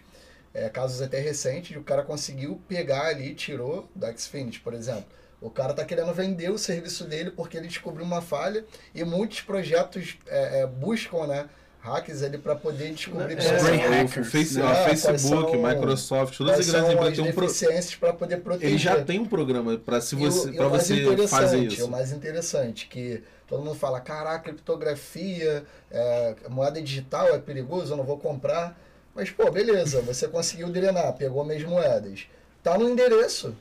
é, 0.55 0.69
casos 0.69 1.01
até 1.03 1.19
recentes, 1.21 1.77
o 1.77 1.83
cara 1.83 2.03
conseguiu 2.03 2.61
pegar 2.69 3.07
ali, 3.07 3.35
tirou 3.35 3.89
da 3.95 4.15
Xfinity, 4.17 4.61
por 4.61 4.75
exemplo. 4.75 5.05
O 5.41 5.51
cara 5.51 5.73
está 5.73 5.85
querendo 5.85 6.13
vender 6.15 6.51
o 6.51 6.59
serviço 6.59 7.05
dele 7.05 7.31
porque 7.31 7.57
ele 7.57 7.67
descobriu 7.67 8.05
uma 8.05 8.23
falha 8.23 8.65
e 8.95 9.03
muitos 9.03 9.41
projetos 9.41 10.17
é, 10.29 10.61
é, 10.61 10.67
buscam, 10.67 11.27
né, 11.27 11.49
hacks 11.81 12.23
ali 12.23 12.39
para 12.39 12.55
poder 12.55 12.93
descobrir 12.93 13.33
É, 13.37 13.61
Brain 13.61 14.05
o 14.05 14.09
Face- 14.25 14.57
né? 14.57 14.65
a 14.65 14.75
Facebook, 14.85 15.51
são- 15.51 15.63
Microsoft, 15.69 16.37
todas 16.39 16.61
as 16.61 16.67
grandes 16.71 16.93
empresas 16.93 17.09
as 17.09 17.59
têm 17.59 17.79
um 17.79 17.83
pro... 17.91 17.99
para 17.99 18.13
poder 18.13 18.37
proteger. 18.37 18.69
Ele 18.71 18.79
já 18.79 19.03
tem 19.05 19.19
um 19.19 19.27
programa 19.27 19.77
para 19.79 20.01
se 20.01 20.15
o- 20.15 20.19
você, 20.21 20.51
o 20.51 20.55
para 20.55 20.69
mais 20.69 20.83
você 20.87 20.95
interessante, 21.03 21.29
fazer 21.41 21.59
isso. 21.59 21.85
O 21.87 21.91
mais 21.91 22.13
interessante, 22.13 22.87
que 22.87 23.25
todo 23.53 23.65
mundo 23.65 23.75
fala, 23.79 24.01
caraca, 24.01 24.45
criptografia, 24.45 25.65
é, 25.91 26.35
moeda 26.49 26.81
digital 26.81 27.29
é 27.29 27.39
perigoso, 27.39 27.93
eu 27.93 27.97
não 27.99 28.05
vou 28.05 28.19
comprar. 28.19 28.79
Mas, 29.15 29.29
pô, 29.31 29.51
beleza, 29.51 30.01
você 30.07 30.27
conseguiu 30.27 30.69
drenar, 30.71 31.13
pegou 31.13 31.45
minhas 31.45 31.63
moedas. 31.65 32.27
Tá 32.63 32.79
no 32.79 32.89
endereço. 32.89 33.55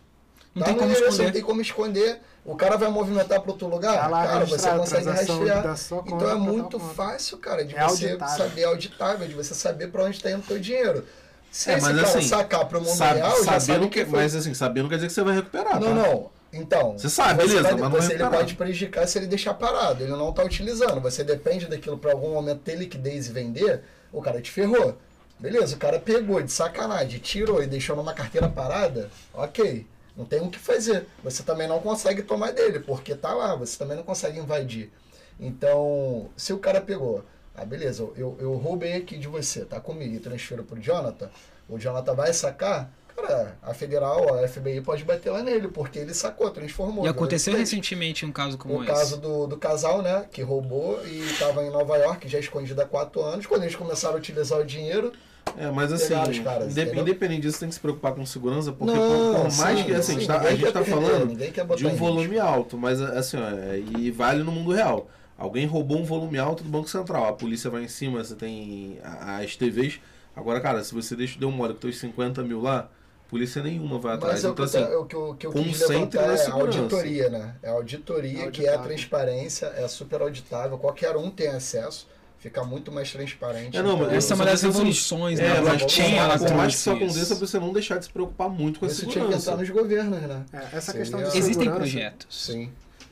Não 0.56 0.62
tá 0.62 0.66
tem 0.68 0.76
no 0.76 0.80
como 0.82 0.92
endereço, 0.92 1.02
não 1.04 1.12
esconder. 1.12 1.32
tem 1.34 1.42
como 1.42 1.62
esconder. 1.62 2.20
O 2.46 2.56
cara 2.56 2.78
vai 2.78 2.90
movimentar 2.90 3.40
para 3.42 3.52
outro 3.52 3.68
lugar? 3.68 3.98
Tá 4.00 4.08
lá 4.08 4.26
cara, 4.28 4.46
você 4.46 4.70
consegue 4.72 5.06
rastrear. 5.10 5.76
Então 6.06 6.22
é 6.22 6.32
tal 6.32 6.40
muito 6.40 6.80
fácil, 6.80 7.38
cara, 7.38 7.64
de 7.66 7.76
É 7.76 7.84
você 7.88 8.06
auditável. 8.12 8.38
saber, 8.38 8.62
é 8.62 8.66
auditável, 8.66 9.28
de 9.28 9.34
você 9.34 9.54
saber 9.54 9.88
para 9.92 10.04
onde 10.06 10.16
está 10.18 10.32
indo 10.32 10.40
o 10.40 10.44
teu 10.48 10.58
dinheiro. 10.60 11.06
Se 11.52 11.70
É, 11.70 11.74
esse 11.78 11.82
mas 11.86 11.96
cara 12.02 12.08
assim, 12.18 12.28
sacar 12.28 12.66
para 12.68 12.78
o 12.78 12.82
mundo 12.82 12.96
Sabe- 12.96 13.20
real, 13.20 13.38
já 13.38 13.44
sabe 13.44 13.62
sabendo 13.62 13.90
que 13.90 14.00
que, 14.06 14.10
foi 14.10 14.20
mas 14.22 14.36
assim, 14.36 14.54
sabendo 14.54 14.84
não 14.84 14.90
quer 14.90 14.96
dizer 14.96 15.08
que 15.08 15.14
você 15.14 15.24
vai 15.24 15.36
recuperar, 15.36 15.80
não, 15.80 15.88
tá? 15.90 15.94
não. 15.94 16.32
Então. 16.54 16.98
Você 16.98 17.10
sabe, 17.10 17.44
você 17.44 17.48
beleza, 17.56 17.64
vai- 17.76 17.90
mas 17.90 17.92
você, 18.06 18.18
vai 18.18 18.28
ele 18.28 18.38
pode 18.38 18.56
prejudicar 18.56 19.08
se 19.08 19.18
ele 19.18 19.28
deixar 19.28 19.54
parado. 19.54 20.04
Ele 20.04 20.12
não 20.12 20.30
está 20.30 20.44
utilizando. 20.44 21.00
Você 21.02 21.24
depende 21.24 21.66
daquilo 21.68 21.98
para 21.98 22.12
algum 22.12 22.34
momento 22.34 22.60
ter 22.60 22.76
liquidez 22.76 23.28
e 23.28 23.32
vender, 23.32 23.82
o 24.12 24.22
cara 24.22 24.42
te 24.42 24.52
ferrou. 24.52 24.98
Beleza, 25.40 25.76
o 25.76 25.80
cara 25.80 26.00
pegou 26.00 26.42
de 26.42 26.52
sacanagem, 26.52 27.20
tirou 27.20 27.64
e 27.64 27.68
deixou 27.68 27.96
numa 27.96 28.14
carteira 28.14 28.48
parada, 28.48 29.10
ok. 29.34 29.88
Não 30.16 30.26
tem 30.26 30.42
o 30.42 30.50
que 30.50 30.60
fazer. 30.60 31.08
Você 31.24 31.42
também 31.42 31.68
não 31.68 31.80
consegue 31.80 32.22
tomar 32.22 32.52
dele, 32.52 32.80
porque 32.80 33.16
tá 33.16 33.34
lá, 33.34 33.56
você 33.56 33.78
também 33.78 33.96
não 33.98 34.04
consegue 34.04 34.38
invadir. 34.38 34.92
Então, 35.40 36.30
se 36.38 36.54
o 36.54 36.60
cara 36.60 36.80
pegou, 36.82 37.24
ah, 37.56 37.66
beleza, 37.66 38.04
eu, 38.16 38.38
eu 38.40 38.54
roubei 38.58 38.94
aqui 38.94 39.18
de 39.18 39.28
você, 39.28 39.66
tá 39.66 39.80
comigo 39.80 40.14
e 40.14 40.20
transfiro 40.20 40.64
pro 40.64 40.80
Jonathan, 40.80 41.30
o 41.68 41.80
Jonathan 41.80 42.14
vai 42.14 42.34
sacar, 42.34 42.92
cara, 43.16 43.58
a 43.62 43.74
federal, 43.74 44.34
a 44.36 44.48
FBI 44.48 44.82
pode 44.82 45.04
bater 45.04 45.30
lá 45.32 45.42
nele, 45.44 45.68
porque 45.68 46.00
ele 46.00 46.14
sacou, 46.14 46.50
transformou. 46.50 47.00
E 47.06 47.08
virou 47.08 47.12
aconteceu 47.12 47.56
recentemente 47.56 48.26
um 48.26 48.32
caso 48.32 48.58
como 48.58 48.76
O 48.78 48.84
esse. 48.84 48.92
caso 48.92 49.18
do, 49.20 49.48
do 49.48 49.58
casal, 49.58 50.02
né, 50.02 50.26
que 50.32 50.42
roubou 50.42 51.00
e 51.06 51.20
estava 51.26 51.64
em 51.64 51.70
Nova 51.70 51.98
York, 51.98 52.28
já 52.28 52.40
escondido 52.40 52.82
há 52.82 52.86
quatro 52.86 53.22
anos. 53.22 53.46
Quando 53.46 53.64
eles 53.64 53.76
começaram 53.76 54.16
a 54.16 54.18
utilizar 54.18 54.60
o 54.60 54.66
dinheiro, 54.66 55.12
É, 55.58 55.70
mas 55.72 55.92
assim, 55.92 56.14
caras, 56.44 56.78
independente 56.78 57.42
disso, 57.42 57.60
tem 57.60 57.68
que 57.70 57.76
se 57.76 57.82
preocupar 57.82 58.14
com 58.14 58.26
segurança, 58.26 58.72
porque 58.72 58.94
Não, 58.94 59.34
por, 59.34 59.42
por 59.50 59.58
mais 59.58 59.80
sim, 59.80 59.86
que 59.86 59.94
assim, 59.94 60.20
sim, 60.20 60.28
tá- 60.28 60.40
a 60.40 60.52
gente 60.52 60.64
quer 60.64 60.72
tá 60.72 60.82
perder, 60.82 60.92
falando 60.92 61.76
de 61.78 61.88
um 61.88 61.90
em 61.90 61.96
volume 61.96 62.36
risco. 62.36 62.42
alto, 62.48 62.78
mas 62.78 63.02
assim, 63.02 63.38
ó, 63.38 63.50
é, 63.50 63.80
e 63.80 64.12
vale 64.12 64.44
no 64.44 64.52
mundo 64.52 64.72
real. 64.72 65.10
Alguém 65.38 65.66
roubou 65.66 65.98
um 65.98 66.04
volume 66.06 66.38
alto 66.38 66.64
do 66.64 66.70
Banco 66.70 66.88
Central, 66.88 67.26
a 67.28 67.34
polícia 67.34 67.70
vai 67.70 67.84
em 67.84 67.88
cima, 67.88 68.24
você 68.24 68.36
tem 68.36 69.00
as 69.04 69.56
TVs. 69.56 70.00
Agora, 70.36 70.62
cara, 70.62 70.84
se 70.84 70.94
você 70.94 71.16
deixa, 71.16 71.40
deu 71.40 71.50
mole 71.52 71.74
com 71.74 71.80
teus 71.80 71.98
50 72.00 72.44
mil 72.44 72.62
lá, 72.62 72.90
polícia 73.32 73.64
nenhuma 73.64 73.98
vai 73.98 74.14
atrás. 74.16 74.36
mas 74.36 74.46
é 74.46 74.50
Então, 74.50 74.64
eu, 74.66 74.70
assim, 74.70 74.94
é 74.94 74.98
o 74.98 75.06
que 75.06 75.16
eu, 75.16 75.36
que 75.36 75.48
eu 75.48 75.52
levantar 75.54 76.22
na 76.28 76.28
é 76.28 76.34
a 76.34 76.38
segurança. 76.38 76.52
auditoria, 76.80 77.30
né? 77.30 77.56
É 77.64 77.70
a 77.70 77.72
auditoria, 77.72 78.52
que 78.52 78.68
é 78.68 78.76
a 78.76 78.78
transparência, 78.78 79.66
é 79.68 79.88
super 79.88 80.22
auditável, 80.22 80.78
qualquer 80.78 81.16
um 81.16 81.32
tem 81.32 81.48
acesso, 81.48 82.08
fica 82.38 82.64
muito 82.64 82.92
mais 82.92 83.12
transparente. 83.12 83.78
É, 83.78 83.82
não, 83.82 83.98
mas 83.98 84.12
Essa 84.14 84.34
é 84.34 84.36
uma 84.36 84.46
das 84.46 84.60
que 84.60 84.66
revoluções, 84.68 85.40
é, 85.40 85.44
né? 85.44 85.58
A 85.58 85.62
mas 85.62 85.78
blockchain, 85.78 86.16
ela 86.16 86.38
por 86.38 86.54
mais 86.54 86.74
que 86.74 86.80
isso 86.80 86.92
aconteça, 86.92 87.20
isso. 87.34 87.36
você 87.48 87.60
não 87.60 87.72
deixar 87.74 87.98
de 87.98 88.06
se 88.06 88.12
preocupar 88.12 88.50
muito 88.50 88.80
com 88.80 88.86
a 88.86 88.90
isso 88.90 89.02
tinha 89.08 89.14
que 89.14 89.20
entrar 89.34 89.40
segurança. 89.40 89.58
nos 89.62 89.70
governos, 89.70 90.22
né? 90.22 90.46
É, 90.52 90.58
essa 90.58 90.82
Seria- 90.92 91.00
questão 91.02 91.20
de 91.20 91.26
Existem 91.28 91.54
segurança- 91.54 91.76
projetos. 91.78 92.46
Sim. 92.46 92.72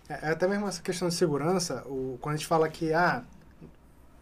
É, 0.09 0.27
é 0.27 0.31
até 0.31 0.47
mesmo 0.47 0.67
essa 0.67 0.81
questão 0.81 1.07
de 1.07 1.13
segurança, 1.15 1.83
o, 1.85 2.17
quando 2.19 2.33
a 2.33 2.37
gente 2.37 2.47
fala 2.47 2.67
que 2.67 2.91
ah, 2.91 3.23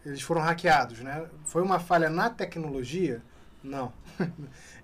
eles 0.06 0.20
foram 0.22 0.42
hackeados, 0.42 1.00
né? 1.00 1.24
Foi 1.44 1.60
uma 1.62 1.80
falha 1.80 2.08
na 2.08 2.30
tecnologia? 2.30 3.20
Não. 3.64 3.92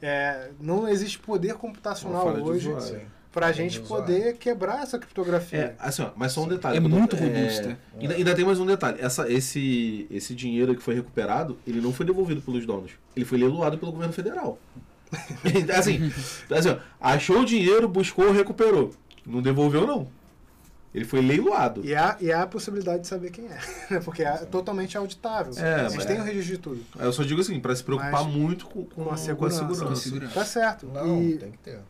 É, 0.07 0.51
não 0.61 0.87
existe 0.87 1.19
poder 1.19 1.55
computacional 1.55 2.27
hoje. 2.43 2.71
Sim. 2.79 2.99
para 3.33 3.47
a 3.47 3.53
gente 3.53 3.81
poder 3.81 4.37
quebrar 4.37 4.83
essa 4.83 4.97
É, 4.97 5.01
criptografia. 5.01 5.75
assim, 5.79 6.03
ó, 6.03 6.11
mas 6.15 6.33
só 6.33 6.43
um 6.43 6.47
detalhe. 6.49 6.77
É 6.77 6.81
muito 6.81 7.17
robusta. 7.17 7.79
ainda, 7.99 8.15
ainda 8.15 8.35
tem 8.35 8.45
mais 8.45 8.61
um 8.61 8.67
detalhe. 8.67 8.99
Essa, 9.01 9.33
esse, 9.33 10.07
esse 10.11 10.35
dinheiro 10.35 10.75
que 10.77 10.83
foi 10.83 10.95
recuperado, 10.95 11.59
ele 11.67 11.81
não 11.81 11.91
foi 11.91 12.05
devolvido 12.05 12.43
pelos 12.43 12.67
donos. 12.67 12.93
Ele 13.17 13.25
foi 13.25 13.39
leiloado 13.39 13.79
pelo 13.79 13.93
governo 13.93 14.13
federal. 14.13 14.59
assim, 15.77 16.13
assim 16.55 16.69
ó, 16.69 16.77
achou 17.01 17.41
o 17.41 17.45
dinheiro, 17.47 17.89
buscou, 17.89 18.31
recuperou. 18.31 18.93
Não 19.27 19.41
devolveu, 19.41 19.87
não. 19.87 20.07
Ele 20.95 21.05
foi 21.05 21.21
leiloado. 21.21 21.85
E 21.85 21.95
há, 21.95 22.17
e 22.21 22.31
há 22.33 22.43
a 22.43 22.47
possibilidade 22.47 23.03
de 23.03 23.09
saber 23.09 23.31
quem 23.31 23.47
é, 23.47 23.59
né? 23.91 24.01
porque 24.05 24.23
é 24.23 24.37
totalmente 24.45 24.97
auditável. 24.97 25.53
É, 25.57 25.87
a 25.87 25.89
gente 25.89 26.07
tem 26.07 26.21
o 26.21 26.23
registro 26.23 26.55
de 26.57 26.59
tudo. 26.63 26.85
Eu 26.99 27.13
só 27.13 27.25
digo 27.25 27.41
assim, 27.41 27.59
para 27.59 27.75
se 27.75 27.83
preocupar 27.83 28.23
Mas 28.25 28.33
muito 28.33 28.67
com, 28.67 28.85
com, 28.85 28.95
com 28.95 29.03
a 29.03 29.07
com 29.07 29.13
a 29.15 29.17
segurança. 29.17 29.85
Com 29.85 29.93
a 29.93 29.97
segurança. 29.97 30.35
Tá 30.35 30.45
certo. 30.45 30.87
Não, 30.87 31.21
e, 31.21 31.37
tem 31.37 31.51
que 31.51 31.59
ter. 31.59 31.81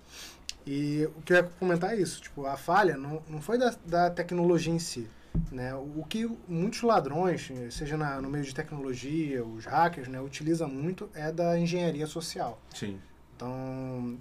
E 0.66 1.06
o 1.16 1.20
que 1.20 1.34
eu 1.34 1.36
ia 1.36 1.42
comentar 1.60 1.92
é 1.92 1.96
isso, 1.96 2.22
tipo, 2.22 2.46
a 2.46 2.56
falha 2.56 2.96
não, 2.96 3.22
não 3.28 3.42
foi 3.42 3.58
da, 3.58 3.74
da 3.84 4.08
tecnologia 4.10 4.72
em 4.72 4.78
si. 4.78 5.06
Né? 5.52 5.74
O 5.74 6.04
que 6.08 6.30
muitos 6.48 6.80
ladrões, 6.82 7.50
seja 7.70 7.96
na- 7.98 8.22
no 8.22 8.30
meio 8.30 8.44
de 8.44 8.54
tecnologia, 8.54 9.44
os 9.44 9.66
hackers, 9.66 10.08
né, 10.08 10.20
utilizam 10.20 10.68
muito 10.68 11.10
é 11.12 11.30
da 11.30 11.58
engenharia 11.58 12.06
social. 12.06 12.58
Sim. 12.72 12.98
Então, 13.36 14.16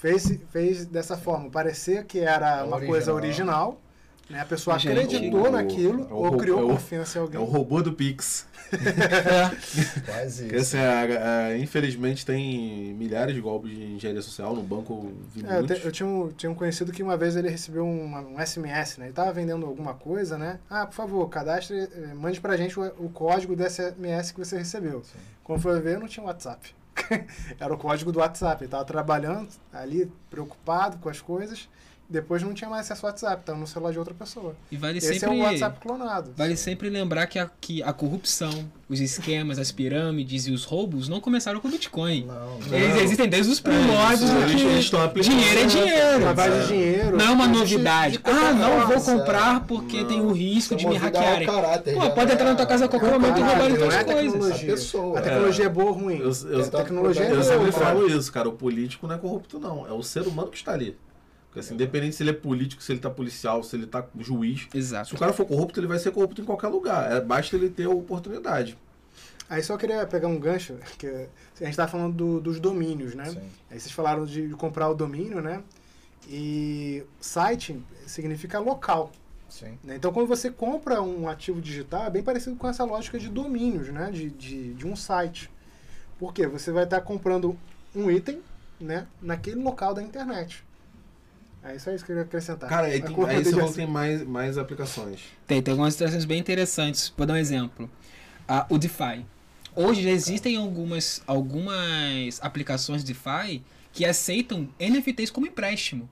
fez, 0.00 0.38
fez 0.50 0.84
dessa 0.84 1.16
forma, 1.16 1.48
parecer 1.48 2.04
que 2.04 2.18
era 2.18 2.58
É 2.58 2.62
uma 2.64 2.76
original. 2.76 2.86
coisa 2.88 3.14
original, 3.14 3.80
Né? 4.28 4.40
A 4.40 4.44
pessoa 4.44 4.76
Gente, 4.78 4.98
acreditou 4.98 5.46
o- 5.46 5.50
naquilo 5.50 6.08
é 6.10 6.12
ou 6.12 6.36
criou 6.36 6.60
é 6.60 6.64
o- 6.64 6.68
confiança 6.70 7.18
em 7.18 7.20
É 7.20 7.22
alguém. 7.22 7.40
o 7.40 7.44
robô 7.44 7.80
do 7.82 7.92
Pix. 7.92 8.46
É. 8.72 8.72
Quase 10.04 10.46
isso. 10.48 10.56
assim, 10.56 10.78
a- 10.78 11.46
a- 11.46 11.58
infelizmente 11.58 12.26
tem 12.26 12.92
milhares 12.94 13.32
de 13.34 13.40
golpes 13.40 13.70
de 13.70 13.84
engenharia 13.84 14.20
social 14.22 14.54
no 14.56 14.62
banco. 14.62 15.12
É, 15.48 15.58
eu, 15.58 15.66
te- 15.66 15.84
eu 15.84 15.92
tinha, 15.92 16.06
um, 16.08 16.28
tinha 16.32 16.50
um 16.50 16.54
conhecido 16.56 16.90
que 16.90 17.02
uma 17.02 17.16
vez 17.16 17.36
ele 17.36 17.48
recebeu 17.48 17.86
uma- 17.86 18.20
um 18.20 18.40
SMS, 18.40 18.98
né? 18.98 19.06
Ele 19.06 19.12
tava 19.12 19.32
vendendo 19.32 19.64
alguma 19.64 19.94
coisa, 19.94 20.36
né? 20.36 20.58
Ah, 20.68 20.84
por 20.86 20.94
favor, 20.94 21.28
cadastre, 21.28 21.76
eh, 21.78 22.12
mande 22.14 22.40
pra 22.40 22.56
gente 22.56 22.78
o, 22.80 22.84
o 22.98 23.08
código 23.08 23.54
do 23.54 23.62
SMS 23.62 24.32
que 24.32 24.38
você 24.40 24.58
recebeu. 24.58 25.02
Sim. 25.04 25.18
Quando 25.44 25.60
foi 25.60 25.80
ver, 25.80 26.00
não 26.00 26.08
tinha 26.08 26.26
WhatsApp. 26.26 26.74
Era 27.60 27.72
o 27.72 27.78
código 27.78 28.10
do 28.10 28.18
WhatsApp. 28.18 28.64
Ele 28.64 28.70
tava 28.70 28.84
trabalhando 28.84 29.48
ali, 29.72 30.10
preocupado 30.28 30.96
com 30.98 31.08
as 31.08 31.20
coisas. 31.20 31.68
Depois 32.08 32.40
não 32.42 32.54
tinha 32.54 32.70
mais 32.70 32.86
acesso 32.86 33.04
ao 33.04 33.10
WhatsApp, 33.10 33.42
tava 33.44 33.58
no 33.58 33.66
celular 33.66 33.90
de 33.92 33.98
outra 33.98 34.14
pessoa. 34.14 34.54
E 34.70 34.76
vale 34.76 34.98
Esse 34.98 35.18
sempre. 35.18 35.26
é 35.26 35.40
o 35.40 35.42
WhatsApp 35.44 35.80
clonado. 35.80 36.32
Vale 36.36 36.56
sempre 36.56 36.88
lembrar 36.88 37.26
que 37.26 37.36
a, 37.38 37.50
que 37.60 37.82
a 37.82 37.92
corrupção, 37.92 38.70
os 38.88 39.00
esquemas, 39.00 39.58
as 39.58 39.72
pirâmides 39.72 40.46
e 40.46 40.52
os 40.52 40.62
roubos 40.64 41.08
não 41.08 41.20
começaram 41.20 41.58
com 41.58 41.66
o 41.66 41.70
Bitcoin. 41.70 42.24
Não, 42.26 42.58
não. 42.60 42.76
Eles 42.78 43.02
existem 43.02 43.28
desde 43.28 43.50
os 43.50 43.58
primórdios 43.58 44.30
eles- 44.30 44.54
que 44.54 44.62
eles 44.68 44.78
estão 44.84 45.02
aplicando- 45.02 45.34
dinheiro 45.34 45.60
é 45.60 45.64
dinheiro. 45.66 46.24
Lavagem 46.26 46.58
de 46.58 46.62
É. 46.64 46.66
dinheiro. 46.68 47.16
Não 47.16 47.24
é 47.26 47.30
uma 47.30 47.48
novidade. 47.48 48.20
Ah, 48.22 48.52
não 48.52 48.86
vou 48.86 49.00
comprar 49.00 49.60
porque 49.66 50.02
Não. 50.02 50.06
tem 50.06 50.20
o 50.20 50.30
risco 50.30 50.74
é 50.74 50.76
de 50.76 50.86
me 50.86 50.96
hackearem. 50.96 51.46
caráter, 51.46 51.94
Pô, 51.96 52.10
pode 52.12 52.32
entrar 52.32 52.44
na 52.50 52.54
tua 52.54 52.64
é- 52.64 52.68
casa 52.68 52.84
a 52.84 52.88
qualquer 52.88 53.12
é 53.12 53.16
o 53.16 53.20
momento 53.20 53.38
e 53.38 53.40
caráter, 53.40 53.70
roubar 53.70 53.76
tuas 53.78 53.94
é 53.94 54.04
coisas. 54.04 54.52
A 54.52 54.64
pessoa. 54.64 55.18
A 55.18 55.22
tecnologia 55.22 55.64
é 55.64 55.68
boa 55.68 55.86
ou 55.90 55.92
ruim? 55.92 56.18
Eu, 56.18 56.30
eu, 56.50 56.70
tecnologia 56.70 57.24
é 57.24 57.32
eu 57.32 57.42
sempre 57.42 57.72
falo 57.72 58.06
isso, 58.06 58.32
cara. 58.32 58.48
O 58.48 58.52
político 58.52 59.08
não 59.08 59.16
é 59.16 59.18
corrupto, 59.18 59.58
não. 59.58 59.84
É 59.88 59.92
o 59.92 60.02
ser 60.04 60.20
humano 60.28 60.48
que 60.48 60.56
está 60.56 60.72
ali. 60.72 60.96
Porque, 61.56 61.60
assim, 61.60 61.74
independente 61.74 62.14
se 62.14 62.22
ele 62.22 62.30
é 62.30 62.34
político, 62.34 62.82
se 62.82 62.92
ele 62.92 63.00
tá 63.00 63.08
policial, 63.08 63.62
se 63.62 63.74
ele 63.76 63.86
tá 63.86 64.06
juiz. 64.20 64.68
Se 64.70 64.76
Exato. 64.76 65.14
o 65.14 65.18
cara 65.18 65.32
for 65.32 65.46
corrupto, 65.46 65.80
ele 65.80 65.86
vai 65.86 65.98
ser 65.98 66.10
corrupto 66.10 66.42
em 66.42 66.44
qualquer 66.44 66.68
lugar. 66.68 67.10
É, 67.10 67.18
basta 67.18 67.56
ele 67.56 67.70
ter 67.70 67.84
a 67.84 67.88
oportunidade. 67.88 68.76
Aí 69.48 69.62
só 69.62 69.78
queria 69.78 70.06
pegar 70.06 70.28
um 70.28 70.38
gancho, 70.38 70.76
que 70.98 71.06
a 71.06 71.64
gente 71.64 71.74
tá 71.74 71.88
falando 71.88 72.12
do- 72.14 72.40
dos 72.42 72.60
domínios, 72.60 73.14
né? 73.14 73.24
Sim. 73.30 73.40
Aí 73.70 73.80
vocês 73.80 73.90
falaram 73.90 74.26
de, 74.26 74.48
de 74.48 74.54
comprar 74.54 74.90
o 74.90 74.94
domínio, 74.94 75.40
né? 75.40 75.62
E 76.28 77.02
site 77.22 77.82
significa 78.06 78.58
local. 78.58 79.10
Sim. 79.48 79.78
né? 79.82 79.96
Então 79.96 80.12
quando 80.12 80.26
você 80.26 80.50
compra 80.50 81.00
um 81.00 81.26
ativo 81.26 81.58
digital, 81.62 82.04
é 82.04 82.10
bem 82.10 82.22
parecido 82.22 82.56
com 82.56 82.68
essa 82.68 82.84
lógica 82.84 83.18
de 83.18 83.30
domínios, 83.30 83.88
né? 83.88 84.10
De, 84.10 84.28
de, 84.28 84.74
de 84.74 84.86
um 84.86 84.94
site. 84.94 85.50
Por 86.18 86.34
quê? 86.34 86.46
Você 86.46 86.70
vai 86.70 86.84
estar 86.84 87.00
comprando 87.00 87.56
um 87.94 88.10
item, 88.10 88.42
né? 88.78 89.06
Naquele 89.22 89.62
local 89.62 89.94
da 89.94 90.02
internet. 90.02 90.65
É 91.68 91.76
isso 91.76 91.90
aí 91.90 91.96
que 91.96 92.02
eu 92.02 92.06
queria 92.06 92.22
acrescentar. 92.22 92.68
Cara, 92.68 92.86
aí, 92.86 93.00
A 93.00 93.06
tem, 93.06 93.24
aí 93.26 93.42
você 93.44 93.50
falou 93.50 93.64
que 93.64 93.70
assim. 93.70 93.74
tem 93.74 93.86
mais, 93.86 94.22
mais 94.24 94.56
aplicações. 94.58 95.20
Tem, 95.46 95.60
tem 95.60 95.72
algumas 95.72 95.94
situações 95.94 96.24
bem 96.24 96.38
interessantes. 96.38 97.12
Vou 97.16 97.26
dar 97.26 97.34
um 97.34 97.36
exemplo. 97.36 97.90
Ah, 98.46 98.66
o 98.70 98.78
DeFi. 98.78 99.24
Hoje 99.74 100.02
já 100.02 100.10
existem 100.10 100.56
algumas, 100.56 101.22
algumas 101.26 102.38
aplicações 102.40 103.02
DeFi 103.02 103.62
que 103.92 104.04
aceitam 104.04 104.68
NFTs 104.78 105.30
como 105.30 105.46
empréstimo. 105.46 106.08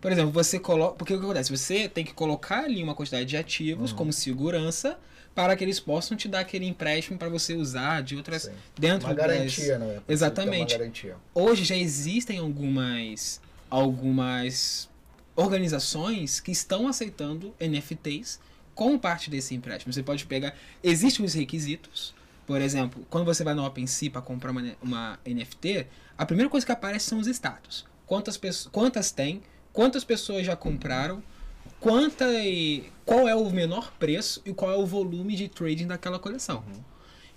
Por 0.00 0.12
exemplo, 0.12 0.30
você 0.30 0.58
coloca. 0.58 0.94
Porque 0.96 1.12
o 1.14 1.18
que 1.18 1.24
acontece? 1.24 1.50
Você 1.50 1.88
tem 1.88 2.04
que 2.04 2.14
colocar 2.14 2.64
ali 2.64 2.82
uma 2.82 2.94
quantidade 2.94 3.24
de 3.24 3.36
ativos 3.36 3.90
Uhum. 3.90 3.96
como 3.96 4.12
segurança 4.12 4.98
para 5.34 5.56
que 5.56 5.64
eles 5.64 5.80
possam 5.80 6.16
te 6.16 6.28
dar 6.28 6.40
aquele 6.40 6.66
empréstimo 6.66 7.18
para 7.18 7.28
você 7.28 7.54
usar 7.54 8.02
de 8.02 8.14
outras. 8.14 8.42
Sim. 8.42 8.52
dentro 8.78 9.08
Uma 9.08 9.14
das- 9.14 9.26
garantia, 9.26 9.78
né? 9.78 10.00
Exatamente. 10.08 10.72
Uma 10.74 10.78
garantia. 10.78 11.16
Hoje 11.34 11.64
já 11.64 11.74
existem 11.76 12.38
algumas 12.38 13.40
algumas 13.74 14.88
organizações 15.34 16.38
que 16.38 16.52
estão 16.52 16.86
aceitando 16.86 17.52
NFTs 17.58 18.38
como 18.72 19.00
parte 19.00 19.28
desse 19.28 19.52
empréstimo. 19.52 19.92
Você 19.92 20.02
pode 20.02 20.24
pegar, 20.26 20.54
existem 20.80 21.26
os 21.26 21.34
requisitos. 21.34 22.14
Por 22.46 22.60
exemplo, 22.60 23.04
quando 23.10 23.24
você 23.24 23.42
vai 23.42 23.52
no 23.52 23.66
OpenSea 23.66 24.12
para 24.12 24.22
comprar 24.22 24.52
uma, 24.52 24.76
uma 24.80 25.18
NFT, 25.26 25.88
a 26.16 26.24
primeira 26.24 26.48
coisa 26.48 26.64
que 26.64 26.70
aparece 26.70 27.06
são 27.06 27.18
os 27.18 27.26
status. 27.26 27.84
Quantas 28.06 28.36
pessoas, 28.36 28.70
quantas 28.70 29.10
tem, 29.10 29.42
quantas 29.72 30.04
pessoas 30.04 30.46
já 30.46 30.54
compraram, 30.54 31.20
quanta 31.80 32.32
e 32.32 32.84
qual 33.04 33.26
é 33.26 33.34
o 33.34 33.50
menor 33.50 33.92
preço 33.98 34.40
e 34.44 34.54
qual 34.54 34.70
é 34.70 34.76
o 34.76 34.86
volume 34.86 35.34
de 35.34 35.48
trading 35.48 35.88
daquela 35.88 36.20
coleção. 36.20 36.62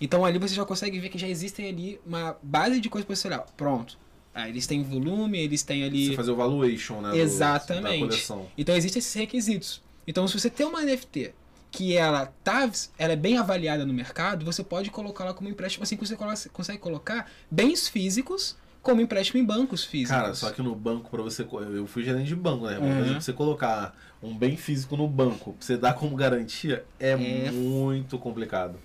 Então 0.00 0.24
ali 0.24 0.38
você 0.38 0.54
já 0.54 0.64
consegue 0.64 1.00
ver 1.00 1.08
que 1.08 1.18
já 1.18 1.26
existem 1.26 1.68
ali 1.68 2.00
uma 2.06 2.36
base 2.40 2.80
de 2.80 2.88
coisas 2.88 3.06
para 3.06 3.16
você 3.16 3.26
olhar. 3.26 3.40
Pronto. 3.56 3.98
Ah, 4.40 4.48
eles 4.48 4.66
têm 4.68 4.82
volume, 4.84 5.36
eles 5.38 5.62
têm 5.64 5.82
ali. 5.82 6.08
Você 6.10 6.14
fazer 6.16 6.30
o 6.30 6.36
valuation, 6.36 7.00
né? 7.00 7.10
do- 7.10 7.16
Exatamente. 7.16 8.00
da 8.00 8.06
coleção. 8.06 8.46
Então 8.56 8.76
existem 8.76 9.00
esses 9.00 9.12
requisitos. 9.14 9.82
Então 10.06 10.28
se 10.28 10.38
você 10.38 10.48
tem 10.48 10.64
uma 10.64 10.80
NFT 10.82 11.32
que 11.72 11.96
ela 11.96 12.26
tá, 12.44 12.70
ela 12.96 13.12
é 13.12 13.16
bem 13.16 13.36
avaliada 13.36 13.84
no 13.84 13.92
mercado, 13.92 14.44
você 14.44 14.62
pode 14.62 14.90
colocá-la 14.90 15.34
como 15.34 15.48
empréstimo, 15.48 15.82
assim 15.82 15.96
que 15.96 16.06
você 16.06 16.16
consegue 16.52 16.78
colocar 16.78 17.30
bens 17.50 17.88
físicos 17.88 18.56
como 18.80 19.00
empréstimo 19.00 19.40
em 19.40 19.44
bancos 19.44 19.82
físicos. 19.84 20.16
Cara, 20.16 20.34
só 20.34 20.50
que 20.52 20.62
no 20.62 20.74
banco, 20.74 21.10
pra 21.10 21.20
você. 21.20 21.42
Eu 21.74 21.86
fui 21.86 22.04
gerente 22.04 22.28
de 22.28 22.36
banco, 22.36 22.66
né? 22.66 22.78
Uhum. 22.78 22.88
Mas 23.00 23.10
pra 23.10 23.20
você 23.20 23.32
colocar 23.32 23.94
um 24.22 24.34
bem 24.38 24.56
físico 24.56 24.96
no 24.96 25.06
banco, 25.08 25.52
pra 25.54 25.66
você 25.66 25.76
dar 25.76 25.94
como 25.94 26.14
garantia, 26.16 26.84
é, 26.98 27.10
É. 27.10 27.50
muito 27.50 28.16
complicado. 28.18 28.76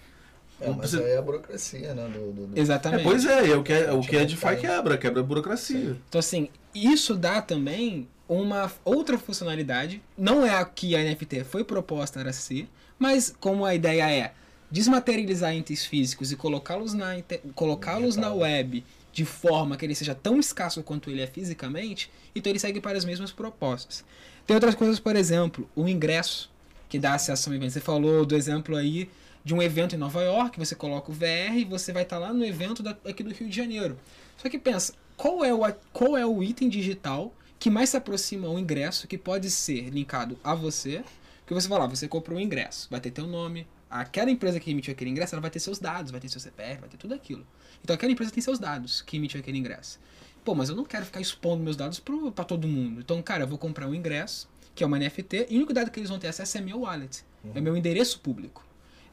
É, 0.64 0.68
Não 0.68 0.74
mas 0.78 0.90
precisa- 0.90 1.04
aí 1.04 1.12
é 1.12 1.18
a 1.18 1.22
burocracia, 1.22 1.94
né? 1.94 2.08
Do, 2.08 2.32
do, 2.32 2.48
do- 2.48 2.58
É, 2.58 2.62
Exatamente. 2.62 3.04
pois 3.04 3.26
é, 3.26 3.50
é 3.50 3.56
o 3.56 3.64
que 3.64 3.74
é, 3.74 3.92
o 3.92 4.02
que 4.02 4.16
é 4.16 4.26
Tipo, 4.26 4.46
DeFi 4.48 4.62
quebra, 4.62 4.98
quebra 4.98 5.20
a 5.20 5.24
burocracia. 5.24 5.98
Então, 6.10 6.20
assim, 6.20 6.50
isso 6.74 7.16
dá 7.16 7.42
também 7.42 8.08
uma 8.28 8.72
outra 8.86 9.18
funcionalidade. 9.18 10.02
Não 10.18 10.46
é 10.46 10.52
a 10.56 10.66
que 10.66 10.96
a 10.96 11.00
NFT 11.04 11.44
foi 11.44 11.64
proposta 11.64 12.22
a 12.22 12.34
ser, 12.34 12.68
mas 12.98 13.36
como 13.40 13.66
a 13.66 13.76
ideia 13.76 14.10
é 14.10 14.34
desmaterializar 14.72 15.54
entes 15.54 15.86
físicos 15.86 16.32
e 16.32 16.36
colocá-los 16.36 16.94
na, 16.94 17.16
colocá-los 17.54 18.16
na 18.16 18.34
web 18.34 18.84
de 19.12 19.24
forma 19.24 19.78
que 19.78 19.86
ele 19.86 19.94
seja 19.94 20.16
tão 20.16 20.40
escasso 20.40 20.82
quanto 20.82 21.12
ele 21.12 21.22
é 21.22 21.28
fisicamente, 21.28 22.10
então 22.36 22.52
ele 22.52 22.58
segue 22.58 22.82
para 22.82 22.98
as 22.98 23.06
mesmas 23.06 23.32
propostas. 23.32 24.04
Tem 24.48 24.56
outras 24.56 24.74
coisas, 24.74 25.00
por 25.00 25.16
exemplo, 25.16 25.70
o 25.76 25.88
ingresso 25.88 26.50
que 26.90 26.98
dá 26.98 27.14
acesso 27.14 27.50
a 27.50 27.54
um 27.54 27.56
evento. 27.56 27.72
Você 27.74 27.80
falou 27.80 28.26
do 28.26 28.36
exemplo 28.36 28.76
aí 28.76 29.08
de 29.44 29.54
um 29.54 29.62
evento 29.62 29.96
em 29.96 29.98
Nova 29.98 30.22
York, 30.24 30.58
você 30.58 30.76
coloca 30.76 31.12
o 31.12 31.14
VR 31.14 31.56
e 31.58 31.66
você 31.66 31.92
vai 31.92 32.04
estar 32.04 32.18
lá 32.18 32.34
no 32.34 32.46
evento 32.46 32.82
da- 32.82 32.98
aqui 33.06 33.24
do 33.24 33.34
Rio 33.34 33.50
de 33.50 33.56
Janeiro. 33.56 33.98
Só 34.38 34.50
que 34.50 34.58
pensa, 34.58 34.94
qual 35.18 35.44
é, 35.44 35.54
o, 35.54 35.60
qual 35.92 36.16
é 36.18 36.26
o 36.26 36.42
item 36.42 36.70
digital 36.70 37.34
que 37.60 37.70
mais 37.70 37.90
se 37.90 37.98
aproxima 37.98 38.48
ao 38.48 38.58
ingresso 38.58 39.08
que 39.08 39.18
pode 39.18 39.50
ser 39.52 39.90
linkado 39.90 40.38
a 40.44 40.56
você? 40.56 41.04
Porque 41.40 41.54
você 41.54 41.68
vai 41.68 41.80
lá, 41.80 41.88
você 41.88 42.08
comprou 42.08 42.38
um 42.38 42.42
ingresso, 42.42 42.88
vai 42.90 43.02
ter 43.02 43.12
teu 43.12 43.28
nome, 43.28 43.68
aquela 43.90 44.32
empresa 44.32 44.60
que 44.60 44.72
emitiu 44.72 44.94
aquele 44.94 45.10
ingresso, 45.10 45.36
ela 45.36 45.42
vai 45.42 45.52
ter 45.52 45.60
seus 45.60 45.78
dados, 45.78 46.10
vai 46.12 46.22
ter 46.22 46.30
seu 46.30 46.40
CPF, 46.40 46.80
vai 46.82 46.90
ter 46.90 46.98
tudo 46.98 47.14
aquilo. 47.14 47.46
Então 47.84 47.94
aquela 47.94 48.12
empresa 48.12 48.32
tem 48.32 48.42
seus 48.42 48.58
dados 48.60 49.02
que 49.02 49.18
emitiu 49.18 49.40
aquele 49.42 49.58
ingresso. 49.58 50.00
Pô, 50.44 50.56
mas 50.56 50.70
eu 50.70 50.76
não 50.76 50.84
quero 50.86 51.06
ficar 51.06 51.22
expondo 51.22 51.62
meus 51.64 51.76
dados 51.76 52.00
pra 52.34 52.44
todo 52.46 52.68
mundo. 52.68 53.00
Então, 53.02 53.22
cara, 53.22 53.44
eu 53.44 53.48
vou 53.48 53.58
comprar 53.58 53.88
um 53.88 53.94
ingresso, 53.96 54.50
que 54.76 54.84
é 54.84 54.88
uma 54.88 54.98
NFT, 54.98 55.48
e 55.50 55.54
o 55.56 55.58
único 55.58 55.74
dado 55.74 55.92
que 55.92 56.00
eles 56.00 56.10
vão 56.10 56.18
ter 56.20 56.28
acesso 56.28 56.58
é 56.58 56.62
meu 56.62 56.82
wallet, 56.82 57.24
é 57.56 57.62
meu 57.62 57.78
endereço 57.78 58.20
público. 58.20 58.66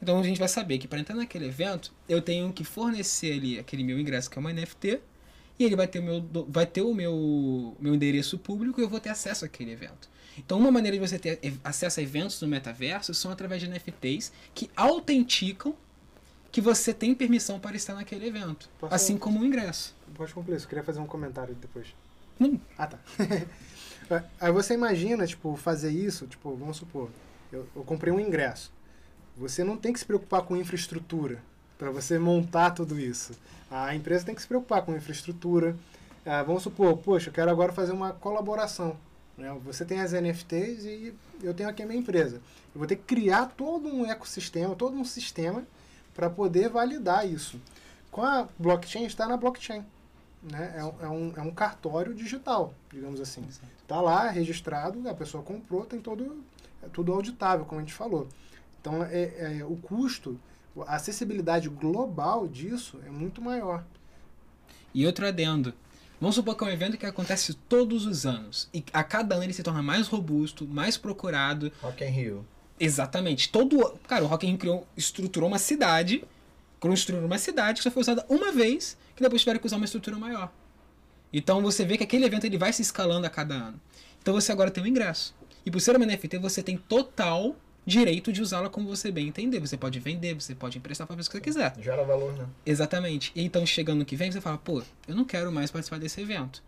Então 0.03 0.19
a 0.19 0.23
gente 0.23 0.39
vai 0.39 0.49
saber 0.49 0.79
que 0.79 0.89
para 0.89 0.99
entrar 0.99 1.15
naquele 1.15 1.47
evento, 1.47 1.93
eu 2.09 2.23
tenho 2.23 2.53
que 2.53 2.65
fornecer 2.65 3.33
ali 3.35 3.59
aquele 3.59 3.85
meu 3.85 3.99
ingresso 3.99 4.31
que 4.31 4.39
é 4.39 4.41
uma 4.41 4.53
NFT, 4.53 5.01
e 5.59 5.65
ele 5.65 5.77
vai 5.77 5.87
ter 5.87 5.99
o 5.99 6.03
meu, 6.03 6.47
vai 6.49 6.67
ter 6.67 6.81
o 6.81 6.95
meu, 6.95 7.77
meu 7.79 7.95
endereço 7.95 8.39
público 8.39 8.81
e 8.81 8.85
eu 8.85 8.89
vou 8.89 8.99
ter 8.99 9.11
acesso 9.11 9.45
àquele 9.45 9.73
evento. 9.73 10.09
Então 10.39 10.59
uma 10.59 10.71
maneira 10.71 10.97
de 10.97 11.07
você 11.07 11.19
ter 11.19 11.39
acesso 11.63 12.01
a 12.01 12.03
eventos 12.03 12.41
no 12.41 12.49
metaverso 12.49 13.13
são 13.13 13.31
através 13.31 13.61
de 13.61 13.69
NFTs 13.69 14.33
que 14.55 14.71
autenticam 14.75 15.75
que 16.51 16.61
você 16.63 16.95
tem 16.95 17.15
permissão 17.15 17.61
para 17.61 17.77
estar 17.77 17.95
naquele 17.95 18.27
evento, 18.27 18.71
Posso- 18.81 18.95
assim 18.95 19.19
como 19.19 19.41
o 19.41 19.45
ingresso. 19.45 19.95
Pode 20.15 20.33
concluir, 20.33 20.61
eu 20.61 20.67
queria 20.67 20.83
fazer 20.83 20.99
um 20.99 21.07
comentário 21.07 21.55
depois. 21.55 21.89
Hum. 22.41 22.59
Ah, 22.79 22.87
tá. 22.87 22.99
Aí 24.41 24.51
você 24.51 24.75
imagina, 24.75 25.27
tipo, 25.27 25.55
fazer 25.57 25.91
isso, 25.93 26.27
tipo, 26.27 26.57
vamos 26.57 26.79
supor, 26.79 27.11
eu, 27.53 27.69
eu 27.77 27.85
comprei 27.85 28.13
um 28.13 28.19
ingresso. 28.19 28.73
Você 29.41 29.65
não 29.65 29.77
tem 29.77 29.93
que 29.93 29.99
se 29.99 30.05
preocupar 30.05 30.43
com 30.43 30.57
infraestrutura 30.57 31.43
para 31.79 31.91
você 31.91 32.19
montar 32.19 32.71
tudo 32.73 32.99
isso. 33.01 33.33
A 33.71 33.95
empresa 33.95 34.25
tem 34.27 34.35
que 34.35 34.43
se 34.43 34.49
preocupar 34.49 34.83
com 34.83 34.95
infraestrutura. 34.95 35.75
Ah, 36.27 36.43
vamos 36.43 36.63
supor, 36.63 36.97
poxa, 36.99 37.31
eu 37.31 37.33
quero 37.33 37.51
agora 37.51 37.73
fazer 37.73 37.93
uma 37.93 38.13
colaboração. 38.13 38.97
né? 39.39 39.51
Você 39.65 39.85
tem 39.85 40.01
as 40.01 40.13
NFTs 40.13 40.85
e 40.85 41.15
eu 41.43 41.55
tenho 41.55 41.69
aqui 41.69 41.83
a 41.83 41.87
minha 41.87 41.99
empresa. 41.99 42.37
Eu 42.75 42.79
vou 42.79 42.87
ter 42.87 42.97
que 42.97 43.03
criar 43.05 43.47
todo 43.57 43.89
um 43.89 44.05
ecossistema, 44.05 44.75
todo 44.77 44.95
um 44.95 45.05
sistema 45.05 45.65
para 46.15 46.29
poder 46.29 46.69
validar 46.69 47.27
isso. 47.27 47.59
Com 48.11 48.23
a 48.23 48.47
blockchain, 48.59 49.07
está 49.07 49.27
na 49.27 49.37
blockchain. 49.39 49.83
Né? 50.43 50.75
É, 50.77 50.85
um- 50.85 50.95
é 51.01 51.09
um, 51.09 51.33
é 51.37 51.41
um 51.43 51.51
cartório 51.51 52.13
digital, 52.15 52.75
digamos 52.93 53.21
assim. 53.21 53.43
Está 53.83 54.01
lá 54.01 54.29
registrado, 54.29 55.09
a 55.09 55.15
pessoa 55.15 55.43
comprou, 55.43 55.85
tem 55.87 56.01
todo, 56.01 56.45
é 56.83 56.89
tudo 56.89 57.13
auditável, 57.13 57.65
como 57.65 57.81
a 57.81 57.85
gente 57.85 57.95
falou. 57.95 58.29
Então, 58.81 59.03
é, 59.05 59.59
é, 59.59 59.65
o 59.65 59.77
custo, 59.77 60.41
a 60.87 60.97
acessibilidade 60.97 61.69
global 61.69 62.49
disso 62.49 62.99
é 63.07 63.11
muito 63.11 63.43
maior. 63.43 63.85
E 64.95 65.07
outro 65.07 65.27
adendo. 65.27 65.75
Vamos 66.21 66.35
supor 66.35 66.55
que 66.55 66.65
é 66.65 66.67
um 66.67 66.71
evento 66.71 66.99
que 66.99 67.07
acontece 67.07 67.55
todos 67.55 68.05
os 68.05 68.27
anos. 68.27 68.69
E 68.75 68.85
a 68.93 69.03
cada 69.03 69.35
ano 69.35 69.45
ele 69.45 69.53
se 69.53 69.63
torna 69.63 69.83
mais 69.83 70.07
robusto, 70.07 70.67
mais 70.67 70.97
procurado. 70.97 71.73
Rock 71.81 72.05
in 72.05 72.09
Rio. 72.09 72.47
Exatamente. 72.79 73.51
Todo. 73.51 73.99
Cara, 74.07 74.25
o 74.25 74.27
Rock 74.27 74.47
in 74.47 74.51
Rio 74.51 74.59
criou, 74.59 74.87
estruturou 74.97 75.49
uma 75.49 75.59
cidade. 75.59 76.25
Construiu 76.79 77.25
uma 77.25 77.39
cidade 77.39 77.79
que 77.79 77.85
só 77.85 77.91
foi 77.91 78.03
usada 78.03 78.25
uma 78.29 78.53
vez, 78.53 78.97
que 79.15 79.23
depois 79.23 79.41
tiveram 79.43 79.61
que 79.61 79.67
usar 79.67 79.77
uma 79.77 79.85
estrutura 79.85 80.17
maior. 80.19 80.53
Então 81.33 81.63
você 81.63 81.85
vê 81.85 81.97
que 81.97 82.05
aquele 82.05 82.25
evento 82.25 82.45
ele 82.45 82.59
vai 82.59 82.73
se 82.73 82.83
escalando 82.83 83.27
a 83.27 83.31
cada 83.31 83.55
ano. 83.55 83.81
Então 84.21 84.35
você 84.35 84.51
agora 84.53 84.71
tem 84.71 84.83
um 84.83 84.87
ingresso. 84.87 85.35
E 85.65 85.71
por 85.71 85.81
ser 85.81 85.97
uma 85.97 86.07
NFT, 86.07 86.39
você 86.39 86.63
tem 86.63 86.77
total 86.77 87.55
direito 87.91 88.33
de 88.33 88.41
usá-la 88.41 88.71
como 88.71 88.87
você 88.89 89.11
bem 89.11 89.29
entender. 89.29 89.59
Você 89.61 89.77
pode 89.77 89.99
vender, 89.99 90.35
você 90.35 90.55
pode 90.55 90.79
emprestar 90.79 91.07
para 91.07 91.17
pessoa 91.17 91.41
que 91.41 91.51
você 91.53 91.59
quiser. 91.59 91.75
Gera 91.83 92.05
valor, 92.05 92.33
né? 92.35 92.47
Exatamente. 92.65 93.33
E 93.35 93.43
então, 93.45 93.67
chegando 93.67 93.99
no 93.99 94.05
que 94.05 94.17
vem, 94.17 94.31
você 94.31 94.41
fala, 94.41 94.57
pô, 94.59 94.83
eu 95.09 95.15
não 95.15 95.25
quero 95.25 95.51
mais 95.53 95.71
participar 95.71 95.99
desse 95.99 96.21
evento. 96.21 96.63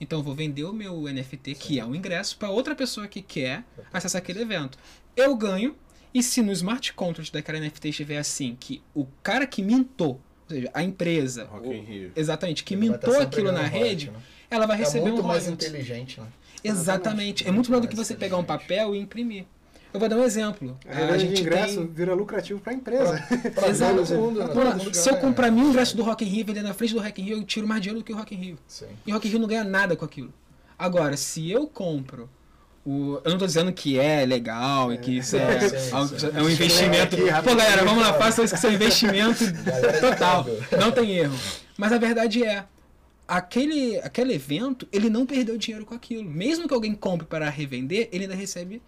Então, 0.00 0.20
eu 0.20 0.22
vou 0.22 0.34
vender 0.34 0.62
o 0.64 0.72
meu 0.72 1.02
NFT, 1.08 1.54
que 1.56 1.80
é 1.80 1.84
um 1.84 1.94
ingresso, 1.94 2.36
para 2.38 2.48
outra 2.50 2.74
pessoa 2.74 3.08
que 3.08 3.20
quer 3.20 3.64
acessar 3.92 4.20
aquele 4.20 4.40
evento. 4.40 4.78
Eu 5.16 5.34
ganho, 5.36 5.74
e 6.14 6.22
se 6.22 6.40
no 6.40 6.52
smart 6.52 6.92
contract 6.92 7.32
daquela 7.32 7.58
NFT 7.58 7.88
estiver 7.88 8.18
assim, 8.18 8.56
que 8.58 8.80
o 8.94 9.04
cara 9.22 9.44
que 9.46 9.60
mintou, 9.60 10.20
ou 10.48 10.54
seja, 10.56 10.70
a 10.72 10.82
empresa, 10.84 11.44
Rock 11.46 11.66
o- 11.68 12.12
exatamente, 12.14 12.62
que 12.62 12.74
Ele 12.74 12.88
mintou 12.88 13.20
aquilo 13.20 13.50
na 13.50 13.66
royalty, 13.66 13.78
rede, 13.78 14.10
né? 14.12 14.18
ela 14.48 14.66
vai 14.66 14.76
É 14.76 14.80
receber 14.80 15.02
muito 15.10 15.20
um 15.22 15.26
mais 15.26 15.42
royalty. 15.44 15.66
inteligente, 15.66 16.20
né? 16.20 16.26
Exatamente. 16.62 17.46
É 17.46 17.50
muito 17.50 17.68
melhor 17.70 17.80
do 17.82 17.88
que 17.88 17.96
mais 17.96 18.06
você 18.06 18.14
pegar 18.14 18.36
um 18.36 18.44
papel 18.44 18.94
e 18.94 18.98
imprimir. 18.98 19.44
Eu 19.92 19.98
vou 20.00 20.08
dar 20.08 20.16
um 20.16 20.24
exemplo. 20.24 20.76
A 20.88 20.94
revenda 20.94 21.18
de 21.18 21.40
ingresso 21.40 21.76
tem... 21.78 21.86
vira 21.86 22.14
lucrativo 22.14 22.60
para 22.60 22.72
a 22.72 22.76
empresa. 22.76 23.24
Pra 23.54 23.68
Exato. 23.70 24.04
se 24.94 25.08
eu 25.10 25.16
comprar 25.16 25.50
mil 25.50 25.68
ingressos 25.68 25.94
do 25.94 26.02
Rock 26.02 26.24
in 26.24 26.28
Rio 26.28 26.40
e 26.40 26.44
vender 26.44 26.62
na 26.62 26.74
frente 26.74 26.94
do 26.94 27.00
Rock 27.00 27.20
in 27.20 27.24
Rio, 27.24 27.36
eu 27.38 27.44
tiro 27.44 27.66
mais 27.66 27.80
dinheiro 27.80 28.00
do 28.00 28.04
que 28.04 28.12
o 28.12 28.16
Rock 28.16 28.34
in 28.34 28.38
Rio. 28.38 28.58
Sim. 28.66 28.86
E 29.06 29.10
o 29.10 29.14
Rock 29.14 29.26
in 29.26 29.30
Rio 29.30 29.40
não 29.40 29.48
ganha 29.48 29.64
nada 29.64 29.96
com 29.96 30.04
aquilo. 30.04 30.32
Agora, 30.78 31.16
se 31.16 31.50
eu 31.50 31.66
compro 31.66 32.28
o... 32.84 33.18
Eu 33.24 33.30
não 33.32 33.38
tô 33.38 33.46
dizendo 33.46 33.72
que 33.72 33.98
é 33.98 34.24
legal 34.26 34.92
e 34.92 34.98
que 34.98 35.16
isso 35.18 35.36
é, 35.36 35.60
Sim, 35.68 35.78
sim, 35.78 35.94
algo- 35.94 36.18
sim. 36.20 36.30
é 36.34 36.42
um 36.42 36.50
investimento. 36.50 37.16
Aqui, 37.16 37.42
Pô, 37.48 37.54
galera, 37.56 37.84
vamos 37.84 38.02
lá, 38.02 38.14
façam 38.14 38.44
isso 38.44 38.52
que 38.54 38.58
isso 38.58 38.66
é 38.66 38.70
um 38.70 38.74
investimento 38.74 39.44
total. 40.00 40.46
Não 40.78 40.92
tem 40.92 41.10
erro. 41.16 41.36
Mas 41.76 41.92
a 41.92 41.98
verdade 41.98 42.44
é, 42.44 42.64
aquele, 43.26 43.98
aquele 44.00 44.34
evento, 44.34 44.86
ele 44.92 45.08
não 45.10 45.24
perdeu 45.26 45.56
dinheiro 45.58 45.84
com 45.84 45.94
aquilo. 45.94 46.24
Mesmo 46.28 46.68
que 46.68 46.74
alguém 46.74 46.94
compre 46.94 47.26
para 47.26 47.48
revender, 47.50 48.08
ele 48.12 48.24
ainda 48.24 48.34
recebe 48.34 48.80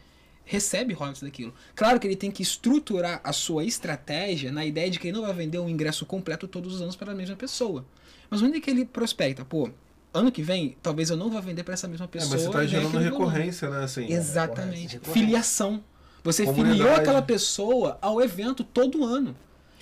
recebe 0.45 0.95
royalties 0.95 1.23
daquilo. 1.23 1.55
Claro 1.75 1.99
que 2.01 2.07
ele 2.07 2.17
tem 2.17 2.31
que 2.31 2.43
estruturar 2.43 3.21
a 3.23 3.33
sua 3.33 3.65
estratégia 3.65 4.51
na 4.51 4.65
ideia 4.65 4.91
de 4.91 4.99
que 4.99 5.09
ele 5.09 5.17
não 5.17 5.23
vai 5.25 5.33
vender 5.35 5.59
um 5.59 5.69
ingresso 5.69 6.05
completo 6.05 6.49
todos 6.49 6.75
os 6.75 6.83
anos 6.83 6.97
para 6.97 7.13
a 7.13 7.15
mesma 7.15 7.37
pessoa. 7.37 7.85
Mas 8.29 8.43
onde 8.43 8.57
é 8.59 8.61
que 8.61 8.71
ele 8.71 8.85
prospecta? 8.85 9.45
Pô, 9.45 9.71
ano 10.13 10.33
que 10.33 10.43
vem, 10.43 10.77
talvez 10.83 11.11
eu 11.11 11.17
não 11.17 11.31
vá 11.31 11.41
vender 11.41 11.63
para 11.63 11.75
essa 11.75 11.87
mesma 11.89 12.07
É, 12.07 12.09
pessoa. 12.09 12.31
mas 12.33 12.43
você 12.43 12.51
tá 12.51 12.65
e 12.65 12.67
ganhar 12.67 12.69
gerando 12.81 12.97
aquele 12.97 13.11
volume. 13.11 13.27
recorrência, 13.31 13.71
né? 13.71 13.85
Assim, 13.85 14.13
Exatamente. 14.13 14.95
Recorrência. 14.95 15.13
Filiação. 15.13 15.85
Você 16.23 16.45
Comunidade. 16.45 16.79
filiou 16.79 16.95
aquela 16.97 17.23
pessoa 17.23 17.99
ao 18.03 18.21
evento 18.21 18.63
todo 18.65 19.05
ano. 19.05 19.35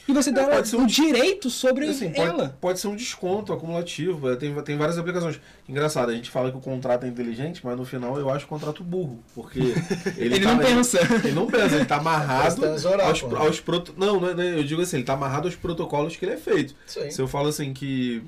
E 0.08 0.12
você 0.14 0.32
dá 0.32 0.42
É, 0.42 0.46
pode 0.56 0.68
ser 0.68 0.76
o 0.76 0.80
um- 0.80 0.86
direito 0.86 1.50
sobre 1.50 1.86
Assim, 1.86 2.10
ela. 2.14 2.38
pode, 2.38 2.52
pode 2.60 2.80
ser 2.80 2.88
um 2.88 2.96
desconto 2.96 3.52
acumulativo, 3.52 4.30
é, 4.30 4.36
tem, 4.36 4.54
tem 4.62 4.76
várias 4.78 4.96
aplicações. 4.98 5.38
Engraçado, 5.68 6.10
a 6.10 6.14
gente 6.14 6.30
fala 6.30 6.50
que 6.50 6.56
o 6.56 6.60
contrato 6.60 7.04
é 7.04 7.08
inteligente, 7.08 7.60
mas 7.62 7.76
no 7.76 7.84
final 7.84 8.18
eu 8.18 8.30
acho 8.30 8.46
o 8.46 8.48
contrato 8.48 8.82
burro, 8.82 9.22
porque 9.34 9.58
ele, 10.16 10.36
Ele 10.36 10.40
tá- 10.40 10.54
não 10.54 10.58
pensa. 10.58 10.98
Ele 11.22 11.32
não 11.32 11.46
pensa, 11.46 11.76
ele 11.76 11.84
tá 11.84 11.96
amarrado 11.96 12.64
aos, 12.66 12.82
né? 12.84 13.36
aos 13.36 13.60
proto... 13.60 13.94
Não, 13.98 14.18
não, 14.18 14.28
é- 14.30 14.34
não, 14.34 14.42
eu 14.42 14.64
digo 14.64 14.80
assim, 14.80 14.96
ele 14.96 15.04
tá 15.04 15.12
amarrado 15.12 15.46
aos 15.46 15.54
protocolos 15.56 16.16
que 16.16 16.24
ele 16.24 16.32
é 16.32 16.38
feito. 16.38 16.74
Se 16.86 17.20
eu 17.20 17.28
falo 17.28 17.48
assim 17.48 17.74
que 17.74 18.22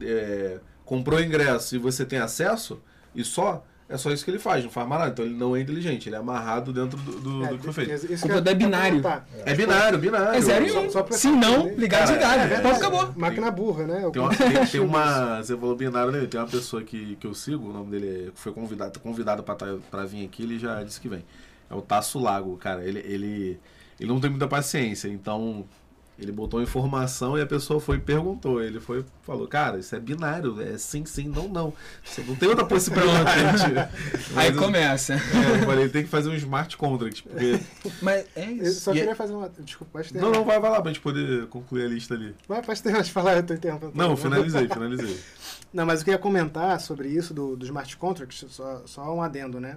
é, 0.00 0.58
comprou 0.84 1.20
ingresso 1.20 1.74
e 1.74 1.78
você 1.78 2.04
tem 2.04 2.20
acesso, 2.20 2.80
e 3.14 3.24
só, 3.24 3.64
é 3.88 3.96
só 3.98 4.10
isso 4.10 4.24
que 4.24 4.30
ele 4.30 4.38
faz, 4.38 4.64
não 4.64 4.70
faz 4.70 4.88
mais 4.88 5.00
nada. 5.00 5.12
Então 5.12 5.24
ele 5.24 5.34
não 5.34 5.54
é 5.54 5.60
inteligente, 5.60 6.08
ele 6.08 6.16
é 6.16 6.18
amarrado 6.18 6.72
dentro 6.72 6.98
do, 6.98 7.12
do- 7.20 7.46
do 7.46 7.58
que 7.58 7.64
foi 7.64 7.84
feito. 7.86 8.12
Isso 8.12 8.26
eu 8.26 8.34
ia 8.42 8.54
binário. 8.54 9.02
É 9.44 9.54
binário, 9.54 9.98
binário. 9.98 10.38
É 10.38 10.40
zero 10.40 10.64
e 10.64 10.70
Só- 10.70 10.80
um. 10.80 10.90
só 10.90 11.02
pra 11.02 11.16
Se 11.16 11.28
não, 11.30 11.66
entender. 11.66 11.76
ligar, 11.80 11.98
Cara, 12.00 12.06
desligado. 12.06 12.34
é 12.34 12.42
Ponto, 12.42 12.50
verdade. 12.62 12.76
acabou. 12.76 13.12
Máquina 13.16 13.50
burra, 13.50 13.86
né? 13.86 14.10
Tem, 14.12 14.22
uma, 14.22 14.34
tem, 14.34 14.66
tem 14.66 14.80
uma. 14.80 15.42
Você 15.42 15.56
falou 15.56 15.76
binário, 15.76 16.10
né? 16.12 16.26
Tem 16.26 16.40
uma 16.40 16.46
pessoa 16.46 16.82
que, 16.82 17.16
que 17.16 17.26
eu 17.26 17.34
sigo, 17.34 17.68
o 17.68 17.72
nome 17.72 17.90
dele 17.90 18.28
é- 18.28 18.30
foi 18.34 18.52
convidado, 18.52 18.98
convidado 19.00 19.42
pra, 19.42 19.54
tá- 19.54 19.76
pra 19.90 20.04
vir 20.04 20.24
aqui, 20.24 20.42
ele 20.44 20.58
já 20.58 20.82
disse 20.82 21.00
que 21.00 21.08
vem. 21.08 21.24
É 21.70 21.74
o 21.74 21.82
Tasso 21.82 22.18
Lago, 22.18 22.56
cara. 22.56 22.84
Ele, 22.84 23.00
ele, 23.00 23.60
ele 24.00 24.08
não 24.08 24.20
tem 24.20 24.30
muita 24.30 24.48
paciência, 24.48 25.08
então 25.08 25.64
ele 26.18 26.30
botou 26.30 26.62
informação 26.62 27.36
e 27.36 27.40
a 27.42 27.46
pessoa 27.46 27.80
foi 27.80 27.96
e 27.96 28.00
perguntou. 28.00 28.62
Ele 28.62 28.78
foi 28.80 29.04
falou, 29.22 29.48
cara, 29.48 29.78
isso 29.78 29.94
é 29.96 30.00
binário, 30.00 30.60
é 30.60 30.78
sim, 30.78 31.04
sim, 31.04 31.26
não, 31.28 31.48
não. 31.48 31.72
Você 32.04 32.22
não 32.22 32.36
tem 32.36 32.48
outra 32.48 32.64
possibilidade. 32.66 33.64
Aí 34.36 34.52
Mas, 34.52 34.56
começa. 34.56 35.14
é, 35.14 35.16
eu 35.62 35.66
falei, 35.66 35.88
tem 35.88 36.04
que 36.04 36.08
fazer 36.08 36.30
um 36.30 36.34
smart 36.34 36.76
contract, 36.76 37.22
porque. 37.24 37.60
Mas 38.00 38.26
é 38.36 38.44
Eu 38.50 38.62
isso. 38.62 38.80
só 38.80 38.92
E- 38.92 38.98
queria 38.98 39.16
fazer 39.16 39.32
uma. 39.34 39.48
Desculpa, 39.58 39.92
pode 39.98 40.12
ter. 40.12 40.20
Não, 40.20 40.30
não, 40.30 40.44
vai, 40.44 40.60
vai 40.60 40.70
lá 40.70 40.80
pra 40.80 40.92
gente 40.92 41.00
poder 41.02 41.46
concluir 41.48 41.84
a 41.84 41.88
lista 41.88 42.14
ali. 42.14 42.34
Vai, 42.48 42.62
pode 42.62 42.82
terminar 42.82 43.02
de 43.02 43.10
falar, 43.10 43.36
eu 43.36 43.42
tô 43.42 43.54
interrompendo. 43.54 43.92
Não, 43.94 44.16
finalizei, 44.16 44.68
finalizei. 44.68 45.18
Não, 45.72 45.84
mas 45.84 45.98
eu 46.00 46.04
queria 46.04 46.18
comentar 46.18 46.80
sobre 46.80 47.08
isso 47.08 47.34
do, 47.34 47.56
do 47.56 47.64
smart 47.64 47.96
contracts, 47.96 48.44
só, 48.50 48.82
só 48.86 49.12
um 49.14 49.20
adendo, 49.20 49.58
né? 49.58 49.76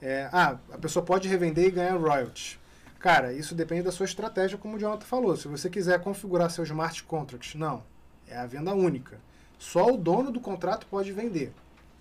É, 0.00 0.28
ah, 0.32 0.56
a 0.72 0.78
pessoa 0.78 1.04
pode 1.04 1.28
revender 1.28 1.66
e 1.66 1.70
ganhar 1.70 1.96
royalties. 1.96 2.58
Cara, 3.04 3.34
isso 3.34 3.54
depende 3.54 3.82
da 3.82 3.92
sua 3.92 4.06
estratégia, 4.06 4.56
como 4.56 4.76
o 4.76 4.80
Jonathan 4.80 5.04
falou. 5.04 5.36
Se 5.36 5.46
você 5.46 5.68
quiser 5.68 6.00
configurar 6.00 6.50
seu 6.50 6.64
smart 6.64 7.02
contract, 7.02 7.54
não. 7.58 7.84
É 8.26 8.34
a 8.34 8.46
venda 8.46 8.72
única. 8.72 9.20
Só 9.58 9.92
o 9.92 9.98
dono 9.98 10.32
do 10.32 10.40
contrato 10.40 10.86
pode 10.86 11.12
vender. 11.12 11.52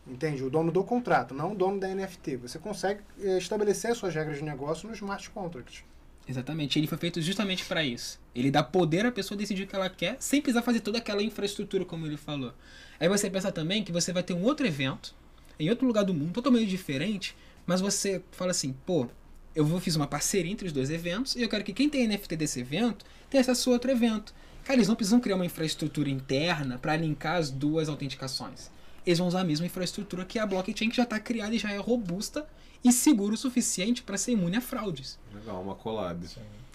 Entende? 0.08 0.46
O 0.46 0.50
dono 0.50 0.72
do 0.72 0.82
contrato, 0.82 1.34
não 1.34 1.52
o 1.52 1.56
dono 1.56 1.78
da 1.78 1.94
NFT. 1.94 2.38
Você 2.38 2.58
consegue 2.58 3.02
eh, 3.20 3.38
estabelecer 3.38 3.92
as 3.92 3.98
suas 3.98 4.16
regras 4.16 4.38
de 4.38 4.46
negócio 4.46 4.88
no 4.88 4.96
smart 4.96 5.30
contract. 5.32 5.84
Exatamente. 6.26 6.80
Ele 6.80 6.88
foi 6.88 6.98
feito 6.98 7.22
justamente 7.22 7.66
para 7.66 7.84
isso. 7.84 8.18
Ele 8.34 8.50
dá 8.50 8.64
poder 8.64 9.06
à 9.06 9.12
pessoa 9.12 9.38
decidir 9.38 9.64
o 9.64 9.68
que 9.68 9.76
ela 9.76 9.90
quer, 9.90 10.16
sem 10.22 10.42
precisar 10.42 10.62
fazer 10.62 10.80
toda 10.80 11.00
aquela 11.00 11.22
infraestrutura, 11.22 11.84
como 11.84 12.06
ele 12.06 12.16
falou. 12.16 12.54
Aí 12.98 13.10
você 13.10 13.30
pensa 13.30 13.52
também 13.52 13.84
que 13.84 13.92
você 13.92 14.14
vai 14.14 14.24
ter 14.24 14.36
um 14.36 14.44
outro 14.44 14.66
evento, 14.66 15.14
em 15.60 15.70
outro 15.70 15.86
lugar 15.86 16.06
do 16.06 16.14
mundo, 16.14 16.32
totalmente 16.32 16.70
diferente, 16.70 17.36
mas 17.66 17.82
você 17.82 18.24
fala 18.32 18.52
assim, 18.52 18.74
pô, 18.86 19.10
eu 19.56 19.66
vou 19.66 19.80
fiz 19.80 19.96
uma 19.96 20.08
parceria 20.08 20.52
entre 20.52 20.68
os 20.68 20.74
dois 20.74 20.90
eventos 20.90 21.36
e 21.36 21.42
eu 21.42 21.50
quero 21.50 21.64
que 21.64 21.74
quem 21.74 21.90
tem 21.90 22.08
NFT 22.08 22.36
desse 22.36 22.60
evento 22.60 23.06
tenha 23.30 23.42
acesso 23.42 23.70
a 23.70 23.74
outro 23.74 23.92
evento. 23.92 24.34
Cara, 24.64 24.78
eles 24.78 24.88
não 24.88 24.96
precisam 24.96 25.20
criar 25.20 25.36
uma 25.36 25.46
infraestrutura 25.46 26.10
interna 26.10 26.78
para 26.78 26.96
linkar 26.96 27.36
as 27.36 27.52
duas 27.52 27.90
autenticações. 27.90 28.72
Eles 29.06 29.20
vão 29.20 29.28
usar 29.28 29.42
a 29.42 29.44
mesma 29.44 29.66
infraestrutura 29.66 30.24
que 30.24 30.40
a 30.40 30.46
blockchain 30.46 30.90
que 30.90 30.96
já 30.96 31.04
está 31.04 31.20
criada 31.20 31.54
e 31.54 31.60
já 31.60 31.72
é 31.72 31.78
robusta 31.78 32.48
e 32.84 32.92
seguro 32.92 33.34
o 33.34 33.38
suficiente 33.38 34.02
para 34.02 34.18
ser 34.18 34.32
imune 34.32 34.56
a 34.56 34.62
fraudes. 34.62 35.20
Legal, 35.34 35.62
uma 35.62 35.76
collab. 35.76 36.26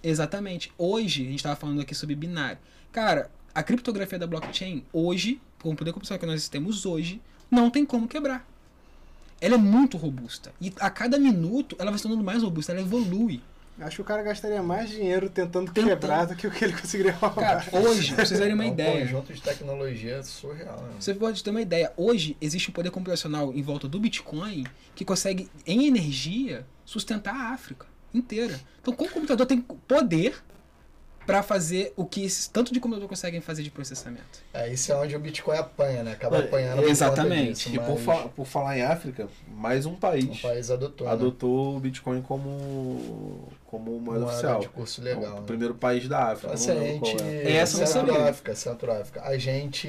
Exatamente. 0.02 0.70
Hoje, 0.76 1.22
a 1.22 1.26
gente 1.26 1.36
estava 1.36 1.56
falando 1.56 1.80
aqui 1.80 1.94
sobre 1.94 2.14
binário. 2.14 2.58
Cara, 2.92 3.30
a 3.54 3.62
criptografia 3.62 4.18
da 4.18 4.26
blockchain, 4.26 4.84
hoje, 4.92 5.40
com 5.60 5.70
o 5.70 5.76
poder 5.76 5.92
computacional 5.92 6.20
que 6.20 6.26
nós 6.26 6.48
temos 6.48 6.86
hoje, 6.86 7.20
não 7.50 7.70
tem 7.70 7.84
como 7.84 8.06
quebrar. 8.06 8.46
Ela 9.40 9.54
é 9.54 9.58
muito 9.58 9.96
robusta. 9.96 10.52
E 10.60 10.72
a 10.80 10.90
cada 10.90 11.18
minuto 11.18 11.76
ela 11.78 11.90
vai 11.90 11.98
se 11.98 12.02
tornando 12.02 12.24
mais 12.24 12.42
robusta, 12.42 12.72
ela 12.72 12.80
evolui. 12.80 13.40
Acho 13.80 13.96
que 13.96 14.02
o 14.02 14.04
cara 14.04 14.24
gastaria 14.24 14.60
mais 14.60 14.90
dinheiro 14.90 15.30
tentando, 15.30 15.70
Tentando. 15.70 15.90
quebrar 15.90 16.24
do 16.26 16.34
que 16.34 16.48
o 16.48 16.50
que 16.50 16.64
ele 16.64 16.72
conseguiria 16.72 17.12
roubar. 17.12 17.64
Cara, 17.64 17.80
hoje, 17.80 18.12
pra 18.12 18.26
vocês 18.26 18.40
terem 18.40 18.54
uma 18.54 18.64
é 18.64 18.68
um 18.68 18.72
ideia. 18.72 19.00
conjunto 19.06 19.32
de 19.32 19.40
tecnologia 19.40 20.20
surreal. 20.24 20.76
Né? 20.82 20.94
Você 20.98 21.14
pode 21.14 21.44
ter 21.44 21.50
uma 21.50 21.60
ideia. 21.60 21.92
Hoje 21.96 22.36
existe 22.40 22.70
um 22.70 22.72
poder 22.72 22.90
computacional 22.90 23.52
em 23.54 23.62
volta 23.62 23.86
do 23.86 24.00
Bitcoin 24.00 24.66
que 24.96 25.04
consegue, 25.04 25.48
em 25.64 25.86
energia, 25.86 26.66
sustentar 26.84 27.32
a 27.32 27.52
África 27.52 27.86
inteira. 28.12 28.58
Então, 28.82 28.92
como 28.92 29.08
o 29.10 29.12
computador 29.12 29.46
tem 29.46 29.60
poder 29.60 30.42
para 31.28 31.42
fazer 31.42 31.92
o 31.94 32.06
que 32.06 32.24
esses 32.24 32.48
tanto 32.48 32.72
de 32.72 32.80
computador 32.80 33.06
conseguem 33.06 33.42
fazer 33.42 33.62
de 33.62 33.70
processamento. 33.70 34.42
É, 34.54 34.72
isso 34.72 34.90
é 34.90 34.96
onde 34.96 35.14
o 35.14 35.20
Bitcoin 35.20 35.58
apanha, 35.58 36.02
né? 36.02 36.12
Acaba 36.12 36.38
É, 36.38 36.44
apanhando. 36.44 36.82
exatamente. 36.88 37.68
disso, 37.68 37.74
E 37.74 37.78
por, 37.78 37.96
mas 37.96 38.00
fa- 38.02 38.28
por 38.28 38.46
falar 38.46 38.78
em 38.78 38.82
África, 38.82 39.28
mais 39.46 39.84
um 39.84 39.94
país, 39.94 40.24
Um 40.24 40.34
país 40.48 40.70
adotou. 40.70 41.06
né? 41.06 41.12
adotou 41.12 41.76
o 41.76 41.80
Bitcoin 41.80 42.22
como, 42.22 43.46
como 43.66 44.00
moeda 44.00 44.24
oficial. 44.24 44.60
de 44.60 44.68
curso 44.70 45.02
Então, 45.02 45.14
legal. 45.20 45.36
o 45.36 45.40
né? 45.40 45.46
primeiro 45.46 45.74
país 45.74 46.08
da 46.08 46.16
Então, 46.18 46.32
África. 46.32 46.54
assim, 46.54 46.68
não 46.70 46.76
a 46.78 46.80
lembro 46.80 47.06
gente. 47.06 47.16
qual 47.22 47.28
é. 47.30 47.52
Essa 47.56 47.78
não 47.78 47.86
sabia. 47.86 48.12
Centro-África, 48.14 48.54
Centro-África. 48.54 49.22
A 49.22 49.36
gente, 49.36 49.88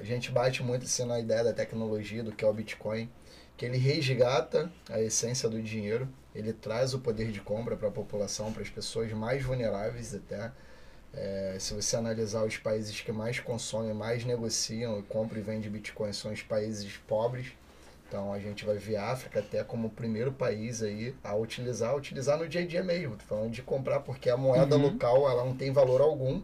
a 0.00 0.04
gente 0.04 0.30
bate 0.30 0.62
muito 0.62 0.84
assim, 0.84 1.04
na 1.04 1.20
ideia 1.20 1.44
da 1.44 1.52
tecnologia, 1.52 2.22
do 2.22 2.32
que 2.32 2.42
é 2.44 2.48
o 2.48 2.52
Bitcoin, 2.54 3.08
que 3.56 3.66
ele 3.66 3.76
resgata 3.76 4.70
a 4.88 5.00
essência 5.00 5.48
do 5.48 5.60
dinheiro, 5.60 6.08
ele 6.38 6.52
traz 6.52 6.94
o 6.94 7.00
poder 7.00 7.30
de 7.32 7.40
compra 7.40 7.76
para 7.76 7.88
a 7.88 7.92
população, 7.92 8.52
para 8.52 8.62
as 8.62 8.70
pessoas 8.70 9.12
mais 9.12 9.42
vulneráveis 9.44 10.14
até. 10.14 10.52
É, 11.12 11.56
se 11.58 11.74
você 11.74 11.96
analisar 11.96 12.44
os 12.44 12.56
países 12.58 13.00
que 13.00 13.12
mais 13.12 13.40
consomem, 13.40 13.94
mais 13.94 14.24
negociam, 14.24 15.02
compram 15.02 15.40
e 15.40 15.42
vendem 15.42 15.70
Bitcoin, 15.70 16.12
são 16.12 16.32
os 16.32 16.42
países 16.42 16.96
pobres. 16.98 17.48
Então 18.08 18.32
a 18.32 18.38
gente 18.38 18.64
vai 18.64 18.76
ver 18.78 18.96
a 18.96 19.10
África 19.12 19.40
até 19.40 19.62
como 19.64 19.88
o 19.88 19.90
primeiro 19.90 20.32
país 20.32 20.82
aí 20.82 21.14
a 21.22 21.34
utilizar, 21.36 21.94
utilizar 21.96 22.38
no 22.38 22.48
dia 22.48 22.62
a 22.62 22.66
dia 22.66 22.82
mesmo. 22.82 23.16
Tô 23.16 23.24
falando 23.24 23.52
de 23.52 23.62
comprar 23.62 24.00
porque 24.00 24.30
a 24.30 24.36
moeda 24.36 24.76
Uhum. 24.76 24.76
local 24.76 25.30
ela 25.30 25.44
não 25.44 25.56
tem 25.56 25.72
valor 25.72 26.00
algum. 26.00 26.42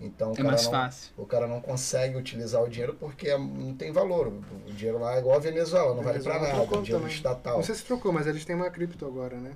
Então 0.00 0.30
o 0.30 0.32
É 0.34 0.36
cara 0.36 0.48
mais 0.48 0.64
não, 0.64 0.70
fácil. 0.70 1.10
o 1.16 1.24
cara 1.24 1.46
não 1.46 1.60
consegue 1.60 2.16
utilizar 2.18 2.62
o 2.62 2.68
dinheiro 2.68 2.94
porque 3.00 3.28
é- 3.28 3.38
não 3.38 3.74
tem 3.74 3.92
valor. 3.92 4.28
O 4.28 4.72
dinheiro 4.72 4.98
lá 4.98 5.16
é 5.16 5.20
igual 5.20 5.36
a 5.36 5.40
Venezuela, 5.40 5.94
não 5.94 6.02
vale 6.02 6.20
pra 6.20 6.32
Venezuela 6.34 6.40
nada. 6.40 6.54
trocou 6.54 6.82
dinheiro 6.82 7.02
também. 7.04 7.16
estatal. 7.16 7.56
Não 7.56 7.64
sei 7.64 7.74
se 7.74 7.84
trocou, 7.84 8.12
mas 8.12 8.26
eles 8.26 8.44
têm 8.44 8.54
uma 8.56 8.68
cripto 8.70 9.06
agora, 9.06 9.36
né? 9.36 9.52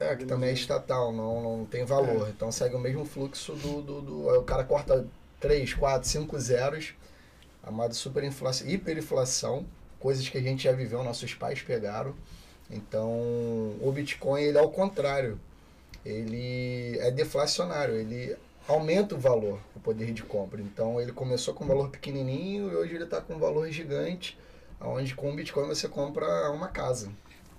É, 0.00 0.16
que 0.16 0.24
também 0.24 0.48
é 0.50 0.52
estatal, 0.54 1.12
não, 1.12 1.42
não 1.58 1.64
tem 1.66 1.84
valor. 1.84 2.28
Então 2.30 2.50
segue 2.50 2.74
o 2.74 2.78
mesmo 2.78 3.04
fluxo 3.04 3.52
do, 3.54 3.82
do, 3.82 4.00
do- 4.02 4.28
O 4.38 4.42
cara 4.42 4.64
corta 4.64 5.06
3, 5.38 5.74
4, 5.74 6.08
5 6.08 6.38
zeros. 6.40 6.94
Amado 7.62 7.94
superinflação, 7.94 8.66
hiperinflação, 8.68 9.64
coisas 10.00 10.28
que 10.28 10.36
a 10.38 10.40
gente 10.42 10.64
já 10.64 10.72
viveu, 10.72 11.04
nossos 11.04 11.34
pais 11.34 11.62
pegaram. 11.62 12.14
Então 12.68 13.08
o 13.80 13.92
Bitcoin 13.94 14.42
ele 14.42 14.58
é 14.58 14.60
ao 14.60 14.70
contrário. 14.70 15.38
Ele 16.04 16.98
é 16.98 17.10
deflacionário, 17.10 17.94
ele 17.94 18.36
aumenta 18.68 19.14
o 19.14 19.18
valor, 19.18 19.58
o 19.74 19.80
poder 19.80 20.12
de 20.12 20.22
compra. 20.22 20.60
Então 20.60 21.00
ele 21.00 21.12
começou 21.12 21.54
com 21.54 21.64
um 21.64 21.66
valor 21.66 21.90
pequenininho 21.90 22.70
e 22.70 22.76
hoje 22.76 22.94
ele 22.94 23.04
está 23.04 23.20
com 23.20 23.34
um 23.34 23.38
valor 23.38 23.70
gigante, 23.70 24.38
onde 24.80 25.14
com 25.14 25.30
o 25.30 25.34
Bitcoin 25.34 25.66
você 25.66 25.88
compra 25.88 26.50
uma 26.50 26.68
casa. 26.68 27.10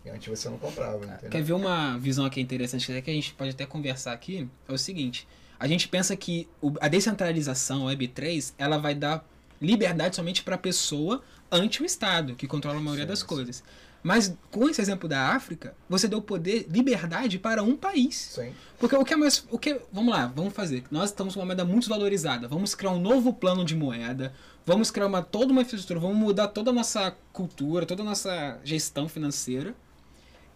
E 0.06 0.10
antes 0.10 0.28
você 0.28 0.50
não 0.50 0.58
comprava, 0.58 1.06
entendeu? 1.06 1.30
Quer 1.30 1.42
ver 1.42 1.54
uma 1.54 1.98
visão 1.98 2.26
aqui 2.26 2.42
interessante 2.42 2.86
que 3.02 3.10
a 3.10 3.14
gente 3.14 3.34
pode 3.34 3.52
até 3.52 3.66
conversar 3.66 4.12
aqui? 4.12 4.50
É 4.68 4.74
o 4.74 4.78
seguinte: 4.78 5.28
a 5.58 5.66
gente 5.66 5.88
pensa 5.88 6.16
que 6.16 6.50
a 6.82 6.90
descentralização, 6.90 7.88
a 7.88 7.94
Web3, 7.94 8.54
ela 8.58 8.78
vai 8.78 8.94
dar 8.94 9.26
liberdade 9.62 10.16
somente 10.16 10.44
para 10.44 10.56
a 10.56 10.58
pessoa 10.58 11.24
ante 11.50 11.82
o 11.82 11.86
Estado, 11.86 12.36
que 12.36 12.48
controla 12.48 12.80
a 12.80 12.82
maioria 12.82 13.06
Sim, 13.06 13.10
das 13.10 13.20
sim. 13.20 13.26
coisas. 13.26 13.64
Mas 14.04 14.36
com 14.52 14.70
esse 14.70 14.82
exemplo 14.82 15.08
da 15.08 15.30
África, 15.30 15.74
você 15.90 16.10
deu 16.10 16.22
poder, 16.22 16.68
liberdade 16.70 17.40
para 17.40 17.64
um 17.64 17.78
país. 17.78 18.16
Sim. 18.16 18.54
Porque 18.78 18.96
o 18.96 19.06
que 19.06 19.14
é 19.14 19.18
mais. 19.18 19.46
O 19.50 19.58
que, 19.58 19.80
vamos 19.94 20.14
lá, 20.14 20.28
vamos 20.28 20.54
fazer. 20.54 20.84
Nós 20.92 21.10
estamos 21.10 21.34
com 21.34 21.40
uma 21.40 21.46
moeda 21.46 21.64
muito 21.64 21.88
valorizada. 21.88 22.46
Vamos 22.48 22.76
criar 22.76 22.92
um 22.92 23.00
novo 23.00 23.34
plano 23.34 23.64
de 23.64 23.76
moeda. 23.76 24.34
Vamos 24.66 24.92
criar 24.92 25.08
uma, 25.08 25.22
toda 25.22 25.54
uma 25.54 25.62
infraestrutura. 25.62 26.02
Vamos 26.02 26.18
mudar 26.18 26.50
toda 26.50 26.72
a 26.72 26.74
nossa 26.74 27.16
cultura, 27.32 27.86
toda 27.86 28.02
a 28.02 28.06
nossa 28.06 28.60
gestão 28.64 29.08
financeira 29.08 29.74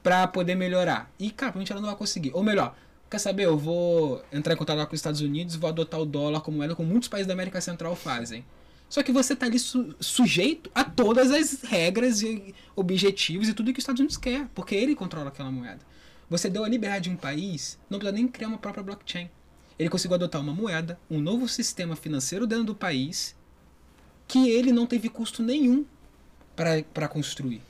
para 0.03 0.28
poder 0.28 0.56
melhorar. 0.56 1.10
E, 1.18 1.32
cara, 1.32 1.52
provavelmente 1.52 1.72
ela 1.72 1.82
não 1.82 1.90
vai 1.90 1.98
conseguir. 1.98 2.32
Ou 2.34 2.44
melhor, 2.44 2.76
quer 3.10 3.19
saber? 3.19 3.45
Eu 3.45 3.57
vou 3.57 4.22
entrar 4.32 4.53
em 4.53 4.57
contato 4.57 4.78
lá 4.78 4.86
com 4.86 4.94
os 4.94 4.99
Estados 4.99 5.22
Unidos 5.22 5.56
e 5.56 5.57
vou 5.57 5.69
adotar 5.69 6.02
o 6.02 6.06
dólar 6.06 6.41
como 6.41 6.57
moeda, 6.57 6.76
como 6.76 6.90
muitos 6.90 7.07
países 7.07 7.28
da 7.28 7.34
América 7.34 7.61
Central 7.61 7.95
fazem. 7.95 8.45
Só 8.90 9.04
que 9.04 9.12
você 9.12 9.36
tá 9.36 9.46
ali 9.46 9.60
su- 9.60 9.96
sujeito 10.00 10.72
a 10.74 10.84
todas 10.84 11.32
as 11.32 11.62
regras 11.62 12.22
e 12.22 12.56
objetivos 12.76 13.50
e 13.50 13.54
tudo 13.54 13.74
que 13.74 13.80
os 13.80 13.84
Estados 13.84 14.00
Unidos 14.00 14.18
quer, 14.18 14.48
porque 14.56 14.76
ele 14.76 14.96
controla 14.96 15.28
aquela 15.28 15.52
moeda. 15.52 15.80
Você 16.30 16.50
deu 16.50 16.64
a 16.64 16.70
liberdade 16.70 17.06
de 17.06 17.10
um 17.10 17.18
país, 17.18 17.78
não 17.90 18.00
precisa 18.00 18.16
nem 18.18 18.28
criar 18.28 18.48
uma 18.48 18.58
própria 18.58 18.84
blockchain. 18.84 19.30
Ele 19.78 19.90
conseguiu 19.90 20.16
adotar 20.16 20.42
uma 20.42 20.54
moeda, 20.54 21.00
um 21.10 21.20
novo 21.20 21.48
sistema 21.48 21.96
financeiro 21.96 22.48
dentro 22.48 22.66
do 22.66 22.76
país, 22.76 23.36
que 24.28 24.50
ele 24.50 24.72
não 24.72 24.86
teve 24.86 25.10
custo 25.10 25.44
nenhum 25.44 25.86
para 26.56 27.08
construir. 27.08 27.62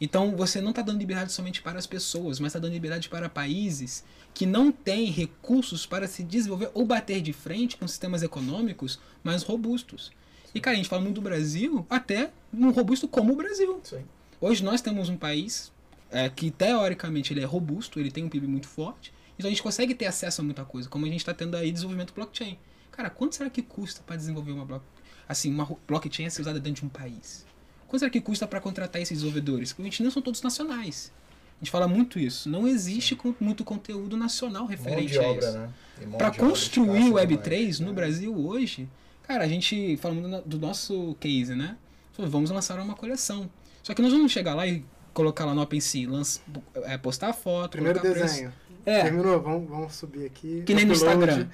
Então 0.00 0.34
você 0.36 0.60
não 0.60 0.70
está 0.70 0.80
dando 0.80 0.98
liberdade 0.98 1.32
somente 1.32 1.60
para 1.60 1.78
as 1.78 1.86
pessoas, 1.86 2.38
mas 2.38 2.50
está 2.50 2.58
dando 2.58 2.72
liberdade 2.72 3.08
para 3.08 3.28
países 3.28 4.04
que 4.32 4.46
não 4.46 4.70
têm 4.72 5.10
recursos 5.10 5.84
para 5.84 6.06
se 6.06 6.22
desenvolver 6.22 6.70
ou 6.72 6.86
bater 6.86 7.20
de 7.20 7.32
frente 7.32 7.76
com 7.76 7.86
sistemas 7.86 8.22
econômicos 8.22 8.98
mais 9.22 9.42
robustos. 9.42 10.10
E 10.54 10.60
cara, 10.60 10.74
a 10.74 10.76
gente 10.76 10.88
fala 10.88 11.02
muito 11.02 11.16
do 11.16 11.20
Brasil, 11.22 11.86
até 11.88 12.30
um 12.52 12.70
robusto 12.70 13.06
como 13.06 13.32
o 13.32 13.36
Brasil. 13.36 13.80
Sim. 13.84 14.04
Hoje 14.40 14.64
nós 14.64 14.80
temos 14.80 15.08
um 15.08 15.16
país 15.16 15.70
é, 16.10 16.28
que 16.28 16.50
teoricamente 16.50 17.32
ele 17.32 17.40
é 17.40 17.44
robusto, 17.44 18.00
ele 18.00 18.10
tem 18.10 18.24
um 18.24 18.28
PIB 18.28 18.46
muito 18.46 18.66
forte, 18.66 19.12
então 19.38 19.48
a 19.48 19.50
gente 19.50 19.62
consegue 19.62 19.94
ter 19.94 20.06
acesso 20.06 20.40
a 20.40 20.44
muita 20.44 20.64
coisa, 20.64 20.88
como 20.88 21.06
a 21.06 21.08
gente 21.08 21.20
está 21.20 21.32
tendo 21.32 21.56
aí 21.56 21.70
desenvolvimento 21.70 22.12
blockchain. 22.14 22.58
Cara, 22.90 23.08
quanto 23.08 23.36
será 23.36 23.48
que 23.48 23.62
custa 23.62 24.02
para 24.04 24.16
desenvolver 24.16 24.52
uma 24.52 24.64
block... 24.64 24.84
assim, 25.28 25.52
uma 25.52 25.68
blockchain 25.86 26.26
a 26.26 26.30
ser 26.30 26.42
usada 26.42 26.58
dentro 26.58 26.80
de 26.80 26.86
um 26.86 26.90
país? 26.90 27.46
Quanto 27.86 28.00
será 28.00 28.10
que 28.10 28.20
custa 28.20 28.46
para 28.46 28.60
contratar 28.60 29.00
esses 29.00 29.18
desenvolvedores? 29.18 29.72
Porque 29.72 29.82
a 29.82 29.90
gente 29.90 30.02
não 30.02 30.10
são 30.10 30.20
todos 30.20 30.42
nacionais. 30.42 31.12
A 31.60 31.64
gente 31.64 31.70
fala 31.70 31.86
muito 31.86 32.18
isso. 32.18 32.48
Não 32.48 32.66
existe 32.66 33.18
muito 33.38 33.64
conteúdo 33.64 34.16
nacional 34.16 34.64
referente 34.64 35.18
a 35.18 35.32
isso. 35.32 35.52
né? 35.52 35.70
Para 36.16 36.30
construir 36.30 37.10
o 37.10 37.14
Web3 37.14 37.42
demais, 37.42 37.80
no 37.80 37.88
né? 37.88 37.92
Brasil 37.92 38.34
hoje, 38.34 38.88
cara, 39.30 39.44
a 39.44 39.48
gente 39.48 39.96
fala 39.98 40.14
muito 40.14 40.28
na- 40.28 40.40
do 40.40 40.58
nosso 40.58 41.16
case, 41.20 41.54
né? 41.54 41.76
Falou, 42.12 42.30
Vamos 42.30 42.50
lançar 42.50 42.78
uma 42.80 42.94
coleção. 42.94 43.48
Só 43.82 43.94
que 43.94 44.02
nós 44.02 44.12
vamos 44.12 44.32
chegar 44.32 44.54
lá 44.54 44.66
e 44.66 44.84
colocar 45.14 45.44
lá 45.44 45.54
no 45.54 45.62
OpenSea, 45.62 46.08
lança, 46.10 46.40
é, 46.84 46.98
postar 46.98 47.28
a 47.28 47.32
foto, 47.32 47.72
Primeiro 47.72 48.00
colocar 48.00 48.18
preço. 48.18 48.34
desenho. 48.34 48.52
É, 48.84 49.02
Terminou? 49.02 49.40
Vamos, 49.40 49.68
vamos 49.68 49.94
subir 49.94 50.26
aqui. 50.26 50.62
que 50.66 50.74
nem 50.74 50.84
no. 50.84 50.92
Instagram. 50.94 51.48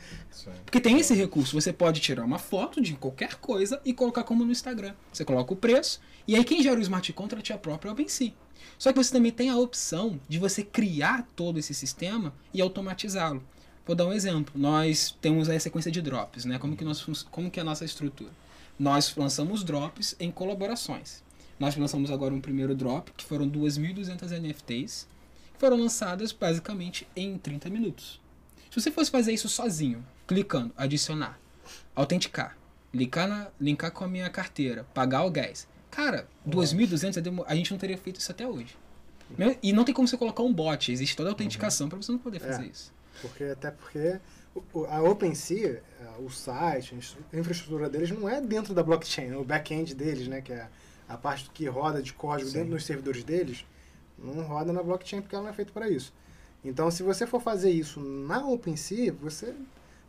Porque 0.64 0.80
tem 0.80 0.98
esse 0.98 1.12
recurso, 1.14 1.60
você 1.60 1.72
pode 1.72 2.00
tirar 2.00 2.24
uma 2.24 2.38
foto 2.38 2.80
de 2.80 2.94
qualquer 2.94 3.34
coisa 3.36 3.80
e 3.84 3.92
colocar 3.92 4.22
como 4.22 4.44
no 4.44 4.52
Instagram. 4.52 4.94
Você 5.12 5.24
coloca 5.24 5.52
o 5.52 5.56
preço, 5.56 6.00
e 6.26 6.34
aí 6.36 6.44
quem 6.44 6.62
gera 6.62 6.78
o 6.78 6.82
smart 6.82 7.12
contract 7.12 7.50
é 7.52 7.54
a 7.54 7.58
própria 7.58 7.92
OpenSea. 7.92 8.32
Só 8.78 8.92
que 8.92 8.98
você 9.02 9.12
também 9.12 9.32
tem 9.32 9.50
a 9.50 9.56
opção 9.56 10.20
de 10.28 10.38
você 10.38 10.62
criar 10.62 11.26
todo 11.34 11.58
esse 11.58 11.74
sistema 11.74 12.32
e 12.54 12.60
automatizá-lo. 12.62 13.42
Vou 13.86 13.94
dar 13.94 14.06
um 14.06 14.12
exemplo. 14.12 14.52
Nós 14.58 15.16
temos 15.20 15.48
a 15.48 15.58
sequência 15.60 15.90
de 15.92 16.02
drops, 16.02 16.44
né? 16.44 16.58
Como 16.58 16.76
que, 16.76 16.84
nós, 16.84 17.02
como 17.30 17.50
que 17.50 17.60
é 17.60 17.62
a 17.62 17.64
nossa 17.64 17.84
estrutura? 17.84 18.30
Nós 18.78 19.14
lançamos 19.16 19.62
drops 19.62 20.16
em 20.18 20.30
colaborações. 20.30 21.22
Nós 21.58 21.76
lançamos 21.76 22.10
agora 22.10 22.34
um 22.34 22.40
primeiro 22.40 22.74
drop, 22.74 23.12
que 23.16 23.24
foram 23.24 23.48
2.200 23.48 24.30
NFTs, 24.40 25.06
que 25.54 25.60
foram 25.60 25.78
lançadas 25.78 26.32
basicamente 26.32 27.06
em 27.14 27.38
30 27.38 27.70
minutos. 27.70 28.20
Se 28.70 28.80
você 28.80 28.90
fosse 28.90 29.10
fazer 29.10 29.32
isso 29.32 29.48
sozinho, 29.48 30.04
clicando, 30.26 30.74
adicionar, 30.76 31.38
autenticar, 31.94 32.58
linkar, 32.92 33.28
na, 33.28 33.48
linkar 33.58 33.90
com 33.92 34.04
a 34.04 34.08
minha 34.08 34.28
carteira, 34.28 34.84
pagar 34.92 35.24
o 35.24 35.30
gás, 35.30 35.66
cara, 35.90 36.28
2.200 36.46 37.16
é 37.16 37.44
a 37.46 37.54
gente 37.54 37.70
não 37.70 37.78
teria 37.78 37.96
feito 37.96 38.20
isso 38.20 38.30
até 38.30 38.46
hoje. 38.46 38.76
E 39.62 39.72
não 39.72 39.84
tem 39.84 39.94
como 39.94 40.06
você 40.06 40.16
colocar 40.16 40.42
um 40.42 40.52
bot, 40.52 40.92
existe 40.92 41.16
toda 41.16 41.30
a 41.30 41.32
autenticação 41.32 41.88
para 41.88 41.96
você 41.96 42.12
não 42.12 42.18
poder 42.18 42.40
fazer 42.40 42.64
É. 42.64 42.66
isso. 42.66 42.92
Porque, 43.22 43.44
até 43.44 43.70
porque 43.70 44.18
a 44.88 45.02
OpenSea, 45.02 45.82
o 46.18 46.28
site, 46.30 46.94
a 47.32 47.36
infraestrutura 47.38 47.88
deles 47.88 48.10
não 48.10 48.28
é 48.28 48.40
dentro 48.40 48.74
da 48.74 48.82
blockchain, 48.82 49.30
é 49.32 49.36
o 49.36 49.44
back-end 49.44 49.94
deles, 49.94 50.28
né? 50.28 50.40
Que 50.40 50.52
é 50.52 50.68
a 51.08 51.16
parte 51.16 51.50
que 51.50 51.66
roda 51.66 52.02
de 52.02 52.12
código 52.12 52.48
Sim. 52.50 52.58
dentro 52.58 52.70
dos 52.72 52.84
servidores 52.84 53.22
deles, 53.24 53.64
não 54.18 54.42
roda 54.44 54.72
na 54.72 54.82
blockchain 54.82 55.20
porque 55.22 55.34
ela 55.34 55.44
não 55.44 55.50
é 55.50 55.54
feita 55.54 55.72
para 55.72 55.88
isso. 55.88 56.12
Então, 56.64 56.90
se 56.90 57.02
você 57.02 57.26
for 57.26 57.40
fazer 57.40 57.70
isso 57.70 58.00
na 58.00 58.44
OpenSea, 58.46 59.12
você, 59.12 59.54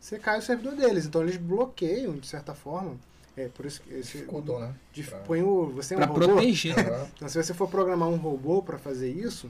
você 0.00 0.18
cai 0.18 0.38
o 0.38 0.42
servidor 0.42 0.74
deles. 0.74 1.06
Então, 1.06 1.22
eles 1.22 1.36
bloqueiam, 1.36 2.16
de 2.16 2.26
certa 2.26 2.54
forma. 2.54 2.96
É 3.36 3.46
por 3.46 3.64
isso 3.66 3.80
que 3.82 3.94
esse, 3.94 4.12
Dificultou, 4.18 4.58
né? 4.58 4.74
dif- 4.92 5.10
Pra- 5.10 5.20
põe 5.20 5.40
o, 5.42 5.66
você 5.70 5.94
é 5.94 5.96
um 5.96 6.00
Para 6.00 6.08
robô? 6.08 6.26
proteger. 6.34 6.74
Então, 7.14 7.28
se 7.28 7.40
você 7.40 7.54
for 7.54 7.68
programar 7.70 8.08
um 8.08 8.16
robô 8.16 8.60
para 8.60 8.76
fazer 8.78 9.08
isso, 9.10 9.48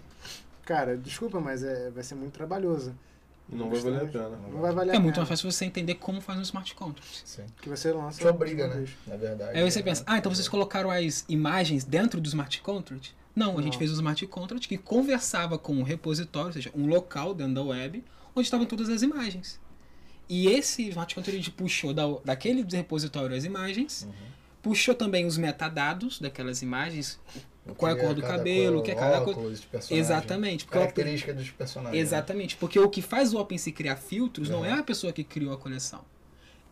cara, 0.66 0.94
desculpa, 0.98 1.40
mas 1.40 1.62
é, 1.62 1.88
vai 1.90 2.04
ser 2.04 2.14
muito 2.14 2.34
trabalhoso. 2.34 2.94
Não 3.50 3.70
vai 3.70 3.80
valer 3.80 4.02
a 4.02 4.06
pena. 4.06 4.28
Não 4.50 4.60
vai 4.60 4.72
valer 4.74 4.94
É 4.94 4.96
a 4.96 5.00
muito 5.00 5.16
mais 5.16 5.28
fácil 5.28 5.50
você 5.50 5.64
entender 5.64 5.94
como 5.94 6.20
faz 6.20 6.38
um 6.38 6.42
smart 6.42 6.74
contract. 6.74 7.22
Sim. 7.24 7.46
Que 7.62 7.68
você 7.68 7.92
lança. 7.92 8.20
Te 8.20 8.26
obriga, 8.26 8.68
né? 8.68 8.86
Na 9.06 9.16
verdade. 9.16 9.58
Aí 9.58 9.70
você 9.70 9.78
né? 9.78 9.84
pensa, 9.86 10.04
ah, 10.06 10.18
então 10.18 10.34
vocês 10.34 10.48
colocaram 10.48 10.90
as 10.90 11.24
imagens 11.28 11.82
dentro 11.84 12.20
do 12.20 12.26
smart 12.26 12.60
contract? 12.60 13.16
Não, 13.34 13.58
a 13.58 13.62
gente 13.62 13.78
fez 13.78 13.90
um 13.90 13.94
smart 13.94 14.26
contract 14.26 14.68
que 14.68 14.76
conversava 14.76 15.56
com 15.58 15.72
um 15.72 15.82
repositório, 15.82 16.48
ou 16.48 16.52
seja, 16.52 16.70
um 16.74 16.86
local 16.86 17.32
dentro 17.34 17.54
da 17.54 17.62
web, 17.62 18.04
onde 18.34 18.46
estavam 18.46 18.66
todas 18.66 18.88
as 18.88 19.00
imagens. 19.02 19.60
E 20.28 20.48
esse 20.48 20.88
smart 20.88 21.14
contract 21.14 21.34
a 21.34 21.38
gente 21.42 21.50
puxou 21.52 21.94
da, 21.94 22.04
daquele 22.24 22.62
repositório 22.70 23.34
as 23.34 23.44
imagens, 23.44 24.02
Uhum. 24.02 24.12
puxou 24.60 24.94
também 24.94 25.24
os 25.24 25.38
metadados 25.38 26.18
daquelas 26.20 26.60
imagens, 26.62 27.18
qual 27.74 27.90
é 27.90 27.94
a 27.94 27.98
cor 27.98 28.14
do 28.14 28.22
cabelo, 28.22 28.78
o 28.78 28.82
que 28.82 28.90
é 28.90 28.94
cada 28.94 29.20
coisa. 29.20 29.62
Exatamente. 29.90 30.64
Open- 30.64 30.80
Característica 30.80 31.34
dos 31.34 31.50
personagens. 31.50 31.94
né? 31.94 32.00
Exatamente, 32.00 32.56
porque 32.56 32.78
o 32.78 32.88
que 32.88 33.02
faz 33.02 33.32
o 33.34 33.38
OpenSea 33.38 33.72
criar 33.72 33.96
filtros 33.96 34.48
não 34.48 34.64
é 34.64 34.72
a 34.72 34.82
pessoa 34.82 35.12
que 35.12 35.22
criou 35.24 35.52
a 35.52 35.56
coleção. 35.58 36.00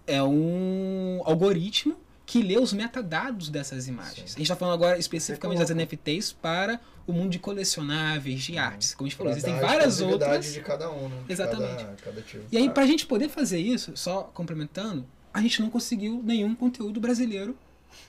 É 0.07 0.23
um 0.23 1.21
algoritmo 1.25 1.97
que 2.25 2.43
lê 2.43 2.59
os 2.59 2.73
metadados 2.73 3.49
dessas 3.49 3.87
imagens. 3.87 4.31
Sim. 4.33 4.37
A 4.37 4.39
gente 4.39 4.43
está 4.43 4.57
falando 4.57 4.75
agora 4.75 4.99
especificamente 4.99 5.59
das 5.59 5.71
NFTs 5.71 6.33
para 6.33 6.81
o 7.07 7.13
mundo 7.13 7.31
de 7.31 7.39
colecionáveis, 7.39 8.43
de 8.43 8.59
artes. 8.59 8.95
Como 8.97 9.07
a 9.07 9.09
gente 9.09 9.17
Pra 9.17 9.25
falou, 9.27 9.33
existem 9.33 9.55
dar 9.55 9.63
a 9.65 9.67
várias 9.69 10.01
outras. 10.01 10.53
de 10.53 10.61
cada 10.61 10.91
um, 10.91 11.09
né? 11.09 11.23
De 11.27 11.33
Exatamente. 11.33 11.85
Cada, 11.85 11.97
cada 11.97 12.23
tipo. 12.23 12.45
E 12.51 12.57
aí, 12.59 12.69
para 12.69 12.83
a 12.83 12.87
gente 12.87 13.07
poder 13.07 13.29
fazer 13.29 13.59
isso, 13.61 13.93
só 13.97 14.25
complementando, 14.35 15.07
a 15.33 15.41
gente 15.41 15.61
não 15.63 15.71
conseguiu 15.71 16.21
nenhum 16.25 16.53
conteúdo 16.55 16.99
brasileiro 17.01 17.57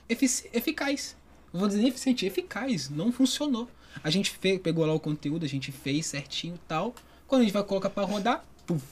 eficaz. 0.08 1.16
Não 1.52 1.60
vou 1.60 1.68
dizer 1.68 1.80
nem 1.80 1.88
eficiente, 1.88 2.26
eficaz. 2.26 2.88
Não 2.90 3.10
funcionou. 3.12 3.68
A 4.04 4.10
gente 4.10 4.30
fe- 4.30 4.58
pegou 4.58 4.84
lá 4.86 4.92
o 4.94 5.00
conteúdo, 5.00 5.44
a 5.44 5.48
gente 5.48 5.72
fez 5.72 6.06
certinho 6.06 6.54
e 6.54 6.60
tal. 6.68 6.94
Quando 7.26 7.40
a 7.42 7.44
gente 7.44 7.52
vai 7.52 7.62
colocar 7.64 7.90
para 7.90 8.04
rodar, 8.06 8.44
puf, 8.66 8.82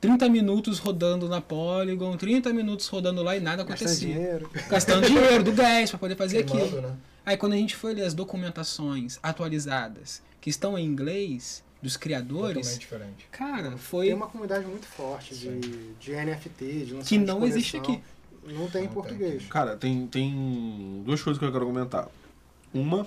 30 0.00 0.28
minutos 0.28 0.78
rodando 0.78 1.28
na 1.28 1.40
Polygon, 1.40 2.16
30 2.16 2.52
minutos 2.52 2.86
rodando 2.88 3.22
lá 3.22 3.36
e 3.36 3.40
nada 3.40 3.62
Gastando 3.64 3.86
acontecia. 3.88 4.14
dinheiro. 4.14 4.50
Gastando 4.68 5.06
dinheiro 5.06 5.44
do 5.44 5.52
gás 5.52 5.90
para 5.90 5.98
poder 5.98 6.16
fazer 6.16 6.38
aquilo. 6.42 6.80
né? 6.82 6.96
Aí 7.24 7.36
quando 7.36 7.52
a 7.52 7.56
gente 7.56 7.76
foi 7.76 7.94
ler 7.94 8.02
as 8.04 8.14
documentações 8.14 9.18
atualizadas 9.22 10.20
que 10.40 10.50
estão 10.50 10.76
em 10.78 10.84
inglês, 10.84 11.62
dos 11.80 11.94
Totalmente 11.94 11.98
criadores, 12.02 12.78
diferente. 12.78 13.26
cara, 13.30 13.76
foi 13.76 14.06
Tem 14.06 14.14
uma 14.14 14.26
comunidade 14.28 14.66
muito 14.66 14.86
forte 14.86 15.34
de, 15.34 15.58
de 15.98 16.12
NFT, 16.12 16.64
de 16.64 16.94
lançamento 16.94 17.08
que 17.08 17.18
de 17.18 17.24
não 17.24 17.44
existe 17.46 17.76
aqui. 17.76 18.00
Não 18.46 18.68
tem 18.68 18.84
em 18.84 18.88
português. 18.88 19.46
Cara, 19.46 19.76
tem, 19.76 20.06
tem 20.06 21.02
duas 21.04 21.22
coisas 21.22 21.38
que 21.38 21.44
eu 21.44 21.52
quero 21.52 21.66
comentar. 21.66 22.08
Uma, 22.74 23.06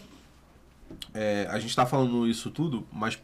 é, 1.14 1.48
a 1.49 1.60
gente 1.60 1.76
tá 1.76 1.86
falando 1.86 2.28
isso 2.28 2.49
tudo, 2.49 2.86
mas 2.91 3.20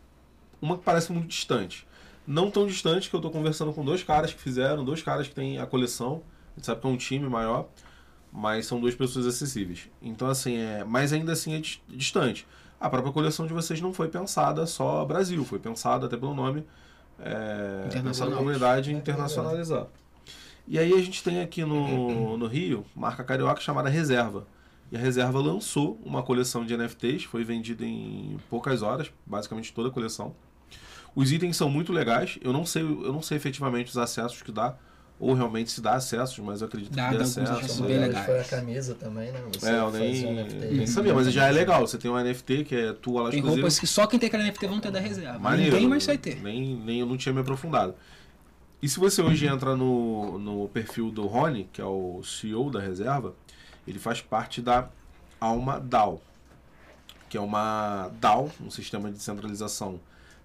uma 0.62 0.78
que 0.78 0.84
parece 0.84 1.12
muito 1.12 1.28
distante. 1.28 1.88
Não 2.28 2.52
tão 2.52 2.68
distante 2.68 3.10
que 3.10 3.16
eu 3.16 3.22
tô 3.22 3.30
conversando 3.32 3.74
com 3.74 3.84
dois 3.84 4.04
caras 4.04 4.34
que 4.34 4.42
fizeram, 4.42 4.84
dois 4.84 5.02
caras 5.02 5.28
que 5.28 5.34
têm 5.34 5.58
a 5.60 5.66
coleção. 5.66 6.22
A 6.54 6.60
gente 6.60 6.66
sabe 6.66 6.82
que 6.82 6.88
é 6.88 6.90
um 6.90 6.98
time 6.98 7.28
maior, 7.30 7.68
mas 8.32 8.66
são 8.66 8.80
duas 8.80 8.94
pessoas 8.94 9.26
acessíveis. 9.26 9.90
Então, 10.02 10.28
assim, 10.30 10.58
é, 10.58 10.84
mas 10.84 11.14
ainda 11.14 11.32
assim 11.32 11.54
é 11.54 11.60
dis- 11.60 11.82
distante. 11.88 12.46
A 12.80 12.90
própria 12.90 13.14
coleção 13.14 13.48
de 13.48 13.54
vocês 13.54 13.80
não 13.80 13.94
foi 13.94 14.08
pensada 14.08 14.66
só 14.66 15.06
Brasil, 15.06 15.44
foi 15.46 15.60
pensada 15.60 16.08
até 16.08 16.18
pelo 16.18 16.34
nome, 16.34 16.66
é, 17.20 17.88
pensada 18.02 18.32
na 18.32 18.38
comunidade 18.38 18.92
internacionalizar. 18.92 19.88
E 20.72 20.80
aí 20.80 20.93
a 20.93 21.02
gente 21.02 21.22
tem 21.22 21.41
aqui 21.41 21.65
no, 21.65 22.38
no 22.38 22.48
Rio, 22.48 22.85
marca 22.95 23.26
carioca 23.26 23.60
chamada 23.60 23.89
Reserva. 23.89 24.48
E 24.89 24.95
a 24.95 24.99
Reserva 24.99 25.38
lançou 25.38 25.99
uma 26.02 26.23
coleção 26.23 26.65
de 26.65 26.77
NFTs, 26.77 27.26
foi 27.26 27.43
vendida 27.43 27.84
em 27.85 28.38
poucas 28.49 28.81
horas, 28.81 29.11
basicamente 29.26 29.73
toda 29.73 29.89
a 29.89 29.91
coleção. 29.91 30.34
Os 31.14 31.30
itens 31.30 31.57
são 31.57 31.69
muito 31.69 31.91
legais. 31.91 32.39
Eu 32.41 32.53
não 32.53 32.65
sei, 32.65 32.84
eu 32.84 33.11
não 33.11 33.22
sei 33.22 33.35
efetivamente 33.35 33.89
os 33.89 33.98
acessos 33.98 34.41
que 34.41 34.49
dá, 34.49 34.77
ou 35.19 35.34
realmente 35.34 35.69
se 35.72 35.81
dá 35.81 35.95
acessos, 35.95 36.39
mas 36.39 36.61
eu 36.61 36.68
acredito 36.68 36.93
Dá, 36.95 37.03
que 37.10 37.11
dê 37.11 37.18
dá 37.18 37.23
acessos 37.26 37.77
Uma 37.80 37.88
bem 37.88 37.95
delas 37.99 38.07
legais. 38.15 38.26
foi 38.26 38.39
a 38.39 38.43
camisa 38.45 38.95
também, 38.95 39.30
né? 39.30 39.41
Você 39.53 39.69
É, 39.69 39.77
eu 39.77 39.91
nem, 39.91 40.26
um 40.26 40.35
NFT. 40.35 40.65
nem 40.72 40.88
sabia, 40.88 41.14
mas 41.14 41.34
já 41.34 41.48
é 41.48 41.52
legal. 41.52 41.85
Você 41.85 41.98
tem 41.98 42.10
um 42.10 42.18
NFT 42.18 42.64
que 42.64 42.76
é 42.76 42.93
tua 42.93 43.23
lá 43.23 43.30
Tem 43.30 43.39
exclusiva. 43.39 43.61
roupas 43.61 43.77
que 43.77 43.85
só 43.88 44.07
quem 44.07 44.18
tem 44.18 44.27
aquela 44.27 44.43
NFT 44.45 44.68
vão 44.68 44.80
ter 44.80 44.89
da 44.89 45.02
reserva. 45.02 45.38
Maneiro. 45.38 45.73
Ninguém 45.73 45.89
mais 45.89 46.06
vai 46.06 46.18
ter. 46.18 46.41
Nem, 46.41 46.76
nem 46.77 47.02
eu 47.02 47.06
não 47.06 47.18
tinha 47.18 47.34
me 47.34 47.41
aprofundado. 47.41 47.93
E 48.82 48.90
se 48.90 48.99
você 48.99 49.22
hoje 49.22 49.45
entra 49.45 49.76
no, 49.76 50.40
no 50.40 50.68
perfil 50.70 51.12
do 51.12 51.28
Rony, 51.28 51.70
que 51.72 51.80
é 51.80 51.86
o 51.86 52.24
CEO 52.24 52.72
da 52.72 52.80
reserva, 52.80 53.36
ele 53.88 53.99
faz 53.99 54.22
parte 54.22 54.60
da 54.60 54.90
Alma 55.40 55.80
DAO, 55.80 56.20
que 57.30 57.38
é 57.38 57.41
uma 57.41 58.10
DAO, 58.20 58.52
um 58.60 58.72
sistema 58.72 59.10
de 59.10 59.18
descentralização, 59.18 59.99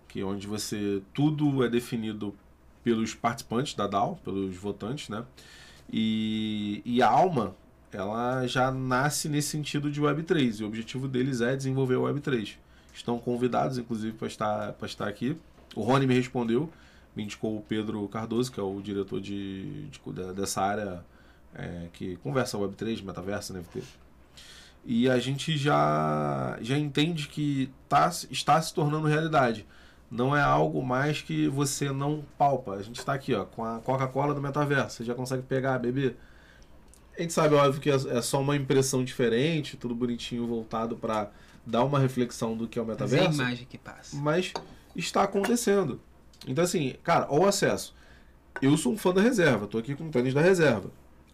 que 0.06 0.20
é 0.20 0.24
onde 0.24 0.46
você 0.46 1.02
tudo 1.14 1.64
é 1.64 1.68
definido 1.68 2.34
pelos 2.84 3.14
participantes 3.14 3.74
da 3.74 3.86
DAO, 3.86 4.16
pelos 4.22 4.54
votantes, 4.54 5.08
né? 5.08 5.24
E, 5.90 6.82
e 6.84 7.00
a 7.00 7.08
Alma, 7.08 7.56
ela 7.90 8.46
já 8.46 8.70
nasce 8.70 9.30
nesse 9.30 9.48
sentido 9.48 9.90
de 9.90 10.00
Web3, 10.00 10.60
e 10.60 10.62
o 10.62 10.66
objetivo 10.66 11.08
deles 11.08 11.40
é 11.40 11.56
desenvolver 11.56 11.96
o 11.96 12.02
Web3. 12.02 12.56
Estão 12.92 13.18
convidados, 13.18 13.78
inclusive, 13.78 14.14
para 14.16 14.28
estar, 14.28 14.76
estar 14.84 15.08
aqui. 15.08 15.38
O 15.74 15.82
Rony 15.82 16.06
me 16.06 16.14
respondeu, 16.14 16.70
me 17.16 17.24
indicou 17.24 17.56
o 17.56 17.62
Pedro 17.62 18.06
Cardoso, 18.08 18.52
que 18.52 18.60
é 18.60 18.62
o 18.62 18.80
diretor 18.80 19.20
de, 19.20 19.86
de- 19.88 20.32
dessa 20.34 20.60
área 20.62 21.04
é, 21.54 21.88
que 21.92 22.16
conversa 22.18 22.58
Web3, 22.58 23.02
metaverso, 23.02 23.54
NFT. 23.54 23.82
E 24.84 25.08
a 25.10 25.18
gente 25.18 25.56
já, 25.56 26.58
já 26.60 26.78
entende 26.78 27.26
que 27.28 27.70
tá, 27.88 28.08
está 28.30 28.60
se 28.60 28.72
tornando 28.72 29.08
realidade. 29.08 29.66
Não 30.08 30.36
é 30.36 30.40
algo 30.42 30.84
mais 30.84 31.20
que 31.20 31.48
você 31.48 31.90
não 31.90 32.24
palpa. 32.38 32.74
A 32.74 32.82
gente 32.82 32.98
está 33.00 33.12
aqui 33.14 33.34
ó, 33.34 33.44
com 33.44 33.64
a 33.64 33.80
Coca-Cola 33.80 34.32
do 34.32 34.40
metaverso. 34.40 34.98
Você 34.98 35.04
já 35.04 35.14
consegue 35.14 35.42
pegar, 35.42 35.78
beber. 35.80 36.16
A 37.18 37.22
gente 37.22 37.32
sabe, 37.32 37.54
óbvio, 37.54 37.80
que 37.80 37.90
é 37.90 37.94
é 37.94 38.22
só 38.22 38.40
uma 38.40 38.54
impressão 38.54 39.02
diferente, 39.02 39.76
tudo 39.76 39.94
bonitinho, 39.94 40.46
voltado 40.46 40.96
para 40.96 41.30
dar 41.66 41.82
uma 41.82 41.98
reflexão 41.98 42.56
do 42.56 42.68
que 42.68 42.78
é 42.78 42.82
o 42.82 42.86
Mas 42.86 43.00
é 43.00 43.02
a 43.02 43.06
metaverso 43.06 43.40
imagem 43.42 43.66
que 43.68 43.78
passa. 43.78 44.14
mas 44.16 44.52
está 44.94 45.22
acontecendo. 45.24 46.00
Então, 46.46 46.64
assim, 46.64 46.94
cara, 47.02 47.26
ao 47.26 47.46
acesso. 47.46 47.94
Eu 48.62 48.76
sou 48.76 48.92
um 48.92 48.96
fã 48.96 49.12
da 49.12 49.20
reserva, 49.20 49.66
tô 49.66 49.78
aqui 49.78 49.94
com 49.94 50.10
tênis 50.10 50.32
da 50.32 50.40
reserva. 50.40 50.90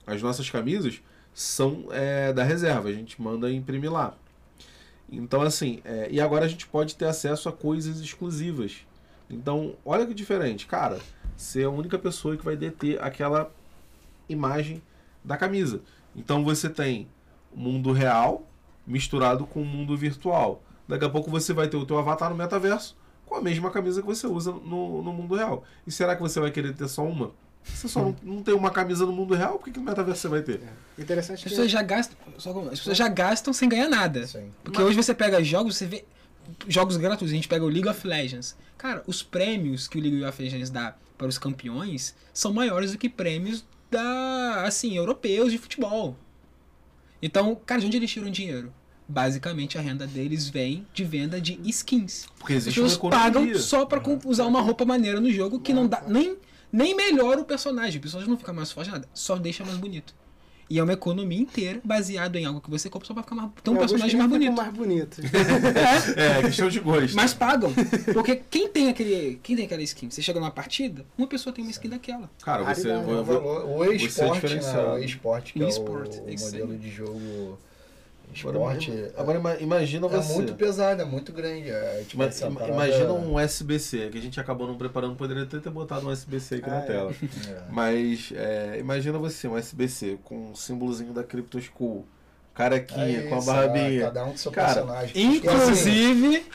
As 0.07 0.21
nossas 0.21 0.51
camisas 0.51 1.01
são 1.33 1.87
é, 1.91 2.33
da 2.33 2.43
reserva, 2.43 2.89
a 2.89 2.93
gente 2.93 3.21
manda 3.23 3.51
imprimir 3.53 3.93
lá. 3.93 4.15
Então, 5.11 5.43
assim, 5.43 5.81
é, 5.85 6.09
e 6.11 6.21
agora 6.21 6.45
a 6.45 6.49
gente 6.49 6.67
pode 6.67 6.97
ter 6.97 7.05
acesso 7.05 7.49
a 7.49 7.53
coisas 7.53 8.01
exclusivas. 8.01 8.85
Então, 9.31 9.75
olha 9.85 10.07
que 10.07 10.15
diferente, 10.15 10.67
cara. 10.67 10.99
Você 11.37 11.63
é 11.63 11.65
a 11.65 11.71
única 11.71 11.99
pessoa 11.99 12.37
que 12.37 12.45
vai 12.45 12.57
deter 12.57 13.01
aquela 13.03 13.53
imagem 14.29 14.83
da 15.25 15.37
camisa. 15.37 15.81
Então 16.15 16.45
você 16.45 16.69
tem 16.69 17.09
o 17.53 17.59
mundo 17.59 17.93
real 17.93 18.47
misturado 18.87 19.47
com 19.47 19.63
o 19.63 19.65
mundo 19.65 19.97
virtual. 19.97 20.63
Daqui 20.87 21.05
a 21.05 21.09
pouco 21.09 21.31
você 21.31 21.53
vai 21.53 21.69
ter 21.69 21.77
o 21.77 21.87
teu 21.87 21.99
avatar 21.99 22.31
no 22.31 22.37
metaverso 22.37 22.97
com 23.33 23.39
a 23.39 23.43
mesma 23.43 23.71
camisa 23.71 24.03
que 24.03 24.07
você 24.07 24.27
usa 24.27 24.53
no, 24.53 25.03
no 25.03 25.13
mundo 25.13 25.35
real. 25.35 25.65
E 25.87 25.91
será 25.91 26.15
que 26.15 26.21
você 26.21 26.39
vai 26.39 26.51
querer 26.51 26.75
ter 26.75 26.87
só 26.87 27.03
uma? 27.03 27.33
Você 27.65 27.89
só 27.89 28.01
não, 28.03 28.17
não 28.23 28.43
tem 28.43 28.53
uma 28.55 28.71
camisa 28.71 29.07
no 29.07 29.13
mundo 29.13 29.35
real, 29.35 29.57
por 29.59 29.65
que, 29.65 29.71
que 29.71 29.79
no 29.79 29.87
metaverso 29.87 30.21
você 30.21 30.29
vai 30.29 30.43
ter? 30.43 30.61
Interessante 30.99 31.37
As 31.39 31.43
que 31.45 31.49
pessoas 31.49 31.71
já 31.71 31.81
gastam, 31.83 32.17
só 32.37 32.53
como- 32.53 32.67
as 32.69 32.79
pessoas 32.79 32.97
já 32.97 33.09
gastam 33.09 33.53
sem 33.55 33.69
ganhar 33.69 33.89
nada. 33.89 34.27
Sim. 34.27 34.51
Porque 34.63 34.83
hoje 34.83 34.97
você 34.97 35.15
pega 35.15 35.43
jogos, 35.43 35.77
você 35.77 35.87
vê 35.87 36.05
jogos 36.69 36.97
gratuitos, 36.97 37.31
a 37.33 37.35
gente 37.37 37.49
pega 37.49 37.65
o 37.65 37.69
League 37.69 37.89
of 37.89 38.07
Legends. 38.07 38.57
Cara, 38.77 39.03
os 39.07 39.23
prêmios 39.23 39.87
que 39.89 39.97
o 39.97 40.01
League 40.03 40.25
of 40.25 40.43
Legends 40.43 40.69
dá 40.71 40.95
para 41.17 41.29
os 41.29 41.39
campeões 41.39 42.15
são 42.35 42.53
maiores 42.53 42.93
do 42.93 42.99
que 42.99 43.09
prêmios 43.09 43.65
da, 43.91 44.65
assim, 44.67 44.97
europeus 44.97 45.53
de 45.53 45.59
futebol. 45.59 46.17
Então, 47.23 47.55
cara, 47.65 47.81
de 47.81 47.87
onde 47.87 47.97
eles 47.97 48.11
tiram 48.11 48.29
dinheiro? 48.29 48.73
Basicamente, 49.09 49.77
a 49.77 49.81
renda 49.81 50.07
deles 50.07 50.49
vem 50.49 50.87
de 50.95 51.05
venda 51.05 51.41
de 51.41 51.59
skins. 51.69 52.27
Porque 52.39 52.55
As 52.55 52.63
existe 52.65 52.81
uma 52.81 52.89
pessoas 52.89 53.11
pagam 53.11 53.55
só 53.59 53.85
pra 53.85 54.01
com- 54.01 54.19
usar 54.25 54.47
uma 54.47 54.61
roupa 54.61 54.85
maneira 54.85 55.21
no 55.21 55.31
jogo 55.31 55.61
que 55.61 55.73
não 55.75 55.87
dá 55.87 56.03
nem, 56.07 56.37
nem 56.73 56.95
melhora 56.95 57.41
o 57.41 57.45
personagem. 57.45 57.99
O 57.99 58.01
personagem 58.01 58.31
não 58.31 58.39
fica 58.39 58.53
mais 58.53 58.73
forte, 58.73 58.91
nada. 58.91 59.09
Só 59.13 59.37
deixa 59.37 59.65
mais 59.65 59.77
bonito. 59.77 60.15
E 60.71 60.79
é 60.79 60.83
uma 60.83 60.93
economia 60.95 61.39
inteira 61.39 61.81
baseada 61.85 62.39
em 62.41 62.47
algo 62.47 62.59
que 62.59 62.71
você 62.71 62.89
compra 62.89 63.07
só 63.07 63.13
pra 63.13 63.23
ficar 63.23 63.35
mais, 63.35 63.51
ter 63.63 63.69
um 63.69 63.77
personagem 63.77 64.17
mais 64.17 64.31
bonito. 64.31 64.53
mais 64.55 64.73
bonitos. 64.73 65.19
É, 66.17 66.39
É, 66.39 66.43
questão 66.43 66.69
de 66.69 66.81
gosto. 66.81 67.15
mas 67.15 67.35
pagam. 67.35 67.71
Porque 68.15 68.37
quem 68.49 68.69
tem 68.69 68.89
aquele. 68.89 69.39
Quem 69.43 69.55
tem 69.57 69.67
aquela 69.67 69.83
skin? 69.83 70.09
Você 70.09 70.23
chega 70.23 70.41
numa 70.41 70.51
partida, 70.51 71.05
uma 71.19 71.27
pessoa 71.27 71.53
tem 71.53 71.63
uma 71.63 71.71
skin 71.71 71.91
daquela. 71.91 72.31
Cara, 72.43 72.75
você. 72.75 72.89
Vou- 72.97 73.21
O, 73.21 73.25
valor, 73.25 73.65
o 73.67 73.79
você 73.85 73.91
é 73.91 73.95
esporte, 73.97 74.55
né? 74.55 74.83
O 74.95 74.99
esporte, 74.99 75.53
que 75.53 75.59
é 75.59 75.63
o, 75.63 75.67
é 75.67 75.69
isso 76.35 76.45
modelo 76.47 76.73
aí. 76.73 76.79
de 76.79 76.91
jogo 76.91 77.59
Agora, 78.41 78.79
esporte. 78.79 79.13
agora 79.17 79.39
ima- 79.39 79.57
imagina 79.61 80.07
é 80.07 80.11
você. 80.11 80.33
muito 80.35 80.55
pesado, 80.55 81.03
é 81.03 81.05
muito 81.05 81.33
grande. 81.33 81.71
É, 81.71 82.05
tipo, 82.07 82.23
parada- 82.55 82.73
Imagina 82.73 83.13
um 83.13 83.39
SBC, 83.39 84.09
que 84.11 84.19
a 84.19 84.21
gente 84.23 84.41
acabou 84.41 84.67
não 84.67 84.77
preparando, 84.77 85.15
poderia 85.17 85.43
até 85.43 85.59
ter 85.59 85.71
botado 85.71 86.07
um 86.07 86.11
SBC 86.11 86.57
aqui 86.57 86.71
Ah, 86.71 86.75
na 86.75 86.79
é. 86.79 86.87
tela. 86.87 87.13
É. 87.49 87.63
Mas 87.71 88.33
é, 88.35 88.77
imagina 88.79 89.19
você, 89.19 89.47
um 89.49 89.57
SBC 89.57 90.19
com 90.25 90.51
um 90.51 90.55
símbolozinho 90.55 91.13
da 91.13 91.23
Crypto 91.23 91.61
School, 91.61 92.07
carequinha, 92.55 93.21
É 93.21 93.29
com 93.29 93.37
a 93.37 93.41
barbinha. 93.43 94.01
é, 94.01 94.03
Cada 94.03 94.25
um 94.25 94.31
com 94.31 94.37
seu 94.37 94.53
Cara, 94.53 94.75
personagem. 94.75 95.13
E 95.17 95.27
assim, 95.27 95.37
Inclusive, 95.39 96.47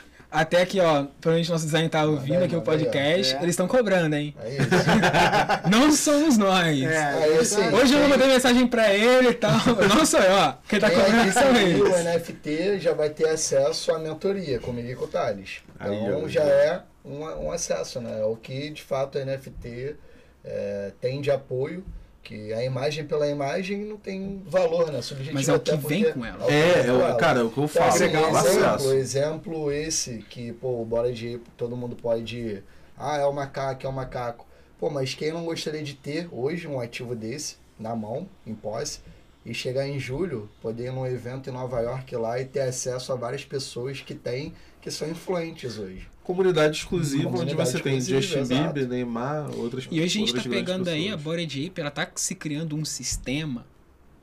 até 0.41 0.61
aqui, 0.61 0.79
ó, 0.79 1.05
provavelmente 1.21 1.49
nosso 1.51 1.65
design 1.65 1.89
tá 1.89 2.03
ouvindo 2.05 2.37
aí, 2.39 2.43
aqui 2.45 2.55
o 2.55 2.59
aí, 2.59 2.63
podcast, 2.65 3.35
É. 3.35 3.37
eles 3.39 3.49
estão 3.49 3.67
cobrando, 3.67 4.15
hein? 4.15 4.35
É 4.43 4.49
isso. 4.55 4.69
Não 5.69 5.91
somos 5.91 6.37
nós. 6.37 6.81
É, 6.83 6.97
Aí, 7.23 7.37
assim, 7.39 7.67
Hoje 7.73 7.93
eu 7.93 8.07
mandei 8.07 8.27
mensagem 8.27 8.67
pra 8.67 8.93
ele 8.93 9.29
e 9.29 9.33
tal. 9.33 9.51
Não 9.93 10.05
sou 10.05 10.19
eu, 10.19 10.33
ó. 10.33 10.53
Quem 10.67 10.79
tá 10.79 10.89
Quem 10.89 10.99
cobrando 10.99 11.31
são 11.33 11.49
adquirir 11.49 11.81
o 11.81 11.87
eles. 11.87 12.05
NFT 12.05 12.79
já 12.79 12.93
vai 12.93 13.09
ter 13.09 13.27
acesso 13.29 13.91
à 13.93 13.99
mentoria 13.99 14.59
comigo 14.59 14.89
e 14.89 14.95
com 14.95 15.05
o 15.05 15.07
Thales. 15.07 15.61
Então 15.75 16.23
Aí, 16.23 16.29
já 16.29 16.43
é 16.43 16.81
um, 17.03 17.23
um 17.45 17.51
acesso, 17.51 17.99
né? 18.01 18.23
O 18.23 18.35
que 18.35 18.69
de 18.69 18.83
fato 18.83 19.17
a 19.17 19.25
NFT 19.25 19.95
é, 20.43 20.91
tem 21.01 21.21
de 21.21 21.31
apoio, 21.31 21.83
que 22.27 22.51
a 22.51 22.61
imagem 22.61 23.05
pela 23.05 23.25
imagem 23.25 23.85
não 23.85 23.95
tem 23.95 24.43
valor, 24.45 24.91
né? 24.91 25.01
Subjetivo 25.01 25.33
Mas 25.33 25.47
é 25.47 25.53
o 25.53 25.55
até 25.55 25.77
que 25.77 25.87
vem 25.87 26.11
com 26.11 26.25
ela. 26.25 26.43
É, 26.51 26.81
vem 26.81 26.83
é 26.83 26.87
ela. 26.87 27.15
cara, 27.15 27.39
é 27.39 27.43
o 27.43 27.49
que 27.49 27.57
eu 27.57 27.63
Então, 27.63 27.81
falo. 27.81 27.89
assim, 27.89 28.03
é 28.03 28.09
exemplo, 28.09 28.93
exemplo 28.93 29.71
esse 29.71 30.17
que, 30.29 30.51
pô, 30.51 30.83
Bora 30.83 31.13
de 31.13 31.39
todo 31.55 31.77
mundo 31.77 31.95
pode. 31.95 32.61
Ah, 32.97 33.17
é 33.17 33.23
o 33.25 33.31
macaco, 33.31 33.85
é 33.87 33.89
o 33.89 33.93
macaco. 33.93 34.45
Pô, 34.77 34.89
mas 34.89 35.13
quem 35.13 35.31
não 35.31 35.45
gostaria 35.45 35.81
de 35.81 35.93
ter 35.93 36.27
hoje 36.29 36.67
um 36.67 36.81
ativo 36.81 37.15
desse 37.15 37.55
na 37.79 37.95
mão, 37.95 38.27
em 38.45 38.53
posse, 38.53 38.99
e 39.45 39.53
chegar 39.53 39.87
em 39.87 39.97
julho, 39.97 40.49
poder 40.61 40.87
ir 40.87 40.91
num 40.91 41.07
evento 41.07 41.49
em 41.49 41.53
Nova 41.53 41.79
York 41.79 42.13
lá 42.17 42.41
e 42.41 42.43
ter 42.43 42.59
acesso 42.59 43.13
a 43.13 43.15
várias 43.15 43.45
pessoas 43.45 44.01
que 44.01 44.13
têm, 44.13 44.53
que 44.87 44.93
são 44.93 45.09
influentes 45.09 45.77
hoje. 45.77 46.07
Comunidade 46.23 46.77
exclusiva, 46.77 47.27
onde 47.29 47.37
Comunidade 47.39 47.69
você 47.71 47.79
tem 47.79 48.01
Justin. 48.01 48.43
Bieber, 48.43 48.87
Neymar, 48.87 49.49
outras 49.57 49.85
E 49.89 50.01
hoje 50.01 50.03
a 50.03 50.07
gente 50.25 50.33
tá 50.33 50.41
grandes 50.41 50.57
pegando 50.59 50.87
aí 50.89 50.99
a 51.07 51.17
pessoas. 51.17 51.23
Bored 51.23 51.67
Ape, 51.67 51.81
ela 51.81 51.91
tá 51.91 52.07
se 52.15 52.35
criando 52.35 52.75
um 52.75 52.83
sistema, 52.83 53.65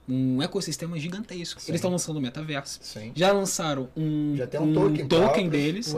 um 0.06 0.42
ecossistema 0.42 0.98
gigantesco. 0.98 1.62
Sim. 1.62 1.70
Eles 1.70 1.78
estão 1.78 1.90
lançando 1.90 2.18
o 2.18 2.20
metaverso. 2.20 2.78
Sim. 2.82 3.10
Já 3.14 3.32
lançaram 3.32 3.88
um, 3.96 4.34
Já 4.36 4.46
tem 4.46 4.60
um 4.60 4.74
token 4.74 5.06
próprio, 5.08 5.48
deles, 5.50 5.94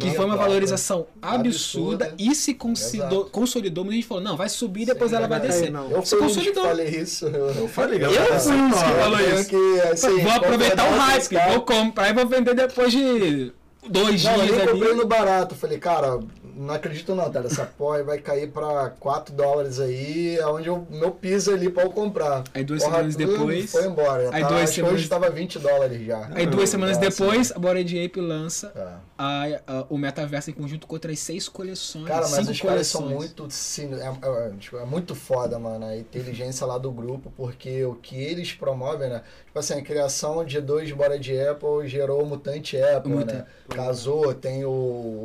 que 0.00 0.10
foi 0.12 0.24
uma 0.24 0.36
valorização 0.36 1.06
absurda, 1.20 2.06
absurda. 2.06 2.14
e 2.18 2.34
se 2.34 2.54
consolidou, 2.54 3.26
consolidou. 3.26 3.84
Muita 3.84 3.96
gente 3.96 4.08
falou, 4.08 4.22
não, 4.24 4.36
vai 4.38 4.48
subir, 4.48 4.86
depois 4.86 5.10
Sim, 5.10 5.16
ela 5.18 5.28
vai 5.28 5.40
descer. 5.40 5.70
não. 5.70 5.90
Eu 5.90 6.02
Se 6.06 6.14
um 6.16 6.20
consolidou. 6.20 6.64
falei 6.64 6.88
isso. 6.88 7.26
Eu, 7.26 7.48
Eu 7.50 7.68
falei, 7.68 7.96
Eu 8.02 8.10
galera, 8.10 8.40
fui 8.40 8.54
um 8.54 8.70
que 8.70 8.78
falou 8.78 9.20
isso. 9.20 9.48
que, 9.50 9.80
assim, 9.92 10.20
vou 10.22 10.32
aproveitar 10.32 10.90
o 10.90 10.96
hype, 10.96 11.34
vou 11.52 11.60
comprar 11.62 12.08
e 12.08 12.12
vou 12.14 12.26
vender 12.26 12.54
depois 12.54 12.90
de 12.90 13.52
dois 13.88 14.22
Não, 14.24 14.32
eu 14.36 14.44
dias 14.44 14.56
nem 14.58 14.66
comprei 14.68 14.90
ali. 14.90 14.98
no 15.00 15.06
barato. 15.06 15.54
Falei, 15.54 15.78
cara, 15.78 16.20
não 16.56 16.74
acredito 16.74 17.14
não, 17.14 17.30
cara. 17.30 17.46
Essa 17.46 17.64
porra 17.78 18.02
vai 18.02 18.18
cair 18.18 18.50
pra 18.50 18.90
4 19.00 19.34
dólares 19.34 19.80
aí, 19.80 20.36
é 20.38 20.46
onde 20.46 20.68
o 20.70 20.86
meu 20.90 21.10
piso 21.10 21.52
ali 21.52 21.68
pra 21.70 21.84
eu 21.84 21.90
comprar. 21.90 22.44
Aí 22.54 22.64
duas 22.64 22.82
Porra, 22.82 22.96
semanas 22.96 23.16
depois. 23.16 23.70
Foi 23.72 23.86
embora. 23.86 24.30
Aí 24.32 24.42
Tava- 24.42 24.54
duas 24.56 24.70
semanas- 24.70 24.98
hoje 25.00 25.08
tava 25.08 25.30
20 25.30 25.58
dólares 25.58 26.06
já. 26.06 26.28
Aí 26.34 26.46
duas 26.46 26.68
semanas 26.68 26.96
Nossa. 26.98 27.10
depois, 27.10 27.52
a 27.52 27.58
Bored 27.58 28.04
Ape 28.04 28.20
lança 28.20 28.72
É. 28.74 28.86
a- 29.18 29.60
a- 29.66 29.86
o 29.88 29.96
metaverso 29.98 30.50
em 30.50 30.54
conjunto 30.54 30.86
com 30.86 30.94
outras 30.94 31.18
seis 31.18 31.48
coleções. 31.48 32.06
Cara, 32.06 32.22
mas 32.22 32.30
cinco 32.40 32.50
os 32.52 32.60
caras 32.60 32.86
são 32.86 33.02
muito. 33.02 33.46
sim, 33.50 33.90
É, 33.94 34.06
é- 34.06 34.50
tipo, 34.58 34.76
é 34.78 34.84
muito 34.84 35.14
foda, 35.14 35.58
mano, 35.58 35.84
a 35.86 35.96
inteligência 35.96 36.66
lá 36.66 36.78
do 36.78 36.90
grupo, 36.90 37.32
porque 37.36 37.84
o 37.84 37.94
que 37.94 38.16
eles 38.22 38.52
promovem, 38.52 39.08
né? 39.10 39.22
Tipo 39.46 39.58
assim, 39.58 39.74
a 39.74 39.82
criação 39.82 40.44
de 40.44 40.60
dois 40.60 40.90
bora 40.92 41.18
de 41.18 41.38
Apple 41.40 41.86
gerou 41.86 42.22
o 42.22 42.26
Mutante 42.26 42.80
Apple, 42.80 43.12
Mutante. 43.12 43.34
né? 43.34 43.46
Casou, 43.68 44.32
tem 44.34 44.64
o, 44.64 44.70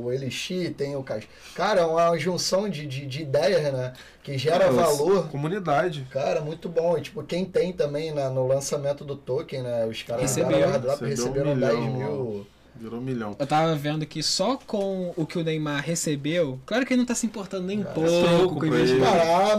o 0.05 0.11
Elixir, 0.11 0.73
tem 0.73 0.95
o 0.95 1.03
Cara, 1.55 1.81
é 1.81 1.85
uma 1.85 2.17
junção 2.17 2.67
de, 2.69 2.85
de, 2.85 3.05
de 3.05 3.21
ideias, 3.21 3.61
né? 3.73 3.93
Que 4.23 4.37
gera 4.37 4.71
valor. 4.71 5.27
Comunidade. 5.29 6.05
Cara, 6.11 6.41
muito 6.41 6.67
bom. 6.67 6.97
E, 6.97 7.01
tipo, 7.01 7.23
quem 7.23 7.45
tem 7.45 7.71
também 7.71 8.13
na- 8.13 8.29
no 8.29 8.45
lançamento 8.47 9.05
do 9.05 9.15
token, 9.15 9.61
né? 9.61 9.85
Os 9.85 10.01
caras 10.03 10.21
Recebeu. 10.23 10.57
airdrop, 10.57 11.01
Recebeu 11.01 11.43
um 11.43 11.45
receberam 11.45 11.59
10 11.59 11.73
milhão, 11.79 11.93
mil. 11.97 12.47
Virou 12.77 12.99
um 12.99 13.03
milhão. 13.03 13.35
Eu 13.39 13.47
tava 13.47 13.73
vendo 13.75 14.05
que 14.05 14.21
só 14.23 14.57
com 14.67 15.13
o 15.15 15.25
que 15.25 15.37
o 15.37 15.43
Neymar 15.43 15.81
recebeu, 15.81 16.59
claro 16.65 16.85
que 16.85 16.93
ele 16.93 16.99
não 16.99 17.05
tá 17.05 17.15
se 17.15 17.25
importando 17.25 17.65
nem 17.65 17.79
um 17.79 17.83
pouco 17.83 18.09
troco 18.09 18.55
com 18.55 18.59
o 18.61 18.65
investimento. 18.67 19.05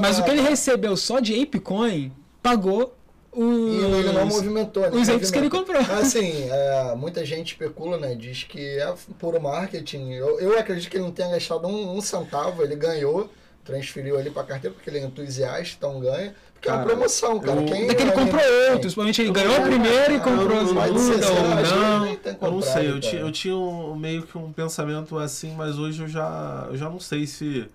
Mas 0.01 0.19
o 0.19 0.25
que 0.25 0.31
ele 0.31 0.43
recebeu 0.43 0.97
só 0.97 1.19
de 1.21 1.41
Apecoin 1.41 2.13
pagou 2.43 2.96
E 3.37 3.77
ele 3.85 4.13
não 4.13 4.27
os, 4.27 4.35
movimentou, 4.35 4.83
né? 4.83 4.89
os 4.91 5.09
apes 5.09 5.31
que 5.31 5.39
ele 5.39 5.51
comprou. 5.51 5.81
Assim, 5.81 6.49
é, 6.51 6.95
muita 6.97 7.25
gente 7.25 7.49
especula, 7.53 7.99
né? 7.99 8.15
Diz 8.15 8.45
que 8.45 8.79
é 8.79 8.95
puro 9.19 9.41
marketing. 9.41 10.13
Eu, 10.13 10.41
eu 10.41 10.59
acredito 10.59 10.89
que 10.91 10.97
ele 10.97 11.05
não 11.05 11.13
tenha 11.13 11.29
gastado 11.31 11.67
um, 11.69 11.97
um 11.97 12.01
centavo, 12.01 12.63
ele 12.63 12.75
ganhou, 12.77 13.31
transferiu 13.65 14.19
ali 14.19 14.31
pra 14.31 14.43
carteira, 14.45 14.75
porque 14.75 14.89
ele 14.89 14.99
é 15.01 15.03
entusiasta, 15.03 15.75
então 15.77 16.01
ganha. 16.01 16.35
Porque 16.55 16.69
é 16.69 16.73
uma 16.73 16.79
Cara, 16.79 16.89
promoção, 16.91 17.39
cara. 17.39 17.61
eu- 17.61 17.67
Quem 17.67 17.85
Até 17.85 17.95
que 17.95 18.03
ele 18.03 18.13
comprou 18.13 18.41
outros, 18.73 18.95
provavelmente 18.95 19.21
ele 19.21 19.29
Eu 19.29 19.33
ganhou 19.35 19.59
o 19.59 19.63
primeiro 19.63 20.15
e 20.15 20.19
cara. 20.19 20.37
comprou 20.37 20.61
as 20.61 20.69
sei 21.01 21.15
ou 21.15 21.37
que 21.37 21.43
ele 21.43 21.71
não. 21.75 22.17
tem 22.17 22.37
Eu 22.41 22.51
não 22.51 22.63
sei, 22.63 22.87
eu 22.87 22.89
cara. 22.93 23.01
tinha, 23.01 23.21
eu 23.21 23.33
tinha 23.33 23.57
um, 23.57 23.95
meio 23.95 24.23
que 24.23 24.39
um 24.39 24.51
pensamento 24.53 25.19
assim, 25.19 25.55
mas 25.55 25.79
hoje 25.79 26.03
eu 26.03 26.09
já, 26.09 26.67
eu 26.71 26.77
já 26.79 26.89
não 26.89 26.99
sei 26.99 27.27
se, 27.27 27.69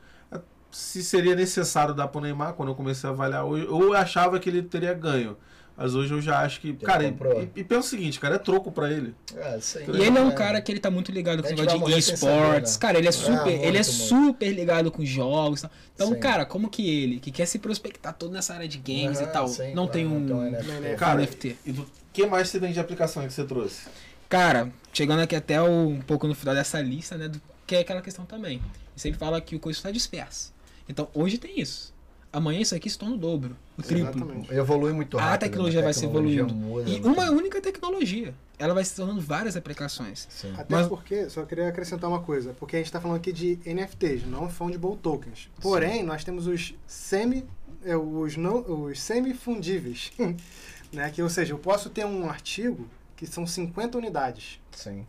se 0.71 1.03
seria 1.03 1.35
necessário 1.35 1.93
dar 1.93 2.07
pro 2.07 2.19
Neymar 2.21 2.53
quando 2.53 2.69
eu 2.69 2.75
comecei 2.75 3.07
a 3.07 3.13
avaliar 3.13 3.45
hoje. 3.45 3.65
Eu 3.67 3.93
achava 3.93 4.39
que 4.39 4.49
ele 4.49 4.63
teria 4.63 4.93
ganho. 4.95 5.38
Mas 5.76 5.95
hoje 5.95 6.14
eu 6.14 6.22
já 6.22 6.39
acho 6.41 6.61
que. 6.61 6.73
cara, 6.73 7.03
e, 7.03 7.11
comprou. 7.11 7.41
e, 7.56 7.60
e 7.61 7.64
pensa 7.64 7.80
o 7.88 7.89
seguinte, 7.89 8.19
cara, 8.19 8.35
é 8.35 8.38
troco 8.38 8.72
pra 8.72 8.91
ele. 8.91 9.15
É, 9.35 9.60
sim, 9.60 9.80
E 9.80 10.02
ele 10.02 10.18
é 10.18 10.22
um 10.22 10.27
né? 10.30 10.35
cara 10.35 10.61
que 10.61 10.72
ele 10.72 10.80
tá 10.80 10.91
muito 10.91 11.11
ligado 11.11 11.41
com 11.41 11.48
o 11.49 11.52
negócio 11.56 11.85
de 11.85 11.98
esportes. 11.99 12.73
né? 12.73 12.80
Cara, 12.80 12.98
ele 12.99 13.07
é 13.07 13.10
É, 13.10 13.11
super, 13.11 13.49
ele 13.49 13.65
é 13.65 13.72
muito, 13.72 13.84
super 13.91 14.52
ligado 14.52 14.91
com 14.91 15.03
jogos. 15.03 15.60
e 15.60 15.64
tal. 15.64 15.72
Então, 15.95 16.07
Sim. 16.10 16.19
cara, 16.19 16.45
como 16.45 16.69
que 16.69 16.88
ele, 16.88 17.19
que 17.19 17.31
quer 17.31 17.45
se 17.48 17.57
prospectar 17.57 18.14
todo 18.14 18.31
nessa 18.31 18.53
área 18.53 18.68
de 18.68 18.77
games 18.77 19.19
e 19.19 19.26
tal, 19.27 19.48
sim, 19.48 19.69
não 19.73 19.88
claro, 19.88 19.91
tem 19.91 20.06
um, 20.06 20.18
um 20.18 20.38
um 20.39 20.52
NFT. 20.52 20.95
Cara, 20.98 21.22
NFT? 21.22 21.57
E 21.65 21.72
do 21.72 21.88
que 22.14 22.26
mais 22.27 22.49
você 22.49 22.60
tem 22.60 22.72
de 22.73 22.80
aplicação 22.80 23.26
que 23.26 23.34
você 23.34 23.43
trouxe? 23.43 23.88
Cara, 24.30 24.69
chegando 24.93 25.22
aqui 25.22 25.35
até 25.35 25.61
o- 25.61 25.88
um 25.89 26.02
pouco 26.02 26.27
no 26.27 26.35
final 26.35 26.53
dessa 26.53 26.80
lista, 26.81 27.18
né? 27.18 27.27
do- 27.27 27.41
que 27.65 27.76
é 27.76 27.80
aquela 27.80 28.02
questão 28.02 28.26
também. 28.26 28.56
Ele 28.57 28.61
sempre 28.98 29.18
fala 29.19 29.39
que 29.41 29.56
o 29.56 29.60
coisa 29.60 29.80
está 29.80 29.89
disperso. 29.91 30.53
Então, 30.88 31.07
hoje 31.14 31.38
tem 31.38 31.60
isso. 31.60 31.90
Amanhã 32.34 32.62
isso 32.62 32.74
aqui 32.74 32.90
se 32.90 32.98
torna 32.98 33.16
o 33.16 33.18
dobro, 33.18 33.58
o 33.78 33.84
triplo. 33.84 34.10
Exatamente. 34.10 34.53
Evolui 34.53 34.94
muito 34.94 35.18
A 35.18 35.22
rápido. 35.22 35.40
tecnologia 35.49 35.80
né? 35.82 35.84
vai 35.84 35.94
se 35.94 35.99
tecnologia 36.02 36.41
evoluindo. 36.41 36.90
E 36.90 36.94
muito. 37.02 37.08
uma 37.10 37.30
única 37.30 37.60
tecnologia. 37.62 38.34
Ela 38.58 38.74
vai 38.74 38.86
se 38.86 38.95
tornando 38.95 39.20
várias 39.20 39.58
aplicações. 39.58 40.28
Sim. 40.30 40.53
Até 40.58 40.74
Mas- 40.76 40.88
porque, 40.88 41.30
só 41.30 41.44
queria 41.44 41.68
acrescentar 41.68 42.10
uma 42.10 42.22
coisa, 42.22 42.53
porque 42.58 42.78
a 42.78 42.80
gente 42.80 42.86
está 42.86 43.02
falando 43.02 43.18
aqui 43.18 43.34
de 43.34 43.60
NFTs, 43.66 44.26
não 44.26 44.49
fungible 44.49 44.95
tokens. 44.98 45.49
Porém, 45.60 46.03
nós 46.03 46.24
temos 46.24 46.48
os 46.48 46.74
semi, 46.88 47.45
é, 47.84 47.98
os 47.98 48.38
não, 48.38 48.60
os 48.60 49.02
semifundíveis, 49.02 50.12
né? 50.94 51.10
Que, 51.10 51.22
ou 51.22 51.30
seja, 51.30 51.53
eu 51.53 51.60
posso 51.60 51.90
ter 51.90 52.06
um 52.06 52.30
artigo 52.30 52.88
que 53.18 53.28
são 53.28 53.45
50 53.45 53.98
unidades 53.98 54.60
Sim. 54.72 55.06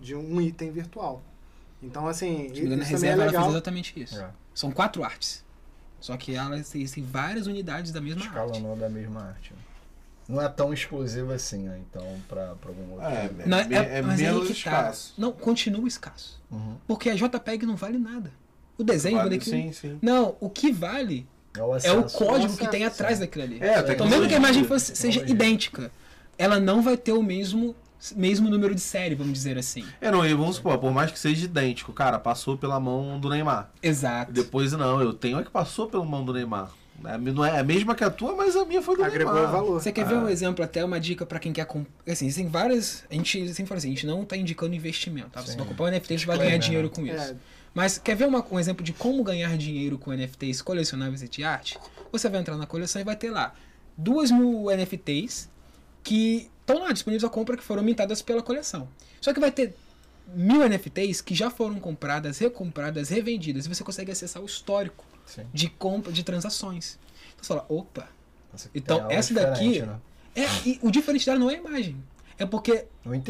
de 0.00 0.14
um 0.14 0.40
item 0.40 0.70
virtual. 0.70 1.20
Então, 1.82 2.06
assim, 2.06 2.42
a 2.42 2.46
isso 2.46 2.62
também 2.62 2.80
é 2.80 2.84
reserva 2.84 3.22
ela 3.22 3.22
fez 3.24 3.32
legal. 3.32 3.50
exatamente 3.50 4.00
isso. 4.00 4.18
É. 4.20 4.30
São 4.54 4.70
quatro 4.70 5.02
artes. 5.04 5.43
Só 6.04 6.18
que 6.18 6.34
elas 6.34 6.60
existem 6.74 7.02
várias 7.02 7.46
unidades 7.46 7.90
da 7.90 7.98
mesma 7.98 8.20
arte. 8.26 8.36
Escalonou 8.36 8.76
da 8.76 8.90
mesma 8.90 9.22
arte. 9.22 9.54
Não 10.28 10.38
é 10.42 10.46
tão 10.50 10.70
exclusivo 10.70 11.32
assim, 11.32 11.60
né? 11.62 11.80
Então, 11.88 12.04
pra, 12.28 12.54
pra 12.56 12.68
algum 12.68 12.92
outro. 12.92 13.06
É, 13.06 13.30
Não, 13.46 13.58
é, 13.58 13.66
é, 13.72 13.96
aí 13.96 14.02
menos 14.02 14.48
tá. 14.48 14.52
escasso. 14.52 15.14
Não, 15.16 15.32
continua 15.32 15.88
escasso. 15.88 16.38
Uhum. 16.50 16.76
Porque 16.86 17.08
a 17.08 17.14
JPEG 17.14 17.64
não 17.64 17.74
vale 17.74 17.96
nada. 17.96 18.30
O 18.76 18.84
desenho 18.84 19.16
Vale, 19.16 19.36
aquilo. 19.36 19.56
sim, 19.56 19.72
sim. 19.72 19.98
Não, 20.02 20.36
o 20.40 20.50
que 20.50 20.70
vale 20.70 21.26
É 21.56 21.62
o, 21.62 21.64
é 21.64 21.68
o 21.68 21.72
acesso. 21.72 22.18
código 22.18 22.42
Nossa, 22.52 22.58
que 22.58 22.68
tem 22.68 22.80
sim. 22.80 22.86
atrás 22.86 23.18
daquilo 23.20 23.44
ali. 23.44 23.58
É, 23.62 23.76
a 23.76 23.92
Então, 23.94 24.06
mesmo 24.06 24.28
que 24.28 24.34
a 24.34 24.36
imagem 24.36 24.62
fosse, 24.64 24.94
seja 24.94 25.24
idêntica, 25.26 25.90
ela 26.36 26.60
não 26.60 26.82
vai 26.82 26.98
ter 26.98 27.12
o 27.12 27.22
mesmo, 27.22 27.74
mesmo 28.16 28.50
número 28.50 28.74
de 28.74 28.80
série, 28.80 29.14
vamos 29.14 29.32
dizer 29.32 29.56
assim. 29.58 29.84
É, 30.00 30.10
não, 30.10 30.24
e 30.26 30.34
vamos 30.34 30.56
supor, 30.56 30.78
por 30.78 30.92
mais 30.92 31.10
que 31.10 31.18
seja 31.18 31.44
idêntico, 31.44 31.92
cara, 31.92 32.18
passou 32.18 32.56
pela 32.58 32.78
mão 32.80 33.18
do 33.18 33.28
Neymar. 33.28 33.70
Exato. 33.82 34.32
Depois 34.32 34.72
não, 34.72 35.00
eu 35.00 35.12
tenho 35.12 35.38
é 35.38 35.44
que 35.44 35.50
passou 35.50 35.86
pela 35.88 36.04
mão 36.04 36.24
do 36.24 36.32
Neymar. 36.32 36.70
É, 37.04 37.18
Não 37.18 37.44
é 37.44 37.58
a 37.58 37.64
mesma 37.64 37.94
que 37.94 38.04
a 38.04 38.10
tua, 38.10 38.34
mas 38.36 38.54
a 38.56 38.64
minha 38.64 38.80
foi 38.80 38.96
do 38.96 39.04
Agregou 39.04 39.34
Neymar. 39.34 39.50
valor. 39.52 39.80
Você 39.80 39.90
quer 39.92 40.06
ver 40.06 40.14
Ah. 40.14 40.18
um 40.20 40.28
exemplo, 40.28 40.64
até 40.64 40.84
uma 40.84 40.98
dica 41.00 41.26
pra 41.26 41.38
quem 41.38 41.52
quer 41.52 41.66
comprar? 41.66 41.92
Assim, 42.10 42.26
existem 42.26 42.48
várias. 42.48 43.04
A 43.10 43.14
gente 43.14 43.48
sempre 43.48 43.66
fala 43.66 43.78
assim, 43.78 43.88
a 43.88 43.90
gente 43.90 44.06
não 44.06 44.24
tá 44.24 44.36
indicando 44.36 44.74
investimento, 44.74 45.30
tá? 45.30 45.40
Você 45.42 45.52
Sim. 45.52 45.58
vai 45.58 45.66
comprar 45.66 45.84
um 45.86 45.88
NFT, 45.88 46.14
a 46.14 46.16
gente 46.16 46.26
vai 46.26 46.38
ganhar 46.38 46.56
dinheiro 46.58 46.88
né? 46.88 46.94
com 46.94 47.06
isso. 47.06 47.32
É, 47.32 47.36
Mas 47.74 47.98
quer 47.98 48.14
ver 48.14 48.28
uma- 48.28 48.44
um 48.48 48.58
exemplo 48.60 48.84
de 48.84 48.92
como 48.92 49.24
ganhar 49.24 49.56
dinheiro 49.58 49.98
com 49.98 50.12
NFTs 50.12 50.62
colecionáveis 50.62 51.22
e 51.22 51.28
de 51.28 51.42
arte? 51.42 51.76
Você 52.12 52.28
vai 52.28 52.40
entrar 52.40 52.56
na 52.56 52.66
coleção 52.66 53.02
e 53.02 53.04
vai 53.04 53.16
ter 53.16 53.30
lá 53.30 53.52
duas 53.98 54.30
mil 54.30 54.70
NFTs 54.70 55.50
que 56.04 56.48
estão 56.66 56.82
lá 56.82 56.92
disponíveis 56.92 57.24
à 57.24 57.28
compra 57.28 57.56
que 57.56 57.62
foram 57.62 57.82
mintadas 57.82 58.22
pela 58.22 58.42
coleção. 58.42 58.88
Só 59.20 59.32
que 59.32 59.38
vai 59.40 59.52
ter 59.52 59.74
mil 60.34 60.62
NFTs 60.66 61.20
que 61.20 61.34
já 61.34 61.50
foram 61.50 61.78
compradas, 61.78 62.38
recompradas, 62.38 63.10
revendidas 63.10 63.66
e 63.66 63.68
você 63.68 63.84
consegue 63.84 64.10
acessar 64.10 64.42
o 64.42 64.46
histórico 64.46 65.04
Sim. 65.26 65.44
de 65.52 65.68
compra 65.68 66.10
de 66.12 66.22
transações. 66.24 66.98
Então 67.34 67.42
você 67.42 67.48
fala, 67.48 67.66
opa, 67.68 68.08
aqui 68.54 68.68
Então, 68.74 69.00
algo 69.02 69.12
essa 69.12 69.34
daqui- 69.34 69.82
né? 69.82 69.98
é, 70.34 70.46
o 70.80 70.90
diferente 70.90 71.26
dela 71.26 71.38
não 71.38 71.50
é 71.50 71.56
a 71.56 71.58
imagem. 71.58 72.02
É 72.38 72.46
porque 72.46 72.86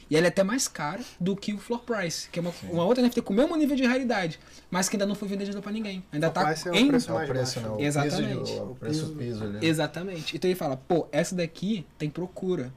E 0.09 0.17
ela 0.17 0.27
é 0.27 0.29
até 0.29 0.45
mais 0.45 0.69
cara 0.69 1.01
do 1.19 1.35
que 1.35 1.53
o 1.53 1.59
Floor 1.59 1.83
Price, 1.83 2.29
que 2.31 2.39
é 2.39 2.43
uma, 2.43 2.53
uma 2.71 2.85
outra 2.85 3.03
NFT 3.03 3.23
com 3.23 3.33
o 3.33 3.37
mesmo 3.37 3.57
nível 3.57 3.75
de 3.77 3.85
raridade, 3.85 4.39
mas 4.71 4.89
que 4.89 4.95
ainda 4.97 5.05
não 5.07 5.15
foi 5.17 5.27
vendida 5.27 5.61
pra 5.61 5.73
ninguém. 5.73 6.05
Ainda 6.13 6.31
tá 6.31 6.45
Price 6.45 6.69
é 6.69 6.71
o 6.71 6.75
em. 6.77 6.89
preço 6.89 7.09
é 7.11 7.13
o 7.13 7.17
mais 7.17 7.29
preço, 7.29 7.61
baixo. 7.61 7.73
né? 7.75 7.77
O 7.77 7.81
Exatamente. 7.87 8.39
Piso, 8.39 8.45
de- 8.55 8.61
o 8.61 8.75
preço 8.77 9.15
piso 9.17 9.45
ali. 9.45 9.53
né? 9.55 9.59
Exatamente. 9.63 10.37
Então 10.37 10.49
ele 10.49 10.59
fala, 10.59 10.77
pô, 10.77 11.09
essa 11.11 11.35
daqui 11.35 11.85
tem 11.99 12.09
procura. 12.09 12.73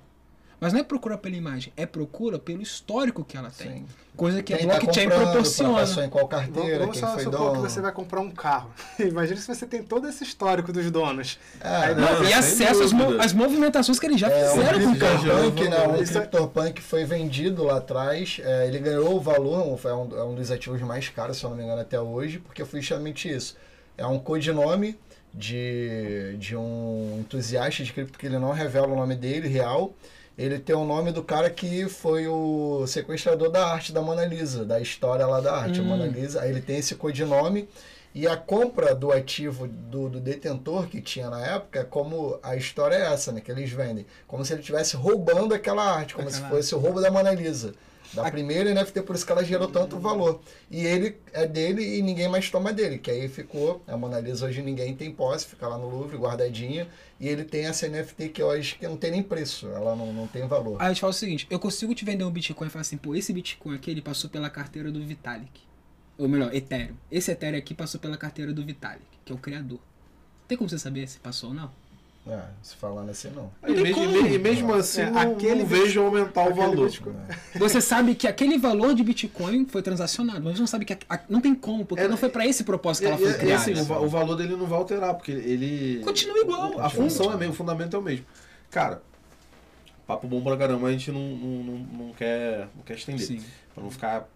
Mas 0.59 0.73
não 0.73 0.81
é 0.81 0.83
procura 0.83 1.17
pela 1.17 1.35
imagem, 1.37 1.71
é 1.77 1.85
procura 1.85 2.37
pelo 2.37 2.61
histórico 2.61 3.23
que 3.23 3.37
ela 3.37 3.49
tem. 3.49 3.69
Sim. 3.71 3.85
Coisa 4.17 4.43
que 4.43 4.53
a 4.53 4.57
Quem 4.57 4.67
tá 4.67 4.77
blockchain 4.79 5.05
comprando, 5.07 5.23
proporciona. 5.31 5.73
Passou 5.79 6.03
em 6.03 6.09
qual 6.09 6.27
carteira, 6.27 6.79
vamos 6.79 6.91
quem 6.99 6.99
só 7.07 7.13
foi 7.13 7.23
supor 7.23 7.39
dono. 7.39 7.53
que 7.63 7.71
você 7.71 7.79
vai 7.79 7.91
comprar 7.93 8.19
um 8.19 8.29
carro. 8.29 8.69
Imagina 8.99 9.39
se 9.39 9.47
você 9.47 9.65
tem 9.65 9.81
todo 9.81 10.09
esse 10.09 10.25
histórico 10.25 10.73
dos 10.73 10.91
donos. 10.91 11.39
É, 11.61 11.95
não, 11.95 12.23
e 12.25 12.33
acesso 12.33 12.83
às, 12.83 12.91
mo- 12.91 13.21
às 13.21 13.31
movimentações 13.31 13.97
que 13.97 14.05
eles 14.05 14.19
já 14.19 14.27
É, 14.29 14.49
fizeram 14.49 14.81
com 14.81 14.91
o 14.91 14.99
carro. 14.99 15.19
CryptoPunk, 15.21 15.69
né? 15.69 15.87
O 15.87 15.95
é- 15.95 16.05
CryptoPunk 16.05 16.81
foi 16.81 17.05
vendido 17.05 17.63
lá 17.63 17.77
atrás. 17.77 18.41
é, 18.43 18.67
ele 18.67 18.79
ganhou 18.79 19.15
o 19.15 19.21
valor, 19.21 19.77
foi 19.77 19.93
um, 19.93 20.09
é 20.19 20.23
um 20.25 20.35
dos 20.35 20.51
ativos 20.51 20.81
mais 20.81 21.07
caros, 21.07 21.37
se 21.37 21.45
eu 21.45 21.49
não 21.51 21.55
me 21.57 21.63
engano, 21.63 21.79
até 21.79 22.01
hoje, 22.01 22.39
porque 22.39 22.65
foi 22.65 22.81
justamente 22.81 23.29
isso. 23.33 23.55
É 23.97 24.05
um 24.05 24.19
codinome 24.19 24.99
de, 25.33 26.35
de 26.37 26.55
um 26.57 27.17
entusiasta 27.21 27.83
de 27.83 27.93
cripto 27.93 28.19
que 28.19 28.25
ele 28.25 28.37
não 28.37 28.51
revela 28.51 28.87
o 28.87 28.95
nome 28.97 29.15
dele 29.15 29.47
real. 29.47 29.93
Ele 30.39 30.57
tem 30.57 30.73
o 30.73 30.85
nome 30.85 31.11
do 31.11 31.21
cara 31.21 31.49
que 31.49 31.89
foi 31.89 32.25
o 32.27 32.87
sequestrador 32.87 33.51
da 33.51 33.67
arte 33.67 33.91
da 33.91 34.01
Mona 34.01 34.23
Lisa, 34.25 34.63
da 34.63 34.79
história 34.79 35.27
lá 35.27 35.41
da 35.41 35.53
arte, 35.53 35.79
a 35.79 35.83
Hum. 35.83 35.87
Mona 35.87 36.05
Lisa. 36.05 36.41
Aí 36.41 36.49
ele 36.49 36.61
tem 36.61 36.77
esse 36.77 36.95
codinome. 36.95 37.67
E 38.15 38.25
a 38.27 38.35
compra 38.35 38.95
do 38.95 39.11
ativo 39.11 39.67
do, 39.67 40.09
do 40.09 40.19
detentor 40.19 40.87
que 40.87 40.99
tinha 41.01 41.29
na 41.29 41.45
época, 41.45 41.83
como 41.83 42.39
a 42.41 42.55
história 42.55 42.95
é 42.95 43.13
essa, 43.13 43.31
né? 43.31 43.39
Que 43.41 43.51
eles 43.51 43.69
vendem. 43.69 44.05
Como 44.27 44.43
se 44.43 44.53
ele 44.53 44.61
estivesse 44.61 44.95
roubando 44.95 45.53
aquela 45.53 45.83
arte, 45.83 46.15
como 46.15 46.27
Aquela 46.27 46.43
se 46.45 46.49
fosse 46.49 46.73
o 46.73 46.79
roubo 46.79 47.01
da 47.01 47.11
Mona 47.11 47.31
Lisa. 47.31 47.73
Da 48.13 48.25
A- 48.27 48.31
primeira 48.31 48.73
NFT, 48.73 49.01
por 49.03 49.15
isso 49.15 49.25
que 49.25 49.31
ela 49.31 49.43
gerou 49.43 49.67
tanto 49.67 49.99
valor. 49.99 50.41
E 50.71 50.85
ele 50.85 51.17
é 51.31 51.45
dele 51.45 51.97
e 51.97 52.01
ninguém 52.01 52.27
mais 52.27 52.49
toma 52.49 52.73
dele. 52.73 52.97
Que 52.97 53.11
aí 53.11 53.27
ficou, 53.29 53.83
a 53.87 53.95
Mona 53.95 54.19
Lisa 54.19 54.45
hoje 54.47 54.61
ninguém 54.61 54.95
tem 54.95 55.11
posse, 55.11 55.45
fica 55.45 55.67
lá 55.67 55.77
no 55.77 55.87
Louvre, 55.89 56.17
guardadinha. 56.17 56.87
E 57.19 57.27
ele 57.27 57.43
tem 57.43 57.65
essa 57.65 57.87
NFT 57.87 58.29
que 58.29 58.41
hoje 58.41 58.75
que 58.75 58.87
não 58.87 58.97
tem 58.97 59.11
nem 59.11 59.21
preço, 59.21 59.67
ela 59.67 59.95
não, 59.95 60.11
não 60.11 60.27
tem 60.27 60.47
valor. 60.47 60.81
Aí 60.81 60.89
eu 60.91 60.95
te 60.95 61.01
falo 61.01 61.11
o 61.11 61.13
seguinte, 61.13 61.45
eu 61.49 61.59
consigo 61.59 61.93
te 61.93 62.03
vender 62.05 62.23
um 62.23 62.31
Bitcoin 62.31 62.67
e 62.67 62.69
falar 62.71 62.81
assim, 62.81 62.97
pô, 62.97 63.13
esse 63.15 63.31
Bitcoin 63.33 63.75
aqui, 63.75 63.91
ele 63.91 64.01
passou 64.01 64.29
pela 64.29 64.49
carteira 64.49 64.91
do 64.91 65.05
Vitalik. 65.05 65.61
Ou 66.17 66.27
melhor, 66.27 66.53
Ethereum. 66.53 66.95
Esse 67.11 67.31
Ethereum 67.31 67.59
aqui 67.59 67.73
passou 67.73 67.99
pela 67.99 68.17
carteira 68.17 68.51
do 68.53 68.65
Vitalik, 68.65 69.05
que 69.23 69.31
é 69.31 69.35
o 69.35 69.37
criador. 69.37 69.79
Tem 70.47 70.57
como 70.57 70.69
você 70.69 70.79
saber 70.79 71.07
se 71.07 71.19
passou 71.19 71.49
ou 71.49 71.55
não? 71.55 71.71
É, 72.29 72.41
se 72.61 72.75
falando 72.75 73.09
assim, 73.09 73.29
não. 73.35 73.51
E 73.67 73.73
tem 73.73 73.83
mesmo, 73.83 73.95
como. 73.95 74.27
e 74.27 74.37
mesmo 74.37 74.73
assim, 74.75 75.01
É, 75.01 75.09
não, 75.09 75.19
aquele 75.33 75.61
não 75.61 75.65
vejo 75.65 75.99
aumentar 76.01 76.47
o 76.47 76.53
valor. 76.53 76.85
Bitcoin. 76.85 77.15
Você 77.57 77.81
sabe 77.81 78.13
que 78.13 78.27
aquele 78.27 78.57
valor 78.59 78.93
de 78.93 79.03
Bitcoin 79.03 79.65
foi 79.65 79.81
transacionado, 79.81 80.41
mas 80.43 80.53
você 80.53 80.59
não 80.59 80.67
sabe 80.67 80.85
que 80.85 80.93
a- 80.93 80.97
a- 81.09 81.19
não 81.27 81.41
tem 81.41 81.55
como, 81.55 81.85
porque 81.85 82.03
É, 82.03 82.07
não 82.07 82.17
foi 82.17 82.29
pra 82.29 82.45
esse 82.45 82.63
propósito 82.63 83.03
E, 83.03 83.07
que 83.07 83.11
ela 83.13 83.17
foi 83.17 83.31
e- 83.31 83.33
e 83.35 83.37
criada. 83.39 83.61
assim, 83.63 83.73
o, 83.93 84.03
o 84.03 84.07
valor 84.07 84.35
dele 84.35 84.55
não 84.55 84.67
vai 84.67 84.77
alterar, 84.77 85.15
porque 85.15 85.31
ele. 85.31 86.01
Continua 86.03 86.37
igual. 86.39 86.79
A 86.79 86.89
função 86.89 87.33
é 87.33 87.35
mesmo, 87.37 87.53
o 87.53 87.55
fundamento 87.55 87.95
é 87.95 87.99
o 87.99 88.01
mesmo. 88.03 88.25
Cara, 88.69 89.01
papo 90.05 90.27
bom 90.27 90.41
pra 90.43 90.55
caramba, 90.55 90.87
a 90.87 90.91
gente 90.91 91.11
não, 91.11 91.19
não, 91.21 91.63
não, 91.63 91.77
não 92.07 92.13
quer, 92.13 92.67
não 92.75 92.83
quer 92.83 92.93
estender. 92.95 93.25
Sim. 93.25 93.43
Pra 93.73 93.83
não 93.83 93.89
ficar 93.89 94.27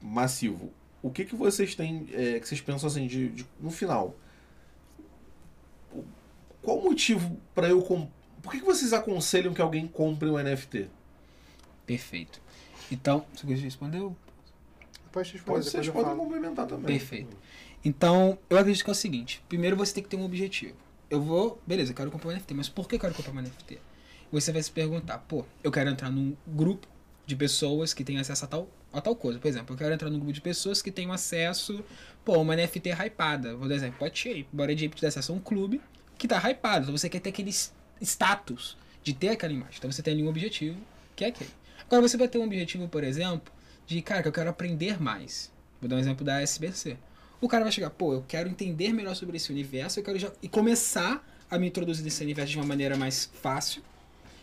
massivo. 0.00 0.70
O 1.02 1.10
que, 1.10 1.24
que 1.24 1.34
vocês 1.34 1.74
têm, 1.74 2.06
é, 2.12 2.38
que 2.40 2.46
vocês 2.48 2.60
pensam 2.60 2.88
assim, 2.88 3.06
de, 3.06 3.28
de- 3.28 3.46
no 3.60 3.70
final? 3.70 4.14
Qual 6.68 6.80
o 6.80 6.84
motivo 6.84 7.40
pra 7.54 7.66
eu 7.66 7.80
comprar? 7.80 8.12
Por 8.42 8.52
que, 8.52 8.58
que 8.58 8.66
vocês 8.66 8.92
aconselham 8.92 9.54
que 9.54 9.62
alguém 9.62 9.86
compre 9.86 10.28
um 10.28 10.36
NFT? 10.36 10.90
Perfeito. 11.86 12.42
Então, 12.92 13.24
você 13.32 13.46
de 13.46 13.62
responder? 13.62 14.00
Pode 15.10 15.32
responder, 15.32 15.44
Pode, 15.44 15.64
vocês 15.64 15.88
podem 15.88 16.14
complementar 16.14 16.66
também. 16.66 16.98
Perfeito. 16.98 17.34
Então, 17.82 18.38
eu 18.50 18.58
acredito 18.58 18.84
que 18.84 18.90
é 18.90 18.92
o 18.92 18.94
seguinte: 18.94 19.42
primeiro 19.48 19.78
você 19.78 19.94
tem 19.94 20.02
que 20.02 20.10
ter 20.10 20.16
um 20.16 20.26
objetivo. 20.26 20.76
Eu 21.08 21.22
vou, 21.22 21.58
beleza, 21.66 21.92
eu 21.92 21.96
quero 21.96 22.10
comprar 22.10 22.32
um 22.32 22.34
NFT, 22.34 22.52
mas 22.52 22.68
por 22.68 22.86
que 22.86 22.96
eu 22.96 23.00
quero 23.00 23.14
comprar 23.14 23.32
um 23.32 23.40
NFT? 23.40 23.78
Você 24.30 24.52
vai 24.52 24.62
se 24.62 24.70
perguntar, 24.70 25.20
pô, 25.20 25.46
eu 25.64 25.72
quero 25.72 25.88
entrar 25.88 26.10
num 26.10 26.36
grupo 26.46 26.86
de 27.24 27.34
pessoas 27.34 27.94
que 27.94 28.04
têm 28.04 28.18
acesso 28.18 28.44
a 28.44 28.48
tal, 28.48 28.68
a 28.92 29.00
tal 29.00 29.16
coisa. 29.16 29.38
Por 29.38 29.48
exemplo, 29.48 29.74
eu 29.74 29.78
quero 29.78 29.94
entrar 29.94 30.10
num 30.10 30.18
grupo 30.18 30.34
de 30.34 30.42
pessoas 30.42 30.82
que 30.82 30.90
tenham 30.90 31.12
acesso, 31.12 31.82
pô, 32.26 32.38
uma 32.38 32.54
NFT 32.54 32.90
hypada. 32.90 33.56
Vou 33.56 33.66
dar 33.66 33.74
exemplo, 33.74 33.98
pode 33.98 34.18
Shape. 34.18 34.46
Bora 34.52 34.76
Shape 34.76 34.96
te 34.96 35.00
dá 35.00 35.08
acesso 35.08 35.32
a 35.32 35.34
um 35.34 35.40
clube 35.40 35.80
que 36.18 36.28
tá 36.28 36.38
hypado. 36.50 36.84
Então 36.84 36.96
você 36.96 37.08
quer 37.08 37.20
ter 37.20 37.30
aquele 37.30 37.54
status 38.02 38.76
de 39.02 39.14
ter 39.14 39.30
aquela 39.30 39.52
imagem. 39.52 39.76
Então 39.78 39.90
você 39.90 40.02
tem 40.02 40.14
ali 40.14 40.22
um 40.22 40.28
objetivo, 40.28 40.76
que 41.16 41.24
é 41.24 41.28
aquele. 41.28 41.50
Agora 41.86 42.02
você 42.02 42.16
vai 42.16 42.28
ter 42.28 42.38
um 42.38 42.44
objetivo, 42.44 42.88
por 42.88 43.02
exemplo, 43.04 43.52
de, 43.86 44.02
cara, 44.02 44.20
que 44.20 44.28
eu 44.28 44.32
quero 44.32 44.50
aprender 44.50 45.00
mais. 45.00 45.50
Vou 45.80 45.88
dar 45.88 45.96
um 45.96 45.98
exemplo 45.98 46.24
da 46.24 46.42
SBC. 46.42 46.98
O 47.40 47.48
cara 47.48 47.62
vai 47.62 47.72
chegar, 47.72 47.90
pô, 47.90 48.14
eu 48.14 48.24
quero 48.26 48.48
entender 48.48 48.92
melhor 48.92 49.14
sobre 49.14 49.36
esse 49.36 49.50
universo, 49.50 50.00
eu 50.00 50.04
quero 50.04 50.18
já 50.18 50.30
e 50.42 50.48
começar 50.48 51.24
a 51.48 51.58
me 51.58 51.68
introduzir 51.68 52.04
nesse 52.04 52.22
universo 52.22 52.52
de 52.52 52.58
uma 52.58 52.66
maneira 52.66 52.96
mais 52.96 53.30
fácil 53.40 53.82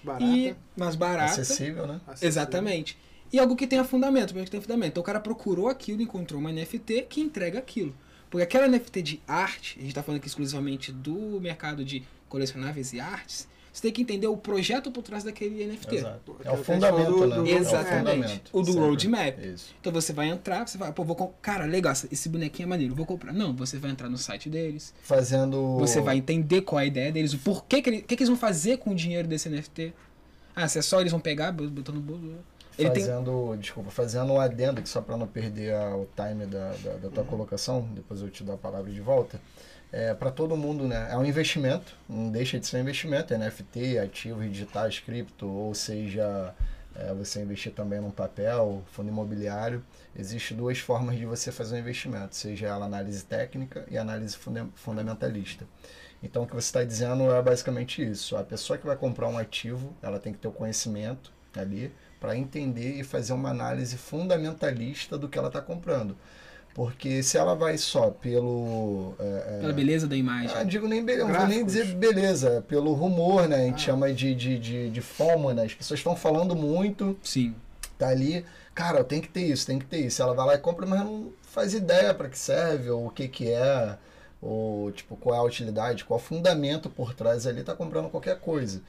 Barata. 0.02 0.23
e 0.23 0.56
mais 0.76 0.95
barata. 0.95 1.41
Acessível, 1.41 1.85
né? 1.88 1.99
acessível. 2.07 2.27
Exatamente. 2.27 2.97
E 3.31 3.38
algo 3.38 3.56
que 3.56 3.68
tenha 3.68 3.84
fundamento, 3.84 4.34
porque 4.34 4.49
tem 4.49 4.61
fundamento. 4.61 4.91
Então 4.91 5.02
o 5.02 5.06
cara 5.06 5.19
procurou 5.19 5.68
aquilo, 5.68 6.02
encontrou 6.02 6.39
uma 6.39 6.52
NFT 6.52 7.07
que 7.10 7.19
entrega 7.19 7.60
aquilo. 7.60 7.93
Porque 8.36 8.44
aquela 8.57 8.68
NFT 8.68 9.02
de 9.02 9.22
arte, 9.28 9.76
a 9.78 9.82
gente 9.82 9.90
está 9.91 10.03
falando 10.03 10.18
aqui 10.20 10.28
exclusivamente 10.28 10.91
do 10.91 11.40
mercado 11.40 11.86
de 11.86 12.03
colecionáveis 12.28 12.91
e 12.91 12.99
artes, 12.99 13.48
você 13.72 13.82
tem 13.84 13.91
que 13.94 14.02
entender 14.02 14.28
o 14.28 14.36
projeto 14.36 14.91
por 14.91 15.03
trás 15.03 15.24
daquele 15.24 15.66
NFT. 15.66 15.95
Exato. 15.95 16.36
É 16.44 16.52
o 16.52 16.57
fundamento, 16.64 17.12
do- 17.12 17.28
né? 17.28 17.36
do- 17.38 17.48
É 17.48 17.53
o 17.53 17.57
Exatamente. 17.57 17.98
fundamento, 17.98 18.49
O 18.52 18.60
do 18.62 18.66
sempre. 18.68 18.80
roadmap. 18.82 19.40
Isso. 19.40 19.76
Então 19.80 19.91
você 19.94 20.12
vai 20.12 20.28
entrar, 20.30 20.68
você 20.68 20.78
vai, 20.78 20.91
pô, 20.91 21.03
vou 21.06 21.16
cara, 21.41 21.64
legal, 21.66 21.94
esse 22.12 22.28
bonequinho 22.28 22.66
é 22.66 22.70
maneiro, 22.70 22.94
vou 22.94 23.06
comprar. 23.06 23.32
Não, 23.32 23.53
você 23.56 23.78
vai 23.78 23.91
entrar 23.91 24.10
no 24.10 24.18
site 24.18 24.49
deles, 24.49 24.94
Fazendo. 25.02 25.78
você 25.78 26.02
vai 26.02 26.18
entender 26.18 26.62
qual 26.62 26.80
é 26.80 26.84
a 26.84 26.88
ideia 26.88 27.12
deles, 27.12 27.34
o 27.34 27.40
porquê 27.40 27.82
que, 27.82 27.90
ele, 27.90 27.98
o 27.99 28.03
que, 28.03 28.16
que 28.18 28.24
eles 28.24 28.30
vão 28.30 28.38
fazer 28.38 28.78
com 28.80 28.91
o 28.91 28.95
dinheiro 28.95 29.28
desse 29.28 29.48
NFT. 29.49 29.94
Ah, 30.56 30.68
se 30.68 30.78
é 30.80 30.82
só 30.82 30.99
eles 31.02 31.12
vão 31.12 31.20
pegar, 31.22 31.52
botando 31.52 31.95
no 31.95 32.02
bolso. 32.02 32.34
Ele 32.77 32.89
tem. 32.91 33.03
fazendo, 33.03 33.56
desculpa, 33.57 33.89
fazendo 33.91 34.34
um 34.34 34.39
adendo 34.39 34.81
que 34.81 34.89
só 34.89 35.02
para 35.02 35.15
não 35.18 35.27
perder 35.27 35.73
a- 35.73 35.95
o 35.95 36.07
time 36.15 36.45
da, 36.45 36.72
da, 36.84 36.93
da 36.97 37.10
tua 37.10 37.23
Uhum. 37.23 37.30
colocação, 37.30 37.81
depois 37.93 38.22
eu 38.22 38.30
te 38.30 38.43
dou 38.43 38.56
a 38.56 38.57
palavra 38.57 38.91
de 38.91 39.02
volta. 39.02 39.39
É, 39.91 40.14
para 40.14 40.30
todo 40.31 40.57
mundo, 40.57 40.85
né? 40.88 41.07
É 41.11 41.15
um 41.18 41.23
investimento, 41.26 41.95
não 42.10 42.30
deixa 42.30 42.60
de 42.60 42.68
ser 42.68 42.77
um 42.77 42.80
investimento, 42.81 43.34
NFT, 43.34 43.97
ativos 43.99 44.45
digitais, 44.52 44.99
cripto, 44.99 45.47
ou 45.47 45.73
seja, 45.73 46.53
é, 46.95 47.14
você 47.14 47.41
investir 47.41 47.72
também 47.72 48.02
num 48.02 48.11
papel, 48.11 48.84
fundo 48.91 49.07
imobiliário. 49.10 49.81
Existem 50.18 50.57
duas 50.57 50.80
formas 50.80 51.15
de 51.18 51.26
você 51.26 51.49
fazer 51.52 51.76
um 51.76 51.80
investimento, 51.80 52.35
seja 52.35 52.68
ela 52.68 52.85
análise 52.85 53.23
técnica 53.23 53.85
e 53.89 53.97
análise 53.97 54.35
funda- 54.35 54.68
fundamentalista. 54.76 55.65
Então 56.22 56.43
o 56.43 56.47
que 56.47 56.53
você 56.56 56.68
está 56.68 56.84
dizendo 56.84 57.31
é 57.34 57.41
basicamente 57.41 58.03
isso. 58.03 58.35
A 58.35 58.43
pessoa 58.43 58.77
que 58.77 58.85
vai 58.85 58.95
comprar 58.97 59.27
um 59.30 59.38
ativo, 59.38 59.93
ela 60.02 60.19
tem 60.19 60.34
que 60.34 60.39
ter 60.39 60.47
o 60.47 60.52
conhecimento 60.52 61.31
ali 61.56 61.93
para 62.26 62.35
entender 62.35 62.99
e 62.99 63.03
fazer 63.03 63.34
uma 63.34 63.49
análise 63.52 63.95
fundamentalista 63.97 65.15
do 65.15 65.30
que 65.30 65.38
ela 65.38 65.47
está 65.49 65.61
comprando. 65.61 66.18
Porque 66.73 67.22
se 67.23 67.38
ela 67.38 67.56
vai 67.56 67.77
só 67.77 68.10
pelo. 68.10 69.14
é, 69.19 69.57
é, 69.57 69.60
Pela 69.61 69.72
beleza 69.73 70.07
da 70.07 70.15
imagem. 70.15 70.52
ah, 70.57 70.64
digo 70.64 70.88
nem 70.88 71.06
beleza, 71.06 71.27
não 71.27 71.35
vou 71.39 71.47
nem 71.47 71.64
dizer 71.64 71.85
beleza, 71.95 72.65
pelo 72.68 72.91
rumor, 72.93 73.47
né? 73.47 73.57
A 73.57 73.65
gente 73.65 73.76
Ah. 73.76 73.85
chama 73.85 74.11
de, 74.11 74.34
de, 74.35 74.57
de, 74.60 74.89
de 74.89 75.02
FOMO, 75.02 75.53
né? 75.53 75.64
As 75.65 75.73
pessoas 75.73 75.99
estão 75.99 76.15
falando 76.15 76.53
muito, 76.56 77.15
Sim. 77.23 77.56
tá 77.97 78.10
ali, 78.10 78.43
cara, 78.73 79.03
tem 79.06 79.22
que 79.22 79.30
ter 79.30 79.43
isso, 79.45 79.65
tem 79.68 79.77
que 79.80 79.85
ter 79.85 79.99
isso. 79.99 80.22
Ela 80.22 80.34
vai 80.34 80.47
lá 80.47 80.56
e 80.56 80.57
compra, 80.57 80.85
mas 80.85 80.99
não 80.99 81.31
faz 81.43 81.73
ideia 81.73 82.11
para 82.14 82.27
que 82.27 82.38
serve, 82.38 82.89
ou 82.89 83.06
o 83.06 83.10
que 83.10 83.27
que 83.30 83.49
é, 83.52 83.97
ou 84.41 84.91
tipo, 84.91 85.15
qual 85.15 85.35
é 85.35 85.38
a 85.39 85.43
utilidade, 85.43 86.03
qual 86.03 86.19
é 86.19 86.22
o 86.22 86.26
fundamento 86.26 86.89
por 86.89 87.14
trás 87.14 87.47
ali, 87.47 87.64
tá 87.64 87.73
comprando 87.76 88.10
qualquer 88.10 88.38
coisa. 88.39 88.81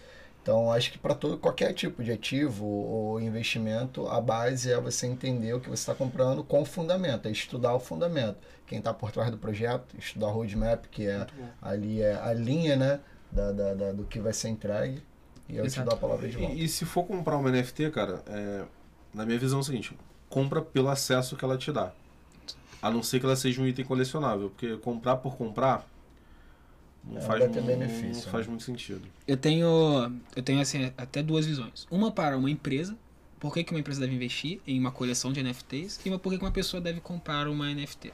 Então, 0.46 0.70
acho 0.70 0.92
que 0.92 0.98
para 0.98 1.12
todo 1.12 1.36
qualquer 1.38 1.72
tipo 1.74 2.04
de 2.04 2.12
ativo 2.12 2.64
ou 2.64 3.20
investimento, 3.20 4.06
a 4.06 4.20
base 4.20 4.70
é 4.70 4.80
você 4.80 5.04
entender 5.08 5.52
o 5.52 5.58
que 5.58 5.68
você 5.68 5.82
está 5.82 5.92
comprando 5.92 6.44
com 6.44 6.64
fundamento, 6.64 7.26
é 7.26 7.32
estudar 7.32 7.74
o 7.74 7.80
fundamento. 7.80 8.36
Quem 8.64 8.78
está 8.78 8.94
por 8.94 9.10
trás 9.10 9.28
do 9.28 9.38
projeto, 9.38 9.96
estudar 9.98 10.28
o 10.28 10.30
roadmap, 10.30 10.84
que 10.88 11.04
é 11.04 11.26
ali 11.60 12.00
é 12.00 12.14
a 12.14 12.32
linha, 12.32 12.76
né, 12.76 13.00
da, 13.28 13.50
da, 13.50 13.74
da- 13.74 13.92
do 13.92 14.04
que 14.04 14.20
vai 14.20 14.32
ser 14.32 14.50
entregue. 14.50 15.02
E 15.48 15.56
eu 15.56 15.64
te 15.64 15.66
Exato. 15.66 15.88
dou 15.88 15.94
a 15.96 16.00
palavra 16.00 16.28
de 16.28 16.36
volta. 16.36 16.54
E, 16.54 16.62
e 16.62 16.68
se 16.68 16.84
for 16.84 17.02
comprar 17.02 17.38
uma 17.38 17.50
NFT, 17.50 17.90
cara, 17.90 18.22
é, 18.28 18.64
na 19.12 19.26
minha 19.26 19.40
visão 19.40 19.58
é 19.58 19.62
o 19.62 19.64
seguinte: 19.64 19.98
compra 20.30 20.62
pelo 20.62 20.88
acesso 20.88 21.34
que 21.34 21.44
ela 21.44 21.58
te 21.58 21.72
dá. 21.72 21.90
A 22.80 22.88
não 22.88 23.02
ser 23.02 23.18
que 23.18 23.26
ela 23.26 23.34
seja 23.34 23.60
um 23.60 23.66
item 23.66 23.84
colecionável. 23.84 24.50
Porque 24.50 24.76
comprar 24.76 25.16
por 25.16 25.36
comprar 25.36 25.84
não, 27.10 27.18
É, 27.18 27.20
faz, 27.20 27.40
vai 27.40 27.48
ter 27.48 27.60
mu- 27.60 27.66
benefício, 27.66 28.24
não 28.24 28.32
faz 28.32 28.46
né? 28.46 28.50
muito 28.50 28.64
sentido. 28.64 29.02
Eu 29.26 29.36
tenho, 29.36 30.12
eu 30.34 30.42
tenho 30.42 30.60
assim, 30.60 30.92
até 30.96 31.22
duas 31.22 31.46
visões. 31.46 31.86
Uma 31.90 32.10
para 32.10 32.36
uma 32.36 32.50
empresa, 32.50 32.96
por 33.38 33.52
que, 33.54 33.62
que 33.64 33.72
uma 33.72 33.80
empresa 33.80 34.00
deve 34.00 34.14
investir 34.14 34.60
em 34.66 34.78
uma 34.78 34.90
coleção 34.90 35.32
de 35.32 35.42
NFTs, 35.42 36.00
e 36.04 36.08
uma 36.08 36.18
por 36.18 36.32
que 36.32 36.38
que 36.38 36.44
uma 36.44 36.50
pessoa 36.50 36.80
deve 36.80 37.00
comprar 37.00 37.48
uma 37.48 37.72
NFT. 37.72 38.12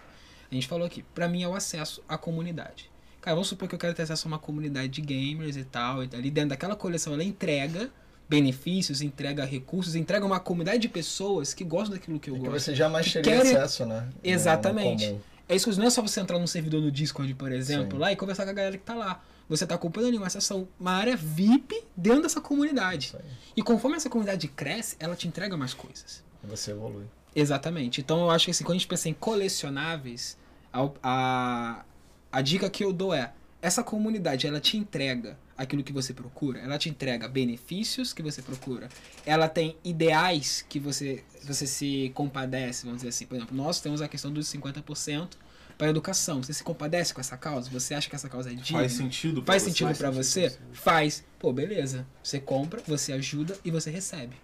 A 0.51 0.55
gente 0.55 0.67
falou 0.69 0.87
aqui, 0.87 1.03
para 1.15 1.27
mim 1.29 1.43
é 1.43 1.49
o 1.49 1.55
acesso 1.55 2.03
à 2.09 2.19
comunidade. 2.19 2.91
Cara, 3.21 3.35
vamos 3.37 3.49
supor 3.49 3.69
que 3.69 3.75
eu 3.75 3.79
quero 3.79 3.95
ter 3.95 4.03
acesso 4.03 4.27
a 4.27 4.29
uma 4.29 4.39
comunidade 4.39 4.89
de 4.89 5.01
gamers 5.01 5.57
e 5.57 5.65
tal, 5.65 6.03
e 6.05 6.09
ali 6.13 6.31
dentro 6.31 6.51
daquela 6.51 6.75
coleção 6.77 7.15
ela 7.15 7.23
entrega 7.25 7.89
benefícios, 8.29 9.03
entrega 9.03 9.45
recursos, 9.45 9.95
entrega 9.95 10.25
uma 10.25 10.41
comunidade 10.41 10.79
de 10.81 10.89
pessoas 10.89 11.53
que 11.55 11.65
gostam 11.65 11.97
daquilo 11.97 12.19
que 12.19 12.31
eu 12.31 12.37
E 12.37 12.41
que 12.41 12.47
gosto. 12.47 12.61
você 12.65 12.75
jamais 12.75 13.07
que 13.07 13.13
teria 13.13 13.37
querem- 13.39 13.57
acesso, 13.57 13.85
né? 13.87 14.09
Exatamente. 14.25 15.17
É 15.49 15.57
isso 15.57 15.71
que 15.71 15.77
não 15.77 15.87
é 15.87 15.91
só 15.91 16.01
você 16.01 16.21
entrar 16.21 16.39
num 16.39 16.47
servidor 16.47 16.81
no 16.81 16.91
Discord, 16.91 17.35
por 17.35 17.53
exemplo, 17.53 17.97
Sim. 17.97 17.99
lá 17.99 18.13
e 18.13 18.17
conversar 18.17 18.45
com 18.45 18.51
a 18.51 18.55
galera 18.55 18.77
que 18.79 18.85
tá 18.85 18.95
lá. 18.95 19.23
Você 19.49 19.67
tá 19.67 19.75
acompanhando 19.75 20.17
uma 20.17 20.31
sessão, 20.31 20.67
uma 20.79 20.93
área 20.93 21.17
VIP 21.17 21.85
dentro 21.97 22.23
dessa 22.23 22.41
comunidade. 22.41 23.15
E 23.57 23.63
conforme 23.63 23.97
essa 23.97 24.09
comunidade 24.09 24.49
cresce, 24.49 24.97
ela 24.99 25.15
te 25.15 25.29
entrega 25.29 25.57
mais 25.57 25.75
coisas. 25.75 26.25
Você 26.45 26.71
evolui. 26.71 27.05
Exatamente. 27.35 28.01
Então 28.01 28.21
eu 28.21 28.31
acho 28.31 28.47
que 28.47 28.51
assim, 28.51 28.65
quando 28.65 28.77
a 28.77 28.79
gente 28.79 28.89
pensa 28.89 29.09
em 29.09 29.15
colecionáveis, 29.15 30.39
a, 30.73 30.91
a, 31.03 31.85
a 32.31 32.41
dica 32.41 32.71
que 32.71 32.85
eu 32.85 32.93
dou 32.93 33.13
é: 33.13 33.33
essa 33.61 33.83
comunidade 33.83 34.47
ela 34.47 34.61
te 34.61 34.77
entrega 34.77 35.39
aquilo 35.57 35.83
que 35.83 35.93
você 35.93 36.13
procura, 36.15 36.59
ela 36.61 36.79
te 36.79 36.89
entrega 36.89 37.29
benefícios 37.29 38.13
que 38.13 38.23
você 38.23 38.41
procura, 38.43 38.89
ela 39.27 39.49
tem 39.49 39.77
ideais 39.85 40.65
que 40.69 40.79
você, 40.81 41.23
você 41.45 41.67
se 41.67 42.11
compadece, 42.15 42.85
vamos 42.85 42.99
dizer 42.99 43.09
assim. 43.11 43.27
Por 43.27 43.37
exemplo, 43.37 43.57
nós 43.57 43.81
temos 43.81 44.01
a 44.03 44.09
questão 44.09 44.33
dos 44.33 44.47
50% 44.53 45.31
para 45.79 45.87
a 45.87 45.91
educação. 45.91 46.43
Você 46.43 46.53
se 46.53 46.63
compadece 46.63 47.13
com 47.15 47.21
essa 47.21 47.37
causa? 47.37 47.69
Você 47.71 47.95
acha 47.95 48.09
que 48.09 48.15
essa 48.17 48.29
causa 48.29 48.51
é 48.51 48.55
digna? 48.55 48.79
Faz 48.81 48.93
sentido 48.93 49.43
pra 49.43 49.53
Faz 49.55 49.63
você? 49.63 49.69
sentido 49.71 49.87
Faz 49.95 50.27
sentido. 50.27 50.59
Faz. 50.75 51.25
Pô, 51.39 51.53
beleza. 51.53 52.07
Você 52.23 52.39
compra, 52.41 52.83
você 52.87 53.13
ajuda 53.13 53.57
e 53.65 53.71
você 53.71 53.91
recebe. 53.91 54.37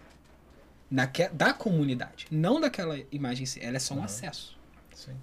Daque, 0.91 1.29
da 1.33 1.53
comunidade. 1.53 2.27
Não 2.31 2.61
daquela 2.61 2.99
imagem 3.13 3.43
em 3.43 3.47
si. 3.47 3.61
Ela 3.63 3.77
é 3.77 3.81
só 3.81 3.95
um 3.95 3.99
Uhum. 3.99 4.05
acesso. 4.05 4.57
Sim. 4.95 5.15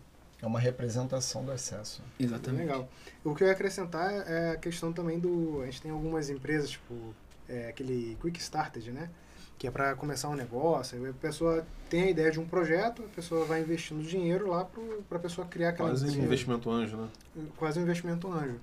É 0.41 0.45
uma 0.45 0.59
representação 0.59 1.43
do 1.43 1.51
acesso. 1.51 2.01
Bem 2.19 2.27
Exatamente. 2.27 2.61
legal. 2.61 2.89
O 3.23 3.33
que 3.33 3.43
eu 3.43 3.47
ia 3.47 3.53
acrescentar 3.53 4.11
é 4.27 4.51
a 4.51 4.57
questão 4.57 4.91
também 4.91 5.19
do. 5.19 5.61
A 5.61 5.65
gente 5.65 5.81
tem 5.81 5.91
algumas 5.91 6.29
empresas, 6.29 6.69
tipo, 6.69 6.93
é, 7.47 7.69
aquele 7.69 8.17
Quick 8.21 8.39
Started, 8.39 8.91
né? 8.91 9.09
Que 9.57 9.67
é 9.67 9.71
para 9.71 9.95
começar 9.95 10.27
um 10.29 10.35
negócio. 10.35 11.09
A 11.09 11.13
pessoa 11.13 11.65
tem 11.89 12.03
a 12.03 12.09
ideia 12.09 12.29
de 12.31 12.39
um 12.39 12.45
projeto, 12.45 13.03
a 13.03 13.15
pessoa 13.15 13.45
vai 13.45 13.61
investindo 13.61 14.03
dinheiro 14.03 14.49
lá 14.49 14.65
para 15.07 15.17
a 15.17 15.21
pessoa 15.21 15.47
criar 15.47 15.69
aquela 15.69 15.89
Quase 15.89 16.19
um 16.19 16.23
investimento 16.23 16.69
anjo, 16.69 16.97
né? 16.97 17.09
quase 17.55 17.79
um 17.79 17.83
investimento 17.83 18.31
anjo. 18.31 18.59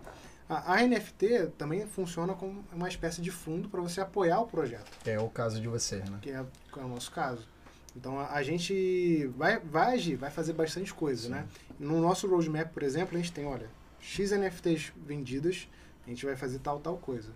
A, 0.49 0.75
a 0.75 0.87
NFT 0.87 1.53
também 1.57 1.87
funciona 1.87 2.35
como 2.35 2.63
uma 2.73 2.89
espécie 2.89 3.23
de 3.23 3.31
fundo 3.31 3.71
para 3.71 3.81
você 3.81 4.03
apoiar 4.03 4.41
o 4.41 4.47
projeto, 4.47 4.91
É 5.07 5.19
o 5.19 5.31
caso 5.31 5.59
de 5.61 5.67
vocês, 5.67 6.09
né? 6.11 6.19
que 6.21 6.31
é, 6.31 6.45
que 6.71 6.79
é 6.79 6.83
o 6.83 6.89
nosso 6.89 7.11
caso. 7.11 7.49
Então 7.97 8.19
a, 8.19 8.33
a 8.33 8.43
gente 8.43 9.27
vai, 9.37 9.59
vai 9.59 9.95
agir, 9.95 10.17
vai 10.17 10.31
fazer 10.31 10.53
bastante 10.53 10.93
coisa, 10.93 11.29
né? 11.29 11.47
No 11.79 12.01
nosso 12.01 12.27
roadmap, 12.27 12.73
por 12.73 12.83
exemplo, 12.83 13.17
a 13.17 13.21
gente 13.21 13.33
tem, 13.33 13.45
olha, 13.45 13.69
X 14.01 14.31
NFTs 14.33 14.93
vendidas, 14.97 15.69
a 16.07 16.09
gente 16.09 16.25
vai 16.25 16.37
fazer 16.37 16.59
tal, 16.59 16.81
tal 16.81 16.97
coisa. 16.97 17.31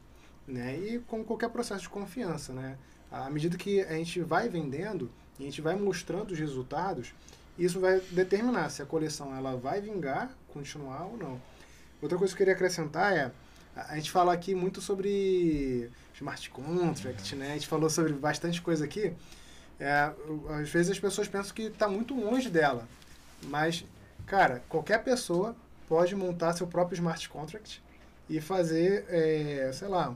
Né? 0.46 0.76
E 0.78 0.98
como 1.00 1.24
qualquer 1.24 1.50
processo 1.50 1.82
de 1.82 1.88
confiança, 1.88 2.52
né? 2.52 2.78
À 3.10 3.30
medida 3.30 3.56
que 3.56 3.80
a 3.82 3.92
gente 3.94 4.20
vai 4.20 4.48
vendendo, 4.48 5.10
a 5.38 5.42
gente 5.42 5.60
vai 5.60 5.76
mostrando 5.76 6.32
os 6.32 6.38
resultados, 6.38 7.12
isso 7.58 7.80
vai 7.80 8.00
determinar 8.10 8.68
se 8.70 8.82
a 8.82 8.86
coleção 8.86 9.34
ela 9.34 9.56
vai 9.56 9.80
vingar, 9.80 10.30
continuar 10.52 11.04
ou 11.06 11.16
não. 11.16 11.40
Outra 12.00 12.18
coisa 12.18 12.32
que 12.32 12.36
eu 12.36 12.46
queria 12.46 12.54
acrescentar 12.54 13.12
é, 13.12 13.32
a 13.74 13.92
a 13.92 13.96
gente 13.96 14.10
fala 14.10 14.32
aqui 14.32 14.54
muito 14.54 14.80
sobre 14.80 15.90
smart 16.14 16.48
contract, 16.48 17.36
né? 17.36 17.50
A 17.50 17.54
gente 17.54 17.66
falou 17.66 17.90
sobre 17.90 18.14
bastante 18.14 18.62
coisa 18.62 18.84
aqui. 18.84 19.12
É, 19.78 20.10
às 20.60 20.70
vezes 20.70 20.92
as 20.92 20.98
pessoas 20.98 21.28
pensam 21.28 21.54
que 21.54 21.62
está 21.62 21.86
muito 21.88 22.14
longe 22.18 22.48
dela, 22.48 22.86
mas, 23.44 23.84
cara, 24.26 24.62
qualquer 24.68 25.02
pessoa 25.04 25.54
pode 25.88 26.14
montar 26.16 26.54
seu 26.54 26.66
próprio 26.66 26.94
smart 26.96 27.28
contract 27.28 27.82
e 28.28 28.40
fazer, 28.40 29.04
é, 29.08 29.70
sei 29.72 29.88
lá, 29.88 30.14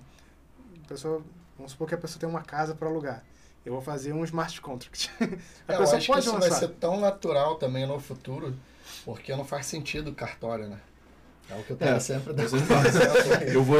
a 0.85 0.89
pessoa, 0.89 1.23
vamos 1.57 1.73
supor 1.73 1.87
que 1.89 1.95
a 1.95 1.99
pessoa 1.99 2.19
tem 2.19 2.29
uma 2.29 2.43
casa 2.43 2.75
para 2.75 2.89
alugar. 2.89 3.23
Eu 3.65 3.75
vou 3.75 3.83
fazer 3.83 4.13
um 4.15 4.25
smart 4.25 4.59
contract. 4.63 5.11
a 5.69 5.75
É, 5.75 5.77
eu 5.77 5.79
pessoa 5.79 5.99
acho 5.99 6.11
que 6.11 6.13
pode 6.15 6.25
isso 6.27 6.39
vai 6.39 6.49
lançar. 6.49 6.61
ser 6.61 6.69
tão 6.71 6.99
natural 6.99 7.57
também 7.57 7.87
no 7.87 8.01
futuro, 8.01 8.57
porque 9.05 9.37
não 9.37 9.45
faz 9.45 9.67
sentido 9.67 10.13
cartório, 10.15 10.69
né? 10.69 10.79
É 11.51 11.55
o 11.57 11.63
que 11.65 11.71
eu 11.73 11.77
tenho 11.77 11.95
É, 11.97 12.01
sempre 12.01 12.33
aqui. 12.33 12.41
Eu 13.53 13.63
vou, 13.63 13.77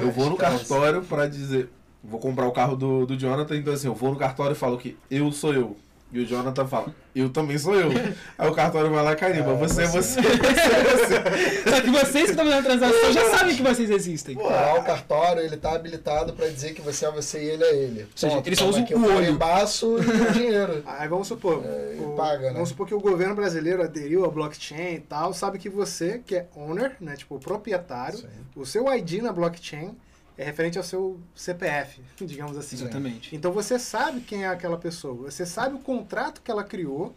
eu 0.00 0.10
vou 0.10 0.30
no 0.30 0.34
esquece. 0.34 0.38
cartório 0.38 1.04
pra 1.04 1.26
dizer. 1.26 1.70
Vou 2.06 2.20
comprar 2.20 2.46
o 2.46 2.52
carro 2.52 2.76
do, 2.76 3.06
do 3.06 3.16
Jonathan, 3.16 3.56
então 3.56 3.72
assim, 3.72 3.86
eu 3.86 3.94
vou 3.94 4.10
no 4.12 4.18
cartório 4.18 4.52
e 4.52 4.56
falo 4.56 4.76
que 4.78 4.96
eu 5.10 5.32
sou 5.32 5.54
eu. 5.54 5.76
E 6.12 6.20
o 6.20 6.26
Jonathan 6.26 6.64
fala, 6.64 6.94
eu 7.16 7.28
também 7.28 7.58
sou 7.58 7.74
eu. 7.74 7.90
Aí 8.38 8.48
o 8.48 8.52
cartório 8.54 8.88
vai 8.88 9.02
lá 9.02 9.14
e 9.14 9.16
carimba, 9.16 9.50
É, 9.50 9.54
você, 9.56 9.84
você. 9.86 10.20
você, 10.22 10.30
você, 10.30 11.62
Só 11.70 11.80
que 11.80 11.90
vocês 11.90 12.24
que 12.26 12.30
estão 12.30 12.44
fazendo 12.44 12.60
a 12.60 12.62
transação 12.62 13.12
já 13.12 13.30
sabem 13.36 13.56
que 13.56 13.62
vocês 13.62 13.90
existem. 13.90 14.36
Pô, 14.36 14.44
lá 14.48 14.78
o 14.78 14.84
cartório, 14.84 15.42
ele 15.42 15.56
tá 15.56 15.72
habilitado 15.72 16.32
pra 16.34 16.46
dizer 16.46 16.72
que 16.74 16.80
você 16.82 17.06
é 17.06 17.10
você 17.10 17.42
e 17.42 17.48
ele 17.50 17.64
é 17.64 17.74
ele. 17.74 18.06
seja, 18.14 18.36
Ponto. 18.36 18.46
ele 18.46 18.54
só 18.54 18.64
Toma 18.66 18.74
usa 18.76 18.84
aqui 18.84 18.94
o 18.94 19.02
olho. 19.04 19.14
carimbaço 19.14 19.96
e 19.98 20.28
o 20.28 20.32
dinheiro. 20.32 20.82
Aí 20.86 21.08
vamos 21.08 21.26
supor, 21.26 21.62
É, 21.64 21.96
o- 21.98 22.10
paga, 22.14 22.48
né? 22.48 22.52
vamos 22.52 22.68
supor 22.68 22.86
que 22.86 22.94
o 22.94 23.00
governo 23.00 23.34
brasileiro 23.34 23.82
aderiu 23.82 24.24
ao 24.24 24.30
blockchain 24.30 24.94
e 24.96 25.00
tal, 25.00 25.32
sabe 25.34 25.58
que 25.58 25.68
você, 25.68 26.20
que 26.24 26.36
é 26.36 26.46
owner, 26.54 26.92
né, 27.00 27.16
tipo 27.16 27.40
proprietário, 27.40 28.18
Sim. 28.18 28.26
o 28.54 28.64
seu 28.64 28.86
ID 28.94 29.20
na 29.20 29.32
blockchain 29.32 29.96
é 30.36 30.44
referente 30.44 30.78
ao 30.78 30.84
seu 30.84 31.20
CPF, 31.34 32.02
digamos 32.24 32.56
assim. 32.56 32.76
Exatamente. 32.76 33.34
Então 33.34 33.52
você 33.52 33.78
sabe 33.78 34.20
quem 34.20 34.44
é 34.44 34.48
aquela 34.48 34.78
pessoa, 34.78 35.30
você 35.30 35.46
sabe 35.46 35.74
o 35.74 35.78
contrato 35.78 36.42
que 36.42 36.50
ela 36.50 36.64
criou, 36.64 37.14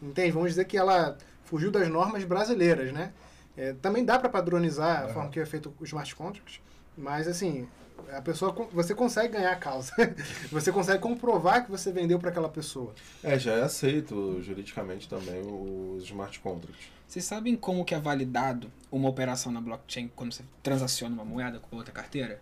entende? 0.00 0.30
Vamos 0.32 0.50
dizer 0.50 0.64
que 0.64 0.76
ela 0.76 1.16
fugiu 1.44 1.70
das 1.70 1.88
normas 1.88 2.24
brasileiras, 2.24 2.92
né? 2.92 3.12
É, 3.56 3.74
também 3.74 4.04
dá 4.04 4.18
para 4.18 4.28
padronizar 4.28 5.00
a 5.00 5.04
Aham. 5.04 5.12
forma 5.12 5.30
que 5.30 5.40
é 5.40 5.46
feito 5.46 5.74
o 5.78 5.84
smart 5.84 6.14
contract, 6.14 6.62
mas 6.96 7.26
assim, 7.26 7.68
a 8.12 8.22
pessoa 8.22 8.52
você 8.72 8.94
consegue 8.94 9.34
ganhar 9.34 9.52
a 9.52 9.56
causa. 9.56 9.92
você 10.50 10.72
consegue 10.72 11.00
comprovar 11.00 11.64
que 11.64 11.70
você 11.70 11.92
vendeu 11.92 12.18
para 12.18 12.30
aquela 12.30 12.48
pessoa. 12.48 12.94
É, 13.22 13.38
já 13.38 13.52
é 13.54 13.62
aceito 13.62 14.40
juridicamente 14.42 15.08
também 15.08 15.40
os 15.42 16.04
smart 16.04 16.38
contracts. 16.40 16.88
Vocês 17.10 17.24
sabem 17.24 17.56
como 17.56 17.84
que 17.84 17.92
é 17.92 17.98
validado 17.98 18.70
uma 18.88 19.08
operação 19.08 19.50
na 19.50 19.60
blockchain 19.60 20.08
quando 20.14 20.32
você 20.32 20.44
transaciona 20.62 21.12
uma 21.12 21.24
moeda 21.24 21.58
com 21.58 21.74
outra 21.74 21.92
carteira? 21.92 22.40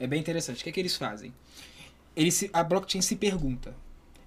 É 0.00 0.06
bem 0.08 0.18
interessante. 0.18 0.60
O 0.60 0.64
que, 0.64 0.68
é 0.70 0.72
que 0.72 0.80
eles 0.80 0.96
fazem? 0.96 1.32
Eles 2.16 2.34
se- 2.34 2.50
a 2.52 2.64
blockchain 2.64 3.00
se 3.02 3.14
pergunta: 3.14 3.72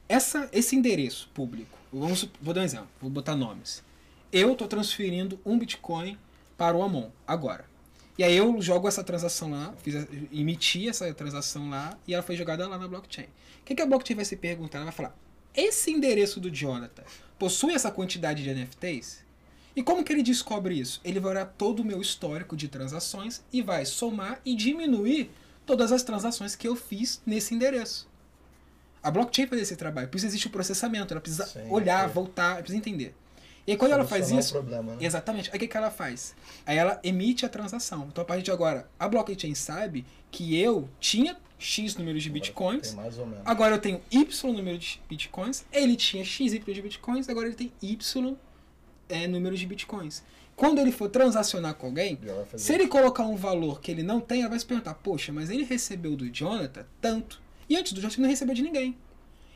essa, 0.08 0.48
esse 0.54 0.74
endereço 0.74 1.30
público, 1.34 1.78
vamos, 1.92 2.30
vou 2.42 2.54
dar 2.54 2.62
um 2.62 2.64
exemplo, 2.64 2.88
vou 3.02 3.10
botar 3.10 3.36
nomes. 3.36 3.84
Eu 4.32 4.54
estou 4.54 4.70
transferindo 4.70 5.38
um 5.46 5.60
Bitcoin 5.60 6.18
para 6.58 6.78
o 6.78 6.82
Amon 6.82 7.10
agora. 7.28 7.66
E 8.18 8.24
aí 8.24 8.38
eu 8.38 8.62
jogo 8.62 8.88
essa 8.88 9.04
transação 9.04 9.52
lá, 9.52 9.74
fiz 9.84 9.96
emiti 10.32 10.88
essa 10.88 11.14
transação 11.14 11.70
lá 11.70 11.98
e 12.08 12.14
ela 12.14 12.24
foi 12.24 12.38
jogada 12.38 12.66
lá 12.70 12.78
na 12.78 12.88
blockchain. 12.88 13.26
O 13.26 13.66
que, 13.66 13.76
que 13.76 13.82
a 13.82 13.86
blockchain 13.86 14.16
vai 14.16 14.24
se 14.24 14.38
perguntar? 14.38 14.78
Ela 14.78 14.86
vai 14.86 14.94
falar: 14.94 15.14
esse 15.54 15.92
endereço 15.92 16.40
do 16.40 16.50
Jonathan 16.50 17.04
possui 17.38 17.74
essa 17.74 17.92
quantidade 17.92 18.44
de 18.44 18.50
NFTs? 18.54 19.23
E 19.76 19.82
como 19.82 20.04
que 20.04 20.14
ele 20.14 20.22
descobre 20.22 20.78
isso? 20.80 21.02
Ele 21.04 21.20
vai 21.20 21.32
olhar 21.32 21.46
todo 21.58 21.80
o 21.82 21.86
meu 21.86 22.00
histórico 22.00 22.56
de 22.56 22.68
transações 22.68 23.44
e 23.52 23.62
vai 23.62 23.86
somar 23.86 24.40
e 24.46 24.56
diminuir 24.56 25.32
todas 25.66 25.92
as 25.92 26.04
transações 26.04 26.56
que 26.56 26.68
eu 26.68 26.76
fiz 26.76 27.22
nesse 27.26 27.56
endereço. 27.56 28.08
A 29.02 29.10
blockchain 29.12 29.48
faz 29.48 29.62
esse 29.62 29.76
trabalho, 29.76 30.08
por 30.08 30.18
isso 30.18 30.26
existe 30.26 30.48
o 30.48 30.50
processamento, 30.50 31.14
ela 31.14 31.20
precisa 31.20 31.46
Sim, 31.46 31.70
olhar, 31.70 32.08
sim. 32.08 32.14
voltar, 32.14 32.52
ela 32.52 32.62
precisa 32.62 32.78
entender. 32.78 33.16
E 33.66 33.72
aí 33.72 33.78
quando 33.78 33.94
ela 33.94 34.06
faz 34.06 34.30
isso, 34.30 34.54
problema, 34.54 34.94
né? 34.96 35.06
Exatamente. 35.06 35.50
Aí 35.50 35.56
o 35.56 35.60
que, 35.60 35.68
que 35.68 35.78
ela 35.78 35.90
faz? 35.90 36.36
Aí 36.66 36.78
ela 36.78 37.00
emite 37.02 37.46
a 37.46 37.50
transação. 37.50 38.08
Então 38.12 38.22
a 38.22 38.26
partir 38.26 38.44
de 38.44 38.52
agora, 38.52 38.90
a 39.00 39.08
blockchain 39.08 39.56
sabe 39.56 40.06
que 40.30 40.58
eu 40.60 40.90
tinha 41.00 41.38
X 41.58 41.96
número 41.96 42.20
de 42.20 42.30
bitcoins, 42.30 42.94
ou 43.18 43.26
menos. 43.26 43.42
agora 43.46 43.76
eu 43.76 43.80
tenho 43.80 44.02
Y 44.12 44.52
número 44.52 44.78
de 44.78 45.02
bitcoins, 45.10 45.66
ele 45.72 45.96
tinha 45.96 46.24
X 46.26 46.54
Y 46.54 46.74
de 46.74 46.82
bitcoins, 46.82 47.30
agora 47.30 47.48
ele 47.48 47.56
tem 47.56 47.72
Y 47.82 48.36
é, 49.14 49.28
número 49.28 49.56
de 49.56 49.66
bitcoins. 49.66 50.24
Quando 50.56 50.80
ele 50.80 50.92
for 50.92 51.10
transacionar 51.10 51.74
com 51.76 51.88
alguém, 51.88 52.20
se 52.56 52.74
ele 52.74 52.88
colocar 52.88 53.24
um 53.24 53.36
valor 53.36 53.82
que 53.82 53.92
ele 53.92 54.04
não 54.04 54.20
tem, 54.20 54.42
ela 54.42 54.50
vai 54.50 54.60
se 54.60 54.66
perguntar, 54.66 54.94
poxa, 54.96 55.32
mas 55.32 55.50
ele 55.50 55.64
recebeu 55.64 56.16
do 56.16 56.30
Jonathan 56.30 56.86
tanto. 57.02 57.42
E 57.68 57.76
antes 57.76 57.94
do 57.94 58.00
Jonathan 58.02 58.18
ele 58.18 58.24
não 58.24 58.30
recebeu 58.30 58.54
de 58.54 58.62
ninguém. 58.62 58.98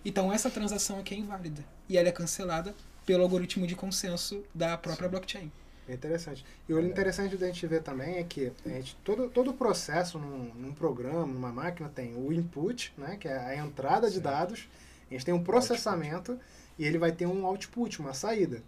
Então 0.03 0.31
essa 0.34 0.49
transação 0.49 0.99
aqui 0.99 1.13
é 1.13 1.17
inválida. 1.17 1.63
E 1.88 1.97
ela 1.97 2.07
é 2.07 2.11
cancelada 2.11 2.73
pelo 3.05 3.23
algoritmo 3.23 3.67
de 3.67 3.75
consenso 3.75 4.43
da 4.53 4.77
própria 4.77 5.07
blockchain. 5.07 5.51
É 5.88 5.93
interessante. 5.93 6.45
E 6.67 6.73
o 6.73 6.79
interessante 6.79 7.38
da 7.38 7.47
gente 7.47 7.65
ver 7.65 7.81
também 7.81 8.17
é 8.17 8.23
que 8.23 8.51
a 8.65 8.69
gente, 8.69 8.97
todo, 9.03 9.29
todo 9.29 9.51
o 9.51 9.53
processo 9.53 10.19
num, 10.19 10.51
num 10.53 10.73
programa, 10.73 11.25
numa 11.25 11.51
máquina, 11.51 11.88
tem 11.88 12.13
o 12.15 12.34
input, 12.34 12.93
né, 12.97 13.15
que 13.17 13.27
é 13.27 13.38
a 13.38 13.55
entrada 13.55 14.09
de 14.09 14.19
dados, 14.19 14.67
a 15.09 15.13
gente 15.13 15.23
tem 15.23 15.34
um 15.34 15.43
processamento 15.43 16.38
e 16.77 16.85
ele 16.85 16.97
vai 16.97 17.11
ter 17.11 17.25
um 17.25 17.45
output, 17.45 17.99
uma 17.99 18.13
saída. 18.13 18.61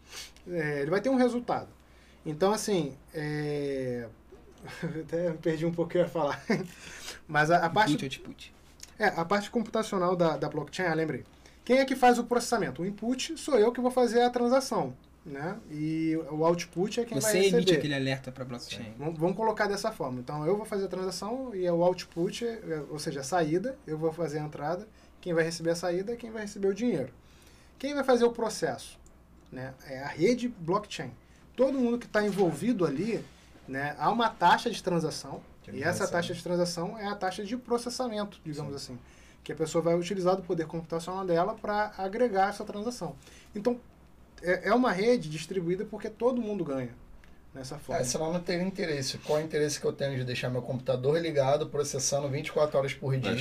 É, 0.48 0.82
ele 0.82 0.90
vai 0.92 1.02
ter 1.02 1.10
um 1.10 1.16
resultado. 1.16 1.70
Então, 2.26 2.52
assim, 2.52 2.96
é... 3.14 4.08
até 5.02 5.32
perdi 5.34 5.66
um 5.66 5.72
pouco 5.72 5.90
o 5.90 5.92
que 5.92 5.98
eu 5.98 6.02
ia 6.04 6.08
falar. 6.10 6.44
Mas 7.28 7.50
a, 7.52 7.66
a 7.66 7.70
parte 7.70 7.94
Input, 7.94 8.20
output. 8.20 8.54
é, 8.98 9.06
a 9.08 9.24
parte 9.24 9.50
computacional 9.50 10.16
da, 10.16 10.36
da 10.38 10.50
blockchain, 10.50 10.88
ah, 10.88 10.94
lembrei. 10.94 11.24
Quem 11.64 11.78
é 11.80 11.86
que 11.86 11.96
faz 11.96 12.18
o 12.18 12.24
processamento? 12.24 12.82
O 12.82 12.86
input 12.86 13.38
sou 13.38 13.56
eu 13.58 13.72
que 13.72 13.80
vou 13.80 13.92
fazer 13.92 14.22
a 14.22 14.30
transação, 14.32 14.96
né? 15.24 15.56
E 15.70 16.18
o 16.32 16.44
output 16.44 17.00
é 17.00 17.06
quem 17.06 17.20
vai 17.20 17.32
Você 17.32 17.38
receber. 17.38 17.58
emite 17.58 17.74
aquele 17.76 17.94
alerta 17.94 18.32
para 18.32 18.44
blockchain. 18.44 18.92
Vamos 18.98 19.38
colocar 19.38 19.68
dessa 19.68 19.92
forma. 19.92 20.20
Então, 20.20 20.44
eu 20.48 20.58
vou 20.58 20.66
fazer 20.66 20.86
a 20.86 20.88
transação 20.88 21.54
e 21.54 21.70
o 21.70 21.84
output, 21.84 22.44
é- 22.44 22.84
ou 22.90 22.98
seja, 22.98 23.20
a 23.20 23.24
saída, 23.24 23.78
eu 23.86 24.00
vou 24.00 24.12
fazer 24.12 24.40
a 24.40 24.42
entrada. 24.44 24.88
Quem 25.22 25.32
vai 25.34 25.44
receber 25.44 25.70
a 25.70 25.76
saída 25.76 26.14
é 26.14 26.16
quem 26.16 26.32
vai 26.32 26.42
receber 26.42 26.70
o 26.70 26.74
dinheiro. 26.74 27.14
Quem 27.80 27.96
vai 27.96 28.04
fazer 28.04 28.26
o 28.26 28.32
processo? 28.32 29.00
Né? 29.52 29.74
É 29.88 30.04
a 30.04 30.08
rede 30.08 30.50
blockchain. 30.50 31.12
Todo 31.56 31.80
mundo 31.80 31.98
que 31.98 32.06
está 32.06 32.24
envolvido 32.24 32.86
ali, 32.86 33.24
né, 33.68 33.96
há 33.98 34.12
uma 34.12 34.30
taxa 34.30 34.70
de 34.70 34.84
transação. 34.84 35.42
E 35.72 35.84
essa 35.84 36.08
taxa 36.08 36.34
de 36.34 36.42
transação 36.42 36.98
é 36.98 37.08
a 37.08 37.16
taxa 37.16 37.44
de 37.44 37.56
processamento, 37.56 38.40
digamos 38.44 38.76
assim. 38.76 38.98
Que 39.44 39.52
a 39.52 39.56
pessoa 39.56 39.82
vai 39.84 39.96
utilizar 39.96 40.36
do 40.36 40.42
poder 40.42 40.66
computacional 40.66 41.26
dela 41.26 41.54
para 41.54 41.94
agregar 41.98 42.50
essa 42.50 42.66
transação. 42.66 43.16
Então, 43.56 43.80
é, 44.42 44.70
é 44.70 44.74
uma 44.74 44.92
rede 44.92 45.30
distribuída 45.30 45.86
porque 45.86 46.10
todo 46.10 46.42
mundo 46.42 46.66
ganha 46.66 46.90
nessa 47.54 47.78
forma. 47.78 48.02
É, 48.02 48.04
senão 48.04 48.34
não 48.34 48.40
teria 48.40 48.66
interesse. 48.66 49.18
Qual 49.20 49.38
é 49.40 49.44
o 49.44 49.46
interesse 49.46 49.80
que 49.80 49.86
eu 49.86 49.94
tenho 49.94 50.16
de 50.16 50.24
deixar 50.24 50.50
meu 50.50 50.62
computador 50.62 51.20
ligado, 51.20 51.68
processando 51.68 52.28
24 52.28 52.78
horas 52.78 52.94
por 52.94 53.16
dia, 53.18 53.32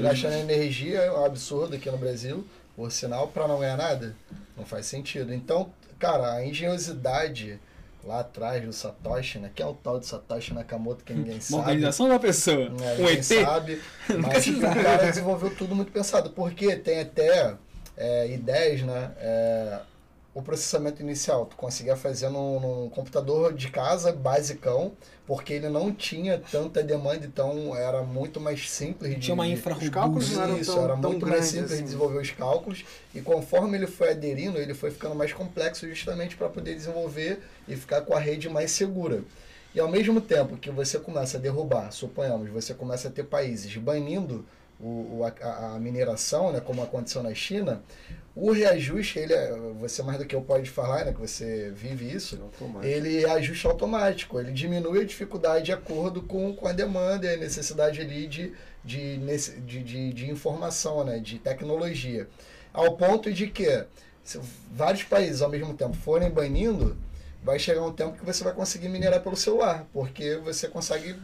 gastando 0.00 0.34
energia 0.34 1.00
é 1.00 1.12
um 1.12 1.24
absurdo 1.24 1.76
aqui 1.76 1.90
no 1.90 1.98
Brasil, 1.98 2.44
por 2.76 2.92
sinal, 2.92 3.28
para 3.28 3.48
não 3.48 3.58
ganhar 3.58 3.76
nada? 3.76 4.14
Não 4.56 4.64
faz 4.64 4.86
sentido. 4.86 5.32
Então, 5.32 5.72
cara, 5.98 6.34
a 6.34 6.46
engenhosidade 6.46 7.58
lá 8.04 8.20
atrás 8.20 8.64
do 8.64 8.72
Satoshi, 8.72 9.38
né? 9.38 9.50
Que 9.52 9.62
é 9.62 9.66
o 9.66 9.74
tal 9.74 9.98
de 9.98 10.06
Satoshi 10.06 10.54
Nakamoto 10.54 11.02
que 11.02 11.12
ninguém 11.12 11.34
Uma 11.34 11.40
sabe. 11.42 11.60
organização 11.62 12.08
da 12.08 12.18
pessoa. 12.18 12.72
É, 12.80 13.02
um 13.02 13.08
ET. 13.08 13.24
sabe, 13.24 13.82
mas 14.20 14.46
o 14.46 14.60
cara 14.60 15.06
desenvolveu 15.06 15.54
tudo 15.56 15.74
muito 15.74 15.90
pensado, 15.90 16.30
porque 16.30 16.76
tem 16.76 17.00
até 17.00 17.56
é, 17.96 18.30
ideias, 18.32 18.82
né? 18.82 19.10
É, 19.18 19.78
o 20.38 20.42
processamento 20.42 21.00
inicial, 21.00 21.46
tu 21.46 21.56
conseguia 21.56 21.96
fazer 21.96 22.28
num, 22.28 22.60
num 22.60 22.90
computador 22.90 23.54
de 23.54 23.70
casa, 23.70 24.12
basicão, 24.12 24.92
porque 25.26 25.54
ele 25.54 25.70
não 25.70 25.90
tinha 25.90 26.38
tanta 26.52 26.82
demanda, 26.82 27.24
então 27.24 27.74
era 27.74 28.02
muito 28.02 28.38
mais 28.38 28.68
simples 28.68 29.14
de... 29.14 29.20
Tinha 29.20 29.34
uma 29.34 29.46
de- 29.46 29.52
infra 29.52 29.74
Os 29.74 29.88
cálculos 29.88 30.30
não 30.32 30.42
eram 30.42 30.58
isso, 30.58 30.74
tão- 30.74 30.84
era 30.84 30.96
tão 30.98 31.10
muito 31.10 31.26
mais 31.26 31.46
simples 31.46 31.72
assim. 31.72 31.76
de 31.80 31.84
desenvolver 31.84 32.18
os 32.20 32.30
cálculos. 32.32 32.84
E 33.14 33.22
conforme 33.22 33.78
ele 33.78 33.86
foi 33.86 34.10
aderindo, 34.10 34.58
ele 34.58 34.74
foi 34.74 34.90
ficando 34.90 35.14
mais 35.14 35.32
complexo 35.32 35.88
justamente 35.88 36.36
para 36.36 36.50
poder 36.50 36.74
desenvolver 36.74 37.40
e 37.66 37.74
ficar 37.74 38.02
com 38.02 38.14
a 38.14 38.20
rede 38.20 38.46
mais 38.50 38.70
segura. 38.72 39.22
E 39.74 39.80
ao 39.80 39.88
mesmo 39.88 40.20
tempo 40.20 40.58
que 40.58 40.70
você 40.70 40.98
começa 40.98 41.38
a 41.38 41.40
derrubar, 41.40 41.90
suponhamos, 41.92 42.50
você 42.50 42.74
começa 42.74 43.08
a 43.08 43.10
ter 43.10 43.24
países 43.24 43.74
banindo 43.78 44.44
o, 44.80 45.20
a, 45.24 45.74
a 45.74 45.78
mineração, 45.78 46.52
né, 46.52 46.60
como 46.60 46.82
aconteceu 46.82 47.22
na 47.22 47.34
China, 47.34 47.82
o 48.34 48.52
reajuste, 48.52 49.18
ele 49.18 49.32
é, 49.32 49.50
você 49.78 50.02
mais 50.02 50.18
do 50.18 50.26
que 50.26 50.36
eu 50.36 50.42
pode 50.42 50.68
falar, 50.68 51.06
né, 51.06 51.12
que 51.12 51.20
você 51.20 51.72
vive 51.74 52.10
isso, 52.10 52.38
Automático. 52.42 52.84
ele 52.84 53.24
é 53.24 53.30
ajuste 53.30 53.66
automático, 53.66 54.38
ele 54.38 54.52
diminui 54.52 55.00
a 55.00 55.04
dificuldade 55.04 55.64
de 55.66 55.72
acordo 55.72 56.20
com, 56.22 56.54
com 56.54 56.68
a 56.68 56.72
demanda 56.72 57.26
e 57.26 57.34
a 57.34 57.36
necessidade 57.38 58.00
ali 58.00 58.26
de, 58.26 58.52
de, 58.84 59.16
de, 59.64 59.82
de, 59.82 60.12
de 60.12 60.30
informação, 60.30 61.02
né, 61.02 61.18
de 61.18 61.38
tecnologia. 61.38 62.28
Ao 62.74 62.94
ponto 62.94 63.32
de 63.32 63.46
que 63.46 63.86
se 64.22 64.38
vários 64.70 65.04
países 65.04 65.40
ao 65.40 65.48
mesmo 65.48 65.72
tempo 65.72 65.94
forem 65.94 66.28
banindo, 66.28 66.94
vai 67.42 67.58
chegar 67.58 67.82
um 67.82 67.92
tempo 67.92 68.18
que 68.18 68.24
você 68.24 68.44
vai 68.44 68.52
conseguir 68.52 68.88
minerar 68.88 69.22
pelo 69.22 69.36
celular, 69.36 69.86
porque 69.92 70.36
você 70.36 70.68
consegue 70.68 71.16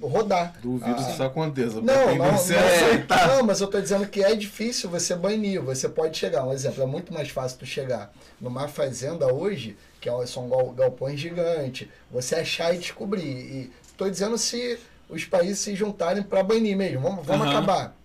rodar. 0.00 0.54
Duvido 0.62 0.90
Ah, 0.90 0.94
que 1.04 1.10
isso 1.12 1.22
aconteça. 1.22 1.80
não, 1.80 2.14
não, 2.16 2.36
você 2.36 2.54
não, 2.54 2.66
aceitar. 2.66 3.28
não, 3.28 3.42
mas 3.42 3.60
eu 3.60 3.66
tô 3.68 3.80
dizendo 3.80 4.06
que 4.06 4.22
é 4.22 4.34
difícil 4.34 4.88
você 4.90 5.14
banir. 5.14 5.60
Você 5.62 5.88
pode 5.88 6.16
chegar, 6.18 6.44
um 6.44 6.52
exemplo, 6.52 6.82
é 6.82 6.86
muito 6.86 7.12
mais 7.12 7.28
fácil 7.30 7.58
tu 7.58 7.66
chegar 7.66 8.12
numa 8.40 8.68
fazenda 8.68 9.32
hoje, 9.32 9.76
que 10.00 10.08
é- 10.08 10.26
são 10.26 10.48
gal- 10.48 10.70
galpões 10.72 11.18
gigantes, 11.20 11.88
você 12.10 12.36
achar 12.36 12.74
e 12.74 12.78
descobrir. 12.78 13.22
E 13.26 13.72
tô 13.96 14.08
dizendo 14.08 14.36
se 14.38 14.78
os 15.08 15.24
países 15.24 15.58
se 15.60 15.74
juntarem 15.74 16.22
para 16.22 16.42
banir 16.42 16.76
mesmo. 16.76 17.00
Vamos, 17.00 17.24
vamos 17.26 17.46
Aham. 17.46 17.56
acabar. 17.58 17.96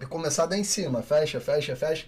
E 0.00 0.06
começar 0.06 0.46
daí 0.46 0.60
em 0.60 0.64
cima, 0.64 1.02
fecha, 1.02 1.40
fecha, 1.40 1.74
fecha. 1.76 2.06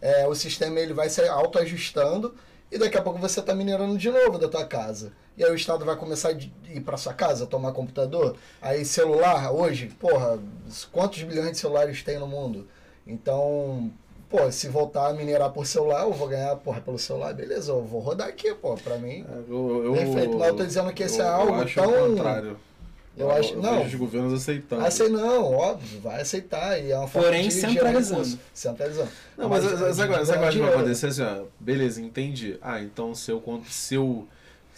É, 0.00 0.26
o 0.26 0.34
sistema 0.34 0.78
ele 0.78 0.92
vai 0.92 1.08
se 1.08 1.20
autoajustando 1.28 2.34
e 2.70 2.78
daqui 2.78 2.96
a 2.98 3.02
pouco 3.02 3.18
você 3.18 3.40
está 3.40 3.54
minerando 3.54 3.96
de 3.98 4.10
novo 4.10 4.38
da 4.38 4.48
tua 4.48 4.64
casa. 4.64 5.12
E 5.38 5.44
aí 5.44 5.52
o 5.52 5.54
Estado 5.54 5.84
vai 5.84 5.94
começar 5.94 6.30
a 6.30 6.32
ir 6.32 6.80
para 6.84 6.96
sua 6.96 7.14
casa, 7.14 7.46
tomar 7.46 7.70
computador. 7.70 8.34
Aí 8.60 8.84
celular, 8.84 9.52
hoje, 9.52 9.86
porra, 10.00 10.36
quantos 10.90 11.22
bilhões 11.22 11.52
de 11.52 11.58
celulares 11.58 12.02
tem 12.02 12.18
no 12.18 12.26
mundo? 12.26 12.66
Então, 13.06 13.88
pô, 14.28 14.50
se 14.50 14.68
voltar 14.68 15.06
a 15.06 15.12
minerar 15.12 15.50
por 15.52 15.64
celular, 15.64 16.02
eu 16.02 16.12
vou 16.12 16.26
ganhar, 16.26 16.56
porra, 16.56 16.80
pelo 16.80 16.98
celular, 16.98 17.32
beleza, 17.32 17.70
eu 17.70 17.84
vou 17.84 18.00
rodar 18.00 18.26
aqui, 18.26 18.52
pô, 18.52 18.74
pra 18.74 18.98
mim. 18.98 19.24
Eu, 19.48 19.84
eu, 19.84 19.92
Perfeito, 19.92 20.36
mas 20.36 20.48
eu 20.48 20.56
tô 20.56 20.66
dizendo 20.66 20.92
que 20.92 21.04
esse 21.04 21.20
é 21.20 21.24
eu- 21.24 21.28
algo 21.28 21.52
eu 21.54 21.60
acho 21.62 21.74
tão- 21.80 21.88
o 21.88 22.08
contrário. 22.16 22.56
Eu 23.16 23.30
acho- 23.30 23.56
não. 23.56 23.78
vejo 23.78 23.88
os 23.88 23.94
governos 23.94 24.32
aceitando. 24.32 24.84
Assim, 24.84 25.08
não, 25.08 25.52
óbvio, 25.52 26.00
vai 26.00 26.20
aceitar. 26.20 26.78
E 26.80 26.90
é 26.92 26.98
uma 26.98 27.06
forma 27.08 27.28
Porém, 27.28 27.48
centralizando. 27.50 28.38
Centralizando. 28.54 29.08
Não, 29.36 29.48
mas, 29.48 29.64
Mas, 29.64 29.72
essa 29.82 30.04
agora, 30.04 30.22
agora 30.22 30.50
vai 30.52 30.74
acontecer 30.74 31.06
assim, 31.08 31.22
ó, 31.22 31.44
beleza, 31.60 32.00
entendi. 32.00 32.58
Ah, 32.62 32.80
então 32.80 33.14
se 33.16 33.30
eu, 33.32 33.42
se, 33.68 33.96
eu, 33.96 34.26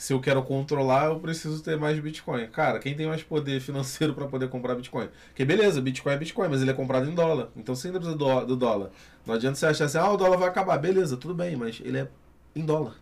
se 0.01 0.14
eu 0.14 0.20
quero 0.20 0.43
controlar, 0.43 1.09
eu 1.09 1.20
preciso 1.20 1.62
ter 1.62 1.77
mais 1.77 1.98
Bitcoin. 2.01 2.47
Cara, 2.47 2.78
quem 2.78 2.97
tem 2.97 3.06
mais 3.06 3.22
poder 3.22 3.60
financeiro 3.60 4.14
para 4.16 4.27
poder 4.27 4.48
comprar 4.48 4.74
Bitcoin? 4.74 5.10
Porque 5.28 5.44
beleza, 5.44 5.78
Bitcoin 5.78 6.14
é 6.14 6.16
Bitcoin, 6.16 6.48
mas 6.48 6.62
ele 6.62 6.70
é 6.70 6.74
comprado 6.74 7.06
em 7.06 7.14
dólar. 7.14 7.48
Então 7.55 7.74
você 7.74 7.89
ainda 7.89 8.01
precisa 8.01 8.16
do, 8.16 8.47
do 8.47 8.56
dólar. 8.56 8.90
Não 9.27 9.35
adianta 9.35 9.56
você 9.56 9.66
achar 9.66 9.85
assim, 9.85 9.98
ah, 9.98 10.10
o 10.10 10.16
dólar 10.16 10.39
vai 10.39 10.48
acabar. 10.48 10.78
Beleza, 10.78 11.18
tudo 11.18 11.35
bem, 11.35 11.55
mas 11.55 11.82
ele 11.85 11.98
é 11.98 12.09
em 12.56 12.64
dólar. 12.64 12.94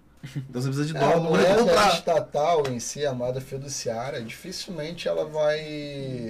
Então 0.51 0.61
você 0.61 0.67
precisa 0.69 0.87
de 0.87 0.97
É, 0.99 0.99
dólar 0.99 1.17
a 1.19 1.21
poder 1.21 1.63
moeda 1.65 1.89
estatal 1.95 2.63
em 2.69 2.81
si, 2.81 3.07
a 3.07 3.15
moeda 3.15 3.41
fiduciária, 3.41 4.21
dificilmente 4.21 5.07
ela 5.07 5.25
vai 5.25 5.61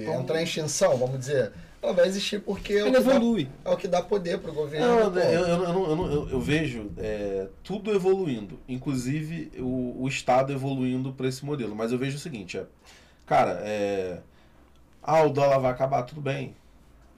Então- 0.03 0.21
entrar 0.21 0.39
em 0.39 0.43
extinção, 0.43 0.95
vamos 0.97 1.17
dizer. 1.17 1.51
Ela 1.81 1.93
vai 1.93 2.07
existir 2.07 2.41
porque 2.41 2.73
é 2.73 2.83
o, 2.83 2.87
Ele 2.87 2.97
que 2.97 3.03
dá, 3.03 3.15
evolui. 3.15 3.49
é 3.63 3.69
o 3.69 3.77
que 3.77 3.87
dá 3.87 4.01
poder 4.01 4.37
pro 4.39 4.51
governo. 4.53 4.85
Não, 4.85 5.11
pô. 5.11 5.19
eu, 5.19 5.47
eu, 5.47 5.63
eu, 5.63 6.11
eu- 6.11 6.29
eu 6.31 6.41
vejo 6.41 6.91
é, 6.97 7.47
tudo 7.63 7.93
evoluindo, 7.93 8.59
inclusive 8.67 9.51
o, 9.59 9.95
o 10.03 10.07
Estado 10.07 10.51
evoluindo 10.51 11.13
para 11.13 11.27
esse 11.27 11.45
modelo. 11.45 11.73
Mas 11.75 11.91
eu 11.91 11.97
vejo 11.97 12.17
o 12.17 12.19
seguinte, 12.19 12.57
é, 12.57 12.65
cara, 13.25 13.59
é, 13.63 14.19
ah, 15.01 15.23
o 15.23 15.29
dólar 15.29 15.59
vai 15.59 15.71
acabar, 15.71 16.03
tudo 16.03 16.19
bem. 16.21 16.53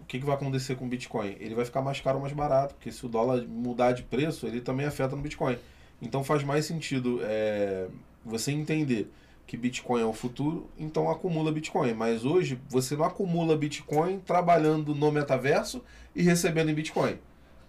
O 0.02 0.06
que, 0.06 0.20
que 0.20 0.26
vai 0.26 0.36
acontecer 0.36 0.76
com 0.76 0.86
o 0.86 0.90
Bitcoin? 0.90 1.38
Ele 1.40 1.56
vai 1.56 1.66
ficar 1.66 1.82
mais 1.82 2.00
caro 2.02 2.18
ou 2.18 2.22
mais 2.22 2.34
barato, 2.34 2.76
porque 2.76 2.92
se 2.92 3.04
o 3.06 3.10
dólar 3.10 3.44
mudar 3.48 3.94
de 3.94 4.04
preço, 4.04 4.46
ele 4.46 4.62
também 4.62 4.86
afeta 4.86 5.16
no 5.16 5.22
Bitcoin. 5.22 5.58
Então 6.02 6.24
faz 6.24 6.44
mais 6.44 6.66
sentido 6.66 7.20
é, 7.24 7.88
você 8.26 8.52
entender 8.52 9.10
que 9.52 9.58
Bitcoin 9.58 10.02
é 10.02 10.06
o 10.06 10.14
futuro, 10.14 10.70
então 10.80 11.12
acumula 11.12 11.52
Bitcoin. 11.52 11.94
Mas 11.94 12.24
hoje 12.24 12.58
você 12.70 12.96
não 12.96 13.04
acumula 13.04 13.58
Bitcoin 13.58 14.18
trabalhando 14.20 14.96
no 14.96 15.12
metaverso 15.12 15.84
e 16.16 16.24
recebendo 16.24 16.70
em 16.70 16.74
Bitcoin. 16.74 17.20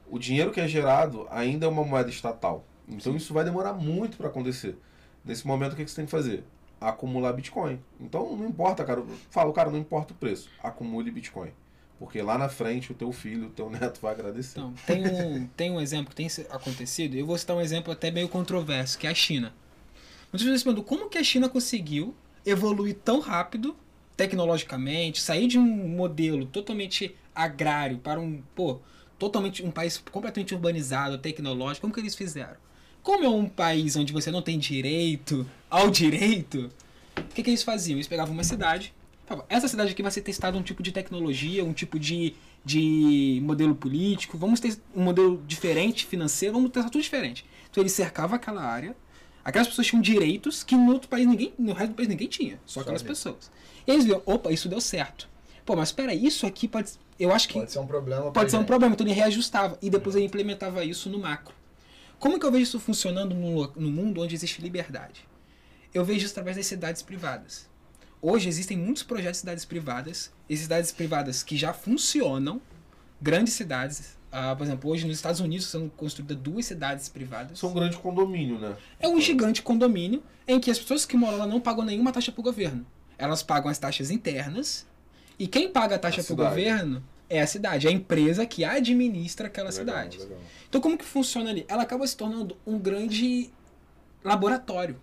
O 0.09 0.17
dinheiro 0.17 0.53
que 0.53 0.61
é 0.61 0.69
gerado 0.69 1.27
ainda 1.29 1.67
é 1.67 1.69
uma 1.69 1.83
moeda 1.83 2.09
estatal. 2.09 2.65
Então 2.89 3.17
isso 3.17 3.35
vai 3.35 3.43
demorar 3.43 3.73
muito 3.73 4.17
para 4.17 4.29
acontecer. 4.29 4.79
Nesse 5.25 5.45
momento, 5.45 5.73
o 5.73 5.77
que 5.77 5.85
que 5.85 5.91
você 5.91 5.97
tem 5.97 6.05
que 6.05 6.11
fazer? 6.13 6.45
Acumular 6.81 7.33
Bitcoin. 7.33 7.81
Então 8.01 8.37
não 8.37 8.47
importa, 8.47 8.85
cara. 8.85 9.01
Eu 9.01 9.09
falo, 9.29 9.53
cara, 9.53 9.69
não 9.69 9.79
importa 9.81 10.13
o 10.13 10.17
preço. 10.17 10.49
Acumule 10.63 11.11
Bitcoin. 11.11 11.51
Porque 11.99 12.23
lá 12.23 12.39
na 12.39 12.49
frente 12.49 12.93
o 12.93 12.95
teu 12.95 13.11
filho, 13.11 13.49
o 13.49 13.51
teu 13.51 13.69
neto 13.69 13.99
vai 14.01 14.13
agradecer. 14.13 14.61
Então, 14.61 14.73
tem 14.87 15.05
um, 15.05 15.47
tem 15.49 15.71
um 15.73 15.81
exemplo 15.81 16.11
que 16.11 16.15
tem 16.15 16.29
acontecido, 16.49 17.17
eu 17.17 17.27
vou 17.27 17.37
citar 17.37 17.57
um 17.57 17.61
exemplo 17.61 17.93
até 17.93 18.09
meio 18.13 18.29
controverso, 18.29 18.97
que 18.97 19.09
é 19.09 19.11
a 19.11 19.15
China. 19.15 19.53
Muitas 20.33 20.47
pessoas 20.47 20.63
perguntam 20.63 20.85
como 20.85 21.11
que 21.11 21.19
a 21.19 21.23
China 21.23 21.47
conseguiu 21.47 22.15
evoluir 22.45 22.97
tão 23.05 23.21
rápido, 23.21 23.77
tecnologicamente, 24.17 25.21
sair 25.21 25.47
de 25.47 25.59
um 25.59 25.89
modelo 25.89 26.47
totalmente 26.47 27.15
agrário 27.35 27.99
para 27.99 28.19
um, 28.19 28.43
pô, 28.55 28.81
totalmente 29.19 29.63
um 29.63 29.71
país 29.71 30.03
completamente 30.11 30.55
urbanizado, 30.55 31.19
tecnológico, 31.19 31.83
como 31.83 31.93
que 31.93 32.01
eles 32.01 32.15
fizeram? 32.15 32.57
Como 33.03 33.25
é 33.25 33.29
um 33.29 33.47
país 33.47 33.95
onde 33.95 34.11
você 34.11 34.31
não 34.31 34.41
tem 34.41 34.59
direito 34.59 35.47
ao 35.69 35.91
direito, 35.91 36.71
o 37.19 37.35
que, 37.35 37.43
que 37.43 37.51
eles 37.51 37.63
faziam? 37.63 37.97
Eles 37.97 38.09
pegavam 38.09 38.33
uma 38.33 38.45
cidade, 38.45 38.95
falavam, 39.27 39.47
essa 39.51 39.69
cidade 39.69 39.93
aqui 39.93 40.03
vai 40.03 40.11
ser 40.11 40.23
testada 40.23 40.57
um 40.57 40.63
tipo 40.63 40.83
de 40.83 40.93
tecnologia, 40.93 41.63
um 41.63 41.75
tipo 41.75 41.99
de, 41.99 42.35
de 42.65 43.39
modelo 43.45 43.75
político, 43.75 44.39
vamos 44.39 44.61
ter 44.61 44.79
um 44.97 45.03
modelo 45.03 45.43
diferente 45.47 46.07
financeiro, 46.07 46.55
vamos 46.55 46.71
testar 46.71 46.89
tudo 46.89 47.03
diferente. 47.03 47.45
Então 47.71 47.83
ele 47.83 47.91
cercava 47.91 48.37
aquela 48.37 48.63
área, 48.63 48.97
aquelas 49.45 49.69
pessoas 49.69 49.87
tinham 49.87 50.03
direitos 50.03 50.63
que 50.63 50.75
no 50.75 50.93
outro 50.93 51.09
país 51.09 51.27
ninguém, 51.27 51.53
no 51.59 51.73
resto 51.73 51.91
do 51.93 51.97
país 51.97 52.09
ninguém 52.09 52.29
tinha, 52.29 52.61
só 52.65 52.75
Só 52.75 52.81
aquelas 52.81 53.03
pessoas. 53.03 53.51
E 53.87 53.91
eles 53.91 54.05
viram, 54.05 54.23
opa, 54.27 54.53
isso 54.53 54.69
deu 54.69 54.81
certo. 54.81 55.29
Pô, 55.65 55.77
mas 55.77 55.89
espera, 55.89 56.15
isso 56.15 56.47
aqui 56.47 56.67
pode, 56.67 56.93
eu 57.19 57.33
acho 57.33 57.49
que 57.49 57.55
Pode 57.55 57.73
ser 57.73 57.79
um 57.79 57.87
problema. 57.87 58.33
Pode 58.33 58.51
ser 58.51 58.57
um 58.57 58.65
problema, 58.65 58.95
então 58.95 59.07
ele 59.07 59.15
reajustava 59.15 59.79
e 59.81 59.89
depois 59.89 60.17
ele 60.17 60.25
implementava 60.25 60.85
isso 60.85 61.09
no 61.09 61.19
macro. 61.19 61.55
Como 62.19 62.39
que 62.39 62.47
eu 62.47 62.53
vejo 62.53 62.63
isso 62.63 62.81
funcionando 62.81 63.35
no, 63.35 63.73
no 63.75 63.91
mundo 63.91 64.21
onde 64.21 64.35
existe 64.35 64.63
liberdade? 64.63 65.27
Eu 65.93 66.05
vejo 66.05 66.25
isso 66.25 66.33
através 66.33 66.57
das 66.57 66.67
cidades 66.67 67.03
privadas. 67.03 67.69
Hoje 68.21 68.49
existem 68.49 68.77
muitos 68.77 69.03
projetos 69.03 69.39
de 69.39 69.41
cidades 69.41 69.65
privadas, 69.65 70.33
e 70.49 70.57
cidades 70.57 70.93
privadas 70.93 71.43
que 71.43 71.57
já 71.57 71.73
funcionam, 71.73 72.63
grandes 73.21 73.55
cidades. 73.55 74.17
Ah, 74.35 74.57
por 74.57 74.65
exemplo, 74.65 74.91
hoje 74.91 75.07
nos 75.07 75.17
Estados 75.17 75.41
Unidos 75.41 75.67
são 75.67 75.91
construídas 75.91 76.39
duas 76.39 76.65
cidades 76.65 77.07
privadas. 77.11 77.59
Isso 77.59 77.67
é 77.67 77.69
um 77.69 77.75
grande 77.75 77.99
condomínio, 77.99 78.59
né? 78.59 78.75
É 78.99 79.07
um 79.07 79.21
gigante 79.21 79.61
condomínio 79.63 80.23
em 80.49 80.59
que 80.59 80.71
as 80.71 80.79
pessoas 80.79 81.05
que 81.05 81.17
moram 81.19 81.37
lá 81.37 81.47
não 81.47 81.61
pagam 81.61 81.85
nenhuma 81.85 82.11
taxa 82.13 82.33
para 82.33 82.41
o 82.41 82.43
governo. 82.43 82.87
Elas 83.19 83.43
pagam 83.43 83.71
as 83.71 83.79
taxas 83.79 84.11
internas 84.11 84.87
e 85.39 85.47
quem 85.47 85.69
paga 85.71 85.97
a 85.97 85.99
taxa 85.99 86.25
para 86.25 86.33
o 86.33 86.37
governo 86.37 87.05
é 87.29 87.41
a 87.43 87.47
cidade, 87.47 87.87
é 87.87 87.91
a 87.91 87.93
empresa 87.93 88.45
que 88.47 88.65
administra 88.65 89.49
aquela 89.49 89.69
Legal, 89.71 89.85
cidade. 89.85 90.19
legal. 90.19 90.39
Então 90.69 90.81
como 90.81 90.97
que 90.97 91.05
funciona 91.05 91.51
ali? 91.51 91.65
Ela 91.69 91.83
acaba 91.83 92.07
se 92.07 92.17
tornando 92.17 92.57
um 92.67 92.79
grande 92.79 93.51
laboratório, 94.25 94.97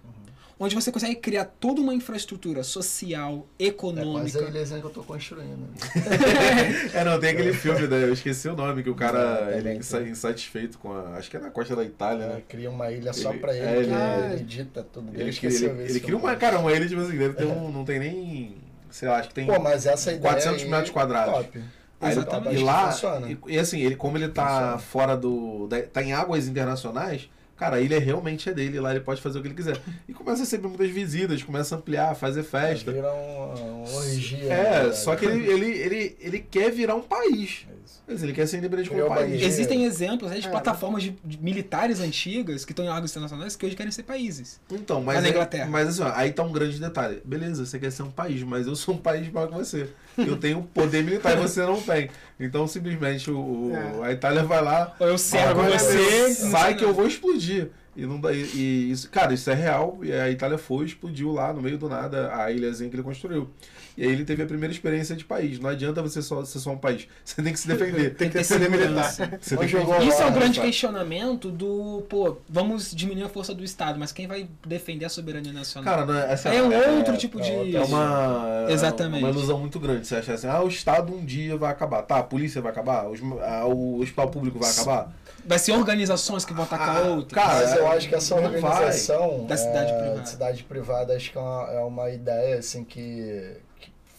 onde 0.59 0.75
você 0.75 0.91
consegue 0.91 1.15
criar 1.15 1.45
toda 1.45 1.79
uma 1.79 1.93
infraestrutura 1.93 2.63
social, 2.63 3.47
É 3.57 3.71
quase 3.71 3.97
a 3.99 4.01
econômica. 4.01 4.39
ilhazinha 4.41 4.79
que 4.81 4.85
eu 4.85 4.89
tô 4.91 5.03
construindo. 5.03 5.67
É, 6.93 7.03
não, 7.03 7.19
tem 7.19 7.29
aquele 7.31 7.53
filme, 7.53 7.87
né? 7.87 8.03
Eu 8.03 8.13
esqueci 8.13 8.47
o 8.49 8.55
nome, 8.55 8.83
que 8.83 8.89
o 8.89 8.95
cara, 8.95 9.51
ele 9.55 9.73
insa- 9.75 10.01
insatisfeito 10.01 10.77
com 10.77 10.91
a. 10.91 11.15
Acho 11.17 11.29
que 11.29 11.37
é 11.37 11.39
na 11.39 11.49
costa 11.49 11.75
da 11.75 11.83
Itália, 11.83 12.27
né? 12.27 12.41
cria 12.47 12.69
uma 12.69 12.91
ilha 12.91 13.13
só 13.13 13.29
Ele- 13.31 13.39
pra 13.39 13.55
ele, 13.55 13.65
é, 13.65 13.71
que 13.73 13.77
ele- 13.79 13.93
ele 14.33 14.41
edita 14.41 14.83
tudo 14.91 15.11
dele. 15.11 15.23
Ele, 15.23 15.37
ele, 15.41 15.57
de 15.57 15.65
ele 15.65 15.83
esse 15.83 15.99
cria 15.99 16.17
uma, 16.17 16.35
cara, 16.35 16.59
uma 16.59 16.71
ilha, 16.73 16.87
tipo 16.87 17.01
assim, 17.01 17.17
deve 17.17 17.33
ter 17.35 17.45
um. 17.45 17.71
Não 17.71 17.85
tem 17.85 17.99
nem. 17.99 18.55
Sei 18.89 19.07
lá, 19.07 19.17
acho 19.19 19.29
que 19.29 19.35
tem. 19.35 19.45
Pô, 19.47 19.59
mas 19.59 19.85
essa 19.85 20.11
ideia 20.11 20.33
400 20.33 20.63
aí, 20.63 20.69
metros 20.69 20.89
quadrados. 20.89 21.33
Top. 21.33 21.59
Aí 22.01 22.11
ele- 22.11 22.11
Exatamente. 22.19 22.55
E 22.55 22.63
lá, 22.63 22.91
Funciona. 22.91 23.29
e, 23.31 23.37
e 23.47 23.59
assim, 23.59 23.79
ele, 23.81 23.95
como 23.95 24.17
ele 24.17 24.29
tá 24.29 24.47
Funciona. 24.47 24.77
fora 24.79 25.15
do. 25.17 25.67
da- 25.67 25.81
tá 25.83 26.01
em 26.01 26.11
águas 26.13 26.47
internacionais, 26.47 27.29
cara, 27.59 27.75
a 27.75 27.81
ilha 27.81 27.99
realmente 27.99 28.49
é 28.49 28.53
dele, 28.53 28.79
lá 28.79 28.91
ele 28.91 29.01
pode 29.03 29.21
fazer 29.21 29.37
o 29.37 29.41
que 29.41 29.49
ele 29.49 29.55
quiser. 29.55 29.77
E 30.07 30.13
começa 30.13 30.37
a 30.37 30.45
receber 30.45 30.67
muitas 30.69 30.89
visitas, 30.89 31.43
começa 31.43 31.75
a 31.75 31.77
ampliar, 31.77 32.15
fazer 32.15 32.43
festa. 32.43 32.91
Vira 32.91 33.11
uma, 33.11 33.53
uma 33.53 33.95
orgia. 33.97 34.53
É, 34.53 34.83
né, 34.87 34.93
só 34.93 35.15
que 35.15 35.25
ele, 35.25 35.45
ele, 35.45 35.65
ele, 35.65 36.17
ele 36.19 36.39
quer 36.39 36.71
virar 36.71 36.95
um 36.95 37.01
país. 37.01 37.65
É 37.69 37.73
isso. 37.85 37.99
Mas 38.07 38.23
ele 38.23 38.33
quer 38.33 38.47
ser 38.47 38.57
independente 38.57 38.89
como 38.89 39.01
Criou 39.01 39.15
país. 39.15 39.31
Bahia. 39.31 39.45
Existem 39.45 39.83
exemplos 39.83 40.31
né, 40.31 40.39
de 40.39 40.47
É, 40.47 40.49
plataformas 40.49 41.03
de, 41.03 41.11
de 41.23 41.37
militares 41.43 41.99
antigas 41.99 42.63
que 42.65 42.71
estão 42.71 42.83
em 42.85 42.87
órgãos 42.89 43.11
internacionais 43.11 43.55
que 43.55 43.65
hoje 43.65 43.75
querem 43.75 43.91
ser 43.91 44.03
países. 44.03 44.59
Então, 44.71 45.01
mas, 45.01 45.21
na 45.21 45.27
é- 45.27 45.31
Inglaterra. 45.31 45.67
mas 45.69 45.89
assim, 45.89 46.01
ó, 46.01 46.11
aí 46.15 46.31
tá 46.31 46.41
um 46.43 46.51
grande 46.51 46.79
detalhe. 46.79 47.21
Beleza, 47.25 47.65
você 47.65 47.77
quer 47.77 47.91
ser 47.91 48.03
um 48.03 48.09
país, 48.11 48.41
mas 48.41 48.65
eu 48.65 48.75
sou 48.75 48.95
um 48.95 48.97
país 48.97 49.31
maior 49.31 49.47
que 49.47 49.55
você. 49.55 49.89
Eu 50.27 50.37
tenho 50.37 50.63
poder 50.73 51.03
militar 51.03 51.37
e 51.37 51.41
você 51.41 51.61
não 51.61 51.81
tem. 51.81 52.09
Então, 52.39 52.67
simplesmente, 52.67 53.29
o, 53.31 53.71
É. 54.03 54.07
a 54.07 54.11
Itália 54.11 54.43
vai 54.43 54.61
lá, 54.63 54.95
eu 54.99 55.17
cerco 55.17 55.49
agora 55.49 55.77
você. 55.77 56.33
sai 56.33 56.75
que 56.75 56.83
eu 56.83 56.93
vou 56.93 57.07
explodir. 57.07 57.69
E 57.95 58.05
não 58.05 58.19
dá. 58.19 58.31
E, 58.31 58.43
e 58.55 58.91
isso, 58.91 59.09
cara, 59.09 59.33
isso 59.33 59.49
é 59.49 59.53
real. 59.53 59.99
E 60.01 60.11
a 60.13 60.29
Itália 60.29 60.57
foi, 60.57 60.85
explodiu 60.85 61.31
lá 61.33 61.51
no 61.51 61.61
meio 61.61 61.77
do 61.77 61.89
nada 61.89 62.33
a 62.33 62.49
ilhazinha 62.51 62.89
que 62.89 62.95
ele 62.95 63.03
construiu. 63.03 63.49
E 63.99 64.05
aí 64.05 64.13
ele 64.13 64.23
teve 64.23 64.41
a 64.41 64.45
primeira 64.45 64.71
experiência 64.73 65.13
de 65.13 65.25
país. 65.25 65.59
Não 65.59 65.69
adianta 65.69 66.01
você 66.01 66.21
só 66.21 66.45
ser 66.45 66.59
só 66.59 66.71
um 66.71 66.77
país. 66.77 67.05
Você 67.25 67.41
tem 67.43 67.51
que 67.51 67.59
se 67.59 67.67
defender. 67.67 68.15
Tem 68.15 68.29
que 68.29 68.37
ter 68.41 68.47
poder 68.47 68.69
militar. 68.69 69.11
Você 69.11 69.23
Onde 69.57 69.75
tem 69.75 69.85
que... 69.85 70.05
Isso 70.05 70.21
é 70.21 70.25
um 70.25 70.31
grande 70.31 70.61
questionamento 70.61 71.51
do, 71.51 72.05
pô, 72.07 72.37
vamos 72.47 72.95
diminuir 72.95 73.25
a 73.25 73.29
força 73.29 73.53
do 73.53 73.61
Estado, 73.61 73.99
mas 73.99 74.13
quem 74.13 74.25
vai 74.25 74.47
defender 74.65 75.03
a 75.03 75.09
soberania 75.09 75.51
nacional? 75.51 75.93
Cara, 75.93 76.05
não 76.05 76.17
é, 76.17 76.31
essa 76.31 76.47
é 76.47 76.63
um 76.63 76.71
é, 76.71 76.91
outro 76.91 77.17
tipo 77.17 77.41
de. 77.41 77.75
é 77.75 77.81
uma, 77.81 78.67
Exatamente. 78.69 79.21
uma 79.21 79.31
ilusão 79.31 79.59
muito 79.59 79.77
grande. 79.81 80.07
Você 80.07 80.15
acha 80.15 80.33
assim, 80.33 80.47
ah, 80.47 80.61
o 80.63 80.69
Estado 80.69 81.13
um 81.13 81.25
dia 81.25 81.57
vai 81.57 81.69
acabar. 81.69 82.01
Tá, 82.03 82.19
a 82.19 82.23
polícia 82.23 82.61
vai 82.61 82.71
acabar, 82.71 83.09
os- 83.09 83.19
ah, 83.41 83.65
o 83.65 83.99
hospital 83.99 84.29
público 84.29 84.59
vai 84.59 84.71
acabar. 84.71 85.11
Vai 85.45 85.59
ser 85.59 85.73
organizações 85.73 86.45
que 86.45 86.53
vão 86.53 86.63
atacar 86.63 86.97
Ah, 87.05 87.09
outras. 87.09 87.33
cara, 87.43 87.59
Mas 87.67 87.75
eu 87.75 87.87
acho 87.91 88.07
que 88.07 88.15
essa 88.15 88.35
não 88.35 88.43
vai. 88.43 88.61
organização 88.61 89.45
Da 89.45 89.57
cidade 89.57 89.91
é, 89.91 89.97
privada. 89.99 90.21
de 90.21 90.29
cidade 90.29 90.63
privada 90.63 91.15
acho 91.15 91.31
que 91.31 91.37
é 91.37 91.41
uma, 91.41 91.71
é 91.71 91.79
uma 91.79 92.09
ideia 92.09 92.59
assim 92.59 92.83
que 92.83 93.57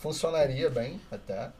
funcionaria 0.01 0.69
bem 0.71 1.01
até 1.13 1.51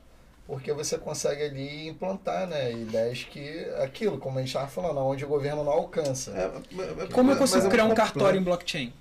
porque 0.47 0.73
você 0.73 0.99
consegue 0.99 1.43
ali 1.45 1.87
implantar 1.89 2.49
né 2.49 2.73
ideias 2.73 3.23
que 3.23 3.65
aquilo 3.83 4.19
como 4.19 4.39
a 4.39 4.41
gente 4.41 4.49
estava 4.49 4.67
falando 4.67 4.99
onde 4.99 5.25
o 5.25 5.29
governo 5.29 5.63
não 5.63 5.71
alcança 5.73 6.33
É, 6.33 6.41
é- 6.41 7.05
é- 7.05 7.07
Como 7.09 7.31
eu 7.31 7.37
mas 7.37 7.39
consigo 7.39 7.67
é 7.67 7.71
criar 7.71 7.85
um 7.85 7.91
complexo. 7.91 8.13
cartório 8.15 8.41
em 8.41 8.43
blockchain? 8.43 8.93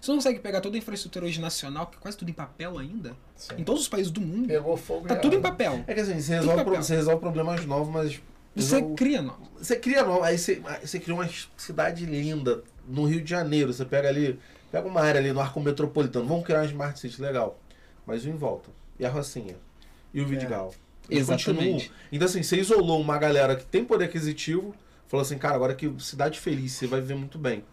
Você 0.00 0.10
não 0.10 0.16
consegue 0.18 0.38
pegar 0.40 0.60
toda 0.62 0.76
a 0.76 0.78
infraestrutura 0.78 1.26
hoje 1.26 1.40
nacional, 1.40 1.86
que 1.86 1.96
é 1.96 2.00
quase 2.00 2.16
tudo 2.16 2.30
em 2.30 2.34
papel 2.34 2.78
ainda, 2.78 3.14
Sim. 3.36 3.54
em 3.58 3.64
todos 3.64 3.82
os 3.82 3.88
países 3.88 4.10
do 4.10 4.20
mundo. 4.20 4.48
pegou 4.48 4.74
fogo 4.76 5.06
Tá 5.06 5.14
tudo 5.16 5.36
em 5.36 5.42
papel. 5.42 5.84
É 5.86 5.92
que 5.94 6.00
assim, 6.00 6.18
você 6.20 6.34
resolve, 6.36 6.64
pro- 6.64 6.76
você 6.76 6.96
resolve 6.96 7.20
problemas 7.20 7.64
novos, 7.66 7.92
mas. 7.92 8.20
Você 8.56 8.76
resol- 8.80 8.94
cria, 8.94 9.20
não. 9.22 9.36
Você 9.58 9.76
cria 9.76 10.02
nova, 10.02 10.26
aí 10.26 10.38
você, 10.38 10.62
você 10.82 10.98
cria 10.98 11.14
uma 11.14 11.28
cidade 11.56 12.04
linda 12.06 12.64
no 12.88 13.04
Rio 13.04 13.20
de 13.22 13.28
Janeiro. 13.30 13.72
Você 13.74 13.84
pega 13.84 14.08
ali, 14.08 14.40
pega 14.72 14.88
uma 14.88 15.02
área 15.02 15.20
ali 15.20 15.32
no 15.34 15.40
arco 15.40 15.60
metropolitano. 15.60 16.26
Vamos 16.26 16.44
criar 16.46 16.60
uma 16.60 16.66
Smart 16.66 16.98
City 16.98 17.20
legal. 17.20 17.58
Mas 18.06 18.24
o 18.24 18.28
em 18.30 18.36
volta. 18.36 18.70
E 19.00 19.06
a 19.06 19.08
Rocinha. 19.08 19.56
E 20.12 20.20
o 20.20 20.26
Vidigal. 20.26 20.74
Eles 21.08 21.22
Exatamente. 21.22 21.64
continuam. 21.64 21.82
Então, 22.12 22.26
assim, 22.26 22.42
você 22.42 22.58
isolou 22.58 23.00
uma 23.00 23.16
galera 23.16 23.56
que 23.56 23.64
tem 23.64 23.82
poder 23.82 24.04
aquisitivo, 24.04 24.74
falou 25.08 25.22
assim, 25.22 25.38
cara, 25.38 25.54
agora 25.54 25.74
que 25.74 25.90
cidade 25.98 26.38
feliz, 26.38 26.72
você 26.72 26.86
vai 26.86 27.00
viver 27.00 27.14
muito 27.14 27.38
bem. 27.38 27.64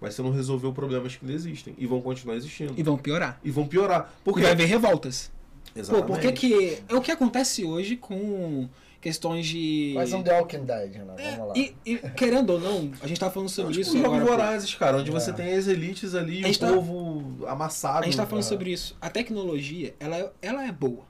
Mas 0.00 0.14
você 0.14 0.22
não 0.22 0.32
resolveu 0.32 0.72
problemas 0.72 1.14
que 1.14 1.24
ainda 1.24 1.36
existem. 1.36 1.74
E 1.76 1.86
vão 1.86 2.00
continuar 2.00 2.36
existindo. 2.36 2.72
E 2.74 2.82
vão 2.82 2.96
piorar. 2.96 3.38
E 3.44 3.50
vão 3.50 3.68
piorar. 3.68 4.04
Por 4.24 4.32
Porque 4.32 4.40
quê? 4.40 4.46
vai 4.46 4.52
haver 4.52 4.66
revoltas. 4.66 5.30
Pô, 5.74 5.78
Exatamente. 5.78 6.06
por 6.06 6.20
que 6.20 6.32
que... 6.32 6.82
É 6.88 6.94
o 6.94 7.00
que 7.02 7.12
acontece 7.12 7.64
hoje 7.64 7.96
com 7.96 8.68
questões 9.02 9.46
de... 9.46 9.92
mais 9.94 10.12
um 10.14 10.22
The 10.22 10.38
Walking 10.40 10.64
Dead 10.64 10.92
né 10.94 11.36
vamos 11.36 11.48
lá 11.48 11.54
E, 11.56 11.74
e, 11.84 11.96
querendo 12.16 12.50
ou 12.50 12.60
não, 12.60 12.90
a 13.02 13.06
gente 13.06 13.18
tava 13.20 13.32
falando 13.34 13.48
sobre 13.50 13.72
tipo 13.72 13.82
isso 13.82 13.98
jogos 13.98 14.16
agora. 14.18 14.24
vorazes, 14.24 14.74
cara, 14.76 14.96
onde 14.98 15.10
É. 15.10 15.12
você 15.12 15.32
tem 15.32 15.52
as 15.54 15.66
elites 15.66 16.14
ali 16.14 16.42
A 16.44 16.48
o 16.48 16.56
tá- 16.58 16.72
povo 16.72 17.46
amassado. 17.46 17.98
A 17.98 18.04
gente 18.04 18.16
tá 18.16 18.24
falando 18.24 18.44
Aham. 18.44 18.48
sobre 18.48 18.70
isso. 18.72 18.96
A 19.00 19.10
tecnologia, 19.10 19.94
ela, 20.00 20.16
é- 20.16 20.32
ela 20.40 20.64
é 20.66 20.72
boa. 20.72 21.04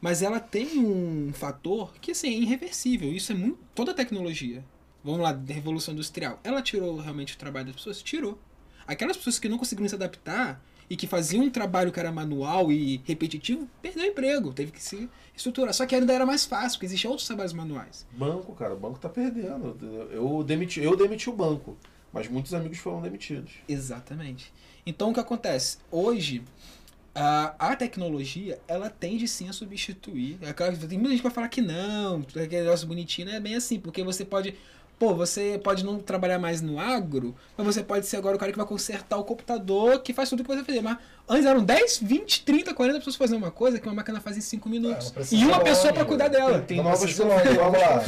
Mas 0.00 0.20
ela 0.22 0.40
tem 0.40 0.66
um 0.78 1.32
fator 1.32 1.92
que, 2.00 2.10
assim, 2.10 2.28
é 2.28 2.32
irreversível. 2.32 3.12
Isso 3.12 3.30
é 3.30 3.34
muito... 3.36 3.58
Toda 3.74 3.94
tecnologia, 3.94 4.64
vamos 5.04 5.20
lá, 5.20 5.32
da 5.32 5.54
Revolução 5.54 5.94
Industrial, 5.94 6.40
ela 6.42 6.60
tirou 6.62 6.96
realmente 6.96 7.34
o 7.34 7.38
trabalho 7.38 7.66
das 7.66 7.76
pessoas? 7.76 8.02
Tirou. 8.02 8.36
Aquelas 8.86 9.16
pessoas 9.16 9.38
que 9.38 9.48
não 9.48 9.58
conseguiram 9.58 9.88
se 9.88 9.94
adaptar 9.94 10.60
e 10.92 10.96
que 10.96 11.06
faziam 11.06 11.42
um 11.42 11.48
trabalho 11.48 11.90
que 11.90 11.98
era 11.98 12.12
manual 12.12 12.70
e 12.70 13.00
repetitivo, 13.06 13.66
perdeu 13.80 14.04
o 14.04 14.06
emprego. 14.08 14.52
Teve 14.52 14.72
que 14.72 14.82
se 14.82 15.08
estruturar. 15.34 15.72
Só 15.72 15.86
que 15.86 15.94
ainda 15.94 16.12
era 16.12 16.26
mais 16.26 16.44
fácil, 16.44 16.72
porque 16.72 16.84
existiam 16.84 17.10
outros 17.10 17.26
trabalhos 17.26 17.54
manuais. 17.54 18.06
Banco, 18.12 18.54
cara, 18.54 18.74
o 18.74 18.78
banco 18.78 18.98
tá 18.98 19.08
perdendo. 19.08 19.74
Eu 20.12 20.44
demiti, 20.44 20.82
eu 20.82 20.94
demiti 20.94 21.30
o 21.30 21.32
banco, 21.32 21.78
mas 22.12 22.28
muitos 22.28 22.52
amigos 22.52 22.76
foram 22.76 23.00
demitidos. 23.00 23.52
Exatamente. 23.66 24.52
Então 24.84 25.12
o 25.12 25.14
que 25.14 25.20
acontece? 25.20 25.78
Hoje, 25.90 26.44
a, 27.14 27.54
a 27.58 27.74
tecnologia, 27.74 28.60
ela 28.68 28.90
tende 28.90 29.26
sim 29.26 29.48
a 29.48 29.52
substituir. 29.54 30.38
Tem 30.90 30.98
muita 30.98 31.08
gente 31.08 31.20
que 31.20 31.22
vai 31.22 31.32
falar 31.32 31.48
que 31.48 31.62
não, 31.62 32.20
que 32.20 32.38
aquele 32.38 32.64
negócio 32.64 32.86
bonitinho 32.86 33.28
não 33.28 33.34
é 33.34 33.40
bem 33.40 33.54
assim, 33.54 33.80
porque 33.80 34.04
você 34.04 34.26
pode. 34.26 34.54
Pô, 35.02 35.12
você 35.12 35.60
pode 35.64 35.84
não 35.84 35.98
trabalhar 35.98 36.38
mais 36.38 36.62
no 36.62 36.78
agro, 36.78 37.34
mas 37.56 37.66
você 37.66 37.82
pode 37.82 38.06
ser 38.06 38.18
agora 38.18 38.36
o 38.36 38.38
cara 38.38 38.52
que 38.52 38.56
vai 38.56 38.64
consertar 38.64 39.16
o 39.16 39.24
computador, 39.24 40.00
que 40.00 40.12
faz 40.14 40.30
tudo 40.30 40.42
o 40.42 40.44
que 40.44 40.54
você 40.54 40.62
fazer. 40.62 40.80
Mas 40.80 40.96
antes 41.28 41.46
eram 41.46 41.62
10, 41.64 41.98
20, 42.02 42.44
30, 42.44 42.74
40 42.74 42.98
pessoas 42.98 43.16
fazendo 43.16 43.38
uma 43.38 43.50
coisa 43.50 43.78
que 43.78 43.86
uma 43.88 43.94
máquina 43.94 44.20
faz 44.20 44.36
em 44.36 44.40
5 44.40 44.68
minutos. 44.68 45.06
não 45.06 45.12
precisa 45.12 45.42
e 45.42 45.46
uma 45.46 45.60
pessoa 45.60 45.92
para 45.92 46.04
cuidar 46.04 46.28
dela. 46.28 46.58
Tem 46.58 46.76
tem 46.76 46.82
novas 46.82 47.12
vamos 47.12 47.80
lá. 47.80 48.02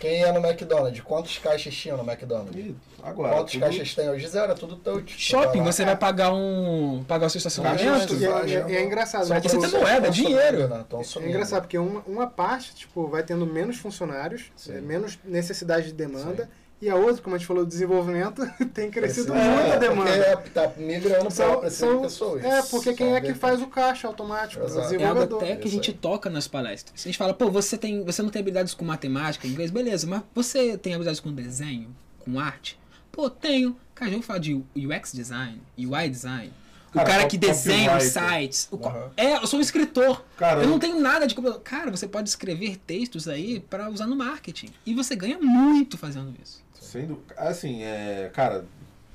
quem 0.00 0.20
ia 0.20 0.32
no 0.32 0.40
McDonald's 0.46 1.00
quantos 1.02 1.38
caixas 1.38 1.74
tinham 1.74 1.96
no 1.96 2.04
McDonald's 2.10 2.54
E 2.56 2.74
agora, 3.02 3.34
quantos 3.34 3.52
tudo- 3.52 3.60
caixas 3.62 3.94
tem 3.94 4.08
hoje 4.08 4.26
zero 4.28 4.52
é 4.52 4.54
tudo 4.54 4.76
touch 4.76 5.14
Shopping, 5.18 5.62
você 5.62 5.84
vai 5.84 5.96
pagar 5.96 6.32
um. 6.32 7.04
pagar 7.06 7.26
o 7.26 7.30
seu 7.30 7.38
estacionamento. 7.38 8.14
E 8.14 8.24
é, 8.24 8.54
é- 8.54 8.74
é 8.76 8.84
engraçado, 8.84 9.26
Só 9.26 9.32
né? 9.34 9.38
Aqui 9.38 9.48
você 9.48 9.58
tem 9.70 9.80
moeda, 9.80 10.02
tão 10.02 10.10
dinheiro. 10.10 10.68
né? 10.68 10.84
Tão 10.88 11.00
É 11.00 11.28
engraçado, 11.28 11.62
porque 11.62 11.78
uma, 11.78 12.02
uma 12.06 12.26
parte, 12.26 12.74
tipo, 12.74 13.06
vai 13.08 13.22
tendo 13.22 13.46
menos 13.46 13.76
funcionários, 13.76 14.44
Sim. 14.56 14.76
é, 14.76 14.80
menos 14.80 15.18
necessidade 15.24 15.86
de 15.88 15.92
demanda, 15.92 16.48
e 16.82 16.90
a 16.90 16.96
outra, 16.96 17.22
como 17.22 17.34
a 17.36 17.38
gente 17.38 17.46
falou, 17.46 17.62
o 17.62 17.66
desenvolvimento, 17.66 18.42
tem 18.74 18.90
crescido 18.90 19.32
Precisa- 19.32 19.54
muito 19.54 19.70
a 19.72 19.74
é, 19.76 19.78
demanda. 19.78 20.36
Porque 20.36 20.50
tá 20.50 20.72
migrando 20.76 21.32
para 21.32 21.54
de 21.54 21.60
pessoas. 21.62 22.44
é, 22.44 22.62
porque 22.62 22.92
quem 22.92 23.06
São 23.06 23.16
é 23.16 23.20
que 23.20 23.34
faz 23.34 23.62
o 23.62 23.68
caixa 23.68 24.08
automático? 24.08 24.64
Exato. 24.64 24.94
É 24.96 25.04
algo 25.04 25.22
até 25.36 25.56
que 25.56 25.68
a 25.68 25.70
gente 25.70 25.92
toca 25.92 26.28
nas 26.28 26.48
palestras. 26.48 27.00
A 27.00 27.08
gente 27.08 27.16
fala, 27.16 27.32
pô, 27.32 27.48
você, 27.50 27.78
tem, 27.78 28.04
você 28.04 28.20
não 28.20 28.30
tem 28.30 28.40
habilidades 28.40 28.74
com 28.74 28.84
matemática, 28.84 29.46
inglês, 29.46 29.70
beleza, 29.70 30.06
mas 30.06 30.22
você 30.34 30.76
tem 30.76 30.92
habilidades 30.94 31.20
com 31.20 31.32
desenho, 31.32 31.94
com 32.18 32.38
arte? 32.40 32.78
Pô, 33.12 33.30
tenho. 33.30 33.76
Cara, 33.94 34.10
já 34.10 34.16
vou 34.16 34.26
falar 34.26 34.40
de 34.40 34.54
UX 34.74 35.12
design, 35.12 35.62
UI 35.78 36.08
design. 36.08 36.52
O 36.88 36.94
Cara, 36.94 37.08
cara 37.08 37.20
cop- 37.22 37.30
que 37.30 37.38
desenha 37.38 37.96
os 37.96 38.02
sites. 38.04 38.68
Aham. 38.70 39.10
É, 39.16 39.36
eu 39.36 39.46
sou 39.46 39.58
um 39.58 39.62
escritor. 39.62 40.22
Cara, 40.36 40.62
eu 40.62 40.68
não 40.68 40.78
tenho 40.78 41.00
nada 41.00 41.26
de 41.26 41.34
computador. 41.34 41.62
Cara, 41.62 41.90
você 41.90 42.06
pode 42.06 42.28
escrever 42.28 42.76
textos 42.76 43.28
aí 43.28 43.60
pra 43.60 43.88
usar 43.88 44.06
no 44.06 44.14
marketing. 44.16 44.68
E 44.84 44.92
você 44.92 45.16
ganha 45.16 45.38
muito 45.38 45.96
fazendo 45.96 46.34
isso. 46.42 46.60
Dúvida. 47.06 47.34
Assim, 47.36 47.82
é, 47.82 48.30
cara, 48.32 48.64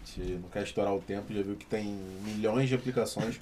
a 0.01 0.05
gente 0.05 0.33
não 0.35 0.49
quer 0.49 0.63
estourar 0.63 0.93
o 0.93 1.01
tempo, 1.01 1.33
já 1.33 1.41
viu 1.41 1.55
que 1.55 1.65
tem 1.65 1.85
milhões 2.23 2.69
de 2.69 2.75
aplicações. 2.75 3.39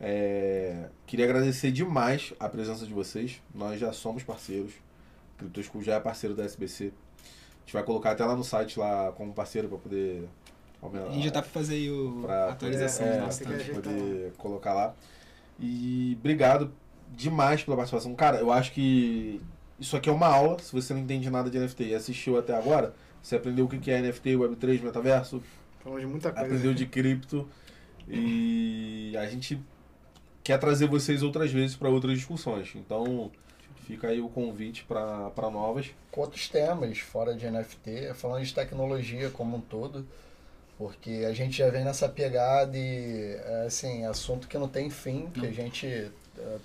É, 0.00 0.88
queria 1.06 1.24
agradecer 1.24 1.70
demais 1.70 2.32
a 2.40 2.48
presença 2.48 2.84
de 2.84 2.92
vocês. 2.92 3.40
Nós 3.54 3.78
já 3.78 3.92
somos 3.92 4.22
parceiros. 4.22 4.72
Criptoscool 5.38 5.82
já 5.82 5.94
é 5.94 6.00
parceiro 6.00 6.34
da 6.34 6.44
SBC. 6.44 6.86
A 6.86 7.60
gente 7.64 7.72
vai 7.72 7.82
colocar 7.84 8.10
até 8.12 8.24
lá 8.24 8.34
no 8.34 8.42
site 8.42 8.78
lá 8.78 9.12
como 9.12 9.32
parceiro 9.32 9.68
para 9.68 9.78
poder 9.78 10.28
aumentar. 10.80 11.08
A 11.08 11.12
gente 11.12 11.24
já 11.24 11.30
tá 11.30 11.42
pra 11.42 11.50
fazer 11.50 11.74
aí 11.74 11.90
o, 11.90 12.20
pra 12.22 12.50
atualização 12.50 13.06
poder, 13.06 13.46
do 13.46 13.54
é, 13.54 13.58
que 13.58 13.70
pra 13.70 13.74
poder 13.74 14.32
colocar 14.38 14.74
lá. 14.74 14.94
E 15.60 16.16
obrigado 16.18 16.72
demais 17.12 17.62
pela 17.62 17.76
participação. 17.76 18.14
Cara, 18.14 18.38
eu 18.38 18.50
acho 18.50 18.72
que 18.72 19.40
isso 19.78 19.96
aqui 19.96 20.08
é 20.08 20.12
uma 20.12 20.26
aula. 20.26 20.58
Se 20.58 20.72
você 20.72 20.92
não 20.92 21.00
entende 21.00 21.30
nada 21.30 21.48
de 21.48 21.58
NFT 21.58 21.84
e 21.84 21.94
assistiu 21.94 22.36
até 22.36 22.56
agora, 22.56 22.94
você 23.22 23.36
aprendeu 23.36 23.64
o 23.64 23.68
que 23.68 23.90
é 23.90 24.00
NFT, 24.00 24.30
Web3, 24.30 24.82
metaverso, 24.82 25.42
Falamos 25.82 26.02
de 26.02 26.06
muita 26.06 26.30
coisa. 26.30 26.46
aprendeu 26.46 26.74
de 26.74 26.86
cripto. 26.86 27.48
E 28.08 29.14
a 29.16 29.26
gente 29.26 29.60
quer 30.42 30.58
trazer 30.58 30.86
vocês 30.86 31.22
outras 31.22 31.50
vezes 31.50 31.76
para 31.76 31.88
outras 31.88 32.16
discussões. 32.16 32.72
Então, 32.74 33.30
fica 33.86 34.08
aí 34.08 34.20
o 34.20 34.28
convite 34.28 34.84
para 34.84 35.50
novas. 35.50 35.90
com 36.10 36.20
outros 36.20 36.48
temas 36.48 36.98
fora 36.98 37.34
de 37.34 37.48
NFT, 37.48 38.14
falando 38.14 38.44
de 38.44 38.54
tecnologia 38.54 39.30
como 39.30 39.56
um 39.56 39.60
todo, 39.60 40.06
porque 40.78 41.24
a 41.28 41.32
gente 41.32 41.58
já 41.58 41.70
vem 41.70 41.84
nessa 41.84 42.08
pegada 42.08 42.76
e, 42.76 43.34
é, 43.44 43.64
assim, 43.66 44.04
assunto 44.04 44.48
que 44.48 44.58
não 44.58 44.68
tem 44.68 44.90
fim, 44.90 45.28
que 45.30 45.46
a 45.46 45.52
gente 45.52 45.86
é, 45.86 46.10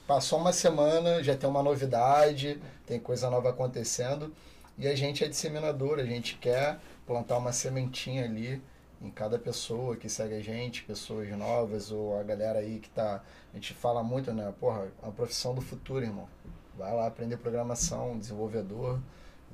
passou 0.07 0.39
uma 0.39 0.53
semana, 0.53 1.23
já 1.23 1.35
tem 1.35 1.49
uma 1.49 1.63
novidade, 1.63 2.59
tem 2.85 2.99
coisa 2.99 3.29
nova 3.29 3.49
acontecendo, 3.49 4.33
e 4.77 4.87
a 4.87 4.95
gente 4.95 5.23
é 5.23 5.27
disseminador, 5.27 5.99
a 5.99 6.05
gente 6.05 6.37
quer 6.37 6.79
plantar 7.05 7.37
uma 7.37 7.51
sementinha 7.51 8.25
ali 8.25 8.61
em 9.01 9.09
cada 9.09 9.37
pessoa 9.37 9.95
que 9.95 10.09
segue 10.09 10.35
a 10.35 10.41
gente, 10.41 10.83
pessoas 10.83 11.29
novas, 11.29 11.91
ou 11.91 12.19
a 12.19 12.23
galera 12.23 12.59
aí 12.59 12.79
que 12.79 12.89
tá. 12.89 13.23
A 13.51 13.55
gente 13.55 13.73
fala 13.73 14.03
muito, 14.03 14.33
né? 14.33 14.53
Porra, 14.59 14.87
é 15.01 15.05
uma 15.05 15.11
profissão 15.11 15.53
do 15.53 15.61
futuro, 15.61 16.03
irmão. 16.03 16.27
Vai 16.77 16.93
lá 16.93 17.07
aprender 17.07 17.37
programação, 17.37 18.17
desenvolvedor, 18.19 18.99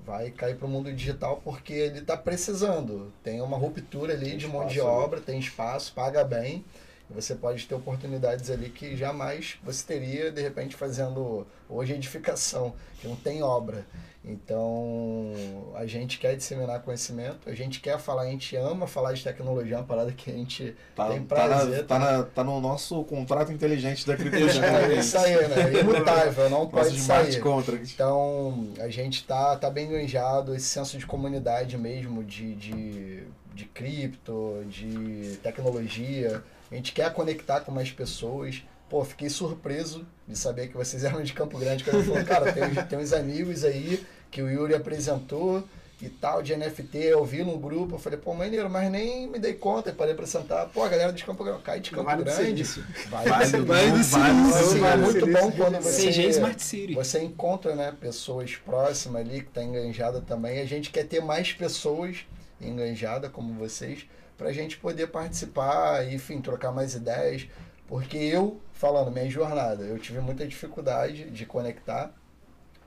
vai 0.05 0.29
cair 0.31 0.57
para 0.57 0.65
o 0.65 0.69
mundo 0.69 0.91
digital 0.93 1.41
porque 1.43 1.73
ele 1.73 1.99
está 1.99 2.17
precisando. 2.17 3.13
Tem 3.23 3.41
uma 3.41 3.57
ruptura 3.57 4.13
ali 4.13 4.31
Tem 4.31 4.37
de 4.37 4.47
mão 4.47 4.67
de 4.67 4.79
né? 4.79 4.83
obra, 4.83 5.21
tem 5.21 5.39
espaço, 5.39 5.93
paga 5.93 6.23
bem. 6.23 6.65
Você 7.09 7.35
pode 7.35 7.65
ter 7.67 7.75
oportunidades 7.75 8.49
ali 8.49 8.69
que 8.69 8.95
jamais 8.97 9.57
você 9.63 9.85
teria, 9.85 10.31
de 10.31 10.41
repente, 10.41 10.75
fazendo 10.75 11.45
hoje 11.69 11.93
edificação, 11.93 12.73
que 12.99 13.07
não 13.07 13.15
tem 13.15 13.43
obra. 13.43 13.85
Então, 14.25 15.33
a 15.75 15.85
gente 15.85 16.17
quer 16.17 16.35
disseminar 16.35 16.81
conhecimento, 16.81 17.49
a 17.49 17.53
gente 17.53 17.79
quer 17.81 17.99
falar, 17.99 18.23
a 18.23 18.25
gente 18.29 18.55
ama 18.55 18.87
falar 18.87 19.13
de 19.13 19.23
tecnologia, 19.23 19.75
é 19.75 19.77
uma 19.79 19.85
parada 19.85 20.11
que 20.11 20.31
a 20.31 20.33
gente 20.33 20.75
Tá, 20.95 21.09
tem 21.09 21.23
tá, 21.23 21.35
na- 21.35 21.47
prazer. 21.55 21.85
tá, 21.85 21.99
na- 21.99 22.23
tá 22.23 22.43
no 22.43 22.61
nosso 22.61 23.03
contrato 23.03 23.51
inteligente 23.51 24.07
da 24.07 24.13
É, 24.13 24.17
criptografia. 24.17 24.95
isso 24.99 25.17
aí, 25.17 25.47
né? 25.47 25.79
Imutável, 25.81 26.49
não 26.49 26.59
Nosso 26.59 26.71
pode 26.71 26.99
sair. 27.01 27.39
contract. 27.41 27.93
Então, 27.93 28.69
a 28.79 28.87
gente 28.87 29.25
tá, 29.25 29.55
tá 29.57 29.69
bem 29.69 29.87
enganjado, 29.87 30.55
esse 30.55 30.67
senso 30.67 30.97
de 30.97 31.05
comunidade 31.05 31.77
mesmo, 31.77 32.23
de, 32.23 32.55
de 32.55 33.23
de 33.55 33.65
cripto, 33.65 34.63
de 34.67 35.37
tecnologia. 35.43 36.43
A 36.73 36.75
gente 36.77 36.91
quer 36.91 37.13
conectar 37.13 37.61
com 37.61 37.71
mais 37.71 37.91
pessoas. 37.91 38.63
Pô, 38.89 39.03
fiquei 39.05 39.29
surpreso 39.29 40.05
de 40.27 40.37
saber 40.37 40.67
que 40.67 40.75
vocês 40.75 41.03
eram 41.05 41.21
de 41.23 41.31
Campo 41.33 41.57
Grande. 41.57 41.83
Quando 41.83 41.97
ele 41.97 42.05
falou, 42.05 42.23
cara, 42.25 42.51
tem, 42.51 42.73
tem 42.85 42.99
uns 42.99 43.13
amigos 43.13 43.63
aí 43.63 44.03
que 44.31 44.41
o 44.41 44.49
Yuri 44.49 44.73
apresentou 44.75 45.63
e 46.01 46.09
tal, 46.09 46.41
de 46.43 46.53
NFT, 46.53 46.97
eu 46.97 47.23
vi 47.23 47.43
no 47.45 47.57
grupo, 47.57 47.95
eu 47.95 47.99
falei, 47.99 48.19
pô, 48.19 48.33
maneiro, 48.33 48.69
mas 48.69 48.91
nem 48.91 49.25
me 49.29 49.39
dei 49.39 49.53
conta, 49.53 49.89
e 49.89 49.93
parei 49.93 50.13
pra 50.13 50.25
sentar, 50.25 50.67
pô, 50.67 50.83
a 50.83 50.89
galera 50.89 51.13
de 51.13 51.23
Campo 51.23 51.43
Grande, 51.45 51.61
cai 51.63 51.79
de 51.79 51.91
Campo 51.91 52.03
Vale 52.03 52.23
Grande, 52.25 52.63
vai, 53.09 53.25
Vale 53.25 53.45
Silício. 53.45 53.69
vale 53.69 53.91
do 53.91 53.97
Então, 53.97 54.49
assim, 54.49 54.63
Silício. 54.67 54.85
é 54.85 54.97
muito 54.97 55.25
bom 55.27 55.51
quando 55.51 55.81
você, 55.81 56.07
CG 56.07 56.27
Smart 56.29 56.61
City. 56.61 56.93
você 56.93 57.23
encontra, 57.23 57.73
né, 57.73 57.93
pessoas 58.01 58.53
próximas 58.55 59.21
ali, 59.21 59.43
que 59.43 59.51
tá 59.51 59.63
enganjada 59.63 60.19
também, 60.19 60.59
a 60.59 60.65
gente 60.65 60.89
quer 60.89 61.05
ter 61.05 61.21
mais 61.21 61.53
pessoas 61.53 62.25
enganjadas 62.59 63.31
como 63.31 63.53
vocês, 63.53 64.05
pra 64.43 64.51
gente 64.51 64.77
poder 64.77 65.07
participar, 65.07 66.05
e, 66.05 66.15
enfim, 66.15 66.41
trocar 66.41 66.73
mais 66.73 66.93
ideias, 66.93 67.47
porque 67.87 68.17
eu, 68.17 68.59
falando 68.73 69.09
minha 69.09 69.29
jornada, 69.29 69.83
eu 69.83 69.97
tive 69.97 70.19
muita 70.19 70.45
dificuldade 70.45 71.29
de 71.29 71.45
conectar, 71.45 72.11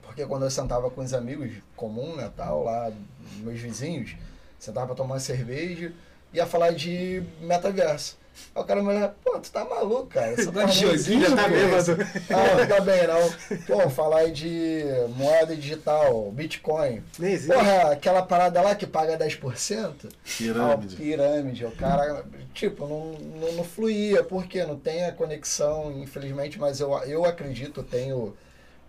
porque 0.03 0.23
quando 0.27 0.43
eu 0.43 0.51
sentava 0.51 0.91
com 0.91 1.01
os 1.01 1.15
amigos 1.15 1.51
comum, 1.75 2.15
né, 2.15 2.31
tal, 2.37 2.63
lá, 2.63 2.91
meus 3.37 3.59
vizinhos, 3.59 4.15
sentava 4.59 4.85
pra 4.85 4.95
tomar 4.95 5.19
cerveja, 5.19 5.91
ia 6.31 6.45
falar 6.45 6.73
de 6.73 7.23
metaverso. 7.41 8.19
Aí 8.55 8.61
o 8.61 8.65
cara 8.65 8.81
me 8.81 8.89
olhava, 8.89 9.15
pô, 9.23 9.39
tu 9.39 9.51
tá 9.51 9.63
maluco, 9.65 10.07
cara. 10.07 10.35
Você 10.35 10.49
tá 10.51 10.67
Joguinho, 10.67 11.29
Já 11.29 11.35
tá 11.35 11.43
pô. 11.43 11.49
bêbado. 11.49 11.97
Não, 12.29 12.57
não 12.57 12.67
tá 12.67 12.81
bem, 12.81 13.07
não. 13.07 13.57
Pô, 13.65 13.89
falar 13.89 14.31
de 14.31 14.83
moeda 15.15 15.55
digital, 15.55 16.31
Bitcoin. 16.31 17.03
Nem 17.19 17.33
existe. 17.33 17.53
Porra, 17.53 17.91
aquela 17.91 18.21
parada 18.21 18.61
lá 18.61 18.75
que 18.75 18.87
paga 18.87 19.17
10%? 19.17 20.09
Pirâmide. 20.37 20.95
Ah, 20.95 20.97
pirâmide. 20.97 21.65
O 21.65 21.71
cara, 21.71 22.23
tipo, 22.53 22.87
não, 22.87 23.13
não, 23.13 23.51
não 23.53 23.63
fluía. 23.63 24.23
Por 24.23 24.45
quê? 24.47 24.63
Não 24.65 24.77
tem 24.77 25.05
a 25.05 25.11
conexão, 25.11 25.91
infelizmente, 25.91 26.59
mas 26.59 26.79
eu, 26.79 26.91
eu 27.03 27.25
acredito, 27.25 27.83
tenho 27.83 28.35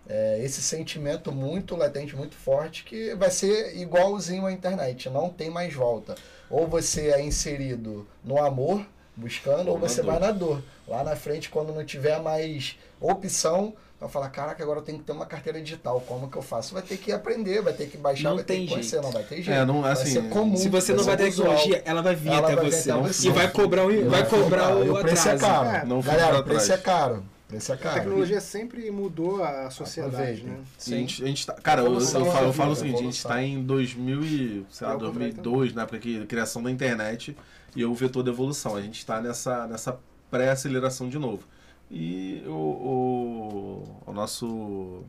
é, 0.07 0.39
esse 0.43 0.61
sentimento 0.61 1.31
muito 1.31 1.75
latente, 1.75 2.15
muito 2.15 2.35
forte, 2.35 2.83
que 2.83 3.13
vai 3.15 3.29
ser 3.29 3.77
igualzinho 3.77 4.45
à 4.45 4.51
internet. 4.51 5.09
Não 5.09 5.29
tem 5.29 5.49
mais 5.49 5.73
volta. 5.73 6.15
Ou 6.49 6.67
você 6.67 7.09
é 7.09 7.21
inserido 7.21 8.07
no 8.23 8.43
amor, 8.43 8.83
buscando, 9.19 9.69
ou, 9.69 9.77
você 9.77 10.01
dor. 10.01 10.11
vai 10.11 10.19
na 10.19 10.31
dor. 10.31 10.61
Lá 10.87 11.03
na 11.03 11.15
frente, 11.15 11.49
quando 11.49 11.73
não 11.73 11.83
tiver 11.85 12.19
mais 12.21 12.75
opção, 12.99 13.73
vai 13.99 14.09
falar, 14.09 14.29
caraca, 14.29 14.63
agora 14.63 14.79
eu 14.79 14.83
tenho 14.83 14.97
que 14.99 15.03
ter 15.03 15.11
uma 15.11 15.25
carteira 15.25 15.61
digital. 15.61 16.01
Como 16.07 16.29
que 16.29 16.37
eu 16.37 16.41
faço? 16.41 16.73
Vai 16.73 16.81
ter 16.81 16.97
que 16.97 17.11
aprender, 17.11 17.61
vai 17.61 17.73
ter 17.73 17.87
que 17.87 17.97
baixar, 17.97 18.29
Não 18.29 18.35
vai 18.37 18.43
ter 18.45 18.53
tem 18.53 18.65
que 18.65 18.71
conhecer, 18.71 18.89
jeito. 18.91 19.03
não 19.03 19.11
vai 19.11 19.23
ter 19.23 19.35
jeito. 19.41 19.51
É, 19.51 19.65
não, 19.65 19.81
vai 19.81 19.91
assim, 19.91 20.11
ser 20.11 20.29
comum. 20.29 20.55
Se 20.57 20.69
você 20.69 20.93
não 20.93 21.03
vai 21.03 21.17
ter 21.17 21.25
tecnologia, 21.31 21.81
ela 21.85 22.01
vai 22.01 22.15
vir 22.15 22.29
Ela 22.31 22.47
até 22.47 22.55
vai 22.55 22.71
você. 22.71 22.91
até 22.91 23.01
você. 23.01 23.27
E 23.27 23.31
vai 23.31 23.51
cobrar, 23.51 23.85
um, 23.85 24.09
vai 24.09 24.25
cobrar 24.27 24.75
o 24.75 24.93
o 24.95 24.99
preço 25.01 25.27
é 25.29 25.33
atraso. 25.33 25.53
caro. 25.63 25.77
É, 25.77 25.85
não 25.85 26.01
Galera, 26.01 26.29
pra 26.31 26.39
o 26.39 26.43
preço 26.43 26.71
é 26.73 26.77
caro. 26.77 27.15
O 27.45 27.49
preço 27.49 27.71
é 27.71 27.75
A 27.75 27.77
caro. 27.79 27.95
tecnologia 27.95 28.39
sempre 28.41 28.91
mudou 28.91 29.43
a 29.43 29.69
sociedade, 29.71 30.43
né? 30.43 30.59
A 30.85 30.89
gente, 30.89 31.23
a 31.23 31.27
gente 31.27 31.45
tá, 31.47 31.53
cara, 31.53 31.81
eu, 31.81 31.93
eu 31.95 32.01
falo, 32.25 32.45
eu 32.47 32.53
falo 32.53 32.71
o 32.73 32.75
seguinte, 32.75 32.93
a 32.95 33.03
gente 33.03 33.19
evolução. 33.19 33.31
tá 33.31 33.41
em 33.43 33.63
2000 33.63 34.23
e, 34.23 34.65
sei 34.69 34.85
lá, 34.87 34.93
Eu 34.93 34.99
comprei 34.99 35.31
2002, 35.31 35.73
na 35.73 35.81
época 35.81 35.97
que 35.99 36.25
criação 36.27 36.61
da 36.61 36.69
internet, 36.69 37.35
e 37.75 37.81
eu 37.81 37.93
vetor 37.93 38.23
da 38.23 38.31
evolução. 38.31 38.75
A 38.75 38.81
gente 38.81 39.05
tá 39.05 39.21
nessa, 39.21 39.67
nessa 39.67 39.99
pré-aceleração 40.29 41.09
de 41.09 41.17
novo. 41.17 41.43
E 41.91 42.43
o, 42.45 42.51
o, 42.51 44.01
o 44.05 44.13
nosso 44.13 45.03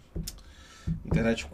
internet, 1.05 1.47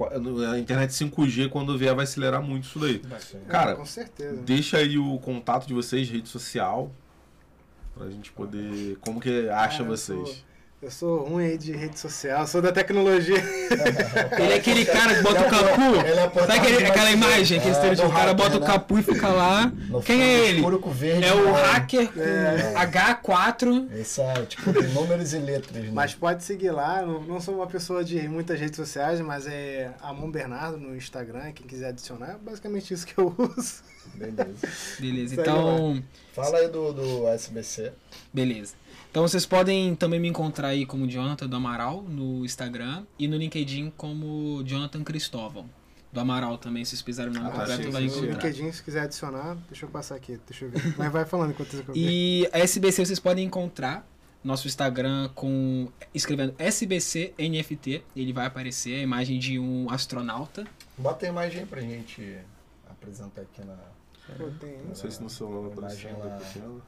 a 0.52 0.58
internet 0.58 0.90
5G, 0.90 1.48
quando 1.50 1.76
vier, 1.76 1.94
vai 1.94 2.04
acelerar 2.04 2.42
muito 2.42 2.64
isso 2.64 2.78
daí. 2.78 3.02
Cara, 3.48 3.72
É, 3.72 3.74
com 3.74 3.84
certeza. 3.84 4.40
Deixa 4.42 4.78
aí 4.78 4.96
o 4.98 5.18
contato 5.18 5.66
de 5.66 5.74
vocês, 5.74 6.08
rede 6.08 6.28
social, 6.28 6.92
pra 7.94 8.08
gente 8.08 8.30
poder... 8.32 8.96
Como 9.00 9.20
que 9.20 9.48
acha 9.48 9.82
Ah, 9.82 9.86
vocês? 9.86 10.44
Eu 10.82 10.90
sou 10.90 11.24
ruim 11.24 11.46
aí 11.46 11.58
de 11.58 11.72
rede 11.72 11.98
social, 11.98 12.46
sou 12.46 12.60
da 12.60 12.70
tecnologia. 12.70 13.36
Ele 14.38 14.52
é 14.52 14.56
aquele 14.56 14.84
cara 14.84 15.14
que 15.16 15.22
bota 15.22 15.40
o 15.46 15.50
capu. 15.50 15.96
Ele 16.06 16.20
é 16.20 16.30
Sabe 16.30 16.52
aquele- 16.52 16.86
aquela 16.86 17.10
imagem, 17.10 17.58
aquele 17.58 17.72
É, 17.72 17.76
estereotipo? 17.76 18.08
do 18.08 18.12
O 18.12 18.16
cara 18.16 18.34
bota 18.34 18.56
o 18.58 18.60
né? 18.60 18.66
capu 18.66 18.98
e 18.98 19.02
fica 19.02 19.28
lá. 19.28 19.72
No 19.88 20.02
Quem 20.02 20.22
é 20.22 20.48
ele? 20.48 20.60
É 20.62 21.32
o 21.34 21.44
né? 21.44 21.62
hacker 21.62 22.12
com 22.12 22.20
É. 22.20 22.74
H4. 22.74 23.88
Esse 23.98 24.20
é, 24.20 24.34
tipo, 24.44 24.70
de 24.70 24.86
números 24.88 25.32
e 25.32 25.38
letras, 25.38 25.82
né? 25.82 25.90
Mas 25.92 26.14
pode 26.14 26.44
seguir 26.44 26.70
lá. 26.72 27.00
Não, 27.02 27.40
sou 27.40 27.54
uma 27.56 27.66
pessoa 27.66 28.04
de 28.04 28.28
muitas 28.28 28.60
redes 28.60 28.76
sociais, 28.76 29.18
mas 29.22 29.46
é 29.46 29.90
Amon 30.02 30.30
Bernardo 30.30 30.76
no 30.76 30.94
Instagram. 30.94 31.52
Quem 31.52 31.66
quiser 31.66 31.88
adicionar, 31.88 32.32
é 32.32 32.36
basicamente 32.38 32.92
isso 32.92 33.06
que 33.06 33.16
eu 33.18 33.34
uso. 33.38 33.82
Beleza. 34.14 34.68
Beleza, 35.00 35.34
então. 35.40 36.02
Fala 36.34 36.58
aí 36.58 36.68
do, 36.68 36.92
do 36.92 37.28
SBC. 37.28 37.92
Beleza. 38.32 38.74
Então 39.16 39.26
vocês 39.26 39.46
podem 39.46 39.94
também 39.94 40.20
me 40.20 40.28
encontrar 40.28 40.68
aí 40.68 40.84
como 40.84 41.08
Jonathan 41.08 41.48
do 41.48 41.56
Amaral 41.56 42.02
no 42.02 42.44
Instagram 42.44 43.06
e 43.18 43.26
no 43.26 43.34
LinkedIn 43.34 43.90
como 43.96 44.62
Jonathan 44.62 45.02
Cristóvão. 45.02 45.70
Do 46.12 46.20
Amaral 46.20 46.58
também, 46.58 46.84
se 46.84 46.90
vocês 46.90 47.00
pesquisarem 47.00 47.32
o 47.32 47.34
nome 47.34 47.46
Ah, 47.48 47.52
completo, 47.52 47.84
sim, 47.84 47.88
vai 47.88 48.02
sim, 48.02 48.08
No 48.08 48.26
encontrar. 48.26 48.46
LinkedIn, 48.48 48.72
se 48.72 48.82
quiser 48.82 49.00
adicionar, 49.00 49.56
deixa 49.70 49.86
eu 49.86 49.88
passar 49.88 50.16
aqui. 50.16 50.38
Deixa 50.46 50.66
eu 50.66 50.70
ver. 50.70 50.94
Mas 50.98 51.10
vai 51.10 51.24
falando 51.24 51.52
enquanto 51.52 51.72
eu 51.72 51.96
E 51.96 52.46
a 52.52 52.58
SBC 52.58 53.06
vocês 53.06 53.18
podem 53.18 53.46
encontrar 53.46 54.06
nosso 54.44 54.66
Instagram 54.66 55.30
com 55.34 55.88
escrevendo 56.12 56.54
SBC 56.58 57.32
NFT, 57.38 58.04
ele 58.14 58.34
vai 58.34 58.44
aparecer 58.44 58.96
a 58.96 59.02
imagem 59.02 59.38
de 59.38 59.58
um 59.58 59.88
astronauta. 59.88 60.66
Bota 60.98 61.24
a 61.24 61.30
imagem 61.30 61.60
aí 61.60 61.66
pra 61.66 61.80
gente 61.80 62.36
apresentar 62.90 63.40
aqui 63.40 63.64
na. 63.64 63.78
Pô, 64.36 64.50
tem- 64.60 64.76
Não 64.86 64.94
sei 64.94 65.10
se 65.10 65.22
no 65.22 65.30
celular 65.30 65.70
tá 65.70 65.80
Imagem 65.80 66.10
aparecendo 66.10 66.74
lá. 66.74 66.82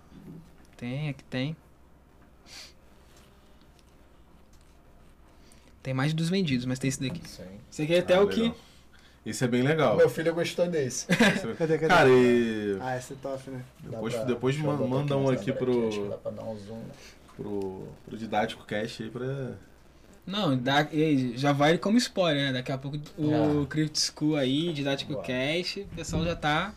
Tem, 0.76 1.08
aqui 1.08 1.24
tem. 1.24 1.56
Tem 5.82 5.94
mais 5.94 6.12
dos 6.12 6.28
vendidos, 6.28 6.66
mas 6.66 6.78
tem 6.78 6.88
esse 6.88 7.00
daqui. 7.00 7.26
Sim. 7.26 7.42
Esse 7.70 7.82
aqui 7.82 7.94
é 7.94 7.98
até 8.00 8.14
Ah, 8.14 8.22
o 8.22 8.28
que 8.28 8.40
legal. 8.42 8.56
Esse 9.24 9.44
é 9.44 9.48
bem 9.48 9.62
legal. 9.62 9.96
Meu 9.96 10.08
filho 10.08 10.34
gostou 10.34 10.68
desse. 10.68 11.06
Cadê, 11.58 11.78
cadê? 11.78 11.86
Cara, 11.88 12.08
e 12.08 12.78
Ah, 12.80 12.96
esse 12.96 13.12
é 13.12 13.16
top, 13.22 13.50
né? 13.50 13.62
Depois, 13.80 14.14
pra- 14.14 14.24
depois 14.24 14.54
deixa 14.54 14.66
eu 14.68 14.72
ma- 14.72 14.78
botar 14.78 14.90
manda 14.90 15.16
um 15.16 15.28
aqui 15.28 15.44
que 15.46 15.52
pro, 15.52 16.08
Dá 16.10 16.16
pra 16.16 16.30
dar 16.30 16.44
um 16.44 16.56
zoom. 16.58 16.76
né? 16.76 16.90
pro, 17.36 17.88
pro 18.06 18.16
Didático 18.16 18.64
Cast 18.64 19.02
aí 19.02 19.10
pra. 19.10 19.52
Não, 20.26 20.56
dá, 20.58 20.82
e 20.92 21.36
já 21.38 21.52
vai 21.52 21.78
como 21.78 21.96
spoiler, 21.98 22.46
né? 22.48 22.52
Daqui 22.54 22.70
a 22.72 22.76
pouco 22.78 22.98
o 23.16 23.62
Ah. 23.62 23.66
Crypt 23.66 23.98
School 23.98 24.36
aí, 24.36 24.72
Didático 24.72 25.12
Boa. 25.12 25.24
Cast, 25.24 25.80
o 25.80 25.86
pessoal 25.96 26.24
já 26.24 26.34
tá 26.36 26.72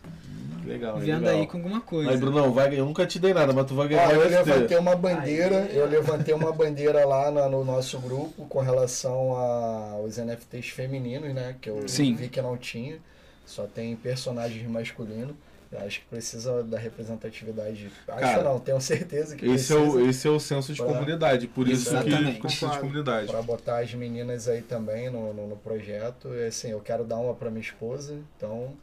Legal, 0.64 0.98
legal. 0.98 1.26
aí 1.34 1.46
com 1.46 1.56
alguma 1.58 1.80
coisa. 1.80 2.10
Aí, 2.10 2.16
Brunão, 2.16 2.52
vai, 2.52 2.78
eu 2.78 2.84
nunca 2.86 3.06
te 3.06 3.18
dei 3.18 3.32
nada, 3.34 3.52
mas 3.52 3.66
tu 3.66 3.74
vai 3.74 3.88
ganhar 3.88 4.08
Ah, 4.08 4.12
eu 4.12 4.28
levantei 4.28 4.76
uma 4.78 4.94
bandeira, 4.96 5.68
eu 5.72 5.86
levantei 5.86 6.34
uma 6.34 6.52
bandeira 6.52 7.04
lá 7.04 7.30
na- 7.30 7.48
no 7.48 7.64
nosso 7.64 7.98
grupo 7.98 8.44
com 8.46 8.60
relação 8.60 9.36
a- 9.36 9.92
aos 9.94 10.18
NFTs 10.18 10.68
femininos, 10.68 11.34
né? 11.34 11.56
Que 11.60 11.70
eu 11.70 11.88
Sim. 11.88 12.14
vi 12.14 12.28
que 12.28 12.40
não 12.40 12.56
tinha. 12.56 12.98
Só 13.44 13.66
tem 13.66 13.94
personagens 13.96 14.66
masculinos. 14.68 15.34
Eu 15.70 15.78
acho 15.80 16.00
que 16.00 16.06
precisa 16.06 16.62
da 16.62 16.78
representatividade. 16.78 17.90
Acho 18.06 18.20
Cara, 18.20 18.42
não, 18.42 18.60
tenho 18.60 18.78
certeza 18.80 19.34
que 19.34 19.46
Esse 19.46 19.72
é, 19.72 19.76
precisa. 19.76 19.96
o, 19.98 20.08
esse 20.08 20.28
é 20.28 20.30
o 20.30 20.38
senso 20.38 20.72
de 20.72 20.82
Pra- 20.82 20.92
comunidade, 20.92 21.46
por 21.46 21.66
isso 21.66 21.90
que 21.90 22.38
precisa 22.40 22.70
de 22.72 22.78
comunidade. 22.78 23.26
Pra 23.28 23.40
botar 23.40 23.78
as 23.80 23.92
meninas 23.94 24.48
aí 24.48 24.60
também 24.60 25.08
no, 25.10 25.32
no, 25.32 25.46
no 25.48 25.56
projeto. 25.56 26.28
E 26.34 26.46
assim, 26.46 26.70
eu 26.70 26.80
quero 26.80 27.04
dar 27.04 27.16
uma 27.16 27.32
pra 27.34 27.50
minha 27.50 27.62
esposa, 27.62 28.18
então 28.36 28.74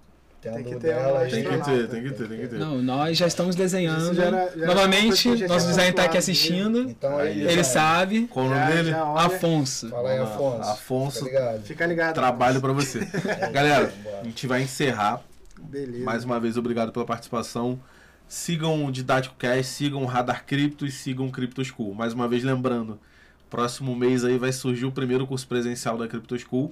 tendo 0.42 0.56
Tem 0.56 0.64
que 0.64 0.70
ter 0.76 0.80
dela 0.80 1.20
Tem 1.28 1.44
que 1.44 1.50
ter, 1.50 1.88
tem 1.90 2.04
que 2.04 2.12
ter, 2.12 2.28
tem 2.28 2.40
que 2.40 2.48
ter. 2.48 2.60
Não, 2.60 2.82
nós 2.82 3.18
já 3.18 3.28
estamos 3.28 3.56
desenhando. 3.56 4.14
Já 4.14 4.26
era- 4.26 4.52
já 4.58 4.66
Novamente, 4.66 5.38
já 5.38 5.48
nosso 5.48 5.68
design 5.68 5.94
tá 5.94 6.04
aqui 6.04 6.18
assistindo. 6.18 6.82
Então 6.90 7.20
é 7.20 7.24
Aí, 7.24 7.40
isso. 7.42 7.50
Ele 7.50 7.60
aí. 7.60 7.66
sabe. 7.66 8.28
Qual 8.28 8.46
o 8.46 8.50
nome 8.50 8.62
Já- 8.62 8.70
dele? 8.70 8.90
já 8.92 9.04
Afonso. 9.26 9.90
Fala 9.90 10.10
aí. 10.12 10.20
Afonso. 10.20 10.70
Afonso. 10.70 11.26
Fica 11.26 11.30
ligado. 11.40 11.62
Fica 11.64 11.86
ligado. 11.86 12.14
Trabalho 12.16 12.62
pra 12.62 12.72
você. 12.74 13.00
É, 13.28 13.50
Galera, 13.52 13.94
a 14.22 14.24
gente 14.24 14.48
vai 14.48 14.62
encerrar. 14.64 15.22
Beleza. 15.60 16.04
Mais 16.06 16.24
uma 16.24 16.40
vez, 16.40 16.58
obrigado 16.58 16.92
pela 16.92 17.06
participação. 17.06 17.80
Sigam 18.28 18.86
o 18.86 18.92
Didático 18.92 19.36
Cast, 19.38 19.66
sigam 19.74 20.04
o 20.04 20.06
Radar 20.06 20.46
Cripto 20.46 20.86
e 20.86 20.92
sigam 20.92 21.28
o 21.28 21.32
Crypto 21.32 21.64
School. 21.66 21.94
Mais 21.96 22.14
uma 22.14 22.28
vez, 22.28 22.44
lembrando, 22.44 23.00
próximo 23.50 23.96
mês 23.96 24.24
aí 24.24 24.38
vai 24.38 24.52
surgir 24.52 24.86
o 24.86 24.92
primeiro 24.92 25.26
curso 25.26 25.48
presencial 25.48 25.98
da 25.98 26.08
Crypto 26.08 26.38
School. 26.38 26.72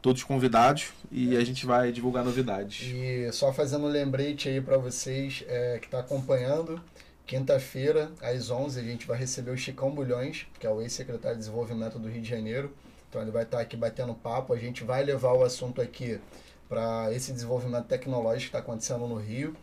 Todos 0.00 0.22
convidados 0.22 0.92
e 1.10 1.36
a 1.36 1.44
gente 1.44 1.66
vai 1.66 1.90
divulgar 1.90 2.24
novidades. 2.24 2.88
E 2.92 3.30
só 3.32 3.52
fazendo 3.52 3.86
um 3.86 3.88
lembrete 3.88 4.48
aí 4.48 4.60
pra 4.60 4.78
vocês 4.78 5.44
é, 5.48 5.78
que 5.80 5.88
tá 5.88 5.98
acompanhando, 5.98 6.80
quinta-feira, 7.26 8.10
às 8.22 8.50
11, 8.50 8.78
a 8.78 8.82
gente 8.82 9.06
vai 9.06 9.18
receber 9.18 9.50
o 9.50 9.56
Chicão 9.56 9.90
Bulhões, 9.90 10.46
que 10.58 10.66
é 10.66 10.70
o 10.70 10.80
ex-secretário 10.80 11.36
de 11.36 11.44
Desenvolvimento 11.44 11.98
do 11.98 12.08
Rio 12.08 12.22
de 12.22 12.28
Janeiro. 12.28 12.72
Então 13.08 13.20
ele 13.20 13.30
vai 13.30 13.42
estar 13.42 13.60
aqui 13.60 13.76
batendo 13.76 14.14
papo, 14.14 14.52
a 14.52 14.56
gente 14.56 14.84
vai 14.84 15.02
levar 15.02 15.32
o 15.32 15.42
assunto 15.42 15.80
aqui 15.80 16.20
para 16.68 17.12
esse 17.12 17.32
desenvolvimento 17.32 17.86
tecnológico 17.86 18.40
que 18.40 18.46
está 18.46 18.58
acontecendo 18.58 19.06
no 19.06 19.16
Rio. 19.16 19.56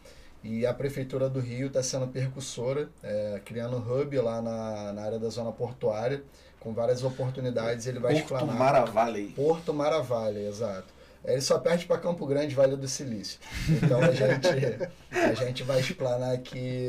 E 0.43 0.63
a 0.65 0.73
Prefeitura 0.73 1.27
do 1.27 1.39
Rio 1.39 1.67
está 1.67 1.81
sendo 1.81 2.07
percussora, 2.07 2.89
é, 3.01 3.41
criando 3.43 3.77
um 3.77 3.79
hub 3.79 4.15
lá 4.19 4.41
na, 4.41 4.93
na 4.93 5.01
área 5.01 5.17
da 5.17 5.29
zona 5.29 5.51
portuária, 5.51 6.23
com 6.65 6.73
várias 6.73 7.03
oportunidades. 7.03 7.85
Ele 7.85 7.99
vai 7.99 8.13
Porto 8.13 8.23
explanar. 8.23 8.55
Maravalha. 8.57 9.29
Porto 9.35 9.71
Maravalha, 9.71 10.39
exato. 10.49 10.87
Ele 11.23 11.41
só 11.41 11.59
perde 11.59 11.85
para 11.85 11.99
Campo 11.99 12.25
Grande, 12.25 12.55
Vale 12.55 12.75
do 12.75 12.87
Silício. 12.87 13.39
Então 13.69 13.99
a 14.01 14.11
gente, 14.11 14.47
a 15.11 15.33
gente 15.35 15.63
vai 15.63 15.79
explanar 15.79 16.33
aqui 16.33 16.87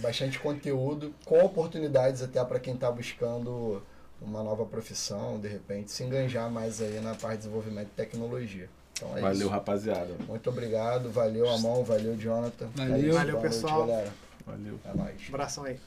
bastante 0.00 0.38
conteúdo, 0.38 1.12
com 1.24 1.44
oportunidades 1.44 2.22
até 2.22 2.42
para 2.44 2.60
quem 2.60 2.74
está 2.74 2.90
buscando 2.90 3.82
uma 4.20 4.42
nova 4.44 4.64
profissão, 4.64 5.40
de 5.40 5.48
repente, 5.48 5.90
se 5.90 6.04
enganjar 6.04 6.48
mais 6.50 6.80
aí 6.80 7.00
na 7.00 7.14
parte 7.14 7.32
de 7.32 7.38
desenvolvimento 7.38 7.88
de 7.88 7.94
tecnologia. 7.94 8.68
Então 8.92 9.16
é 9.16 9.20
Valeu, 9.20 9.38
isso. 9.38 9.48
rapaziada. 9.48 10.14
Muito 10.28 10.50
obrigado, 10.50 11.10
valeu 11.10 11.48
Amon, 11.48 11.82
valeu 11.82 12.16
Jonathan. 12.16 12.68
Valeu. 12.76 12.94
É 12.94 12.98
isso, 12.98 13.12
Valeu, 13.12 13.32
noite, 13.34 13.48
pessoal. 13.48 13.86
galera. 13.86 14.12
Valeu. 14.46 14.80
É 14.84 14.96
nóis. 14.96 15.22
Abração 15.28 15.64
aí. 15.64 15.78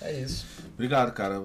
É 0.00 0.12
isso. 0.12 0.46
Obrigado, 0.74 1.12
cara. 1.12 1.40